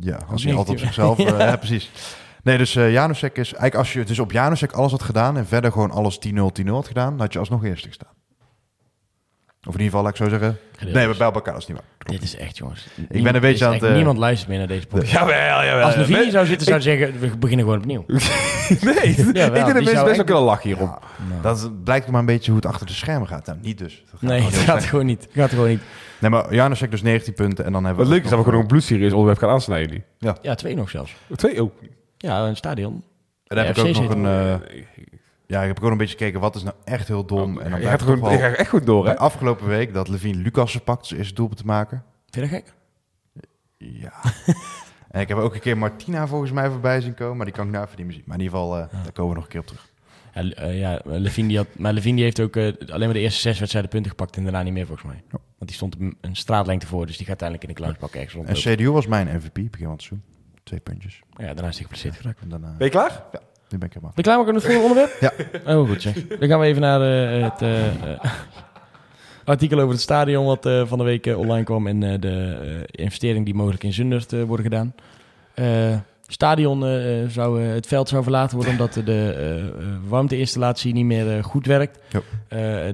ja, 0.00 0.18
als 0.30 0.44
hij 0.44 0.54
altijd 0.54 0.78
op 0.78 0.84
zichzelf... 0.84 1.18
ja. 1.28 1.38
ja. 1.38 1.56
precies. 1.56 1.90
Nee, 2.42 2.58
dus 2.58 2.74
uh, 2.74 2.92
Janusek 2.92 3.36
is... 3.36 3.52
Eigenlijk 3.52 3.74
als 3.74 3.92
je 3.92 4.04
dus 4.04 4.18
op 4.18 4.32
Janusek 4.32 4.72
alles 4.72 4.90
had 4.90 5.02
gedaan... 5.02 5.36
en 5.36 5.46
verder 5.46 5.72
gewoon 5.72 5.90
alles 5.90 6.18
10-0, 6.28 6.30
10-0 6.62 6.66
had 6.66 6.86
gedaan... 6.86 7.10
dan 7.10 7.20
had 7.20 7.32
je 7.32 7.38
alsnog 7.38 7.64
eerste 7.64 7.88
gestaan. 7.88 8.12
Of 9.68 9.74
in 9.74 9.80
ieder 9.80 9.84
geval, 9.84 10.02
laat 10.02 10.10
ik 10.10 10.16
zo 10.16 10.28
zeggen. 10.28 10.58
Nee, 10.92 11.08
we 11.08 11.16
bij 11.16 11.32
elkaar 11.32 11.56
is 11.56 11.66
niet 11.66 11.76
waar. 11.76 12.12
Dit 12.12 12.22
is 12.22 12.36
echt, 12.36 12.56
jongens. 12.56 12.86
Ik 13.08 13.22
ben 13.22 13.34
een 13.34 13.40
beetje 13.40 13.66
aan 13.66 13.72
het... 13.72 13.82
Uh... 13.82 13.94
Niemand 13.94 14.18
luistert 14.18 14.48
meer 14.48 14.58
naar 14.58 14.66
deze 14.66 14.86
podcast. 14.86 15.12
Jawel, 15.12 15.64
jawel. 15.64 15.84
Als 15.84 15.96
Levine 15.96 16.18
nee, 16.18 16.30
zou 16.30 16.46
zitten, 16.46 16.66
zou 16.66 16.80
zeggen, 16.80 17.18
we 17.18 17.36
beginnen 17.38 17.66
gewoon 17.66 17.80
opnieuw. 17.80 18.04
nee, 18.08 19.14
jawel, 19.16 19.46
ik 19.46 19.52
denk 19.52 19.66
dat 19.66 19.74
mensen 19.74 20.04
best 20.04 20.16
wel 20.16 20.24
kunnen 20.24 20.42
lachen 20.42 20.68
hierom. 20.68 20.88
Ja, 20.88 20.98
nou. 21.28 21.42
Dat 21.42 21.84
blijkt 21.84 22.10
maar 22.10 22.20
een 22.20 22.26
beetje 22.26 22.50
hoe 22.50 22.60
het 22.60 22.70
achter 22.70 22.86
de 22.86 22.92
schermen 22.92 23.28
gaat. 23.28 23.46
Nou, 23.46 23.58
niet 23.62 23.78
dus. 23.78 24.02
Dat 24.10 24.20
nee, 24.22 24.42
het 24.42 24.54
gaat 24.54 24.84
gewoon 24.84 25.06
niet. 25.06 25.28
gaat 25.32 25.50
gewoon 25.50 25.68
niet. 25.68 25.82
Nee, 26.20 26.30
maar 26.30 26.54
Janus 26.54 26.80
heeft 26.80 26.92
dus 26.92 27.02
19 27.02 27.34
punten 27.34 27.64
en 27.64 27.72
dan 27.72 27.84
hebben 27.84 28.04
we... 28.04 28.08
Wat 28.08 28.18
leuk 28.18 28.24
is 28.24 28.30
dat 28.30 28.38
we 28.38 28.44
gewoon 28.44 28.60
een 28.60 28.66
bloedseries 28.66 29.12
onderwerp 29.12 29.38
gaan 29.38 29.50
aansnijden 29.50 29.88
jullie. 29.88 30.04
Ja. 30.18 30.36
ja, 30.42 30.54
twee 30.54 30.74
nog 30.74 30.90
zelfs. 30.90 31.14
Twee 31.36 31.62
ook? 31.62 31.72
Ja, 32.16 32.46
een 32.46 32.56
stadion. 32.56 33.04
En 33.46 33.56
dan 33.56 33.64
heb 33.64 33.76
ik 33.76 33.84
ook 33.84 33.94
nog 33.94 34.10
een... 34.10 34.24
Uh, 34.24 34.54
ja, 35.48 35.60
ik 35.62 35.68
heb 35.68 35.82
ook 35.82 35.90
een 35.90 35.96
beetje 35.96 36.16
gekeken 36.16 36.40
wat 36.40 36.54
is 36.54 36.62
nou 36.62 36.76
echt 36.84 37.08
heel 37.08 37.24
dom. 37.24 37.56
Oh, 37.56 37.64
en 37.64 37.70
dan 37.70 37.80
je 37.80 37.86
gaat 37.86 38.02
gewoon, 38.02 38.32
je 38.32 38.38
gaat 38.38 38.54
echt 38.54 38.68
goed 38.68 38.86
door, 38.86 39.06
hè? 39.06 39.18
Afgelopen 39.18 39.66
week 39.66 39.94
dat 39.94 40.08
Levine 40.08 40.42
Lucas 40.42 40.76
pakt 40.76 41.06
zijn 41.06 41.18
eerste 41.18 41.34
doelpunt 41.34 41.58
te 41.58 41.66
maken. 41.66 42.04
Vind 42.30 42.50
je 42.50 42.50
dat 42.50 42.60
gek? 42.60 42.74
Ja. 43.76 44.12
en 45.10 45.20
ik 45.20 45.28
heb 45.28 45.38
ook 45.38 45.54
een 45.54 45.60
keer 45.60 45.78
Martina 45.78 46.26
volgens 46.26 46.50
mij 46.50 46.70
voorbij 46.70 47.00
zien 47.00 47.14
komen, 47.14 47.36
maar 47.36 47.46
die 47.46 47.54
kan 47.54 47.66
ik 47.66 47.72
nou 47.72 47.84
even 47.84 47.96
niet 47.96 48.06
meer 48.06 48.14
zien. 48.14 48.24
Maar 48.26 48.38
in 48.38 48.42
ieder 48.42 48.58
geval, 48.58 48.78
uh, 48.78 48.84
daar 49.02 49.12
komen 49.12 49.30
we 49.30 49.34
nog 49.34 49.44
een 49.44 49.50
keer 49.50 49.60
op 49.60 49.66
terug. 49.66 49.87
Ja, 50.34 50.42
uh, 50.42 50.78
ja 50.78 51.00
Levine 51.04 51.48
die 51.48 51.56
had, 51.56 51.66
maar 51.76 51.92
Levine 51.92 52.14
die 52.14 52.24
heeft 52.24 52.40
ook 52.40 52.56
uh, 52.56 52.72
alleen 52.88 53.04
maar 53.04 53.12
de 53.12 53.20
eerste 53.20 53.40
zes 53.40 53.58
wedstrijden 53.58 53.90
punten 53.90 54.10
gepakt 54.10 54.36
en 54.36 54.42
daarna 54.42 54.62
niet 54.62 54.72
meer 54.72 54.86
volgens 54.86 55.06
mij. 55.06 55.22
Ja. 55.30 55.38
Want 55.58 55.70
die 55.70 55.74
stond 55.74 55.96
een 56.20 56.36
straatlengte 56.36 56.86
voor, 56.86 57.06
dus 57.06 57.16
die 57.16 57.26
gaat 57.26 57.42
uiteindelijk 57.42 57.68
in 57.68 57.74
de 57.74 57.80
clownspak 57.80 58.14
ergens 58.14 58.34
rond. 58.34 58.48
En 58.48 58.54
CDU 58.54 58.90
was 58.90 59.06
mijn 59.06 59.26
MVP, 59.26 59.54
begin 59.54 59.86
van 59.86 59.90
het 59.90 60.02
seizoen. 60.02 60.22
Twee 60.62 60.80
puntjes. 60.80 61.20
Ja, 61.36 61.44
daarna 61.46 61.68
is 61.68 61.74
hij 61.74 61.82
geplaceerd 61.82 62.16
geraakt. 62.16 62.48
Ben 62.48 62.74
je 62.78 62.88
klaar? 62.88 63.22
Ja. 63.32 63.40
Nu 63.68 63.78
ben 63.78 63.88
ik 63.88 63.94
helemaal. 63.94 64.12
Ben 64.14 64.24
je 64.24 64.30
klaar 64.30 64.44
met 64.44 64.54
het 64.54 64.72
volgende 64.72 64.88
onderwerp? 64.88 65.20
Ja. 65.20 65.32
Oh, 65.74 65.88
goed 65.88 66.02
zeg. 66.02 66.26
Dan 66.26 66.48
gaan 66.48 66.60
we 66.60 66.66
even 66.66 66.80
naar 66.80 67.00
uh, 67.00 67.50
het 67.50 67.62
uh, 67.62 68.24
artikel 69.44 69.78
over 69.78 69.92
het 69.92 70.00
stadion 70.00 70.46
wat 70.46 70.66
uh, 70.66 70.86
van 70.86 70.98
de 70.98 71.04
week 71.04 71.26
online 71.26 71.64
kwam 71.64 71.86
en 71.86 72.20
de 72.20 72.88
investering 72.90 73.44
die 73.44 73.54
mogelijk 73.54 73.84
in 73.84 73.92
Zundert 73.92 74.44
wordt 74.46 74.62
gedaan. 74.62 74.94
Stadion 76.32 76.80
zou, 77.28 77.62
het 77.62 77.86
veld 77.86 78.08
zou 78.08 78.22
verlaten 78.22 78.56
worden 78.56 78.72
omdat 78.72 78.92
de 78.92 80.00
warmteinstallatie 80.08 80.92
niet 80.92 81.04
meer 81.04 81.44
goed 81.44 81.66
werkt. 81.66 81.98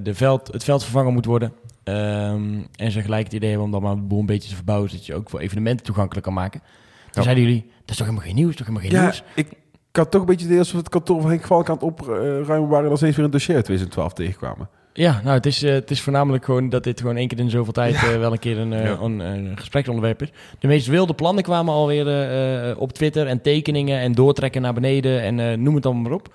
de 0.03 0.13
veld, 0.13 0.47
het 0.51 0.63
veld 0.63 0.83
vervangen 0.83 1.13
moet 1.13 1.25
worden. 1.25 1.53
Um, 1.87 2.67
en 2.75 2.91
ze 2.91 3.01
gelijk 3.01 3.23
het 3.23 3.33
idee 3.33 3.49
hebben 3.49 3.65
om 3.65 3.71
dan 3.73 3.81
maar 3.81 3.95
de 3.95 4.01
boel 4.01 4.19
een 4.19 4.25
beetje 4.25 4.49
te 4.49 4.55
verbouwen, 4.55 4.89
zodat 4.89 5.05
je 5.05 5.15
ook 5.15 5.29
voor 5.29 5.39
evenementen 5.39 5.85
toegankelijk 5.85 6.25
kan 6.25 6.33
maken. 6.33 6.61
Toen 7.11 7.23
zeiden 7.23 7.43
jullie, 7.43 7.61
dat 7.61 7.89
is 7.89 7.95
toch 7.95 8.07
helemaal 8.07 8.27
geen 8.27 8.35
nieuws, 8.35 8.55
toch 8.55 8.67
helemaal 8.67 8.89
geen 8.89 8.99
ja, 8.99 9.03
nieuws? 9.03 9.23
Ik, 9.35 9.47
ik 9.91 9.95
had 9.95 10.11
toch 10.11 10.21
een 10.21 10.27
beetje 10.27 10.47
de 10.47 10.57
alsof 10.57 10.79
het 10.79 10.89
kantoor 10.89 11.21
van 11.21 11.29
Henk 11.29 11.43
Valk 11.43 11.69
aan 11.69 11.75
het 11.75 11.83
opruimen 11.83 12.67
waren... 12.67 12.83
en 12.83 12.87
dan 12.87 12.97
steeds 12.97 13.15
weer 13.15 13.25
een 13.25 13.31
dossier 13.31 13.63
2012 13.63 14.13
tegenkwamen. 14.13 14.69
Ja, 14.97 15.21
nou, 15.23 15.35
het 15.35 15.45
is, 15.45 15.63
uh, 15.63 15.71
het 15.71 15.91
is 15.91 16.01
voornamelijk 16.01 16.45
gewoon 16.45 16.69
dat 16.69 16.83
dit 16.83 16.99
gewoon 16.99 17.15
één 17.15 17.27
keer 17.27 17.39
in 17.39 17.49
zoveel 17.49 17.73
tijd 17.73 17.99
ja. 17.99 18.11
uh, 18.11 18.17
wel 18.17 18.31
een 18.31 18.39
keer 18.39 18.57
een, 18.57 18.71
uh, 18.71 18.83
ja. 18.83 18.97
een, 18.99 19.57
gespreksonderwerp 19.57 20.21
is. 20.21 20.31
De 20.59 20.67
meest 20.67 20.87
wilde 20.87 21.13
plannen 21.13 21.43
kwamen 21.43 21.73
alweer 21.73 22.77
op 22.77 22.93
Twitter 22.93 23.27
en 23.27 23.41
tekeningen 23.41 23.99
en 23.99 24.11
doortrekken 24.11 24.61
naar 24.61 24.73
beneden 24.73 25.21
en 25.21 25.61
noem 25.61 25.73
het 25.73 25.83
dan 25.83 26.01
maar 26.01 26.11
op. 26.11 26.33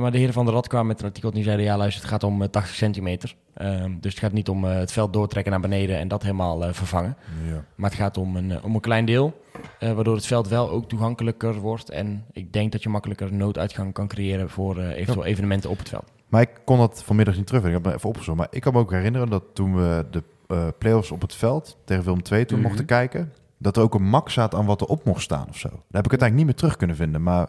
maar 0.00 0.10
de 0.10 0.18
heren 0.18 0.32
van 0.32 0.46
de 0.46 0.52
Rad 0.52 0.68
kwamen 0.68 0.86
met 0.86 1.00
een 1.00 1.06
artikel 1.06 1.30
die 1.30 1.42
zeiden, 1.42 1.64
ja 1.64 1.76
luister, 1.76 2.02
het 2.02 2.10
gaat 2.10 2.22
om 2.22 2.50
80 2.50 2.74
centimeter. 2.74 3.34
Ehm, 3.54 3.92
dus 4.00 4.10
het 4.10 4.20
gaat 4.20 4.32
niet 4.32 4.48
om 4.48 4.64
het 4.64 4.92
veld 4.92 5.12
doortrekken 5.12 5.52
naar 5.52 5.60
beneden 5.60 5.98
en 5.98 6.08
dat 6.08 6.22
helemaal 6.22 6.74
vervangen. 6.74 7.16
Ja. 7.48 7.64
Maar 7.74 7.90
het 7.90 7.98
gaat 7.98 8.16
om 8.16 8.36
een, 8.36 8.62
om 8.62 8.74
een 8.74 8.80
klein 8.80 9.04
deel. 9.04 9.42
Waardoor 9.80 10.14
het 10.14 10.26
veld 10.26 10.48
wel 10.48 10.70
ook 10.70 10.88
toegankelijker 10.88 11.54
wordt. 11.54 11.90
En 11.90 12.24
ik 12.32 12.52
denk 12.52 12.72
dat 12.72 12.82
je 12.82 12.88
makkelijker 12.88 13.26
een 13.26 13.36
nooduitgang 13.36 13.92
kan 13.92 14.08
creëren 14.08 14.50
voor 14.50 14.80
eventueel 14.80 15.24
evenementen 15.26 15.70
op 15.70 15.78
het 15.78 15.88
veld. 15.88 16.15
Maar 16.26 16.40
ik 16.40 16.50
kon 16.64 16.78
dat 16.78 17.02
vanmiddag 17.02 17.36
niet 17.36 17.46
terug. 17.46 17.64
Ik 17.64 17.72
heb 17.72 17.84
me 17.84 17.94
even 17.94 18.08
opgezocht. 18.08 18.38
Maar 18.38 18.48
ik 18.50 18.60
kan 18.60 18.72
me 18.72 18.78
ook 18.78 18.90
herinneren 18.90 19.30
dat 19.30 19.42
toen 19.52 19.76
we 19.76 20.06
de 20.10 20.22
uh, 20.48 20.68
play-offs 20.78 21.10
op 21.10 21.20
het 21.20 21.34
veld 21.34 21.76
tegen 21.84 22.04
Willem 22.04 22.22
2 22.22 22.44
toen 22.44 22.58
mhm. 22.58 22.66
mochten 22.66 22.86
kijken, 22.86 23.32
dat 23.58 23.76
er 23.76 23.82
ook 23.82 23.94
een 23.94 24.08
max 24.08 24.32
staat 24.32 24.54
aan 24.54 24.66
wat 24.66 24.80
er 24.80 24.86
op 24.86 25.04
mocht 25.04 25.22
staan 25.22 25.48
of 25.48 25.56
zo. 25.56 25.68
Daar 25.68 25.78
heb 25.90 26.04
ik 26.04 26.10
het 26.10 26.22
eigenlijk 26.22 26.34
niet 26.34 26.44
meer 26.44 26.54
terug 26.54 26.76
kunnen 26.76 26.96
vinden, 26.96 27.22
maar 27.22 27.48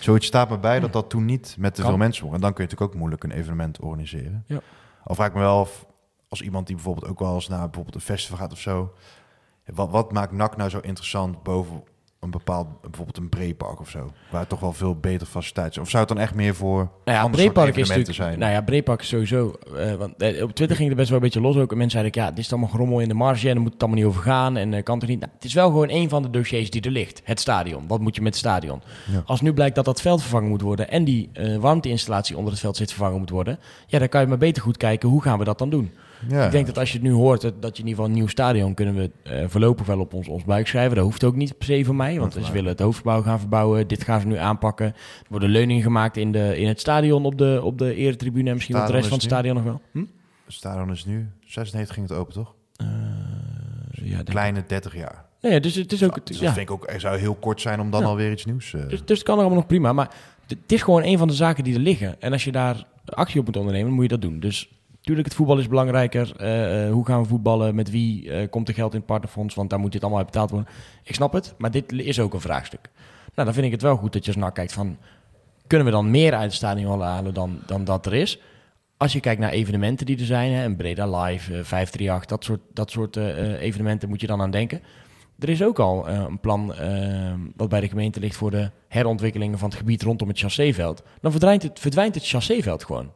zoiets 0.00 0.26
staat 0.26 0.50
me 0.50 0.58
bij 0.58 0.80
dat 0.80 0.92
dat 0.92 1.10
toen 1.10 1.24
niet 1.24 1.56
met 1.58 1.74
te 1.74 1.82
veel 1.82 1.96
mensen 1.96 2.24
mocht. 2.24 2.36
En 2.36 2.42
dan 2.42 2.52
kun 2.52 2.64
je 2.64 2.70
natuurlijk 2.70 2.92
ook 2.94 3.00
moeilijk 3.00 3.24
een 3.24 3.30
evenement 3.30 3.80
organiseren. 3.80 4.44
Ja. 4.46 4.60
Al 5.04 5.14
vraag 5.14 5.28
ik 5.28 5.34
me 5.34 5.40
wel 5.40 5.60
of, 5.60 5.86
als 6.28 6.42
iemand 6.42 6.66
die 6.66 6.76
bijvoorbeeld 6.76 7.06
ook 7.06 7.18
wel 7.18 7.34
eens 7.34 7.48
naar 7.48 7.64
bijvoorbeeld 7.64 7.94
een 7.94 8.00
festival 8.00 8.38
gaat 8.38 8.52
of 8.52 8.58
zo, 8.58 8.92
wat, 9.64 9.90
wat 9.90 10.12
maakt 10.12 10.32
NAC 10.32 10.56
nou 10.56 10.70
zo 10.70 10.78
interessant 10.78 11.42
boven 11.42 11.82
een 12.24 12.30
bepaald, 12.30 12.66
bijvoorbeeld 12.80 13.16
een 13.16 13.28
breepark 13.28 13.80
of 13.80 13.90
zo, 13.90 14.12
waar 14.30 14.46
toch 14.46 14.60
wel 14.60 14.72
veel 14.72 14.96
beter 14.96 15.26
faciliteiten 15.26 15.82
Of 15.82 15.90
zou 15.90 16.04
het 16.04 16.12
dan 16.12 16.22
echt 16.22 16.34
meer 16.34 16.54
voor 16.54 16.88
nou 17.04 17.18
ja, 17.18 17.28
breepark 17.28 17.76
is 17.76 17.88
natuurlijk, 17.88 18.14
zijn? 18.14 18.38
Nou 18.38 18.52
ja, 18.52 18.60
breepark 18.60 19.00
is 19.00 19.08
sowieso. 19.08 19.54
Uh, 19.72 19.94
want 19.94 20.22
uh, 20.22 20.42
op 20.42 20.54
Twitter 20.54 20.76
ging 20.76 20.90
er 20.90 20.96
best 20.96 21.08
wel 21.08 21.18
een 21.18 21.24
beetje 21.24 21.40
los 21.40 21.56
ook. 21.56 21.70
En 21.70 21.78
mensen 21.78 22.00
zeiden, 22.00 22.22
ja, 22.22 22.30
dit 22.30 22.44
is 22.44 22.50
allemaal 22.52 22.70
grommel 22.70 23.00
in 23.00 23.08
de 23.08 23.14
marge 23.14 23.48
en 23.48 23.54
dan 23.54 23.62
moet 23.62 23.72
het 23.72 23.82
allemaal 23.82 24.00
niet 24.00 24.08
over 24.08 24.22
gaan 24.22 24.56
en 24.56 24.72
uh, 24.72 24.82
kan 24.82 24.98
toch 24.98 25.08
niet. 25.08 25.20
Nou, 25.20 25.32
het 25.34 25.44
is 25.44 25.54
wel 25.54 25.66
gewoon 25.66 25.90
een 25.90 26.08
van 26.08 26.22
de 26.22 26.30
dossiers 26.30 26.70
die 26.70 26.82
er 26.82 26.90
ligt. 26.90 27.20
Het 27.24 27.40
stadion. 27.40 27.86
Wat 27.86 28.00
moet 28.00 28.14
je 28.14 28.22
met 28.22 28.32
het 28.32 28.40
stadion? 28.40 28.82
Als 29.24 29.40
nu 29.40 29.52
blijkt 29.52 29.74
dat 29.74 29.84
dat 29.84 30.00
veld 30.00 30.20
vervangen 30.20 30.48
moet 30.48 30.60
worden 30.60 30.90
en 30.90 31.04
die 31.04 31.30
warmteinstallatie 31.60 32.36
onder 32.36 32.52
het 32.52 32.60
veld 32.60 32.76
zit 32.76 32.90
vervangen 32.90 33.18
moet 33.18 33.30
worden, 33.30 33.58
ja, 33.86 33.98
dan 33.98 34.08
kan 34.08 34.20
je 34.20 34.26
maar 34.26 34.38
beter 34.38 34.62
goed 34.62 34.76
kijken 34.76 35.08
hoe 35.08 35.22
gaan 35.22 35.38
we 35.38 35.44
dat 35.44 35.58
dan 35.58 35.70
doen. 35.70 35.92
Ja. 36.28 36.44
Ik 36.44 36.50
denk 36.50 36.66
dat 36.66 36.78
als 36.78 36.92
je 36.92 36.98
het 36.98 37.06
nu 37.06 37.12
hoort, 37.12 37.40
dat, 37.42 37.52
je 37.52 37.58
in 37.60 37.88
ieder 37.88 37.88
geval 37.88 38.04
een 38.04 38.12
nieuw 38.12 38.26
stadion 38.26 38.74
kunnen 38.74 38.94
we 38.94 39.10
uh, 39.24 39.48
voorlopig 39.48 39.86
wel 39.86 40.00
op 40.00 40.14
ons, 40.14 40.28
ons 40.28 40.44
buik 40.44 40.66
schrijven. 40.66 40.96
Dat 40.96 41.04
hoeft 41.04 41.24
ook 41.24 41.36
niet 41.36 41.58
per 41.58 41.66
se 41.66 41.84
van 41.84 41.96
mij, 41.96 42.18
want 42.18 42.32
ze 42.32 42.52
willen 42.52 42.70
het 42.70 42.80
hoofdgebouw 42.80 43.22
gaan 43.22 43.38
verbouwen. 43.38 43.88
Dit 43.88 44.04
gaan 44.04 44.20
ze 44.20 44.26
nu 44.26 44.36
aanpakken. 44.36 44.86
Er 44.86 45.26
worden 45.28 45.48
leuningen 45.48 45.82
gemaakt 45.82 46.16
in, 46.16 46.32
de, 46.32 46.58
in 46.58 46.68
het 46.68 46.80
stadion 46.80 47.24
op 47.24 47.38
de, 47.38 47.60
op 47.62 47.78
de 47.78 47.94
eretribune 47.94 48.48
en 48.48 48.54
misschien 48.54 48.76
op 48.76 48.86
de 48.86 48.92
rest 48.92 49.08
van 49.08 49.16
het 49.16 49.26
stadion 49.26 49.54
nog 49.54 49.64
wel. 49.64 49.80
Hm? 49.92 50.04
Het 50.44 50.54
stadion 50.54 50.90
is 50.90 51.04
nu, 51.04 51.28
96 51.44 51.94
ging 51.94 52.08
het 52.08 52.18
open 52.18 52.32
toch? 52.32 52.54
Uh, 52.82 52.88
ja, 53.92 54.22
Kleine 54.22 54.64
30 54.66 54.96
jaar. 54.96 55.24
Nee, 55.40 55.60
dus 55.60 55.74
het 55.74 55.92
is 55.92 56.04
ook... 56.04 56.26
Dus 56.26 56.38
dat 56.38 56.52
vind 56.52 56.68
ik 56.68 56.70
ook, 56.70 56.90
er 56.90 57.00
zou 57.00 57.18
heel 57.18 57.34
kort 57.34 57.60
zijn 57.60 57.80
om 57.80 57.90
dan 57.90 58.00
ja. 58.00 58.06
alweer 58.06 58.30
iets 58.30 58.44
nieuws... 58.44 58.72
Uh... 58.72 58.88
Dus, 58.88 59.04
dus 59.04 59.18
het 59.18 59.26
kan 59.26 59.38
allemaal 59.38 59.56
nog 59.56 59.66
prima, 59.66 59.92
maar 59.92 60.10
het 60.46 60.72
is 60.72 60.82
gewoon 60.82 61.02
een 61.02 61.18
van 61.18 61.28
de 61.28 61.34
zaken 61.34 61.64
die 61.64 61.74
er 61.74 61.80
liggen. 61.80 62.20
En 62.20 62.32
als 62.32 62.44
je 62.44 62.52
daar 62.52 62.86
actie 63.04 63.40
op 63.40 63.46
moet 63.46 63.56
ondernemen, 63.56 63.92
moet 63.92 64.02
je 64.02 64.08
dat 64.08 64.22
doen. 64.22 64.40
Dus 64.40 64.68
Tuurlijk, 65.04 65.28
het 65.28 65.36
voetbal 65.36 65.58
is 65.58 65.68
belangrijker. 65.68 66.32
Uh, 66.40 66.92
hoe 66.92 67.06
gaan 67.06 67.22
we 67.22 67.28
voetballen? 67.28 67.74
Met 67.74 67.90
wie 67.90 68.24
uh, 68.24 68.48
komt 68.50 68.68
er 68.68 68.74
geld 68.74 68.92
in 68.92 68.98
het 68.98 69.06
partnerfonds? 69.06 69.54
Want 69.54 69.70
daar 69.70 69.78
moet 69.78 69.92
dit 69.92 70.00
allemaal 70.00 70.18
uit 70.18 70.30
betaald 70.30 70.50
worden. 70.50 70.68
Ik 71.02 71.14
snap 71.14 71.32
het, 71.32 71.54
maar 71.58 71.70
dit 71.70 71.92
is 71.92 72.20
ook 72.20 72.34
een 72.34 72.40
vraagstuk. 72.40 72.90
Nou, 73.34 73.44
dan 73.46 73.52
vind 73.54 73.66
ik 73.66 73.72
het 73.72 73.82
wel 73.82 73.96
goed 73.96 74.12
dat 74.12 74.24
je 74.24 74.30
eens 74.30 74.40
naar 74.40 74.52
kijkt 74.52 74.72
van... 74.72 74.96
kunnen 75.66 75.86
we 75.86 75.92
dan 75.92 76.10
meer 76.10 76.32
uit 76.32 76.42
het 76.42 76.52
stadion 76.52 77.00
halen 77.00 77.34
dan, 77.34 77.58
dan 77.66 77.84
dat 77.84 78.06
er 78.06 78.14
is? 78.14 78.40
Als 78.96 79.12
je 79.12 79.20
kijkt 79.20 79.40
naar 79.40 79.50
evenementen 79.50 80.06
die 80.06 80.18
er 80.18 80.24
zijn, 80.24 80.52
hè, 80.52 80.64
een 80.64 80.76
Breda 80.76 81.06
Live, 81.06 81.52
uh, 81.52 81.64
538, 81.64 82.26
dat 82.26 82.44
soort, 82.44 82.60
dat 82.72 82.90
soort 82.90 83.16
evenementen 83.60 84.08
moet 84.08 84.20
je 84.20 84.26
dan 84.26 84.40
aan 84.40 84.50
denken. 84.50 84.82
Er 85.38 85.48
is 85.48 85.62
ook 85.62 85.78
al 85.78 86.08
een 86.08 86.40
plan 86.40 86.74
wat 87.56 87.68
bij 87.68 87.80
de 87.80 87.88
gemeente 87.88 88.20
ligt 88.20 88.36
voor 88.36 88.50
de 88.50 88.70
herontwikkelingen 88.88 89.58
van 89.58 89.68
het 89.68 89.78
gebied 89.78 90.02
rondom 90.02 90.28
het 90.28 90.38
chasséveld. 90.38 91.02
Dan 91.20 91.30
verdwijnt 91.30 91.62
het, 91.62 91.80
verdwijnt 91.80 92.14
het 92.14 92.26
chasséveld 92.26 92.84
gewoon. 92.84 93.10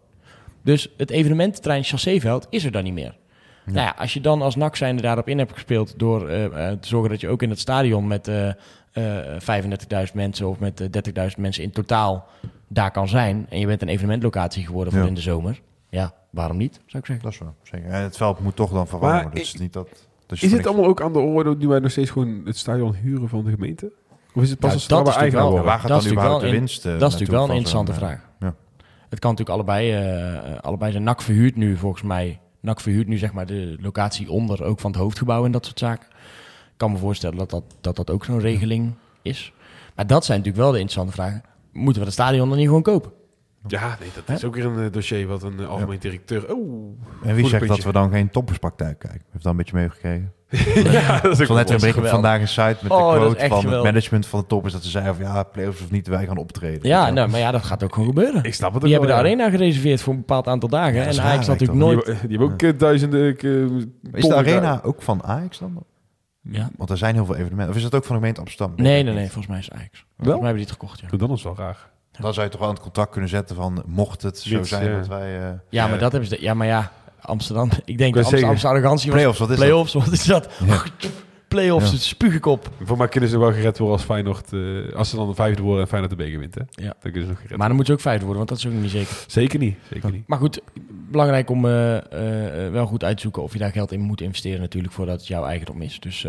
Dus 0.69 0.89
het 0.97 1.11
evenementtrein 1.11 1.85
Chasséveld 1.85 2.47
is 2.51 2.65
er 2.65 2.71
dan 2.71 2.85
niet 2.85 2.93
meer. 2.93 3.17
Nou 3.65 3.79
ja, 3.79 3.95
als 3.99 4.15
je 4.15 4.21
dan 4.21 4.43
als 4.43 4.57
NAC 4.57 4.77
zijnde 4.77 5.03
daarop 5.03 5.29
in 5.29 5.39
hebt 5.39 5.53
gespeeld 5.53 5.99
door 5.99 6.31
uh, 6.31 6.47
te 6.51 6.89
zorgen 6.89 7.11
dat 7.11 7.21
je 7.21 7.29
ook 7.29 7.43
in 7.43 7.51
het 7.51 7.59
stadion 7.59 8.07
met 8.07 8.29
uh, 8.29 8.47
uh, 8.95 10.07
35.000 10.07 10.15
mensen 10.15 10.49
of 10.49 10.59
met 10.59 10.83
30.000 10.83 11.27
mensen 11.39 11.63
in 11.63 11.71
totaal 11.71 12.27
daar 12.67 12.91
kan 12.91 13.09
zijn. 13.09 13.47
En 13.49 13.59
je 13.59 13.67
bent 13.67 13.83
een 13.83 13.89
evenementlocatie 13.89 14.67
geworden 14.67 14.93
voor 14.93 15.07
in 15.07 15.15
de 15.15 15.21
zomer. 15.21 15.61
Ja, 15.89 16.13
waarom 16.31 16.57
niet, 16.57 16.81
zou 16.87 16.99
ik 16.99 17.07
zeggen. 17.07 17.25
Dat 17.25 17.33
is 17.33 17.39
wel 17.39 17.55
zeker. 17.63 17.91
En 17.91 18.03
het 18.03 18.17
veld 18.17 18.41
moet 18.41 18.57
toch 18.57 18.71
dan 18.71 18.87
verwarmen. 18.87 19.25
Maar 19.25 19.35
dus 19.35 19.55
niet 19.55 19.73
dat, 19.73 19.89
dus 20.27 20.43
is 20.43 20.53
het 20.53 20.67
allemaal 20.67 20.87
ook 20.87 21.01
aan 21.01 21.13
de 21.13 21.19
orde 21.19 21.57
nu 21.57 21.69
wij 21.69 21.79
nog 21.79 21.91
steeds 21.91 22.11
gewoon 22.11 22.43
het 22.45 22.57
stadion 22.57 22.95
huren 22.95 23.29
van 23.29 23.45
de 23.45 23.51
gemeente? 23.51 23.93
Of 24.35 24.43
is 24.43 24.51
het 24.51 24.59
pas 24.59 24.87
ja, 24.87 24.97
als 24.97 25.09
het 25.09 25.17
eigen 25.17 25.63
Waar 25.65 25.79
gaat 25.79 25.89
dan 25.89 26.11
überhaupt 26.11 26.41
de 26.41 26.51
winst? 26.51 26.83
dat 26.83 26.95
is 26.95 27.01
natuurlijk 27.01 27.31
wel 27.31 27.45
een 27.45 27.51
interessante 27.51 27.95
vraag. 27.95 28.29
Ja. 28.41 28.55
Het 29.09 29.19
kan 29.19 29.31
natuurlijk 29.31 29.59
allebei, 29.59 30.13
uh, 30.53 30.59
allebei 30.59 30.93
zijn. 30.93 31.03
NAC 31.03 31.23
verhuurt 31.23 31.57
nu 31.57 31.77
volgens 31.77 32.03
mij, 32.03 32.41
NAC 32.61 32.81
verhuurt 32.81 33.07
nu 33.07 33.17
zeg 33.17 33.33
maar 33.33 33.47
de 33.47 33.77
locatie 33.81 34.31
onder 34.31 34.65
ook 34.65 34.81
van 34.81 34.91
het 34.91 35.01
hoofdgebouw 35.01 35.45
en 35.45 35.51
dat 35.51 35.65
soort 35.65 35.79
zaken. 35.79 36.09
Ik 36.09 36.85
kan 36.85 36.93
me 36.93 36.99
voorstellen 36.99 37.37
dat 37.37 37.51
dat, 37.51 37.65
dat, 37.81 37.97
dat 37.97 38.11
ook 38.11 38.25
zo'n 38.25 38.41
regeling 38.41 38.95
is. 39.23 39.53
Maar 39.95 40.07
dat 40.07 40.25
zijn 40.25 40.39
natuurlijk 40.39 40.65
wel 40.65 40.73
de 40.73 40.81
interessante 40.81 41.23
vragen. 41.23 41.43
Moeten 41.73 42.01
we 42.01 42.07
het 42.07 42.17
stadion 42.17 42.49
dan 42.49 42.59
niet 42.59 42.67
gewoon 42.67 42.83
kopen? 42.83 43.13
Ja, 43.67 43.97
nee, 44.01 44.09
dat 44.15 44.37
is 44.37 44.45
ook 44.45 44.55
weer 44.55 44.65
een 44.65 44.93
dossier 44.93 45.27
wat 45.27 45.43
een 45.43 45.67
algemeen 45.67 45.99
directeur... 45.99 46.55
Oh, 46.55 46.99
en 47.23 47.35
wie 47.35 47.49
zegt 47.49 47.69
dat 47.69 47.85
we 47.85 47.93
dan 47.93 48.11
geen 48.11 48.31
topperspraktijk 48.31 48.99
kijken? 48.99 49.25
Heeft 49.31 49.43
daar 49.45 49.53
een 49.53 49.59
beetje 49.59 49.77
meegekregen? 49.77 50.33
Ja, 50.75 51.21
dat 51.21 51.41
is 51.41 51.51
ook 51.51 51.57
net 51.57 51.83
een 51.83 51.93
vandaag 51.95 52.41
een 52.41 52.49
site 52.49 52.77
met 52.83 52.93
oh, 52.93 53.13
de 53.13 53.19
quote 53.19 53.49
van 53.49 53.73
het 53.73 53.83
management 53.83 54.27
van 54.27 54.41
de 54.41 54.47
top 54.47 54.67
is 54.67 54.73
dat 54.73 54.83
ze 54.83 54.91
zeiden 54.91 55.15
van 55.15 55.25
ja, 55.25 55.43
playoffs 55.43 55.83
of 55.83 55.91
niet, 55.91 56.07
wij 56.07 56.27
gaan 56.27 56.37
optreden. 56.37 56.89
Ja, 56.89 57.11
nou, 57.11 57.29
maar 57.29 57.41
ja, 57.41 57.51
dat 57.51 57.65
gaat 57.65 57.83
ook 57.83 57.93
gewoon 57.93 58.09
gebeuren. 58.09 58.45
Ik 58.45 58.55
snap 58.55 58.73
het 58.73 58.83
Die 58.83 58.93
hebben 58.93 59.11
de 59.11 59.17
arena 59.17 59.51
gereserveerd 59.51 60.01
voor 60.01 60.13
een 60.13 60.19
bepaald 60.19 60.47
aantal 60.47 60.69
dagen. 60.69 61.07
en 61.07 61.21
Ajax 61.21 61.47
had 61.47 61.59
natuurlijk 61.59 61.79
nooit... 61.79 62.05
Die, 62.05 62.15
die 62.15 62.39
hebben 62.39 62.53
ook 62.53 62.61
ja. 62.61 62.73
duizenden... 62.73 63.37
is 64.13 64.25
de 64.25 64.35
arena 64.35 64.81
ook 64.83 65.03
van 65.03 65.25
Ajax 65.25 65.59
dan? 65.59 65.85
Ja. 66.43 66.71
Want 66.77 66.91
er 66.91 66.97
zijn 66.97 67.15
heel 67.15 67.25
veel 67.25 67.37
evenementen. 67.37 67.71
Of 67.71 67.77
is 67.77 67.83
dat 67.83 67.95
ook 67.95 68.05
van 68.05 68.15
de 68.15 68.21
gemeente 68.21 68.41
Amsterdam? 68.41 68.73
Nee, 68.77 69.03
nee, 69.03 69.15
nee. 69.15 69.25
Volgens 69.25 69.47
mij 69.47 69.59
is 69.59 69.71
Ajax. 69.71 69.91
Wel? 69.93 70.05
Volgens 70.17 70.27
mij 70.27 70.35
hebben 70.35 70.55
die 70.55 70.65
het 70.65 70.73
gekocht, 70.73 71.01
ja. 71.01 71.17
Dan 71.17 71.31
is 71.31 71.43
wel 71.43 71.55
graag. 71.55 71.91
Dan 72.21 72.35
zou 72.35 72.47
je 72.47 72.53
toch 72.53 72.61
wel 72.61 72.69
in 72.69 72.75
het 72.75 72.85
contact 72.85 73.11
kunnen 73.11 73.31
zetten 73.31 73.57
van 73.57 73.83
mocht 73.87 74.23
het 74.23 74.39
zo 74.39 74.63
zijn 74.63 74.97
dat 74.97 75.07
wij... 75.07 75.41
Uh, 75.41 75.49
ja, 75.69 75.87
maar 75.87 75.99
dat 75.99 76.13
hebben 76.13 76.29
ze... 76.31 76.43
Ja, 76.43 76.55
maar 76.55 76.67
ja, 76.67 76.93
Amsterdam. 77.21 77.71
Ik 77.85 77.99
denk 77.99 78.15
dat 78.15 78.25
Amsterdamse 78.25 78.69
arrogantie 78.69 79.11
Playoffs, 79.11 79.39
wat 79.39 79.51
is 79.51 79.57
Playoffs, 79.57 79.93
wat 79.93 80.13
is 80.13 80.25
dat? 80.25 80.49
Ja. 80.67 80.83
Playoffs, 81.49 81.91
ja. 81.91 81.97
spuug 81.97 82.35
ik 82.35 82.47
op. 82.47 82.71
Voor 82.83 82.97
mij 82.97 83.09
kunnen 83.09 83.31
ze 83.31 83.39
wel 83.39 83.53
gered 83.53 83.79
worden 83.79 83.97
als 83.97 84.07
Feyenoord... 84.07 84.53
Uh, 84.53 84.95
als 84.95 85.11
ze 85.11 85.17
dan 85.17 85.29
de 85.29 85.35
vijfde 85.35 85.63
worden 85.63 85.83
en 85.83 85.89
Feyenoord 85.89 86.11
de 86.11 86.17
beker 86.17 86.39
wint, 86.39 86.55
hè? 86.55 86.61
Ja. 86.71 86.95
Dan 87.01 87.13
kunnen 87.13 87.23
ze 87.23 87.29
nog 87.29 87.41
gered 87.41 87.57
Maar 87.57 87.69
dan 87.69 87.77
moet 87.77 87.87
je 87.87 87.93
ook 87.93 88.01
vijfde 88.01 88.25
worden, 88.25 88.47
want 88.47 88.49
dat 88.49 88.59
is 88.59 88.77
ook 88.77 88.83
niet 88.83 88.91
zeker. 88.91 89.25
Zeker 89.27 89.59
niet, 89.59 89.77
zeker 89.93 90.11
niet. 90.11 90.27
Maar 90.27 90.39
goed, 90.39 90.61
belangrijk 91.11 91.51
om 91.51 91.65
uh, 91.65 91.95
uh, 91.95 92.01
wel 92.71 92.87
goed 92.87 93.05
uit 93.05 93.17
te 93.17 93.23
zoeken 93.23 93.43
of 93.43 93.53
je 93.53 93.59
daar 93.59 93.73
geld 93.73 93.93
in 93.93 94.01
moet 94.01 94.21
investeren 94.21 94.61
natuurlijk 94.61 94.95
voordat 94.95 95.19
het 95.19 95.27
jouw 95.27 95.45
eigendom 95.45 95.83
is. 95.83 96.01
Dus 96.01 96.27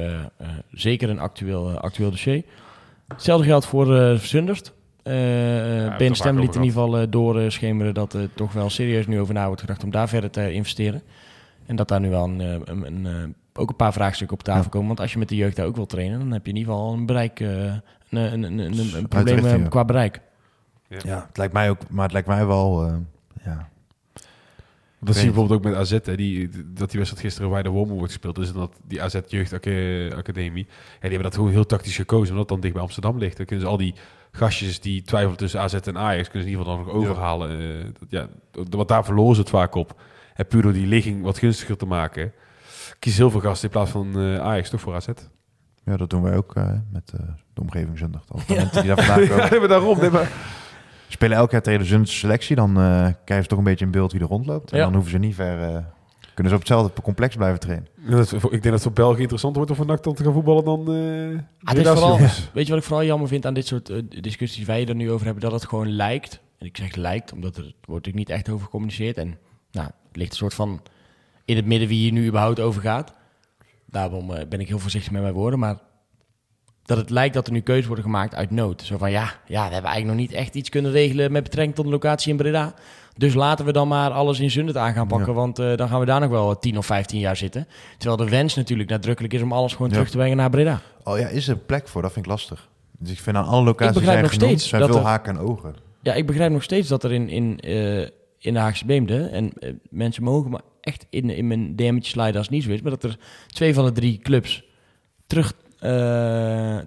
zeker 0.71 1.09
een 1.09 1.19
actueel, 1.19 1.79
actueel 1.79 2.09
dossier. 2.09 2.43
Hetzelfde 3.07 3.45
geldt 3.45 3.65
voor 3.65 3.95
uh, 3.95 4.17
Zundert. 4.17 4.73
Uh, 5.03 5.85
ja, 5.85 5.97
ben 5.97 6.15
Stem 6.15 6.39
liet 6.39 6.55
in 6.55 6.63
ieder 6.63 6.79
geval 6.79 7.01
uh, 7.01 7.07
doorschemeren 7.09 7.93
dat 7.93 8.13
er 8.13 8.29
toch 8.33 8.53
wel 8.53 8.69
serieus 8.69 9.07
nu 9.07 9.19
over 9.19 9.33
na 9.33 9.45
wordt 9.45 9.61
gedacht 9.61 9.83
om 9.83 9.91
daar 9.91 10.09
verder 10.09 10.29
te 10.29 10.53
investeren. 10.53 11.01
En 11.65 11.75
dat 11.75 11.87
daar 11.87 11.99
nu 11.99 12.09
wel 12.09 12.23
een, 12.23 12.39
een, 12.39 13.05
een, 13.05 13.35
ook 13.53 13.69
een 13.69 13.75
paar 13.75 13.93
vraagstukken 13.93 14.37
op 14.37 14.43
tafel 14.43 14.69
komen. 14.69 14.87
Want 14.87 14.99
als 14.99 15.13
je 15.13 15.19
met 15.19 15.29
de 15.29 15.35
jeugd 15.35 15.55
daar 15.55 15.65
ook 15.65 15.75
wil 15.75 15.85
trainen, 15.85 16.19
dan 16.19 16.31
heb 16.31 16.45
je 16.45 16.51
in 16.51 16.57
ieder 16.57 16.73
geval 16.73 16.93
een 16.93 17.05
bereik, 17.05 17.39
een, 17.39 17.81
een, 18.09 18.43
een, 18.43 18.95
een, 18.95 19.07
probleem 19.07 19.69
qua 19.69 19.85
bereik. 19.85 20.21
Ja. 20.87 20.99
ja. 21.03 21.25
het 21.27 21.37
lijkt 21.37 21.53
mij 21.53 21.69
ook, 21.69 21.89
maar 21.89 22.03
het 22.03 22.13
lijkt 22.13 22.27
mij 22.27 22.45
wel, 22.45 22.91
ja, 23.43 23.69
dat 24.99 25.15
zie 25.15 25.25
je 25.25 25.31
bijvoorbeeld 25.31 25.59
ook 25.59 25.71
met 25.71 25.75
AZ, 25.75 25.97
hè, 26.03 26.15
die, 26.15 26.49
dat 26.49 26.89
die 26.89 26.99
wedstrijd 26.99 27.19
gisteren 27.19 27.49
bij 27.49 27.63
de 27.63 27.69
Wormen 27.69 27.95
wordt 27.95 28.11
gespeeld. 28.11 28.35
Dus 28.35 28.53
dat 28.53 28.71
die 28.87 29.01
AZ 29.01 29.19
Jeugd 29.27 29.53
Academie, 29.53 30.65
ja, 30.67 30.99
die 30.99 31.09
hebben 31.09 31.21
dat 31.21 31.35
gewoon 31.35 31.51
heel 31.51 31.65
tactisch 31.65 31.95
gekozen, 31.95 32.29
omdat 32.29 32.39
het 32.39 32.47
dan 32.47 32.59
dicht 32.59 32.73
bij 32.73 32.83
Amsterdam 32.83 33.17
ligt. 33.17 33.37
Dan 33.37 33.45
kunnen 33.45 33.65
ze 33.65 33.71
al 33.71 33.77
die 33.77 33.93
gastjes 34.31 34.79
die 34.79 35.01
twijfelen 35.01 35.37
tussen 35.37 35.59
AZ 35.59 35.73
en 35.73 35.97
Ajax, 35.97 36.29
kunnen 36.29 36.49
ze 36.49 36.53
in 36.53 36.59
ieder 36.59 36.73
geval 36.73 36.85
dan 36.85 36.85
nog 36.85 36.95
overhalen. 36.95 37.57
Ja. 37.57 37.77
Uh, 37.77 37.85
ja, 38.09 38.27
want 38.69 38.87
daar 38.87 39.05
verloren 39.05 39.35
ze 39.35 39.41
het 39.41 39.49
vaak 39.49 39.75
op. 39.75 40.01
En 40.33 40.47
puur 40.47 40.61
door 40.61 40.73
die 40.73 40.87
ligging 40.87 41.23
wat 41.23 41.37
gunstiger 41.37 41.77
te 41.77 41.85
maken, 41.85 42.33
kies 42.99 43.17
heel 43.17 43.31
veel 43.31 43.39
gasten 43.39 43.65
in 43.65 43.73
plaats 43.73 43.91
van 43.91 44.19
uh, 44.19 44.39
Ajax 44.39 44.69
toch 44.69 44.81
voor 44.81 44.95
AZ. 44.95 45.07
Ja, 45.83 45.97
dat 45.97 46.09
doen 46.09 46.21
wij 46.21 46.35
ook 46.35 46.55
uh, 46.55 46.71
met 46.91 47.13
de 47.53 47.61
omgeving 47.61 47.97
zondag. 47.97 48.23
Ja. 48.47 48.63
Die 48.81 48.95
daar 48.95 49.21
ja, 49.53 49.67
daarom. 49.67 49.99
Nee, 49.99 50.09
maar 50.09 50.31
spelen 51.07 51.37
elke 51.37 51.49
keer 51.49 51.61
tegen 51.61 52.01
de 52.01 52.05
selectie. 52.05 52.55
Dan 52.55 52.69
uh, 52.69 53.07
krijgen 53.23 53.43
ze 53.43 53.47
toch 53.47 53.57
een 53.57 53.63
beetje 53.63 53.85
een 53.85 53.91
beeld 53.91 54.11
wie 54.11 54.21
er 54.21 54.27
rondloopt. 54.27 54.71
En 54.71 54.79
dan 54.79 54.93
hoeven 54.93 55.11
ze 55.11 55.17
niet 55.17 55.35
ver... 55.35 55.85
Kunnen 56.39 56.57
ze 56.57 56.63
op 56.63 56.67
hetzelfde 56.67 57.01
complex 57.01 57.35
blijven 57.35 57.59
trainen. 57.59 57.87
Ja, 57.95 58.15
dat, 58.15 58.33
ik 58.33 58.49
denk 58.49 58.63
dat 58.63 58.73
het 58.73 58.81
voor 58.81 58.91
België 58.91 59.21
interessant 59.21 59.55
wordt 59.55 59.71
om 59.71 59.77
van 59.77 59.87
NAC 59.87 60.01
te 60.01 60.23
gaan 60.23 60.33
voetballen 60.33 60.63
dan... 60.63 60.95
Uh, 60.95 61.39
ah, 61.63 61.85
vooral, 61.85 62.17
weet 62.53 62.65
je 62.65 62.71
wat 62.71 62.81
ik 62.81 62.83
vooral 62.83 63.05
jammer 63.05 63.27
vind 63.27 63.45
aan 63.45 63.53
dit 63.53 63.67
soort 63.67 63.91
discussies 64.23 64.65
wij 64.65 64.87
er 64.87 64.95
nu 64.95 65.11
over 65.11 65.25
hebben? 65.25 65.43
Dat 65.43 65.51
het 65.51 65.65
gewoon 65.65 65.91
lijkt. 65.91 66.39
En 66.57 66.65
ik 66.65 66.77
zeg 66.77 66.95
lijkt, 66.95 67.33
omdat 67.33 67.57
er 67.57 67.63
wordt 67.63 68.05
natuurlijk 68.05 68.15
niet 68.15 68.29
echt 68.29 68.49
over 68.49 68.65
gecommuniceerd. 68.65 69.17
En 69.17 69.37
nou, 69.71 69.87
het 69.87 70.15
ligt 70.15 70.31
een 70.31 70.37
soort 70.37 70.53
van 70.53 70.81
in 71.45 71.55
het 71.55 71.65
midden 71.65 71.87
wie 71.87 71.99
hier 71.99 72.11
nu 72.11 72.27
überhaupt 72.27 72.59
over 72.59 72.81
gaat. 72.81 73.13
Daarom 73.85 74.27
ben 74.27 74.59
ik 74.59 74.67
heel 74.67 74.79
voorzichtig 74.79 75.11
met 75.11 75.21
mijn 75.21 75.33
woorden. 75.33 75.59
Maar 75.59 75.77
dat 76.83 76.97
het 76.97 77.09
lijkt 77.09 77.33
dat 77.33 77.47
er 77.47 77.53
nu 77.53 77.61
keuzes 77.61 77.85
worden 77.85 78.05
gemaakt 78.05 78.35
uit 78.35 78.51
nood. 78.51 78.81
Zo 78.81 78.97
van 78.97 79.11
ja, 79.11 79.33
ja, 79.45 79.67
we 79.67 79.73
hebben 79.73 79.91
eigenlijk 79.91 80.05
nog 80.05 80.15
niet 80.15 80.31
echt 80.31 80.55
iets 80.55 80.69
kunnen 80.69 80.91
regelen 80.91 81.31
met 81.31 81.43
betrekking 81.43 81.75
tot 81.75 81.85
de 81.85 81.91
locatie 81.91 82.31
in 82.31 82.37
Breda. 82.37 82.73
Dus 83.19 83.33
laten 83.33 83.65
we 83.65 83.71
dan 83.71 83.87
maar 83.87 84.11
alles 84.11 84.39
in 84.39 84.51
Zundert 84.51 84.77
aan 84.77 84.93
gaan 84.93 85.07
pakken, 85.07 85.33
want 85.33 85.59
uh, 85.59 85.75
dan 85.75 85.87
gaan 85.87 85.99
we 85.99 86.05
daar 86.05 86.19
nog 86.19 86.29
wel 86.29 86.59
10 86.59 86.77
of 86.77 86.85
15 86.85 87.19
jaar 87.19 87.35
zitten. 87.35 87.67
Terwijl 87.97 88.17
de 88.17 88.29
wens 88.29 88.55
natuurlijk 88.55 88.89
nadrukkelijk 88.89 89.33
is 89.33 89.41
om 89.41 89.53
alles 89.53 89.73
gewoon 89.73 89.91
terug 89.91 90.09
te 90.09 90.17
brengen 90.17 90.37
naar 90.37 90.49
Breda. 90.49 90.81
Oh 91.03 91.19
ja, 91.19 91.27
is 91.27 91.47
er 91.47 91.57
plek 91.57 91.87
voor? 91.87 92.01
Dat 92.01 92.11
vind 92.11 92.25
ik 92.25 92.31
lastig. 92.31 92.69
Dus 92.97 93.11
ik 93.11 93.19
vind 93.19 93.37
aan 93.37 93.45
alle 93.45 93.63
locaties 93.63 93.95
ik 93.95 94.01
begrijp 94.01 94.21
nog 94.21 94.33
steeds 94.33 94.67
zijn 94.67 94.85
veel 94.85 94.99
haken 94.99 95.37
en 95.37 95.41
ogen. 95.41 95.75
Ja, 96.01 96.13
ik 96.13 96.25
begrijp 96.25 96.51
nog 96.51 96.63
steeds 96.63 96.87
dat 96.87 97.03
er 97.03 97.11
in, 97.11 97.29
in, 97.29 97.59
uh, 97.65 97.99
in 98.37 98.53
de 98.53 98.59
Haagse 98.59 98.85
Beemde, 98.85 99.25
en 99.25 99.51
uh, 99.59 99.73
mensen 99.89 100.23
mogen 100.23 100.51
maar 100.51 100.61
echt 100.81 101.05
in, 101.09 101.29
in 101.29 101.47
mijn 101.47 101.75
DM'tje 101.75 102.11
sliden 102.11 102.35
als 102.35 102.45
het 102.45 102.55
niet 102.55 102.63
zo 102.63 102.71
is. 102.71 102.81
Maar 102.81 102.91
dat 102.91 103.03
er 103.03 103.17
twee 103.47 103.73
van 103.73 103.85
de 103.85 103.91
drie 103.91 104.17
clubs 104.17 104.63
terug, 105.27 105.53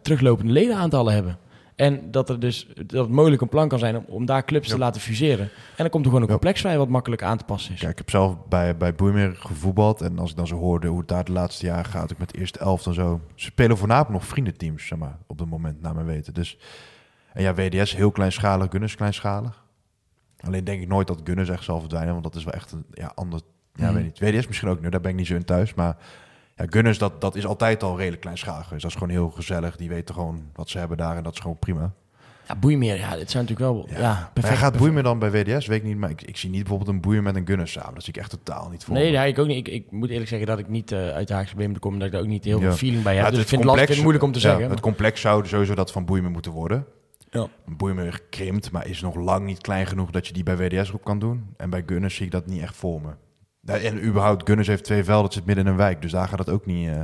teruglopende 0.03 0.53
ledenaantallen 0.53 1.15
hebben. 1.15 1.39
En 1.83 2.11
dat, 2.11 2.29
er 2.29 2.41
dus, 2.41 2.67
dat 2.87 3.05
het 3.05 3.15
mogelijk 3.15 3.43
een 3.43 3.49
plan 3.49 3.69
kan 3.69 3.79
zijn 3.79 3.97
om, 3.97 4.05
om 4.09 4.27
daar 4.27 4.45
clubs 4.45 4.69
te 4.69 4.79
laten 4.79 5.01
fuseren. 5.01 5.45
En 5.45 5.51
dan 5.77 5.89
komt 5.89 6.05
er 6.05 6.11
gewoon 6.11 6.23
een 6.23 6.31
complex 6.31 6.61
vrij 6.61 6.79
wat 6.79 6.89
makkelijk 6.89 7.23
aan 7.23 7.39
te 7.39 7.45
passen 7.45 7.75
is. 7.75 7.81
Kijk, 7.81 7.93
ik 7.93 7.99
heb 7.99 8.11
zelf 8.11 8.47
bij, 8.49 8.77
bij 8.77 8.95
Boeimeer 8.95 9.35
gevoetbald. 9.37 10.01
En 10.01 10.19
als 10.19 10.31
ik 10.31 10.37
dan 10.37 10.47
zo 10.47 10.57
hoorde 10.57 10.87
hoe 10.87 10.99
het 10.99 11.09
daar 11.09 11.25
de 11.25 11.33
laatste 11.33 11.67
jaren 11.67 11.85
gaat, 11.85 12.13
ook 12.13 12.19
met 12.19 12.31
de 12.31 12.39
eerste 12.39 12.59
elf 12.59 12.87
en 12.87 12.95
zo. 12.95 13.21
Ze 13.35 13.45
spelen 13.45 13.77
voornamelijk 13.77 14.13
nog 14.13 14.27
vriendenteams, 14.27 14.87
zeg 14.87 14.99
maar, 14.99 15.19
op 15.27 15.39
het 15.39 15.49
moment, 15.49 15.81
naar 15.81 15.95
mijn 15.95 16.07
weten. 16.07 16.35
Dus, 16.35 16.59
en 17.33 17.43
ja, 17.43 17.55
WDS 17.55 17.97
heel 17.97 18.11
kleinschalig, 18.11 18.71
Gunners 18.71 18.95
kleinschalig. 18.95 19.65
Alleen 20.41 20.65
denk 20.65 20.83
ik 20.83 20.89
nooit 20.89 21.07
dat 21.07 21.21
Gunners 21.25 21.49
echt 21.49 21.65
zal 21.65 21.81
verdwijnen, 21.81 22.13
want 22.13 22.25
dat 22.25 22.35
is 22.35 22.45
wel 22.45 22.55
echt 22.55 22.73
een 22.73 22.85
ja, 22.91 23.13
ander... 23.15 23.41
Ja, 23.75 23.89
mm. 23.89 23.95
weet 23.95 24.05
niet. 24.05 24.19
WDS 24.19 24.47
misschien 24.47 24.69
ook 24.69 24.81
nu, 24.81 24.89
daar 24.89 25.01
ben 25.01 25.11
ik 25.11 25.17
niet 25.17 25.27
zo 25.27 25.35
in 25.35 25.45
thuis. 25.45 25.75
Maar 25.75 25.97
ja, 26.63 26.69
Gunners, 26.71 26.99
dat, 26.99 27.21
dat 27.21 27.37
is 27.37 27.47
altijd 27.47 27.83
al 27.83 27.97
redelijk 27.97 28.21
kleinschalig. 28.21 28.69
Dus 28.69 28.83
dat 28.83 28.91
is 28.91 28.97
gewoon 28.97 29.13
heel 29.13 29.31
gezellig. 29.31 29.77
Die 29.77 29.89
weten 29.89 30.15
gewoon 30.15 30.43
wat 30.55 30.69
ze 30.69 30.79
hebben 30.79 30.97
daar 30.97 31.17
en 31.17 31.23
dat 31.23 31.33
is 31.33 31.41
gewoon 31.41 31.59
prima. 31.59 31.93
Ja, 32.49 32.57
Boeimeer, 32.57 32.97
ja, 32.97 33.17
dit 33.17 33.31
zijn 33.31 33.45
natuurlijk 33.45 33.73
wel 33.73 34.01
ja, 34.01 34.31
perfect. 34.33 34.55
Hij 34.55 34.57
gaat 34.57 34.77
Boeimeer 34.79 35.03
dan 35.03 35.19
bij 35.19 35.31
WDS, 35.31 35.67
weet 35.67 35.79
ik 35.79 35.85
niet. 35.85 35.97
Maar 35.97 36.11
ik, 36.11 36.23
ik 36.23 36.37
zie 36.37 36.51
niet 36.51 36.61
bijvoorbeeld 36.61 36.91
een 36.91 37.01
Boeier 37.01 37.23
met 37.23 37.37
een 37.37 37.47
Gunners 37.47 37.73
samen. 37.73 37.95
Dat 37.95 38.03
zie 38.03 38.13
ik 38.13 38.21
echt 38.21 38.31
totaal 38.31 38.69
niet 38.71 38.85
voor 38.85 38.95
Nee, 38.95 39.11
ja, 39.11 39.23
ik 39.23 39.39
ook 39.39 39.47
niet. 39.47 39.67
Ik, 39.67 39.75
ik 39.75 39.91
moet 39.91 40.11
eerlijk 40.11 40.29
zeggen 40.29 40.49
dat 40.49 40.59
ik 40.59 40.69
niet 40.69 40.93
uh, 40.93 41.09
uit 41.09 41.29
de 41.29 41.35
Haagse 41.35 41.57
Beem 41.57 41.79
kom. 41.79 41.99
Dat 41.99 42.07
ik 42.07 42.13
daar 42.13 42.21
ook 42.21 42.27
niet 42.27 42.45
heel 42.45 42.61
veel 42.61 42.73
feeling 42.73 43.03
bij 43.03 43.17
heb. 43.17 43.31
dus 43.31 43.41
ik 43.41 43.49
vind 43.49 43.65
het 43.65 43.77
lastig, 43.77 44.01
moeilijk 44.01 44.25
om 44.25 44.33
te 44.33 44.41
zeggen. 44.41 44.71
Het 44.71 44.81
complex 44.81 45.21
zou 45.21 45.47
sowieso 45.47 45.75
dat 45.75 45.93
van 45.93 46.05
Boeimeer 46.05 46.31
moeten 46.31 46.53
worden. 46.53 46.87
Ja. 47.31 47.47
Boeimeer 47.67 48.23
krimpt, 48.31 48.71
maar 48.71 48.87
is 48.89 49.01
nog 49.01 49.15
lang 49.15 49.47
niet 49.47 49.61
klein 49.61 49.87
genoeg 49.87 50.11
dat 50.11 50.27
je 50.27 50.33
die 50.33 50.43
bij 50.43 50.57
WDS 50.57 50.91
op 50.91 51.05
kan 51.05 51.19
doen. 51.19 51.55
En 51.57 51.71
bij 51.71 51.83
Gunners 51.87 52.15
zie 52.15 52.25
ik 52.25 52.33
dat 52.33 52.47
niet 52.47 52.63
echt 52.63 52.77
voor 52.77 53.01
me. 53.01 53.11
En 53.65 54.05
überhaupt, 54.05 54.47
Gunners 54.47 54.69
heeft 54.69 54.85
twee 54.85 55.05
velden, 55.05 55.25
het 55.25 55.33
zit 55.33 55.45
midden 55.45 55.65
in 55.65 55.71
een 55.71 55.77
wijk. 55.77 56.03
Dus 56.03 56.13
daar 56.13 56.29
gaat 56.29 56.39
het 56.39 56.49
ook 56.49 56.67
niet... 56.67 56.89
Uh... 56.89 57.01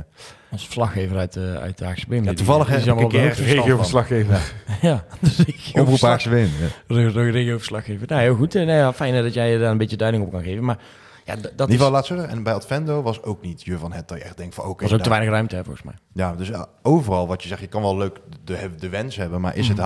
Als 0.51 0.63
verslaggever 0.63 1.17
uit, 1.17 1.35
uh, 1.35 1.55
uit 1.55 1.77
de 1.77 1.85
Haagse 1.85 2.07
Beem. 2.07 2.23
Ja, 2.23 2.33
toevallig 2.33 2.67
heb 2.67 2.81
ik 2.81 2.99
een 2.99 3.07
keer 3.07 3.33
regio-verslaggever. 3.33 4.53
ja, 4.81 5.05
dus 5.19 5.71
Omroep 5.73 5.99
Haagse 5.99 6.29
Beem. 6.29 6.49
Ja. 6.87 7.09
Regio-verslaggever. 7.11 8.07
Nou, 8.07 8.21
heel 8.21 8.35
goed. 8.35 8.53
Nou, 8.53 8.67
ja, 8.67 8.93
fijn 8.93 9.23
dat 9.23 9.33
jij 9.33 9.57
daar 9.57 9.71
een 9.71 9.77
beetje 9.77 9.97
duiding 9.97 10.23
op 10.23 10.31
kan 10.31 10.43
geven. 10.43 10.63
Maar 10.63 10.77
ja, 11.25 11.35
dat 11.35 11.43
in 11.43 11.51
ieder 11.51 11.75
geval, 11.75 11.91
laat 11.91 12.05
zeggen. 12.05 12.29
En 12.29 12.43
bij 12.43 12.53
Advendo 12.53 13.01
was 13.01 13.23
ook 13.23 13.41
niet 13.41 13.63
je 13.63 13.77
van 13.77 13.91
het 13.91 14.07
dat 14.07 14.17
je 14.17 14.23
echt 14.23 14.37
denkt 14.37 14.55
van... 14.55 14.65
oké. 14.65 14.83
was 14.83 14.93
ook 14.93 15.01
te 15.01 15.09
weinig 15.09 15.29
ruimte, 15.29 15.55
hè, 15.55 15.63
volgens 15.63 15.85
mij. 15.85 15.95
Ja, 16.13 16.35
dus 16.35 16.51
overal 16.81 17.27
wat 17.27 17.41
je 17.41 17.47
zegt, 17.47 17.61
je 17.61 17.67
kan 17.67 17.81
wel 17.81 17.97
leuk 17.97 18.19
de, 18.43 18.69
de 18.79 18.89
wens 18.89 19.15
hebben, 19.15 19.41
maar 19.41 19.57
is 19.57 19.67
het 19.67 19.79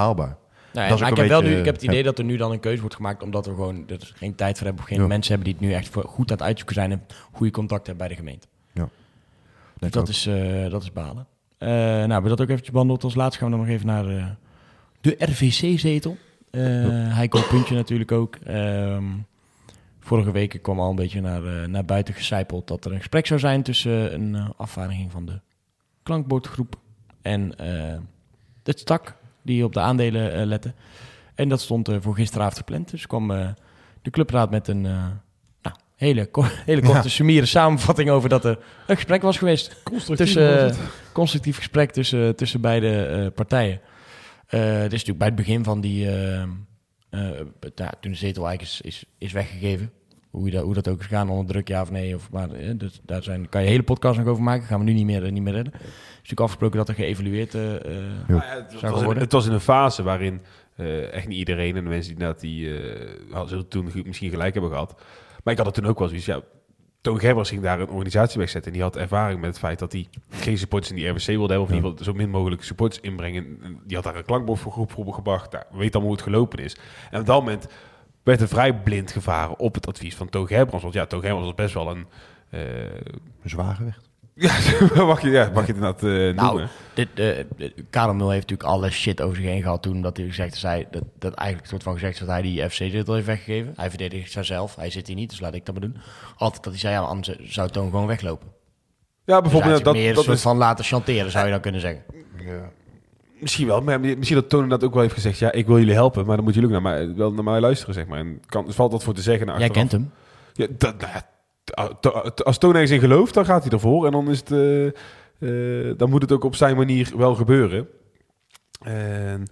haalbaar? 0.74 0.99
Nou, 0.99 1.11
ik, 1.11 1.17
heb 1.17 1.28
wel 1.28 1.41
nu, 1.41 1.57
ik 1.57 1.65
heb 1.65 1.74
het 1.74 1.84
idee 1.84 2.03
dat 2.03 2.17
er 2.17 2.24
nu 2.24 2.38
dan 2.38 2.51
een 2.51 2.59
keuze 2.59 2.80
wordt 2.80 2.95
gemaakt, 2.95 3.24
omdat 3.24 3.45
we 3.45 3.51
gewoon 3.51 3.84
er 3.88 4.11
geen 4.15 4.36
tijd 4.36 4.57
voor 4.57 4.65
hebben, 4.65 4.84
of 4.84 4.89
geen 4.89 5.07
mensen 5.07 5.36
hebben 5.36 5.51
die 5.51 5.59
het 5.59 5.69
nu 5.69 5.78
echt 5.78 5.89
voor, 5.89 6.03
goed 6.03 6.32
aan 6.32 6.38
het 6.38 6.45
uitzoeken 6.45 6.76
zijn 6.76 6.91
en 6.91 7.01
goede 7.32 7.51
contact 7.51 7.88
hebben 7.88 8.07
bij 8.07 8.15
de 8.15 8.21
gemeente. 8.21 8.47
Ja. 8.71 8.89
Dus 9.80 9.91
dat 9.91 10.07
is, 10.07 10.28
uh, 10.28 10.69
dat 10.69 10.84
is 10.84 10.91
balen. 10.91 11.28
Uh, 11.59 11.69
nou, 11.69 12.05
we 12.05 12.11
hebben 12.11 12.30
dat 12.30 12.41
ook 12.41 12.49
eventjes 12.49 12.71
behandeld. 12.71 13.03
Als 13.03 13.15
laatste 13.15 13.39
gaan 13.39 13.51
we 13.51 13.57
dan 13.57 13.65
nog 13.65 13.76
even 13.76 13.88
naar 13.88 14.09
uh, 14.09 14.26
de 15.01 15.15
RVC-zetel. 15.19 16.17
Hij 16.51 17.28
komt 17.28 17.47
puntje 17.47 17.76
natuurlijk 17.76 18.11
ook. 18.11 18.36
Ehm, 18.36 19.03
vorige 19.99 20.32
week 20.32 20.59
kwam 20.61 20.80
al 20.80 20.89
een 20.89 20.95
beetje 20.95 21.21
naar, 21.21 21.69
naar 21.69 21.86
buiten 21.86 22.13
gecijpeld 22.13 22.67
dat 22.67 22.86
er 22.86 22.91
een 22.91 22.97
gesprek 22.97 23.28
zou 23.28 23.39
zijn 23.39 23.63
tussen 23.63 24.13
een 24.13 24.53
afvaardiging 24.57 25.11
van 25.11 25.26
de 25.26 25.39
klankbordgroep 26.03 26.76
en 27.21 27.49
de 28.63 28.78
stak 28.78 29.15
die 29.43 29.63
op 29.63 29.73
de 29.73 29.79
aandelen 29.79 30.39
uh, 30.39 30.45
letten. 30.45 30.75
En 31.35 31.49
dat 31.49 31.61
stond 31.61 31.89
uh, 31.89 31.97
voor 31.99 32.15
gisteravond 32.15 32.57
gepland. 32.57 32.91
Dus 32.91 33.07
kwam 33.07 33.31
uh, 33.31 33.47
de 34.01 34.09
clubraad 34.09 34.51
met 34.51 34.67
een 34.67 34.81
nou, 34.81 35.75
hele, 35.95 36.25
ko 36.25 36.45
hele 36.65 36.81
korte, 36.81 37.03
ja. 37.03 37.09
sumiere 37.09 37.45
samenvatting 37.45 38.09
over 38.09 38.29
dat 38.29 38.45
er 38.45 38.59
een 38.87 38.95
gesprek 38.95 39.21
was 39.21 39.37
geweest. 39.37 39.83
Constructief, 39.83 40.33
tussen, 40.33 40.75
constructief 41.11 41.57
gesprek 41.57 41.91
tussen, 41.91 42.35
tussen 42.35 42.61
beide 42.61 43.31
partijen. 43.35 43.81
dit 44.49 44.59
is 44.61 45.03
natuurlijk 45.05 45.17
bij 45.17 45.27
het 45.27 45.35
begin 45.35 45.63
van 45.63 45.81
die... 45.81 46.05
Nou, 47.75 47.91
toen 47.99 48.11
de 48.11 48.17
zetel 48.17 48.47
eigenlijk 48.47 48.61
is, 48.61 48.81
is, 48.81 49.05
is 49.17 49.31
weggegeven. 49.31 49.91
Hoe, 50.34 50.49
dat, 50.49 50.63
hoe 50.63 50.73
dat 50.73 50.88
ook 50.88 50.99
is 50.99 51.05
gaan, 51.05 51.29
onder 51.29 51.45
druk 51.45 51.67
ja 51.67 51.81
of 51.81 51.91
nee. 51.91 52.15
Of, 52.15 52.31
maar 52.31 52.49
dus, 52.77 53.01
daar 53.05 53.23
zijn, 53.23 53.49
kan 53.49 53.61
je 53.61 53.67
hele 53.67 53.84
podcast 53.84 54.17
nog 54.17 54.27
over 54.27 54.43
maken. 54.43 54.67
Gaan 54.67 54.79
we 54.79 54.86
nu 54.86 54.93
niet 54.93 55.05
meer, 55.05 55.31
niet 55.31 55.43
meer 55.43 55.53
redden 55.53 55.73
natuurlijk 56.23 56.39
afgesproken 56.39 56.77
dat 56.77 56.89
er 56.89 56.95
geëvalueerd 56.95 57.53
uh, 57.53 57.61
ja, 58.27 58.43
het, 58.69 58.81
was 58.81 59.01
in, 59.01 59.17
het 59.17 59.31
was 59.31 59.45
in 59.45 59.53
een 59.53 59.59
fase 59.59 60.03
waarin 60.03 60.41
uh, 60.77 61.13
echt 61.13 61.27
niet 61.27 61.38
iedereen 61.38 61.75
en 61.75 61.84
de 61.84 61.89
mensen 61.89 62.15
die, 62.15 62.36
die 62.39 62.67
uh, 63.31 63.41
zullen 63.45 63.67
toen 63.67 63.91
misschien 64.05 64.29
gelijk 64.29 64.53
hebben 64.53 64.71
gehad. 64.71 65.01
Maar 65.43 65.53
ik 65.53 65.59
had 65.59 65.65
het 65.65 65.75
toen 65.75 65.88
ook 65.88 65.99
wel 65.99 66.07
zoiets, 66.07 66.25
ja, 66.25 66.41
Toon 67.01 67.19
Gerbers 67.19 67.49
ging 67.49 67.61
daar 67.61 67.79
een 67.79 67.89
organisatie 67.89 68.39
wegzetten. 68.39 68.71
En 68.71 68.77
die 68.77 68.88
had 68.88 68.95
ervaring 68.95 69.39
met 69.39 69.49
het 69.49 69.59
feit 69.59 69.79
dat 69.79 69.91
hij 69.91 70.07
geen 70.29 70.57
supporters 70.57 70.91
in 70.91 70.97
die 70.97 71.07
RWC 71.07 71.25
wilde 71.25 71.47
hebben. 71.47 71.61
Of 71.61 71.69
in 71.69 71.75
ieder 71.75 71.89
geval 71.89 72.05
zo 72.05 72.13
min 72.13 72.29
mogelijk 72.29 72.63
supporters 72.63 73.01
inbrengen. 73.01 73.57
Die 73.86 73.95
had 73.95 74.05
daar 74.05 74.15
een 74.15 74.25
klankbord 74.25 74.59
voor 74.59 74.71
groep 74.71 74.91
voor 74.91 75.13
gebracht. 75.13 75.51
Nou, 75.51 75.63
we 75.71 75.77
weten 75.77 75.93
allemaal 75.93 76.15
hoe 76.15 76.25
het 76.25 76.34
gelopen 76.34 76.59
is. 76.59 76.77
En 77.11 77.19
op 77.19 77.25
dat 77.25 77.39
moment 77.39 77.67
werd 78.24 78.41
er 78.41 78.47
vrij 78.47 78.74
blind 78.74 79.11
gevaren 79.11 79.59
op 79.59 79.74
het 79.74 79.88
advies 79.88 80.15
van 80.15 80.28
Gerbrands. 80.32 80.84
Want 80.84 80.93
ja, 80.93 81.05
Gerbrands 81.09 81.45
was 81.45 81.55
best 81.55 81.74
wel 81.74 81.89
een... 81.89 82.05
Uh, 82.49 82.61
zwaar 83.43 83.76
gewicht. 83.76 84.11
Ja, 84.36 84.53
mag 85.05 85.21
je, 85.21 85.30
ja, 85.30 85.49
mag 85.53 85.67
je 85.67 85.74
inderdaad 85.74 86.03
uh, 86.03 86.36
nou, 86.36 86.47
noemen. 86.47 86.69
Dit, 86.93 87.07
uh, 87.15 87.69
Karel 87.89 88.13
Mul 88.13 88.30
heeft 88.30 88.49
natuurlijk 88.49 88.69
alle 88.69 88.89
shit 88.89 89.21
over 89.21 89.36
zich 89.36 89.45
heen 89.45 89.61
gehad 89.61 89.82
toen 89.82 90.01
dat 90.01 90.17
hij 90.17 90.26
gezegd 90.26 90.55
zei 90.55 90.88
dat, 90.91 91.03
dat 91.19 91.34
eigenlijk 91.34 91.69
soort 91.69 91.84
van 91.84 91.93
gezegd 91.93 92.19
dat 92.19 92.28
hij 92.28 92.41
die 92.41 92.69
FC-zetel 92.69 93.13
heeft 93.13 93.26
weggegeven. 93.26 93.74
Hij 93.76 93.89
verdedigt 93.89 94.32
zichzelf, 94.32 94.76
hij 94.76 94.89
zit 94.89 95.07
hier 95.07 95.15
niet, 95.15 95.30
dus 95.30 95.39
laat 95.39 95.53
ik 95.53 95.65
dat 95.65 95.76
maar 95.76 95.89
doen. 95.89 95.97
Altijd 96.38 96.63
dat 96.63 96.74
hij 96.74 96.82
zei, 96.82 96.93
ja, 96.93 96.99
anders 96.99 97.39
zou 97.39 97.69
Toon 97.69 97.89
gewoon 97.89 98.07
weglopen. 98.07 98.47
Ja, 99.26 99.41
bijvoorbeeld 99.41 99.74
dus 99.74 99.84
dat, 99.84 99.93
meer 99.93 100.13
dat, 100.13 100.41
van 100.41 100.57
laten 100.57 100.86
chanteren, 100.86 101.32
zou 101.32 101.45
je 101.45 101.51
dan 101.51 101.61
kunnen 101.61 101.82
zeggen. 101.82 102.03
Ja. 102.38 102.71
Misschien 103.43 103.67
wel, 103.67 103.81
maar 103.81 103.99
misschien 103.99 104.35
dat 104.35 104.49
Toon 104.49 104.69
dat 104.69 104.83
ook 104.83 104.93
wel 104.93 105.01
heeft 105.01 105.13
gezegd. 105.13 105.39
Ja, 105.39 105.51
ik 105.51 105.67
wil 105.67 105.77
jullie 105.77 105.93
helpen, 105.93 106.25
maar 106.25 106.35
dan 106.35 106.43
moeten 106.43 106.61
jullie 106.61 106.77
ook 106.77 106.83
naar 106.83 106.93
mij, 106.93 107.15
wel 107.15 107.33
naar 107.33 107.43
mij 107.43 107.59
luisteren, 107.59 107.93
zeg 107.93 108.07
maar. 108.07 108.19
En 108.19 108.41
kan, 108.45 108.65
valt 108.67 108.91
dat 108.91 109.03
voor 109.03 109.13
te 109.13 109.21
zeggen. 109.21 109.59
Jij 109.59 109.69
kent 109.69 109.91
hem. 109.91 110.11
Ja, 110.53 110.67
dat, 110.77 110.95
nou 110.99 112.31
als 112.43 112.57
Toon 112.57 112.73
ergens 112.73 112.91
in 112.91 112.99
gelooft, 112.99 113.33
dan 113.33 113.45
gaat 113.45 113.63
hij 113.63 113.71
ervoor. 113.71 114.05
En 114.05 114.11
dan, 114.11 114.29
is 114.29 114.39
het, 114.39 114.51
uh, 114.51 114.85
uh, 115.39 115.93
dan 115.97 116.09
moet 116.09 116.21
het 116.21 116.31
ook 116.31 116.43
op 116.43 116.55
zijn 116.55 116.75
manier 116.75 117.11
wel 117.17 117.35
gebeuren. 117.35 117.87
En 118.81 119.47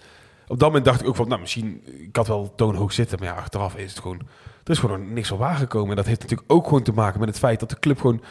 op 0.48 0.60
dat 0.60 0.68
moment 0.68 0.86
dacht 0.86 1.02
ik 1.02 1.08
ook 1.08 1.16
van, 1.16 1.28
nou 1.28 1.40
misschien, 1.40 1.84
ik 2.08 2.16
had 2.16 2.28
wel 2.28 2.54
Toon 2.56 2.76
hoog 2.76 2.94
zitten. 2.94 3.20
Maar 3.20 3.28
ja, 3.28 3.34
achteraf 3.34 3.76
is 3.76 3.92
het 3.92 4.00
gewoon, 4.00 4.20
er 4.64 4.72
is 4.72 4.80
gewoon 4.80 5.14
niks 5.14 5.28
van 5.28 5.38
waargekomen. 5.38 5.90
En 5.90 5.96
dat 5.96 6.06
heeft 6.06 6.22
natuurlijk 6.22 6.52
ook 6.52 6.64
gewoon 6.64 6.84
te 6.84 6.94
maken 6.94 7.20
met 7.20 7.30
het 7.30 7.40
feit 7.40 7.60
dat 7.60 7.70
de 7.70 7.80
club 7.80 8.00
gewoon 8.00 8.22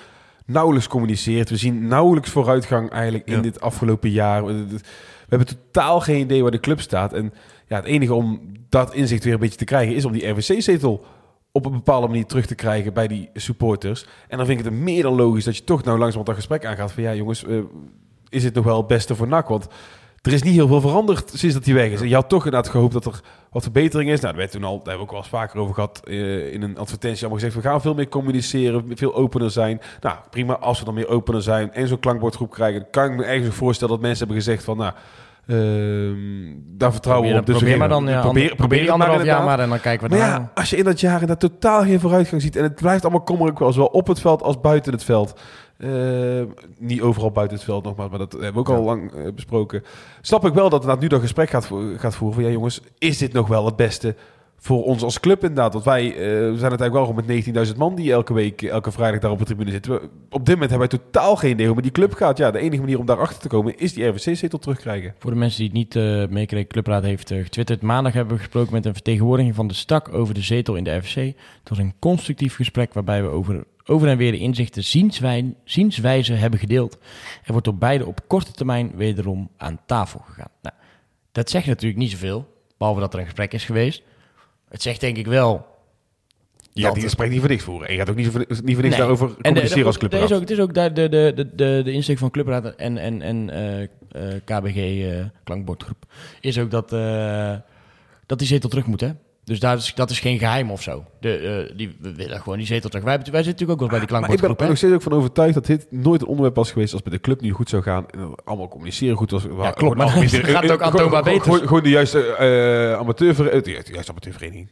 nauwelijks 0.46 0.88
communiceert. 0.88 1.50
We 1.50 1.56
zien 1.56 1.86
nauwelijks 1.86 2.30
vooruitgang 2.30 2.90
eigenlijk 2.90 3.26
in 3.26 3.42
dit 3.42 3.60
afgelopen 3.60 4.10
jaar. 4.10 4.42
We 5.30 5.36
hebben 5.36 5.56
totaal 5.56 6.00
geen 6.00 6.20
idee 6.20 6.42
waar 6.42 6.50
de 6.50 6.60
club 6.60 6.80
staat. 6.80 7.12
En 7.12 7.32
ja, 7.66 7.76
het 7.76 7.84
enige 7.84 8.14
om 8.14 8.40
dat 8.68 8.94
inzicht 8.94 9.24
weer 9.24 9.32
een 9.32 9.40
beetje 9.40 9.58
te 9.58 9.64
krijgen 9.64 9.94
is 9.94 10.04
om 10.04 10.12
die 10.12 10.28
RWC-zetel 10.28 11.04
op 11.52 11.66
een 11.66 11.72
bepaalde 11.72 12.06
manier 12.06 12.26
terug 12.26 12.46
te 12.46 12.54
krijgen 12.54 12.92
bij 12.92 13.08
die 13.08 13.30
supporters. 13.34 14.06
En 14.28 14.36
dan 14.36 14.46
vind 14.46 14.58
ik 14.58 14.64
het 14.64 14.74
meer 14.74 15.02
dan 15.02 15.14
logisch 15.14 15.44
dat 15.44 15.56
je 15.56 15.64
toch 15.64 15.84
nou 15.84 15.98
langzaam 15.98 16.24
dat 16.24 16.34
gesprek 16.34 16.64
aangaat 16.64 16.92
van 16.92 17.02
ja 17.02 17.14
jongens, 17.14 17.44
uh, 17.44 17.62
is 18.28 18.44
het 18.44 18.54
nog 18.54 18.64
wel 18.64 18.76
het 18.76 18.86
beste 18.86 19.14
voor 19.14 19.28
NAC? 19.28 19.48
Want 19.48 19.68
er 20.22 20.32
is 20.32 20.42
niet 20.42 20.54
heel 20.54 20.66
veel 20.66 20.80
veranderd 20.80 21.30
sinds 21.34 21.54
dat 21.54 21.64
hij 21.64 21.74
weg 21.74 21.90
is. 21.90 22.00
En 22.00 22.08
je 22.08 22.14
had 22.14 22.28
toch 22.28 22.44
inderdaad 22.44 22.70
gehoopt 22.70 22.92
dat 22.92 23.04
er 23.04 23.20
wat 23.50 23.62
verbetering 23.62 24.10
is. 24.10 24.20
Nou, 24.20 24.32
dat 24.32 24.40
werd 24.40 24.50
toen 24.50 24.64
al, 24.64 24.76
daar 24.76 24.86
hebben 24.86 24.96
we 24.96 25.02
ook 25.02 25.10
wel 25.10 25.20
eens 25.20 25.28
vaker 25.28 25.60
over 25.60 25.74
gehad 25.74 26.00
uh, 26.04 26.52
in 26.52 26.62
een 26.62 26.78
advertentie. 26.78 27.20
Allemaal 27.20 27.38
gezegd, 27.38 27.62
we 27.62 27.68
gaan 27.68 27.80
veel 27.80 27.94
meer 27.94 28.08
communiceren, 28.08 28.84
veel 28.94 29.14
opener 29.14 29.50
zijn. 29.50 29.80
Nou, 30.00 30.16
prima, 30.30 30.58
als 30.58 30.78
we 30.78 30.84
dan 30.84 30.94
meer 30.94 31.08
opener 31.08 31.42
zijn 31.42 31.72
en 31.72 31.88
zo'n 31.88 31.98
klankbordgroep 31.98 32.50
krijgen, 32.50 32.86
kan 32.90 33.04
ik 33.04 33.16
me 33.16 33.24
eigenlijk 33.24 33.54
voorstellen 33.54 33.94
dat 33.94 34.02
mensen 34.02 34.26
hebben 34.26 34.44
gezegd 34.44 34.64
van, 34.64 34.76
nou, 34.76 34.92
uh, 35.46 36.16
daar 36.76 36.92
vertrouwen 36.92 37.26
probeer, 37.26 37.40
op. 37.40 37.46
Dus 37.46 37.56
probeer 37.56 37.78
maar 37.78 37.88
dan, 37.88 38.06
ja, 38.06 38.20
probeer, 38.20 38.54
probeer 38.54 38.80
die 38.80 38.92
anderhalf 38.92 39.24
jaar 39.24 39.44
maar 39.44 39.60
en 39.60 39.68
dan 39.68 39.80
kijken 39.80 40.08
we 40.08 40.16
maar 40.16 40.26
ja, 40.26 40.50
als 40.54 40.70
je 40.70 40.76
in 40.76 40.84
dat 40.84 41.00
jaar 41.00 41.20
inderdaad 41.20 41.40
totaal 41.40 41.82
geen 41.82 42.00
vooruitgang 42.00 42.42
ziet 42.42 42.56
en 42.56 42.62
het 42.62 42.74
blijft 42.74 43.02
allemaal 43.02 43.22
kommerlijk 43.22 43.58
wel, 43.58 43.72
zowel 43.72 43.88
op 43.88 44.06
het 44.06 44.20
veld 44.20 44.42
als 44.42 44.60
buiten 44.60 44.92
het 44.92 45.04
veld. 45.04 45.40
Uh, 45.84 46.42
niet 46.78 47.00
overal 47.00 47.30
buiten 47.30 47.56
het 47.56 47.66
veld 47.66 47.84
nogmaals, 47.84 48.10
maar 48.10 48.18
dat 48.18 48.32
hebben 48.32 48.52
we 48.52 48.58
ook 48.58 48.68
al 48.68 48.82
lang 48.82 49.14
uh, 49.14 49.32
besproken. 49.32 49.84
Snap 50.20 50.44
ik 50.44 50.54
wel 50.54 50.68
dat 50.68 50.84
het 50.84 51.00
nu 51.00 51.06
dat 51.06 51.20
gesprek 51.20 51.50
gaat, 51.50 51.70
gaat 51.96 52.16
voeren 52.16 52.34
van 52.34 52.44
ja 52.44 52.50
jongens, 52.50 52.80
is 52.98 53.18
dit 53.18 53.32
nog 53.32 53.48
wel 53.48 53.64
het 53.64 53.76
beste 53.76 54.14
voor 54.60 54.84
ons 54.84 55.02
als 55.02 55.20
club 55.20 55.40
inderdaad. 55.40 55.72
Want 55.72 55.84
wij 55.84 56.04
uh, 56.06 56.14
zijn 56.38 56.50
het 56.50 56.60
eigenlijk 56.60 56.92
wel 56.92 57.06
gewoon 57.06 57.24
met 57.54 57.68
19.000 57.72 57.76
man 57.76 57.94
die 57.94 58.12
elke 58.12 58.32
week, 58.32 58.62
elke 58.62 58.90
vrijdag 58.90 59.20
daar 59.20 59.30
op 59.30 59.38
de 59.38 59.44
tribune 59.44 59.70
zitten. 59.70 59.94
op 60.30 60.46
dit 60.46 60.54
moment 60.54 60.70
hebben 60.70 60.88
wij 60.88 60.98
totaal 60.98 61.36
geen 61.36 61.50
idee 61.50 61.66
hoe 61.66 61.74
met 61.74 61.84
die 61.84 61.92
club 61.92 62.12
gaat. 62.12 62.38
Ja, 62.38 62.50
de 62.50 62.58
enige 62.58 62.80
manier 62.80 62.98
om 62.98 63.06
daarachter 63.06 63.40
te 63.40 63.48
komen 63.48 63.78
is 63.78 63.92
die 63.92 64.06
RWC-zetel 64.06 64.58
terugkrijgen. 64.58 65.14
Voor 65.18 65.30
de 65.30 65.36
mensen 65.36 65.58
die 65.58 65.68
het 65.68 65.76
niet 65.76 65.94
uh, 65.94 66.26
meekregen, 66.28 66.66
Clubraad 66.66 67.02
heeft 67.02 67.30
uh, 67.30 67.42
getwitterd. 67.42 67.82
Maandag 67.82 68.12
hebben 68.12 68.34
we 68.34 68.42
gesproken 68.42 68.72
met 68.72 68.86
een 68.86 68.94
vertegenwoordiging 68.94 69.54
van 69.54 69.68
de 69.68 69.74
stak 69.74 70.14
over 70.14 70.34
de 70.34 70.42
zetel 70.42 70.74
in 70.74 70.84
de 70.84 70.96
RWC. 70.96 71.14
Het 71.14 71.68
was 71.68 71.78
een 71.78 71.94
constructief 71.98 72.54
gesprek 72.54 72.94
waarbij 72.94 73.22
we 73.22 73.28
over, 73.28 73.64
over 73.90 74.08
en 74.08 74.16
weer 74.16 74.32
de 74.32 74.38
inzichten 74.38 74.84
zienswij, 74.84 75.54
zienswijze 75.64 76.32
hebben 76.32 76.58
gedeeld. 76.58 76.98
Er 77.44 77.52
wordt 77.52 77.64
door 77.64 77.76
beide 77.76 78.06
op 78.06 78.20
korte 78.26 78.52
termijn 78.52 78.92
wederom 78.94 79.50
aan 79.56 79.80
tafel 79.86 80.20
gegaan. 80.20 80.50
Nou, 80.62 80.74
dat 81.32 81.50
zegt 81.50 81.66
natuurlijk 81.66 82.00
niet 82.00 82.10
zoveel, 82.10 82.46
behalve 82.78 83.00
dat 83.00 83.12
er 83.12 83.18
een 83.18 83.24
gesprek 83.24 83.52
is 83.52 83.64
geweest. 83.64 84.02
Het 84.68 84.82
zegt 84.82 85.00
denk 85.00 85.16
ik 85.16 85.26
wel 85.26 85.66
Ja, 86.72 86.92
die 86.92 87.08
spreekt 87.08 87.30
niet 87.30 87.40
voor 87.40 87.48
niks 87.48 87.62
voor. 87.62 87.84
En 87.84 87.92
je 87.92 87.98
gaat 87.98 88.10
ook 88.10 88.16
niet 88.16 88.28
voor, 88.28 88.44
niet 88.62 88.74
voor 88.74 88.84
niks 88.84 88.96
daarover 88.96 89.34
communiceren 89.42 89.86
als 89.86 89.98
clubraad. 89.98 90.20
Het 90.20 90.30
is 90.30 90.36
ook, 90.36 90.42
het 90.42 90.50
is 90.50 90.60
ook 90.60 90.74
de, 90.74 90.92
de, 90.92 91.08
de, 91.08 91.54
de, 91.54 91.80
de 91.84 91.92
insteek 91.92 92.18
van 92.18 92.30
clubraad 92.30 92.64
en, 92.64 92.98
en, 92.98 93.22
en 93.22 93.50
uh, 93.50 93.80
uh, 93.80 94.40
KBG 94.44 94.76
uh, 94.76 95.24
klankbordgroep 95.44 96.04
is 96.40 96.58
ook 96.58 96.70
dat, 96.70 96.90
dat 98.26 98.38
die 98.38 98.48
zetel 98.48 98.68
terug 98.68 98.86
moet, 98.86 99.00
hè? 99.00 99.10
Dus 99.50 99.60
daar 99.60 99.76
is, 99.76 99.94
dat 99.94 100.10
is 100.10 100.20
geen 100.20 100.38
geheim 100.38 100.70
of 100.70 100.82
zo. 100.82 101.04
De, 101.20 101.66
uh, 101.70 101.76
die, 101.76 101.96
we 102.00 102.14
willen 102.14 102.40
gewoon 102.40 102.58
die 102.58 102.66
zetel 102.66 102.90
terug. 102.90 103.04
Wij, 103.04 103.14
wij 103.14 103.24
zitten 103.24 103.52
natuurlijk 103.52 103.70
ook 103.70 103.78
wel 103.80 103.88
bij 103.88 103.98
die 103.98 104.08
klankbordgroep. 104.08 104.50
ik 104.50 104.56
ben 104.56 104.66
er 104.66 104.72
nog 104.72 104.78
steeds 104.78 104.94
ook 104.94 105.02
van 105.02 105.12
overtuigd 105.12 105.54
dat 105.54 105.66
dit 105.66 105.86
nooit 105.90 106.20
een 106.20 106.26
onderwerp 106.26 106.56
was 106.56 106.72
geweest 106.72 106.92
als 106.92 107.02
bij 107.02 107.12
de 107.12 107.20
club 107.20 107.40
nu 107.40 107.50
goed 107.50 107.68
zou 107.68 107.82
gaan. 107.82 108.06
Allemaal 108.44 108.68
communiceren 108.68 109.16
goed. 109.16 109.30
Was, 109.30 109.42
ja, 109.58 109.70
klopt. 109.70 109.96
Maar 109.96 110.14
dan 110.14 110.28
gaat 110.28 110.62
het 110.62 110.72
ook 110.72 110.82
aantoonbaar 110.82 111.22
beter. 111.22 111.42
Gewoon, 111.42 111.60
gewoon 111.60 111.82
de 111.82 111.88
juiste 111.88 112.18
uh, 112.18 112.98
amateurvereniging. 112.98 113.84
De 113.84 113.92
juiste 113.92 114.10
amateurvereniging. 114.10 114.68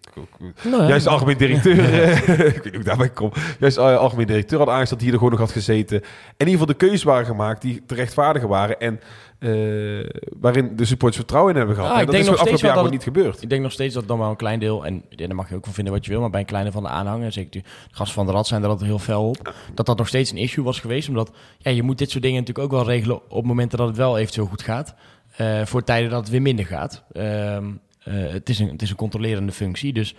Nou, 0.62 0.86
juist 0.86 1.04
de 1.04 1.10
algemeen 1.10 1.36
directeur. 1.36 1.78
ik 2.14 2.26
weet 2.26 2.54
niet 2.54 2.62
hoe 2.62 2.72
ik 2.72 2.84
daarbij 2.84 3.10
kom. 3.10 3.32
Juist 3.58 3.78
algemeen 3.78 4.26
directeur 4.26 4.58
had 4.58 4.68
aangesteld 4.68 5.00
die 5.00 5.08
er 5.10 5.16
gewoon 5.16 5.30
nog 5.30 5.40
had 5.40 5.52
gezeten. 5.52 5.96
En 5.96 6.06
in 6.36 6.46
ieder 6.46 6.52
geval 6.52 6.66
de 6.66 6.74
keuzes 6.74 7.02
waren 7.02 7.26
gemaakt 7.26 7.62
die 7.62 7.82
te 7.86 7.94
rechtvaardigen 7.94 8.48
waren. 8.48 8.80
En 8.80 9.00
uh, 9.38 10.06
waarin 10.40 10.76
de 10.76 10.84
supporters 10.84 11.16
vertrouwen 11.16 11.52
in 11.52 11.58
hebben 11.58 11.76
gehad. 11.76 11.90
Ah, 11.90 12.00
ik 12.00 12.04
dat 12.04 12.14
denk 12.14 12.24
is 12.24 12.30
nog 12.30 12.40
afgelopen 12.40 12.66
jaar 12.66 12.76
gewoon 12.76 12.90
niet 12.90 13.02
gebeurd. 13.02 13.42
Ik 13.42 13.50
denk 13.50 13.62
nog 13.62 13.72
steeds 13.72 13.94
dat 13.94 14.08
dan 14.08 14.18
wel 14.18 14.30
een 14.30 14.36
klein 14.36 14.58
deel, 14.58 14.86
en 14.86 15.04
daar 15.08 15.34
mag 15.34 15.48
je 15.48 15.54
ook 15.54 15.64
van 15.64 15.74
vinden 15.74 15.92
wat 15.92 16.04
je 16.04 16.10
wil, 16.10 16.20
maar 16.20 16.30
bij 16.30 16.40
een 16.40 16.46
kleine 16.46 16.72
van 16.72 16.82
de 16.82 16.88
aanhangers, 16.88 17.34
zeker 17.34 17.50
de 17.50 17.68
gasten 17.90 18.14
van 18.14 18.26
de 18.26 18.32
Rad 18.32 18.46
zijn 18.46 18.62
er 18.62 18.68
altijd 18.68 18.88
heel 18.88 18.98
fel 18.98 19.28
op, 19.28 19.54
dat 19.74 19.86
dat 19.86 19.98
nog 19.98 20.08
steeds 20.08 20.30
een 20.30 20.36
issue 20.36 20.64
was 20.64 20.80
geweest. 20.80 21.08
Omdat 21.08 21.30
ja, 21.58 21.70
je 21.70 21.82
moet 21.82 21.98
dit 21.98 22.10
soort 22.10 22.22
dingen 22.22 22.38
natuurlijk 22.38 22.72
ook 22.72 22.80
wel 22.80 22.90
regelen 22.90 23.30
op 23.30 23.44
momenten 23.44 23.78
dat 23.78 23.86
het 23.86 23.96
wel 23.96 24.18
eventueel 24.18 24.46
goed 24.46 24.62
gaat. 24.62 24.94
Uh, 25.40 25.64
voor 25.64 25.84
tijden 25.84 26.10
dat 26.10 26.20
het 26.20 26.30
weer 26.30 26.42
minder 26.42 26.66
gaat. 26.66 27.04
Uh, 27.12 27.58
het, 28.08 28.48
is 28.48 28.58
een, 28.58 28.68
het 28.68 28.82
is 28.82 28.90
een 28.90 28.96
controlerende 28.96 29.52
functie, 29.52 29.92
dus 29.92 30.14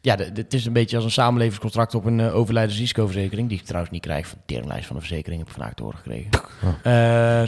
ja, 0.00 0.16
het 0.16 0.54
is 0.54 0.66
een 0.66 0.72
beetje 0.72 0.96
als 0.96 1.04
een 1.04 1.10
samenlevingscontract 1.10 1.94
op 1.94 2.04
een 2.04 2.18
uh, 2.18 2.36
overlijdensrisicoverzekering. 2.36 3.48
Die 3.48 3.58
ik 3.58 3.64
trouwens 3.64 3.92
niet 3.92 4.02
krijg 4.02 4.26
van 4.26 4.38
de 4.38 4.44
teringlijst 4.46 4.86
van 4.86 4.96
de 4.96 5.02
verzekering. 5.02 5.38
Heb 5.40 5.48
ik 5.48 5.54
vandaag 5.54 5.74
te 5.74 5.82
horen 5.82 5.98
gekregen. 5.98 6.30
Uh, 6.86 7.42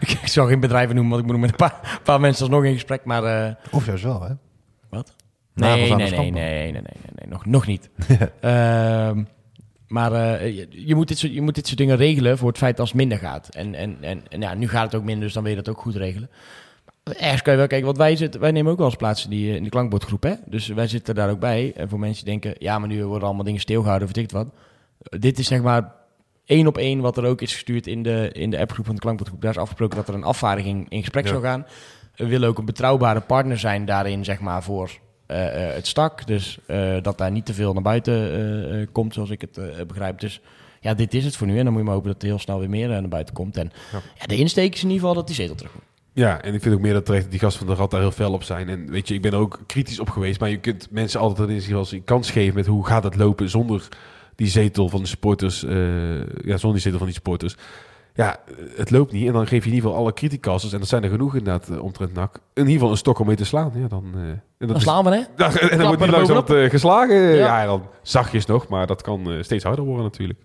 ik 0.20 0.28
zal 0.28 0.46
geen 0.46 0.60
bedrijven 0.60 0.94
noemen, 0.94 1.12
want 1.12 1.24
ik 1.24 1.30
moet 1.30 1.40
met 1.40 1.50
een 1.50 1.56
paar, 1.56 2.00
paar 2.02 2.20
mensen 2.20 2.42
alsnog 2.42 2.64
in 2.64 2.72
gesprek. 2.72 3.04
Maar, 3.04 3.46
uh, 3.48 3.54
of 3.70 3.86
juist 3.86 4.04
wel, 4.04 4.22
hè? 4.22 4.34
Wat? 4.90 5.14
Nee, 5.54 5.94
nee, 5.94 5.94
nee, 5.94 6.10
nee, 6.10 6.30
nee, 6.30 6.30
nee, 6.30 6.72
nee, 6.72 6.82
nee, 7.14 7.28
nog, 7.28 7.46
nog 7.46 7.66
niet. 7.66 7.90
Ehm, 8.40 9.24
maar 9.86 10.46
je, 10.46 10.66
je, 10.70 10.94
moet 10.94 11.08
dit 11.08 11.18
soort, 11.18 11.32
je 11.32 11.42
moet 11.42 11.54
dit 11.54 11.66
soort 11.66 11.78
dingen 11.78 11.96
regelen 11.96 12.38
voor 12.38 12.48
het 12.48 12.58
feit 12.58 12.80
als 12.80 12.88
het 12.88 12.98
minder 12.98 13.18
gaat. 13.18 13.48
En, 13.48 13.74
en, 13.74 13.96
en, 14.00 14.22
en 14.28 14.40
ja, 14.40 14.54
nu 14.54 14.68
gaat 14.68 14.84
het 14.84 14.94
ook 14.94 15.04
minder, 15.04 15.24
dus 15.24 15.32
dan 15.32 15.42
wil 15.42 15.52
je 15.52 15.62
dat 15.62 15.68
ook 15.68 15.80
goed 15.80 15.96
regelen. 15.96 16.30
Ergens 17.02 17.42
kan 17.42 17.52
je 17.52 17.58
wel 17.58 17.68
kijken, 17.68 17.86
want 17.86 17.98
wij, 17.98 18.16
zitten, 18.16 18.40
wij 18.40 18.50
nemen 18.50 18.72
ook 18.72 18.78
wel 18.78 18.86
eens 18.86 18.96
plaats 18.96 19.24
in, 19.24 19.30
die, 19.30 19.56
in 19.56 19.64
de 19.64 19.70
klankbordgroep. 19.70 20.22
Hè? 20.22 20.34
Dus 20.46 20.66
wij 20.66 20.86
zitten 20.86 21.14
daar 21.14 21.30
ook 21.30 21.40
bij. 21.40 21.72
En 21.76 21.88
voor 21.88 21.98
mensen 21.98 22.24
die 22.24 22.40
denken, 22.40 22.64
ja, 22.64 22.78
maar 22.78 22.88
nu 22.88 23.04
worden 23.04 23.28
allemaal 23.28 23.44
dingen 23.44 23.60
stilgehouden 23.60 24.08
of 24.08 24.14
weet 24.14 24.32
wat. 24.32 24.46
Dit 24.98 25.38
is 25.38 25.46
zeg 25.46 25.62
maar 25.62 25.92
één 26.44 26.66
op 26.66 26.78
één 26.78 27.00
wat 27.00 27.16
er 27.16 27.24
ook 27.24 27.40
is 27.40 27.52
gestuurd 27.52 27.86
in 27.86 28.02
de, 28.02 28.30
in 28.32 28.50
de 28.50 28.58
appgroep 28.58 28.86
van 28.86 28.94
de 28.94 29.00
klankbordgroep. 29.00 29.42
Daar 29.42 29.50
is 29.50 29.58
afgesproken 29.58 29.96
dat 29.96 30.08
er 30.08 30.14
een 30.14 30.24
afvaardiging 30.24 30.86
in 30.88 31.00
gesprek 31.00 31.26
zou 31.26 31.42
gaan. 31.42 31.66
We 32.16 32.26
willen 32.26 32.48
ook 32.48 32.58
een 32.58 32.64
betrouwbare 32.64 33.20
partner 33.20 33.58
zijn 33.58 33.84
daarin, 33.84 34.24
zeg 34.24 34.40
maar, 34.40 34.62
voor 34.62 34.90
uh, 35.26 35.44
uh, 35.44 35.74
het 35.74 35.86
stak. 35.86 36.26
Dus 36.26 36.58
uh, 36.66 36.96
dat 37.02 37.18
daar 37.18 37.30
niet 37.30 37.46
te 37.46 37.54
veel 37.54 37.72
naar 37.72 37.82
buiten 37.82 38.88
komt, 38.92 39.14
zoals 39.14 39.30
ik 39.30 39.40
het 39.40 39.86
begrijp. 39.86 40.20
Dus 40.20 40.40
ja, 40.80 40.94
dit 40.94 41.14
is 41.14 41.24
het 41.24 41.36
voor 41.36 41.46
nu. 41.46 41.58
En 41.58 41.64
dan 41.64 41.72
moet 41.72 41.80
je 41.80 41.86
maar 41.86 41.94
hopen 41.94 42.12
dat 42.12 42.22
er 42.22 42.28
heel 42.28 42.38
snel 42.38 42.58
weer 42.58 42.70
meer 42.70 42.88
naar 42.88 43.08
buiten 43.08 43.34
komt. 43.34 43.56
En 43.56 43.72
ja. 43.92 44.00
ja 44.18 44.26
de 44.26 44.36
insteek 44.36 44.74
is 44.74 44.82
in 44.82 44.88
ieder 44.88 45.00
geval 45.00 45.14
dat 45.14 45.26
die 45.26 45.36
zetel 45.36 45.54
terug 45.54 45.74
moet. 45.74 45.89
Ja, 46.12 46.42
en 46.42 46.54
ik 46.54 46.62
vind 46.62 46.74
ook 46.74 46.80
meer 46.80 46.92
dat 46.92 47.04
terecht 47.04 47.22
dat 47.22 47.30
die 47.30 47.40
gasten 47.40 47.66
van 47.66 47.74
de 47.74 47.80
Rad 47.80 47.90
daar 47.90 48.00
heel 48.00 48.10
fel 48.10 48.32
op 48.32 48.42
zijn. 48.42 48.68
En 48.68 48.90
weet 48.90 49.08
je, 49.08 49.14
ik 49.14 49.22
ben 49.22 49.32
er 49.32 49.38
ook 49.38 49.58
kritisch 49.66 50.00
op 50.00 50.10
geweest. 50.10 50.40
Maar 50.40 50.50
je 50.50 50.58
kunt 50.58 50.88
mensen 50.90 51.20
altijd 51.20 51.48
in 51.48 51.76
een 51.90 52.04
kans 52.04 52.30
geven 52.30 52.54
met 52.54 52.66
hoe 52.66 52.86
gaat 52.86 53.04
het 53.04 53.16
lopen 53.16 53.50
zonder 53.50 53.88
die 54.34 54.48
zetel 54.48 54.88
van 54.88 55.00
de 55.00 55.08
supporters. 55.08 55.64
Uh, 55.64 56.18
ja, 56.20 56.56
zonder 56.56 56.72
die 56.72 56.80
zetel 56.80 56.98
van 56.98 57.06
die 57.06 57.16
supporters. 57.16 57.56
Ja, 58.14 58.36
het 58.76 58.90
loopt 58.90 59.12
niet. 59.12 59.26
En 59.26 59.32
dan 59.32 59.46
geef 59.46 59.64
je 59.64 59.70
in 59.70 59.74
ieder 59.74 59.88
geval 59.88 60.04
alle 60.04 60.12
criticasters, 60.12 60.72
en 60.72 60.78
dat 60.78 60.88
zijn 60.88 61.02
er 61.04 61.10
genoeg 61.10 61.36
inderdaad 61.36 61.70
uh, 61.70 61.82
omtrent 61.82 62.14
NAC, 62.14 62.34
in 62.34 62.62
ieder 62.62 62.72
geval 62.72 62.90
een 62.90 62.96
stok 62.96 63.18
om 63.18 63.26
mee 63.26 63.36
te 63.36 63.44
slaan. 63.44 63.72
Ja, 63.74 63.88
dan, 63.88 64.12
uh, 64.14 64.22
en 64.22 64.42
dat 64.58 64.68
dan 64.68 64.80
slaan 64.80 65.04
we, 65.04 65.10
hè? 65.10 65.16
En 65.68 65.78
dan 65.78 65.86
wordt 65.86 66.02
die 66.02 66.10
langzaam 66.10 66.44
uh, 66.50 66.70
geslagen. 66.70 67.16
Ja. 67.16 67.60
ja, 67.60 67.66
dan 67.66 67.82
zachtjes 68.02 68.46
nog, 68.46 68.68
maar 68.68 68.86
dat 68.86 69.02
kan 69.02 69.36
steeds 69.40 69.64
harder 69.64 69.84
worden 69.84 70.04
natuurlijk. 70.04 70.38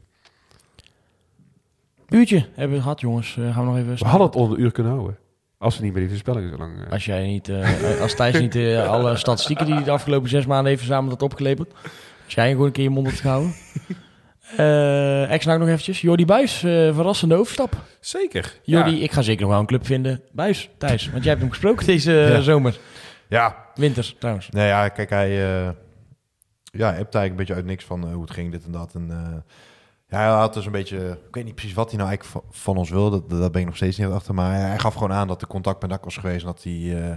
Uurtje 2.10 2.46
hebben 2.54 2.78
we 2.78 2.84
gehad, 2.84 3.02
jongens. 3.02 3.32
gaan 3.34 3.66
we 3.66 3.72
nog 3.72 3.78
even... 3.78 3.98
We 3.98 4.06
hadden 4.06 4.28
het 4.28 4.36
onder 4.36 4.58
een 4.58 4.64
uur 4.64 4.72
kunnen 4.72 4.94
houden. 4.94 5.18
Als 5.66 5.78
we 5.78 5.84
niet 5.84 5.92
meer 5.92 6.02
die 6.02 6.10
voorspellingen 6.10 6.50
zo 6.50 6.58
lang... 6.58 6.74
Uh... 6.86 6.92
Als, 6.92 7.06
jij 7.06 7.26
niet, 7.26 7.48
uh, 7.48 8.02
als 8.02 8.16
Thijs 8.16 8.40
niet 8.40 8.56
uh, 8.56 8.88
alle 8.94 9.16
statistieken 9.16 9.66
die 9.66 9.76
hij 9.76 9.84
de 9.84 9.92
afgelopen 9.92 10.30
zes 10.30 10.46
maanden 10.46 10.68
heeft 10.68 10.80
verzameld 10.80 11.12
had 11.12 11.22
opgeleverd. 11.22 11.74
Als 12.26 12.34
jij 12.34 12.52
gewoon 12.52 12.66
een 12.66 12.72
keer 12.72 12.84
je 12.84 12.90
mond 12.90 13.08
had 13.08 13.20
gehouden. 13.20 13.54
Uh, 14.60 15.32
ex 15.36 15.46
nog 15.46 15.68
eventjes. 15.68 16.02
Jordi 16.02 16.26
Buis, 16.26 16.54
verrassende 16.60 17.36
overstap. 17.36 17.76
Zeker. 18.00 18.60
Jordi, 18.64 19.04
ik 19.04 19.12
ga 19.12 19.22
zeker 19.22 19.42
nog 19.42 19.50
wel 19.50 19.60
een 19.60 19.66
club 19.66 19.86
vinden. 19.86 20.22
Buis, 20.32 20.70
Thijs. 20.78 21.10
Want 21.10 21.24
jij 21.24 21.30
hebt 21.30 21.42
hem 21.42 21.52
gesproken 21.52 21.86
deze 21.86 22.40
zomer. 22.42 22.78
Ja. 23.28 23.66
Winter 23.76 24.14
trouwens. 24.20 24.50
Nee, 24.50 24.68
ja, 24.68 24.90
kijk, 24.90 25.10
hij... 25.10 25.30
ja, 25.30 26.94
hebt 26.94 27.16
eigenlijk 27.16 27.30
een 27.30 27.36
beetje 27.36 27.54
uit 27.54 27.66
niks 27.66 27.84
van 27.84 28.12
hoe 28.12 28.22
het 28.22 28.32
ging, 28.32 28.52
dit 28.52 28.66
en 28.66 28.72
dat. 28.72 28.94
En 28.94 29.44
ja, 30.08 30.18
hij 30.18 30.28
had 30.28 30.54
dus 30.54 30.66
een 30.66 30.72
beetje... 30.72 31.20
Ik 31.28 31.36
weet 31.36 31.46
niet 31.46 31.56
precies 31.56 31.74
wat 31.74 31.90
hij 31.90 31.98
nou 31.98 32.10
eigenlijk 32.10 32.46
van 32.50 32.78
ons 32.78 32.90
wilde. 32.90 33.24
Dat, 33.28 33.40
dat 33.40 33.52
ben 33.52 33.62
ik 33.62 33.68
nog 33.68 33.76
steeds 33.76 33.98
niet 33.98 34.08
achter. 34.08 34.34
Maar 34.34 34.56
hij 34.56 34.80
gaf 34.80 34.94
gewoon 34.94 35.14
aan 35.14 35.28
dat 35.28 35.40
de 35.40 35.48
contact 35.48 35.82
met 35.82 35.90
Dak 35.90 36.04
was 36.04 36.18
geweest. 36.18 36.42
En 36.42 36.48
dat 36.48 36.64
hij 36.64 36.74
uh, 36.74 37.08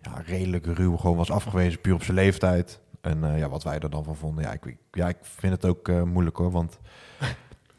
ja, 0.00 0.22
redelijk 0.26 0.66
ruw 0.66 0.96
gewoon 0.96 1.16
was 1.16 1.30
afgewezen. 1.30 1.80
Puur 1.80 1.94
op 1.94 2.02
zijn 2.02 2.16
leeftijd. 2.16 2.80
En 3.00 3.18
uh, 3.24 3.38
ja, 3.38 3.48
wat 3.48 3.62
wij 3.62 3.78
er 3.78 3.90
dan 3.90 4.04
van 4.04 4.16
vonden. 4.16 4.44
Ja, 4.44 4.52
ik, 4.52 4.76
ja, 4.90 5.08
ik 5.08 5.16
vind 5.20 5.52
het 5.52 5.64
ook 5.64 5.88
uh, 5.88 6.02
moeilijk 6.02 6.36
hoor. 6.36 6.50
Want 6.50 6.78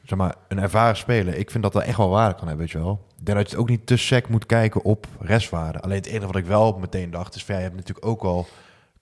zeg 0.04 0.18
maar, 0.18 0.36
een 0.48 0.60
ervaren 0.60 0.98
speler. 0.98 1.36
Ik 1.38 1.52
vind 1.52 1.64
dat 1.64 1.74
dat 1.74 1.84
echt 1.84 1.98
wel 1.98 2.10
waarde 2.10 2.36
kan 2.36 2.48
hebben, 2.48 2.66
weet 2.66 2.72
je 2.72 2.80
wel. 2.80 3.06
Ik 3.20 3.28
je 3.28 3.36
het 3.36 3.56
ook 3.56 3.70
niet 3.70 3.86
te 3.86 3.98
sec 3.98 4.30
moet 4.30 4.46
kijken 4.46 4.84
op 4.84 5.08
restwaarde. 5.20 5.80
Alleen 5.80 5.98
het 5.98 6.06
enige 6.06 6.26
wat 6.26 6.36
ik 6.36 6.46
wel 6.46 6.78
meteen 6.80 7.12
dacht 7.12 7.36
is... 7.36 7.46
Van, 7.46 7.56
ja, 7.56 7.62
je 7.62 7.68
hebt 7.68 7.80
natuurlijk 7.80 8.08
ook 8.08 8.24
al 8.24 8.48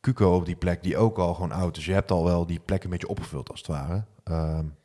Cuco 0.02 0.36
op 0.36 0.46
die 0.46 0.56
plek. 0.56 0.84
Die 0.84 0.98
ook 0.98 1.18
al 1.18 1.34
gewoon 1.34 1.52
oud 1.52 1.78
is. 1.78 1.86
Je 1.86 1.94
hebt 1.94 2.12
al 2.12 2.24
wel 2.24 2.46
die 2.46 2.60
plek 2.60 2.84
een 2.84 2.90
beetje 2.90 3.08
opgevuld 3.08 3.50
als 3.50 3.60
het 3.60 3.68
ware. 3.68 4.04
Um, 4.24 4.76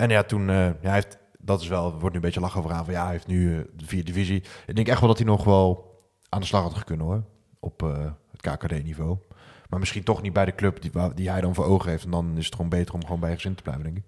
en 0.00 0.10
ja, 0.10 0.22
toen, 0.22 0.48
uh, 0.48 0.56
ja, 0.66 0.74
hij 0.80 0.92
heeft, 0.92 1.18
dat 1.38 1.60
is 1.60 1.68
wel, 1.68 1.90
wordt 1.90 2.08
nu 2.08 2.14
een 2.14 2.20
beetje 2.20 2.40
lachen 2.40 2.58
over 2.58 2.72
aan 2.72 2.84
van 2.84 2.94
ja, 2.94 3.02
hij 3.02 3.12
heeft 3.12 3.26
nu 3.26 3.50
uh, 3.50 3.60
de 3.76 3.86
vierde 3.86 4.12
divisie. 4.12 4.42
Ik 4.66 4.74
denk 4.74 4.88
echt 4.88 5.00
wel 5.00 5.08
dat 5.08 5.18
hij 5.18 5.26
nog 5.26 5.44
wel 5.44 5.98
aan 6.28 6.40
de 6.40 6.46
slag 6.46 6.62
had 6.62 6.84
kunnen 6.84 7.06
hoor, 7.06 7.24
op 7.58 7.82
uh, 7.82 8.10
het 8.30 8.40
KKD-niveau. 8.40 9.18
Maar 9.68 9.78
misschien 9.78 10.02
toch 10.02 10.22
niet 10.22 10.32
bij 10.32 10.44
de 10.44 10.54
club 10.54 10.82
die, 10.82 10.90
die 11.14 11.30
hij 11.30 11.40
dan 11.40 11.54
voor 11.54 11.64
ogen 11.64 11.90
heeft. 11.90 12.04
En 12.04 12.10
dan 12.10 12.36
is 12.36 12.44
het 12.44 12.54
gewoon 12.54 12.70
beter 12.70 12.94
om 12.94 13.04
gewoon 13.04 13.20
bij 13.20 13.34
gezin 13.34 13.54
te 13.54 13.62
blijven, 13.62 13.84
denk 13.84 13.96
ik. 13.96 14.04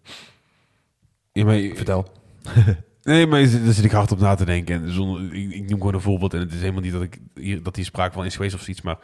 Ja, 1.33 1.45
maar, 1.45 1.57
Vertel. 1.57 2.07
nee, 3.03 3.27
maar 3.27 3.41
daar 3.41 3.73
zit 3.73 3.85
ik 3.85 3.91
hard 3.91 4.13
op 4.13 4.19
na 4.19 4.35
te 4.35 4.45
denken. 4.45 4.83
En 4.83 4.93
zonder, 4.93 5.35
ik, 5.35 5.53
ik, 5.53 5.69
noem 5.69 5.79
gewoon 5.79 5.95
een 5.95 6.01
voorbeeld. 6.01 6.35
En 6.35 6.41
het 6.41 6.53
is 6.53 6.61
helemaal 6.61 6.83
niet 6.83 6.93
dat, 6.93 7.03
ik, 7.03 7.21
hier, 7.35 7.63
dat 7.63 7.75
die 7.75 7.85
sprake 7.85 8.13
van 8.13 8.25
is 8.25 8.37
geweest 8.37 8.55
of 8.55 8.69
iets. 8.69 8.83
Maar 8.83 8.99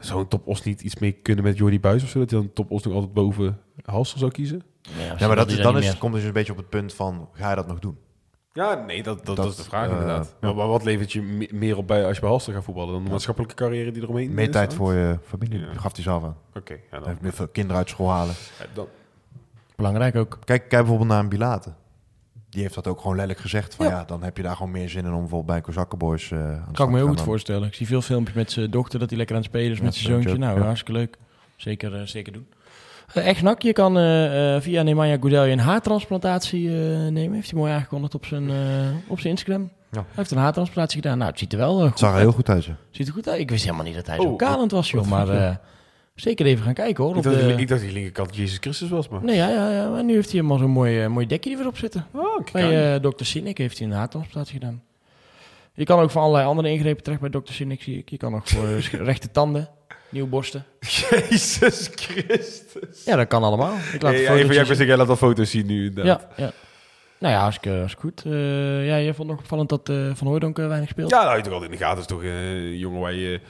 zou 0.00 0.20
een 0.20 0.28
top 0.28 0.46
Os 0.46 0.62
niet 0.62 0.80
iets 0.80 0.98
mee 0.98 1.12
kunnen 1.12 1.44
met 1.44 1.56
Jordi 1.56 1.80
Buis 1.80 2.02
of 2.02 2.08
zo? 2.08 2.18
Dat 2.18 2.30
hij 2.30 2.40
dan 2.40 2.52
top 2.52 2.70
Os 2.70 2.82
nog 2.82 2.94
altijd 2.94 3.12
boven 3.12 3.60
Halster 3.84 4.18
zou 4.18 4.30
kiezen? 4.30 4.62
Ja, 5.18 5.26
maar 5.26 5.36
dat, 5.36 5.50
is, 5.50 5.56
dan 5.56 5.78
is, 5.78 5.98
komt 5.98 6.14
dus 6.14 6.24
een 6.24 6.32
beetje 6.32 6.52
op 6.52 6.58
het 6.58 6.68
punt 6.68 6.94
van, 6.94 7.28
ga 7.32 7.50
je 7.50 7.56
dat 7.56 7.66
nog 7.66 7.78
doen? 7.78 7.98
Ja, 8.52 8.74
nee, 8.74 9.02
dat, 9.02 9.26
dat, 9.26 9.36
dat, 9.36 9.46
is 9.46 9.56
de 9.56 9.62
vraag 9.62 9.86
uh, 9.86 9.92
inderdaad. 9.92 10.36
Maar, 10.40 10.54
maar, 10.54 10.66
wat 10.66 10.84
levert 10.84 11.12
je 11.12 11.48
meer 11.50 11.76
op 11.76 11.86
bij 11.86 12.04
als 12.06 12.14
je 12.14 12.20
bij 12.20 12.30
Halster 12.30 12.52
gaat 12.52 12.64
voetballen? 12.64 12.92
Dan 12.92 13.04
de 13.04 13.10
maatschappelijke 13.10 13.54
carrière 13.54 13.90
die 13.90 14.02
eromheen 14.02 14.34
Meer 14.34 14.50
tijd 14.50 14.74
voor 14.74 14.92
je 14.92 15.18
familie, 15.22 15.66
gaf 15.74 15.94
hij 15.94 16.02
zelf 16.02 16.22
aan. 16.22 16.36
Oké. 16.48 16.58
Okay, 16.58 16.82
ja, 16.90 16.98
dan... 16.98 17.18
Meer 17.20 17.48
kinderen 17.52 17.76
uit 17.76 17.88
school 17.88 18.10
halen. 18.10 18.34
Dan... 18.74 18.86
Belangrijk 19.76 20.16
ook. 20.16 20.38
Kijk, 20.44 20.60
kijk 20.60 20.70
bijvoorbeeld 20.70 21.08
naar 21.08 21.18
een 21.18 21.28
Bilaten. 21.28 21.76
Die 22.50 22.62
heeft 22.62 22.74
dat 22.74 22.86
ook 22.86 23.00
gewoon 23.00 23.16
letterlijk 23.16 23.46
gezegd. 23.46 23.74
Van 23.74 23.86
ja. 23.86 24.04
dan 24.04 24.22
heb 24.22 24.36
je 24.36 24.42
daar 24.42 24.56
gewoon 24.56 24.70
meer 24.70 24.88
zin 24.88 25.04
in 25.04 25.12
om 25.12 25.20
bijvoorbeeld 25.20 25.46
bij 25.46 25.60
Kozakkenboys 25.60 26.30
uh, 26.30 26.38
aan 26.38 26.68
Kan 26.72 26.86
ik 26.86 26.92
me 26.92 26.98
heel 26.98 27.08
goed 27.08 27.20
voorstellen. 27.20 27.68
Ik 27.68 27.74
zie 27.74 27.86
veel 27.86 28.02
filmpjes 28.02 28.36
met 28.36 28.50
zijn 28.50 28.70
dochter 28.70 28.98
dat 28.98 29.08
hij 29.08 29.18
lekker 29.18 29.36
aan 29.36 29.42
het 29.42 29.50
spelen 29.50 29.72
is 29.72 29.80
met 29.80 29.94
zijn 29.94 30.12
zoontje. 30.12 30.38
Nou, 30.38 30.60
hartstikke 30.60 30.92
leuk. 30.92 31.16
Zeker, 31.56 31.94
uh, 31.94 32.02
zeker 32.02 32.32
doen. 32.32 32.46
Uh, 33.14 33.26
echt 33.26 33.42
nak, 33.42 33.62
je 33.62 33.72
kan 33.72 33.98
uh, 33.98 34.60
via 34.60 34.82
Nemanja 34.82 35.16
Goudelje 35.16 35.52
een 35.52 35.58
haartransplantatie 35.58 36.68
nemen. 36.68 37.34
Heeft 37.34 37.50
hij 37.50 37.60
mooi 37.60 37.72
aangekondigd 37.72 38.14
op 38.14 38.24
zijn, 38.24 38.50
op 39.06 39.20
zijn 39.20 39.32
Instagram. 39.32 39.70
Ja. 39.90 39.98
Hij 39.98 40.04
heeft 40.14 40.30
een 40.30 40.38
haartransplantatie 40.38 41.02
gedaan. 41.02 41.18
Nou, 41.18 41.30
het 41.30 41.38
ziet 41.38 41.52
er 41.52 41.58
wel 41.58 41.88
goed 41.88 41.98
zag 41.98 42.12
er 42.12 42.18
heel 42.18 42.32
goed 42.32 42.48
uit. 42.48 42.64
Zo. 42.64 42.72
Ziet 42.90 43.06
er 43.06 43.12
goed 43.12 43.28
uit. 43.28 43.40
Ik 43.40 43.50
wist 43.50 43.64
helemaal 43.64 43.84
niet 43.84 43.94
dat 43.94 44.06
hij 44.06 44.18
oh, 44.18 44.24
zo 44.24 44.36
kalend 44.36 44.70
was, 44.70 44.90
joh. 44.90 45.06
Maar 45.06 45.26
zeker 46.20 46.46
even 46.46 46.64
gaan 46.64 46.74
kijken, 46.74 47.04
hoor. 47.04 47.16
Ik, 47.16 47.22
dacht, 47.22 47.36
de... 47.36 47.54
ik 47.56 47.68
dacht 47.68 47.80
die 47.80 47.92
linkerkant 47.92 48.36
Jezus 48.36 48.58
Christus 48.60 48.88
was, 48.88 49.08
maar... 49.08 49.24
Nee, 49.24 49.36
ja, 49.36 49.48
ja, 49.48 49.70
ja. 49.72 49.88
Maar 49.88 50.04
nu 50.04 50.14
heeft 50.14 50.30
hij 50.30 50.40
helemaal 50.40 50.58
zo'n 50.58 50.70
mooi, 50.70 51.08
mooi 51.08 51.26
dekje 51.26 51.48
die 51.48 51.58
weer 51.58 51.66
op 51.66 51.76
zitten. 51.76 52.06
Oh, 52.12 52.44
Bij 52.52 53.00
dokter 53.00 53.26
Sinek 53.26 53.58
heeft 53.58 53.78
hij 53.78 53.86
een 53.86 53.92
haartransplantatie 53.92 54.58
gedaan. 54.58 54.82
Je 55.74 55.84
kan 55.84 56.00
ook 56.00 56.10
voor 56.10 56.20
allerlei 56.20 56.46
andere 56.46 56.70
ingrepen 56.70 57.02
terecht 57.02 57.20
bij 57.20 57.30
dokter 57.30 57.54
Sinek, 57.54 57.82
zie 57.82 57.98
ik. 57.98 58.10
Je 58.10 58.16
kan 58.16 58.34
ook 58.34 58.48
voor 58.48 58.68
rechte 59.10 59.30
tanden... 59.30 59.68
Nieuwe 60.10 60.28
borsten. 60.28 60.64
Jezus 60.80 61.90
Christus. 61.94 63.04
Ja, 63.04 63.16
dat 63.16 63.26
kan 63.26 63.42
allemaal. 63.42 63.74
Ik 63.92 64.02
laat 64.02 64.12
hey, 64.12 64.28
even, 64.28 64.54
jij, 64.54 64.86
jij 64.86 64.96
laat 64.96 65.08
al 65.08 65.16
foto's 65.16 65.50
zien 65.50 65.66
nu. 65.66 65.92
Ja, 65.94 66.20
ja. 66.36 66.52
Nou 67.18 67.34
ja, 67.34 67.40
hartstikke, 67.40 67.78
hartstikke 67.78 68.06
goed. 68.06 68.24
Uh, 68.24 68.86
ja, 68.86 68.96
je 68.96 69.14
vond 69.14 69.28
nog 69.28 69.38
opvallend 69.38 69.68
dat 69.68 69.90
Van 70.14 70.26
Hooydonk 70.26 70.56
weinig 70.56 70.88
speelt. 70.88 71.10
Ja, 71.10 71.24
nou, 71.24 71.36
je 71.36 71.42
toch 71.42 71.52
altijd 71.52 71.70
in 71.70 71.78
de 71.78 71.84
gaten. 71.84 72.00
is 72.00 72.06
toch 72.06 72.22
een 72.22 72.78
jongen 72.78 73.00
waar 73.00 73.12
je 73.12 73.40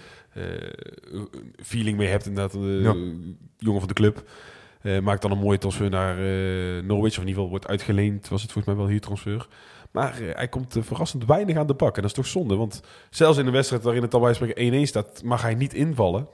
feeling 1.62 1.96
mee 1.96 2.08
hebt. 2.08 2.26
Inderdaad, 2.26 2.54
een 2.54 2.82
ja. 2.82 2.94
jongen 3.58 3.80
van 3.80 3.88
de 3.88 3.94
club. 3.94 4.30
maakt 5.02 5.22
dan 5.22 5.30
een 5.30 5.38
mooie 5.38 5.58
transfer 5.58 5.90
naar 5.90 6.16
Norwich. 6.84 7.12
Of 7.12 7.22
in 7.22 7.28
ieder 7.28 7.34
geval 7.34 7.48
wordt 7.48 7.66
uitgeleend. 7.66 8.28
Was 8.28 8.42
het 8.42 8.52
volgens 8.52 8.74
mij 8.74 8.84
wel 8.84 8.92
hier 8.92 9.00
transfer. 9.00 9.48
Maar 9.90 10.18
hij 10.20 10.48
komt 10.48 10.76
verrassend 10.80 11.24
weinig 11.24 11.56
aan 11.56 11.66
de 11.66 11.74
pak. 11.74 11.96
En 11.96 12.02
dat 12.02 12.10
is 12.10 12.16
toch 12.16 12.26
zonde. 12.26 12.56
Want 12.56 12.82
zelfs 13.10 13.38
in 13.38 13.46
een 13.46 13.52
wedstrijd 13.52 13.82
waarin 13.82 14.02
het 14.02 14.14
al 14.14 14.20
bij 14.20 14.34
spreken 14.34 14.84
1-1 14.84 14.88
staat, 14.88 15.22
mag 15.24 15.42
hij 15.42 15.54
niet 15.54 15.74
invallen. 15.74 16.28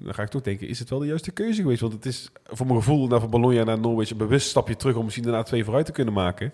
dan 0.00 0.14
ga 0.14 0.22
ik 0.22 0.28
toch 0.28 0.42
denken, 0.42 0.68
is 0.68 0.78
het 0.78 0.90
wel 0.90 0.98
de 0.98 1.06
juiste 1.06 1.30
keuze 1.30 1.62
geweest? 1.62 1.80
Want 1.80 1.92
het 1.92 2.06
is 2.06 2.30
voor 2.44 2.66
mijn 2.66 2.78
gevoel 2.78 3.06
naar 3.06 3.20
van 3.20 3.30
Bologna 3.30 3.64
naar 3.64 3.80
Norwich 3.80 4.10
een 4.10 4.16
bewust 4.16 4.48
stapje 4.48 4.76
terug 4.76 4.96
om 4.96 5.04
misschien 5.04 5.24
daarna 5.24 5.42
twee 5.42 5.64
vooruit 5.64 5.86
te 5.86 5.92
kunnen 5.92 6.14
maken. 6.14 6.52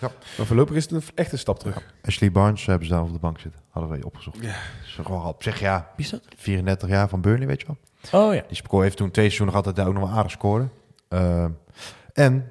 Ja. 0.00 0.10
Maar 0.36 0.46
voorlopig 0.46 0.76
is 0.76 0.82
het 0.82 0.92
een 0.92 1.02
echte 1.14 1.36
stap 1.36 1.58
terug. 1.58 1.94
Ashley 2.02 2.32
Barnes 2.32 2.66
hebben 2.66 2.86
ze 2.86 2.92
daar 2.92 3.02
op 3.02 3.12
de 3.12 3.18
bank 3.18 3.38
zitten. 3.40 3.60
Hadden 3.70 3.90
wij 3.90 4.02
opgezocht. 4.02 4.38
Ja. 4.40 4.54
Is 4.84 4.98
gewoon 5.02 5.26
op 5.26 5.42
zich, 5.42 5.60
ja. 5.60 5.90
Wie 5.96 6.04
is 6.04 6.10
dat? 6.10 6.22
34 6.36 6.88
jaar 6.88 7.08
van 7.08 7.20
Burnley, 7.20 7.46
weet 7.46 7.60
je 7.60 7.66
wel. 7.66 7.76
Oh 8.22 8.34
ja. 8.34 8.44
Die 8.48 8.56
Spoko 8.56 8.80
heeft 8.80 8.96
toen 8.96 9.10
twee 9.10 9.24
seizoenen 9.24 9.54
gehad 9.54 9.74
dat 9.74 9.76
hij 9.76 9.86
ook 9.86 10.00
nog 10.00 10.08
wel 10.08 10.18
aardig 10.18 10.32
scoorde. 10.32 10.68
Uh, 11.08 11.44
en 12.12 12.50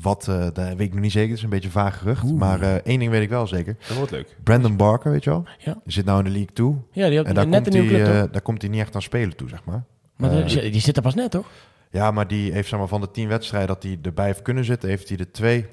wat, 0.00 0.26
uh, 0.30 0.46
daar 0.52 0.76
weet 0.76 0.86
ik 0.86 0.92
nog 0.92 1.02
niet 1.02 1.12
zeker, 1.12 1.28
het 1.28 1.38
is 1.38 1.44
een 1.44 1.50
beetje 1.50 1.70
vaag 1.70 1.98
gerucht. 1.98 2.24
Maar 2.24 2.60
uh, 2.60 2.74
één 2.74 2.98
ding 2.98 3.10
weet 3.10 3.22
ik 3.22 3.28
wel 3.28 3.46
zeker. 3.46 3.76
Dat 3.88 3.96
wordt 3.96 4.10
leuk. 4.12 4.36
Brandon 4.44 4.76
Barker, 4.76 5.10
weet 5.10 5.24
je 5.24 5.30
wel? 5.30 5.44
Ja. 5.58 5.72
Die 5.84 5.92
zit 5.92 6.04
nou 6.04 6.18
in 6.18 6.24
de 6.24 6.30
League 6.30 6.52
2. 6.52 6.66
Ja, 6.90 7.08
die 7.08 7.16
had 7.16 7.26
en 7.26 7.34
daar 7.34 7.46
net 7.46 7.62
komt 7.62 7.74
een 7.74 7.80
nieuwe 7.82 8.02
club, 8.02 8.32
Daar 8.32 8.42
komt 8.42 8.62
hij 8.62 8.70
niet 8.70 8.80
echt 8.80 8.94
aan 8.94 9.02
spelen 9.02 9.36
toe, 9.36 9.48
zeg 9.48 9.64
maar. 9.64 9.84
Maar 10.16 10.46
die 10.46 10.80
zit 10.80 10.96
er 10.96 11.02
pas 11.02 11.14
net, 11.14 11.30
toch? 11.30 11.46
Ja, 11.90 12.10
maar 12.10 12.26
die 12.26 12.52
heeft 12.52 12.68
zeg 12.68 12.78
maar, 12.78 12.88
van 12.88 13.00
de 13.00 13.10
tien 13.10 13.28
wedstrijden 13.28 13.68
dat 13.68 13.82
hij 13.82 13.98
erbij 14.02 14.26
heeft 14.26 14.42
kunnen 14.42 14.64
zitten, 14.64 14.88
heeft 14.88 15.08
hij 15.08 15.18
er 15.18 15.32
twee 15.32 15.66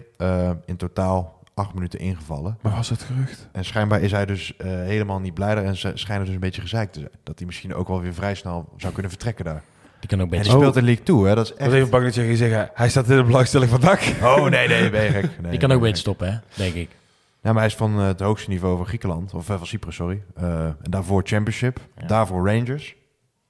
in 0.66 0.78
totaal 0.78 1.38
acht 1.58 1.74
minuten 1.74 2.00
ingevallen. 2.00 2.58
Maar 2.62 2.76
was 2.76 2.90
het 2.90 3.02
gerucht? 3.02 3.48
En 3.52 3.66
schijnbaar 3.66 4.02
is 4.02 4.12
hij 4.12 4.26
dus 4.26 4.54
uh, 4.58 4.68
helemaal 4.68 5.20
niet 5.20 5.34
blij 5.34 5.56
en 5.56 5.76
ze 5.76 5.92
schijnen 5.94 6.26
dus 6.26 6.34
een 6.34 6.40
beetje 6.40 6.62
gezeikt 6.62 6.94
te 6.94 7.00
zijn. 7.00 7.12
Dat 7.24 7.38
hij 7.38 7.48
misschien 7.48 7.74
ook 7.74 7.88
wel 7.88 8.02
weer 8.02 8.14
vrij 8.14 8.36
snel 8.36 8.70
zou 8.78 8.94
kunnen 8.94 9.12
vertrekken 9.12 9.46
daar. 9.46 9.64
Die 10.00 10.10
kan 10.10 10.22
ook 10.22 10.30
beter. 10.30 10.46
En 10.46 10.52
die 10.52 10.60
speelt 10.60 10.76
in 10.76 10.84
League 10.84 11.04
2, 11.04 11.26
hè? 11.26 11.36
Dat 11.36 11.46
is 11.46 11.54
echt... 11.54 11.72
even 11.72 11.90
bang 11.90 12.04
dat 12.04 12.16
je 12.16 12.28
gaat 12.28 12.38
zeggen, 12.38 12.70
hij 12.74 12.90
staat 12.90 13.10
in 13.10 13.18
de 13.18 13.24
belangstelling 13.24 13.70
van 13.70 13.82
dak. 13.82 14.00
Oh, 14.24 14.48
nee, 14.50 14.68
nee, 14.68 14.90
ben 14.90 15.04
je 15.04 15.10
gek. 15.10 15.42
Nee, 15.42 15.52
die 15.52 15.60
kan 15.60 15.72
ook 15.72 15.82
beter 15.82 15.98
stoppen, 15.98 16.32
hè? 16.32 16.40
Denk 16.56 16.74
ik. 16.74 16.90
Ja, 17.42 17.52
maar 17.52 17.62
hij 17.62 17.66
is 17.66 17.76
van 17.76 18.00
uh, 18.00 18.06
het 18.06 18.20
hoogste 18.20 18.50
niveau 18.50 18.78
van 18.78 18.86
Griekenland, 18.86 19.34
of 19.34 19.50
uh, 19.50 19.58
van 19.58 19.68
Cyprus, 19.68 19.96
sorry. 19.96 20.24
Uh, 20.42 20.66
en 20.66 20.78
daarvoor 20.82 21.22
Championship, 21.26 21.80
ja. 21.98 22.08
daarvoor 22.08 22.46
Rangers. 22.48 22.96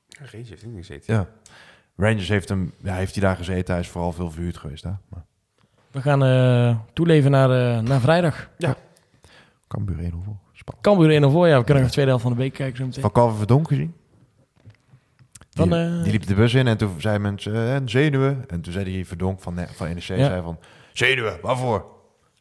Rangers 0.09 0.49
heeft 0.49 0.61
hij 0.61 0.71
gezeten. 0.75 1.13
Ja. 1.13 1.27
Rangers 1.97 2.27
heeft 2.27 2.49
hem, 2.49 2.73
ja, 2.83 2.95
heeft 2.95 3.15
hij 3.15 3.23
daar 3.23 3.35
gezeten. 3.35 3.73
Hij 3.73 3.83
is 3.83 3.89
vooral 3.89 4.11
veel 4.11 4.31
verhuurd 4.31 4.57
geweest, 4.57 4.83
hè? 4.83 4.91
Maar... 5.09 5.25
We 5.91 6.01
gaan 6.01 6.23
uh, 6.23 6.77
toeleven 6.93 7.31
naar, 7.31 7.49
uh, 7.49 7.81
naar 7.81 7.99
vrijdag. 7.99 8.49
Ja. 8.57 8.75
Cambuur 9.67 9.99
1 9.99 10.11
voor. 10.11 10.35
Cambuur 10.81 11.09
1 11.09 11.31
voor, 11.31 11.47
ja. 11.47 11.57
We 11.57 11.63
kunnen 11.63 11.83
nog 11.83 11.91
de 11.91 11.91
tweede 11.91 12.11
helft 12.11 12.25
van 12.25 12.33
de 12.33 12.39
week 12.41 12.53
kijken 12.53 12.77
zo 12.77 12.85
meteen. 12.85 13.01
Van 13.01 13.11
Calvin 13.11 13.37
Verdonk 13.37 13.67
gezien? 13.67 13.93
Die, 15.37 15.47
van, 15.49 15.73
uh... 15.73 16.03
die, 16.03 16.11
liep 16.11 16.27
de 16.27 16.35
bus 16.35 16.53
in 16.53 16.67
en 16.67 16.77
toen 16.77 17.01
zei 17.01 17.19
mensen, 17.19 17.53
en 17.53 17.89
zenuwen. 17.89 18.43
En 18.47 18.61
toen 18.61 18.73
zei 18.73 18.93
hij 18.93 19.05
Verdonk 19.05 19.41
van, 19.41 19.59
van 19.75 19.87
NEC, 19.87 20.01
ja. 20.01 20.15
zei 20.15 20.41
van, 20.41 20.59
zenuwen, 20.93 21.37
waarvoor? 21.41 21.85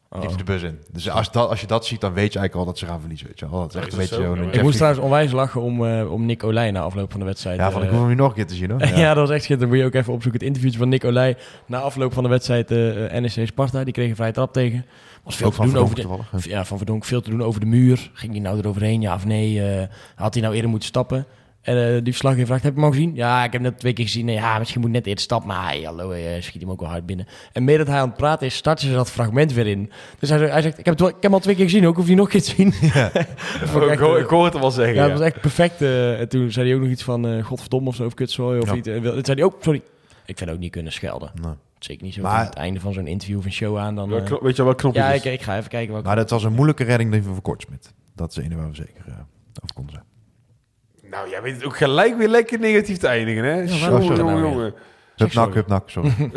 Oh. 0.09 0.21
Liep 0.21 0.37
de 0.37 0.43
bus 0.43 0.61
in. 0.61 0.79
Dus 0.91 1.09
als, 1.09 1.31
dat, 1.31 1.49
als 1.49 1.61
je 1.61 1.67
dat 1.67 1.85
ziet, 1.85 2.01
dan 2.01 2.13
weet 2.13 2.33
je 2.33 2.39
eigenlijk 2.39 2.55
al 2.55 2.73
dat 2.73 2.77
ze 2.79 2.85
gaan 2.85 2.99
verliezen. 2.99 3.27
Weet 3.27 3.39
je 3.39 3.49
wel. 3.49 3.59
Dat 3.59 3.75
is 3.75 3.81
echt 3.81 3.91
een 3.91 3.97
beetje... 3.97 4.23
Een 4.23 4.53
ik 4.53 4.61
moest 4.61 4.75
trouwens 4.75 5.03
onwijs 5.03 5.31
lachen 5.31 5.61
om, 5.61 5.83
uh, 5.83 6.11
om 6.11 6.25
Nick 6.25 6.43
Olij 6.43 6.71
na 6.71 6.81
afloop 6.81 7.11
van 7.11 7.19
de 7.19 7.25
wedstrijd. 7.25 7.59
Ja, 7.59 7.71
van 7.71 7.83
ik 7.83 7.89
wil 7.89 7.99
hem 7.99 8.07
nu 8.07 8.15
nog 8.15 8.29
een 8.29 8.35
keer 8.35 8.47
te 8.47 8.55
zien 8.55 8.69
hoor. 8.69 8.79
Ja, 8.87 8.97
ja 8.97 9.13
dat 9.13 9.27
was 9.27 9.29
echt 9.29 9.43
schitterend. 9.43 9.59
Dan 9.59 9.69
moet 9.69 9.77
je 9.77 9.85
ook 9.85 10.01
even 10.01 10.13
opzoeken. 10.13 10.39
Het 10.39 10.47
interviewtje 10.47 10.79
van 10.79 10.89
Nick 10.89 11.03
Olij 11.03 11.37
na 11.65 11.79
afloop 11.79 12.13
van 12.13 12.23
de 12.23 12.29
wedstrijd 12.29 12.71
uh, 12.71 13.19
NEC 13.19 13.47
Sparta. 13.47 13.83
Die 13.83 13.93
kreeg 13.93 14.09
een 14.09 14.15
vrije 14.15 14.31
trap 14.31 14.53
tegen. 14.53 14.85
Was 15.23 15.35
veel 15.35 15.51
te 15.51 15.61
doen 15.61 15.77
over 15.77 15.95
de, 15.95 16.49
Ja, 16.49 16.65
van 16.65 16.77
Verdonk 16.77 17.05
veel 17.05 17.21
te 17.21 17.29
doen 17.29 17.43
over 17.43 17.59
de 17.59 17.65
muur. 17.65 18.09
Ging 18.13 18.31
hij 18.31 18.41
nou 18.41 18.57
eroverheen, 18.57 19.01
ja 19.01 19.13
of 19.13 19.25
nee? 19.25 19.79
Uh, 19.79 19.83
had 20.15 20.33
hij 20.33 20.43
nou 20.43 20.55
eerder 20.55 20.69
moeten 20.69 20.87
stappen? 20.87 21.25
En 21.67 21.77
uh, 21.77 21.93
die 21.93 22.03
verslaggever 22.03 22.47
vraagt, 22.47 22.63
heb 22.63 22.73
je 22.73 22.79
hem 22.79 22.89
al 22.89 22.95
gezien? 22.95 23.15
Ja, 23.15 23.43
ik 23.43 23.51
heb 23.51 23.61
net 23.61 23.79
twee 23.79 23.93
keer 23.93 24.05
gezien. 24.05 24.27
Ja, 24.27 24.57
misschien 24.57 24.81
moet 24.81 24.89
net 24.89 25.05
eerder 25.05 25.23
stappen. 25.23 25.47
Maar 25.47 25.67
hey, 25.67 25.81
hallo, 25.81 26.15
je 26.15 26.41
schiet 26.41 26.61
hem 26.61 26.71
ook 26.71 26.79
wel 26.79 26.89
hard 26.89 27.05
binnen. 27.05 27.27
En 27.53 27.63
meer 27.63 27.77
dat 27.77 27.87
hij 27.87 27.99
aan 27.99 28.07
het 28.07 28.17
praten 28.17 28.47
is, 28.47 28.55
starten 28.55 28.87
ze 28.87 28.93
dat 28.93 29.11
fragment 29.11 29.53
weer 29.53 29.67
in. 29.67 29.91
Dus 30.19 30.29
hij, 30.29 30.39
hij 30.39 30.61
zegt, 30.61 30.79
ik 30.79 30.85
heb, 30.85 30.99
het, 30.99 31.07
ik 31.07 31.13
heb 31.13 31.23
hem 31.23 31.33
al 31.33 31.39
twee 31.39 31.55
keer 31.55 31.63
gezien. 31.63 31.87
Ook 31.87 31.95
hoef 31.95 32.07
je 32.07 32.15
nog 32.15 32.25
een 32.25 32.31
keer 32.31 32.41
te 32.41 32.49
zien. 32.55 32.73
Ja. 32.93 33.11
ik, 33.13 33.91
ik, 33.91 33.99
hoor, 33.99 34.19
ik 34.19 34.27
hoor 34.27 34.45
het 34.45 34.59
wel 34.59 34.71
zeggen. 34.71 34.95
Ja, 34.95 35.07
dat 35.07 35.17
was 35.17 35.27
echt 35.27 35.41
perfect. 35.41 35.81
Uh, 35.81 36.19
en 36.19 36.29
toen 36.29 36.51
zei 36.51 36.67
hij 36.67 36.75
ook 36.75 36.81
nog 36.81 36.91
iets 36.91 37.03
van, 37.03 37.27
uh, 37.27 37.45
godverdomme 37.45 37.89
of 37.89 37.95
zo, 37.95 38.05
of 38.05 38.13
kutzooi 38.13 38.59
of 38.59 38.69
ja. 38.69 38.75
iets. 38.75 38.87
En 38.87 39.01
toen 39.01 39.25
zei 39.25 39.37
hij 39.37 39.43
ook, 39.43 39.57
sorry, 39.61 39.81
ik 40.25 40.37
vind 40.37 40.49
ook 40.49 40.59
niet 40.59 40.71
kunnen 40.71 40.91
schelden. 40.91 41.31
Nee. 41.41 41.53
Zeker 41.79 42.03
niet 42.03 42.13
zo 42.13 42.21
maar, 42.21 42.31
aan 42.31 42.45
het 42.45 42.55
einde 42.55 42.79
van 42.79 42.93
zo'n 42.93 43.07
interview 43.07 43.37
of 43.37 43.45
een 43.45 43.51
show 43.51 43.77
aan. 43.77 43.95
Dan, 43.95 44.09
weet 44.41 44.55
je 44.55 44.63
wel 44.63 44.75
knopjes? 44.75 45.03
Ja, 45.03 45.11
ik, 45.11 45.23
ik, 45.23 45.41
ga 45.41 45.57
even 45.57 45.69
kijken. 45.69 46.03
Maar 46.03 46.15
dat 46.15 46.29
was 46.29 46.43
een 46.43 46.53
moeilijke 46.53 46.83
redding 46.83 47.11
die 47.11 47.23
voor 47.23 47.41
Kortsmit. 47.41 47.93
Dat 48.15 48.29
is 48.29 48.35
de 48.35 48.43
ene 48.43 48.55
waar 48.55 48.69
we 48.69 48.75
zeker 48.75 49.03
over 49.61 49.75
konden 49.75 49.93
zijn. 49.93 50.05
Nou, 51.17 51.29
jij 51.29 51.41
weet 51.41 51.55
het 51.55 51.63
ook 51.63 51.77
gelijk 51.77 52.17
weer 52.17 52.27
lekker 52.27 52.59
negatief 52.59 52.97
te 52.97 53.07
eindigen, 53.07 53.43
hè? 53.43 53.53
Ja, 53.53 53.63
jongen, 53.65 54.05
jongen, 54.05 54.25
nou 54.25 54.41
jongen. 54.41 54.73
Hupnak, 55.15 55.53
hupnak, 55.53 55.89
sorry. 55.89 56.31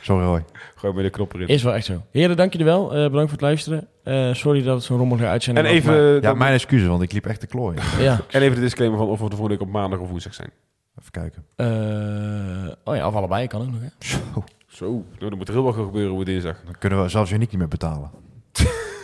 sorry, 0.00 0.24
Roy. 0.30 0.44
Gewoon 0.74 0.94
met 0.94 1.04
de 1.04 1.10
knop 1.10 1.34
erin. 1.34 1.46
Is 1.46 1.62
wel 1.62 1.74
echt 1.74 1.84
zo. 1.84 2.02
Heren, 2.10 2.36
dank 2.36 2.52
jullie 2.52 2.66
wel. 2.66 2.84
Uh, 2.84 2.90
bedankt 2.90 3.20
voor 3.20 3.30
het 3.30 3.40
luisteren. 3.40 3.88
Uh, 4.04 4.34
sorry 4.34 4.62
dat 4.62 4.74
het 4.74 4.84
zo'n 4.84 4.98
rommelige 4.98 5.28
uitzending 5.28 5.66
en 5.66 5.72
even, 5.72 6.12
was. 6.12 6.22
Ja, 6.22 6.34
mijn 6.34 6.52
excuses, 6.52 6.88
want 6.88 7.02
ik 7.02 7.12
liep 7.12 7.26
echt 7.26 7.40
te 7.40 7.46
klooien. 7.46 7.82
ja. 7.98 8.20
En 8.30 8.42
even 8.42 8.54
de 8.54 8.60
disclaimer 8.60 8.98
van 8.98 9.08
of 9.08 9.18
we 9.20 9.28
de 9.28 9.36
volgende 9.36 9.58
week 9.58 9.68
op 9.68 9.72
maandag 9.72 9.98
of 9.98 10.08
woensdag 10.08 10.34
zijn. 10.34 10.50
Even 10.98 11.10
kijken. 11.10 11.44
Uh, 11.56 12.72
oh 12.84 12.96
ja, 12.96 13.06
of 13.06 13.14
allebei 13.14 13.46
kan 13.46 13.60
ook 13.60 13.70
nog, 13.70 13.80
hè? 13.80 13.88
Zo. 13.98 14.44
Zo. 14.66 14.90
Nou, 14.90 15.04
dan 15.18 15.36
moet 15.36 15.48
er 15.48 15.54
heel 15.54 15.62
wat 15.62 15.74
gebeuren 15.74 16.16
op 16.16 16.24
dinsdag. 16.24 16.56
Dan 16.64 16.74
kunnen 16.78 17.02
we 17.02 17.08
zelfs 17.08 17.30
Uniek 17.30 17.50
niet 17.50 17.58
meer 17.58 17.68
betalen. 17.68 18.10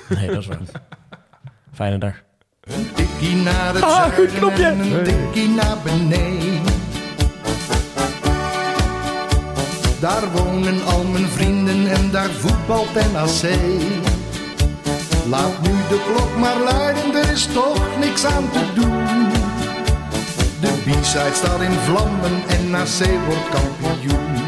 nee, 0.08 0.26
dat 0.26 0.38
is 0.38 0.46
waar. 0.46 0.58
Fijne 1.72 1.98
dag. 1.98 2.25
Een 2.66 2.92
tikkie 2.94 3.36
naar 3.36 3.74
het 3.74 3.82
ah, 3.82 4.14
zuiden 4.14 4.52
en 4.52 4.78
een 4.80 5.04
tikkie 5.04 5.48
naar 5.48 5.76
beneden. 5.82 6.62
Daar 10.00 10.30
wonen 10.32 10.84
al 10.84 11.04
mijn 11.04 11.28
vrienden 11.28 11.86
en 11.86 12.10
daar 12.10 12.30
voetbalt 12.30 12.94
NAC. 13.12 13.58
Laat 15.28 15.62
nu 15.62 15.70
de 15.88 16.00
klok 16.06 16.36
maar 16.36 16.58
luiden, 16.58 17.14
er 17.14 17.30
is 17.30 17.46
toch 17.52 17.98
niks 17.98 18.24
aan 18.24 18.50
te 18.50 18.72
doen. 18.74 19.28
De 20.60 20.72
B-side 20.84 21.34
staat 21.34 21.60
in 21.60 21.72
vlammen 21.72 22.42
en 22.48 22.70
NAC 22.70 23.26
wordt 23.26 23.48
kampioen. 23.48 24.45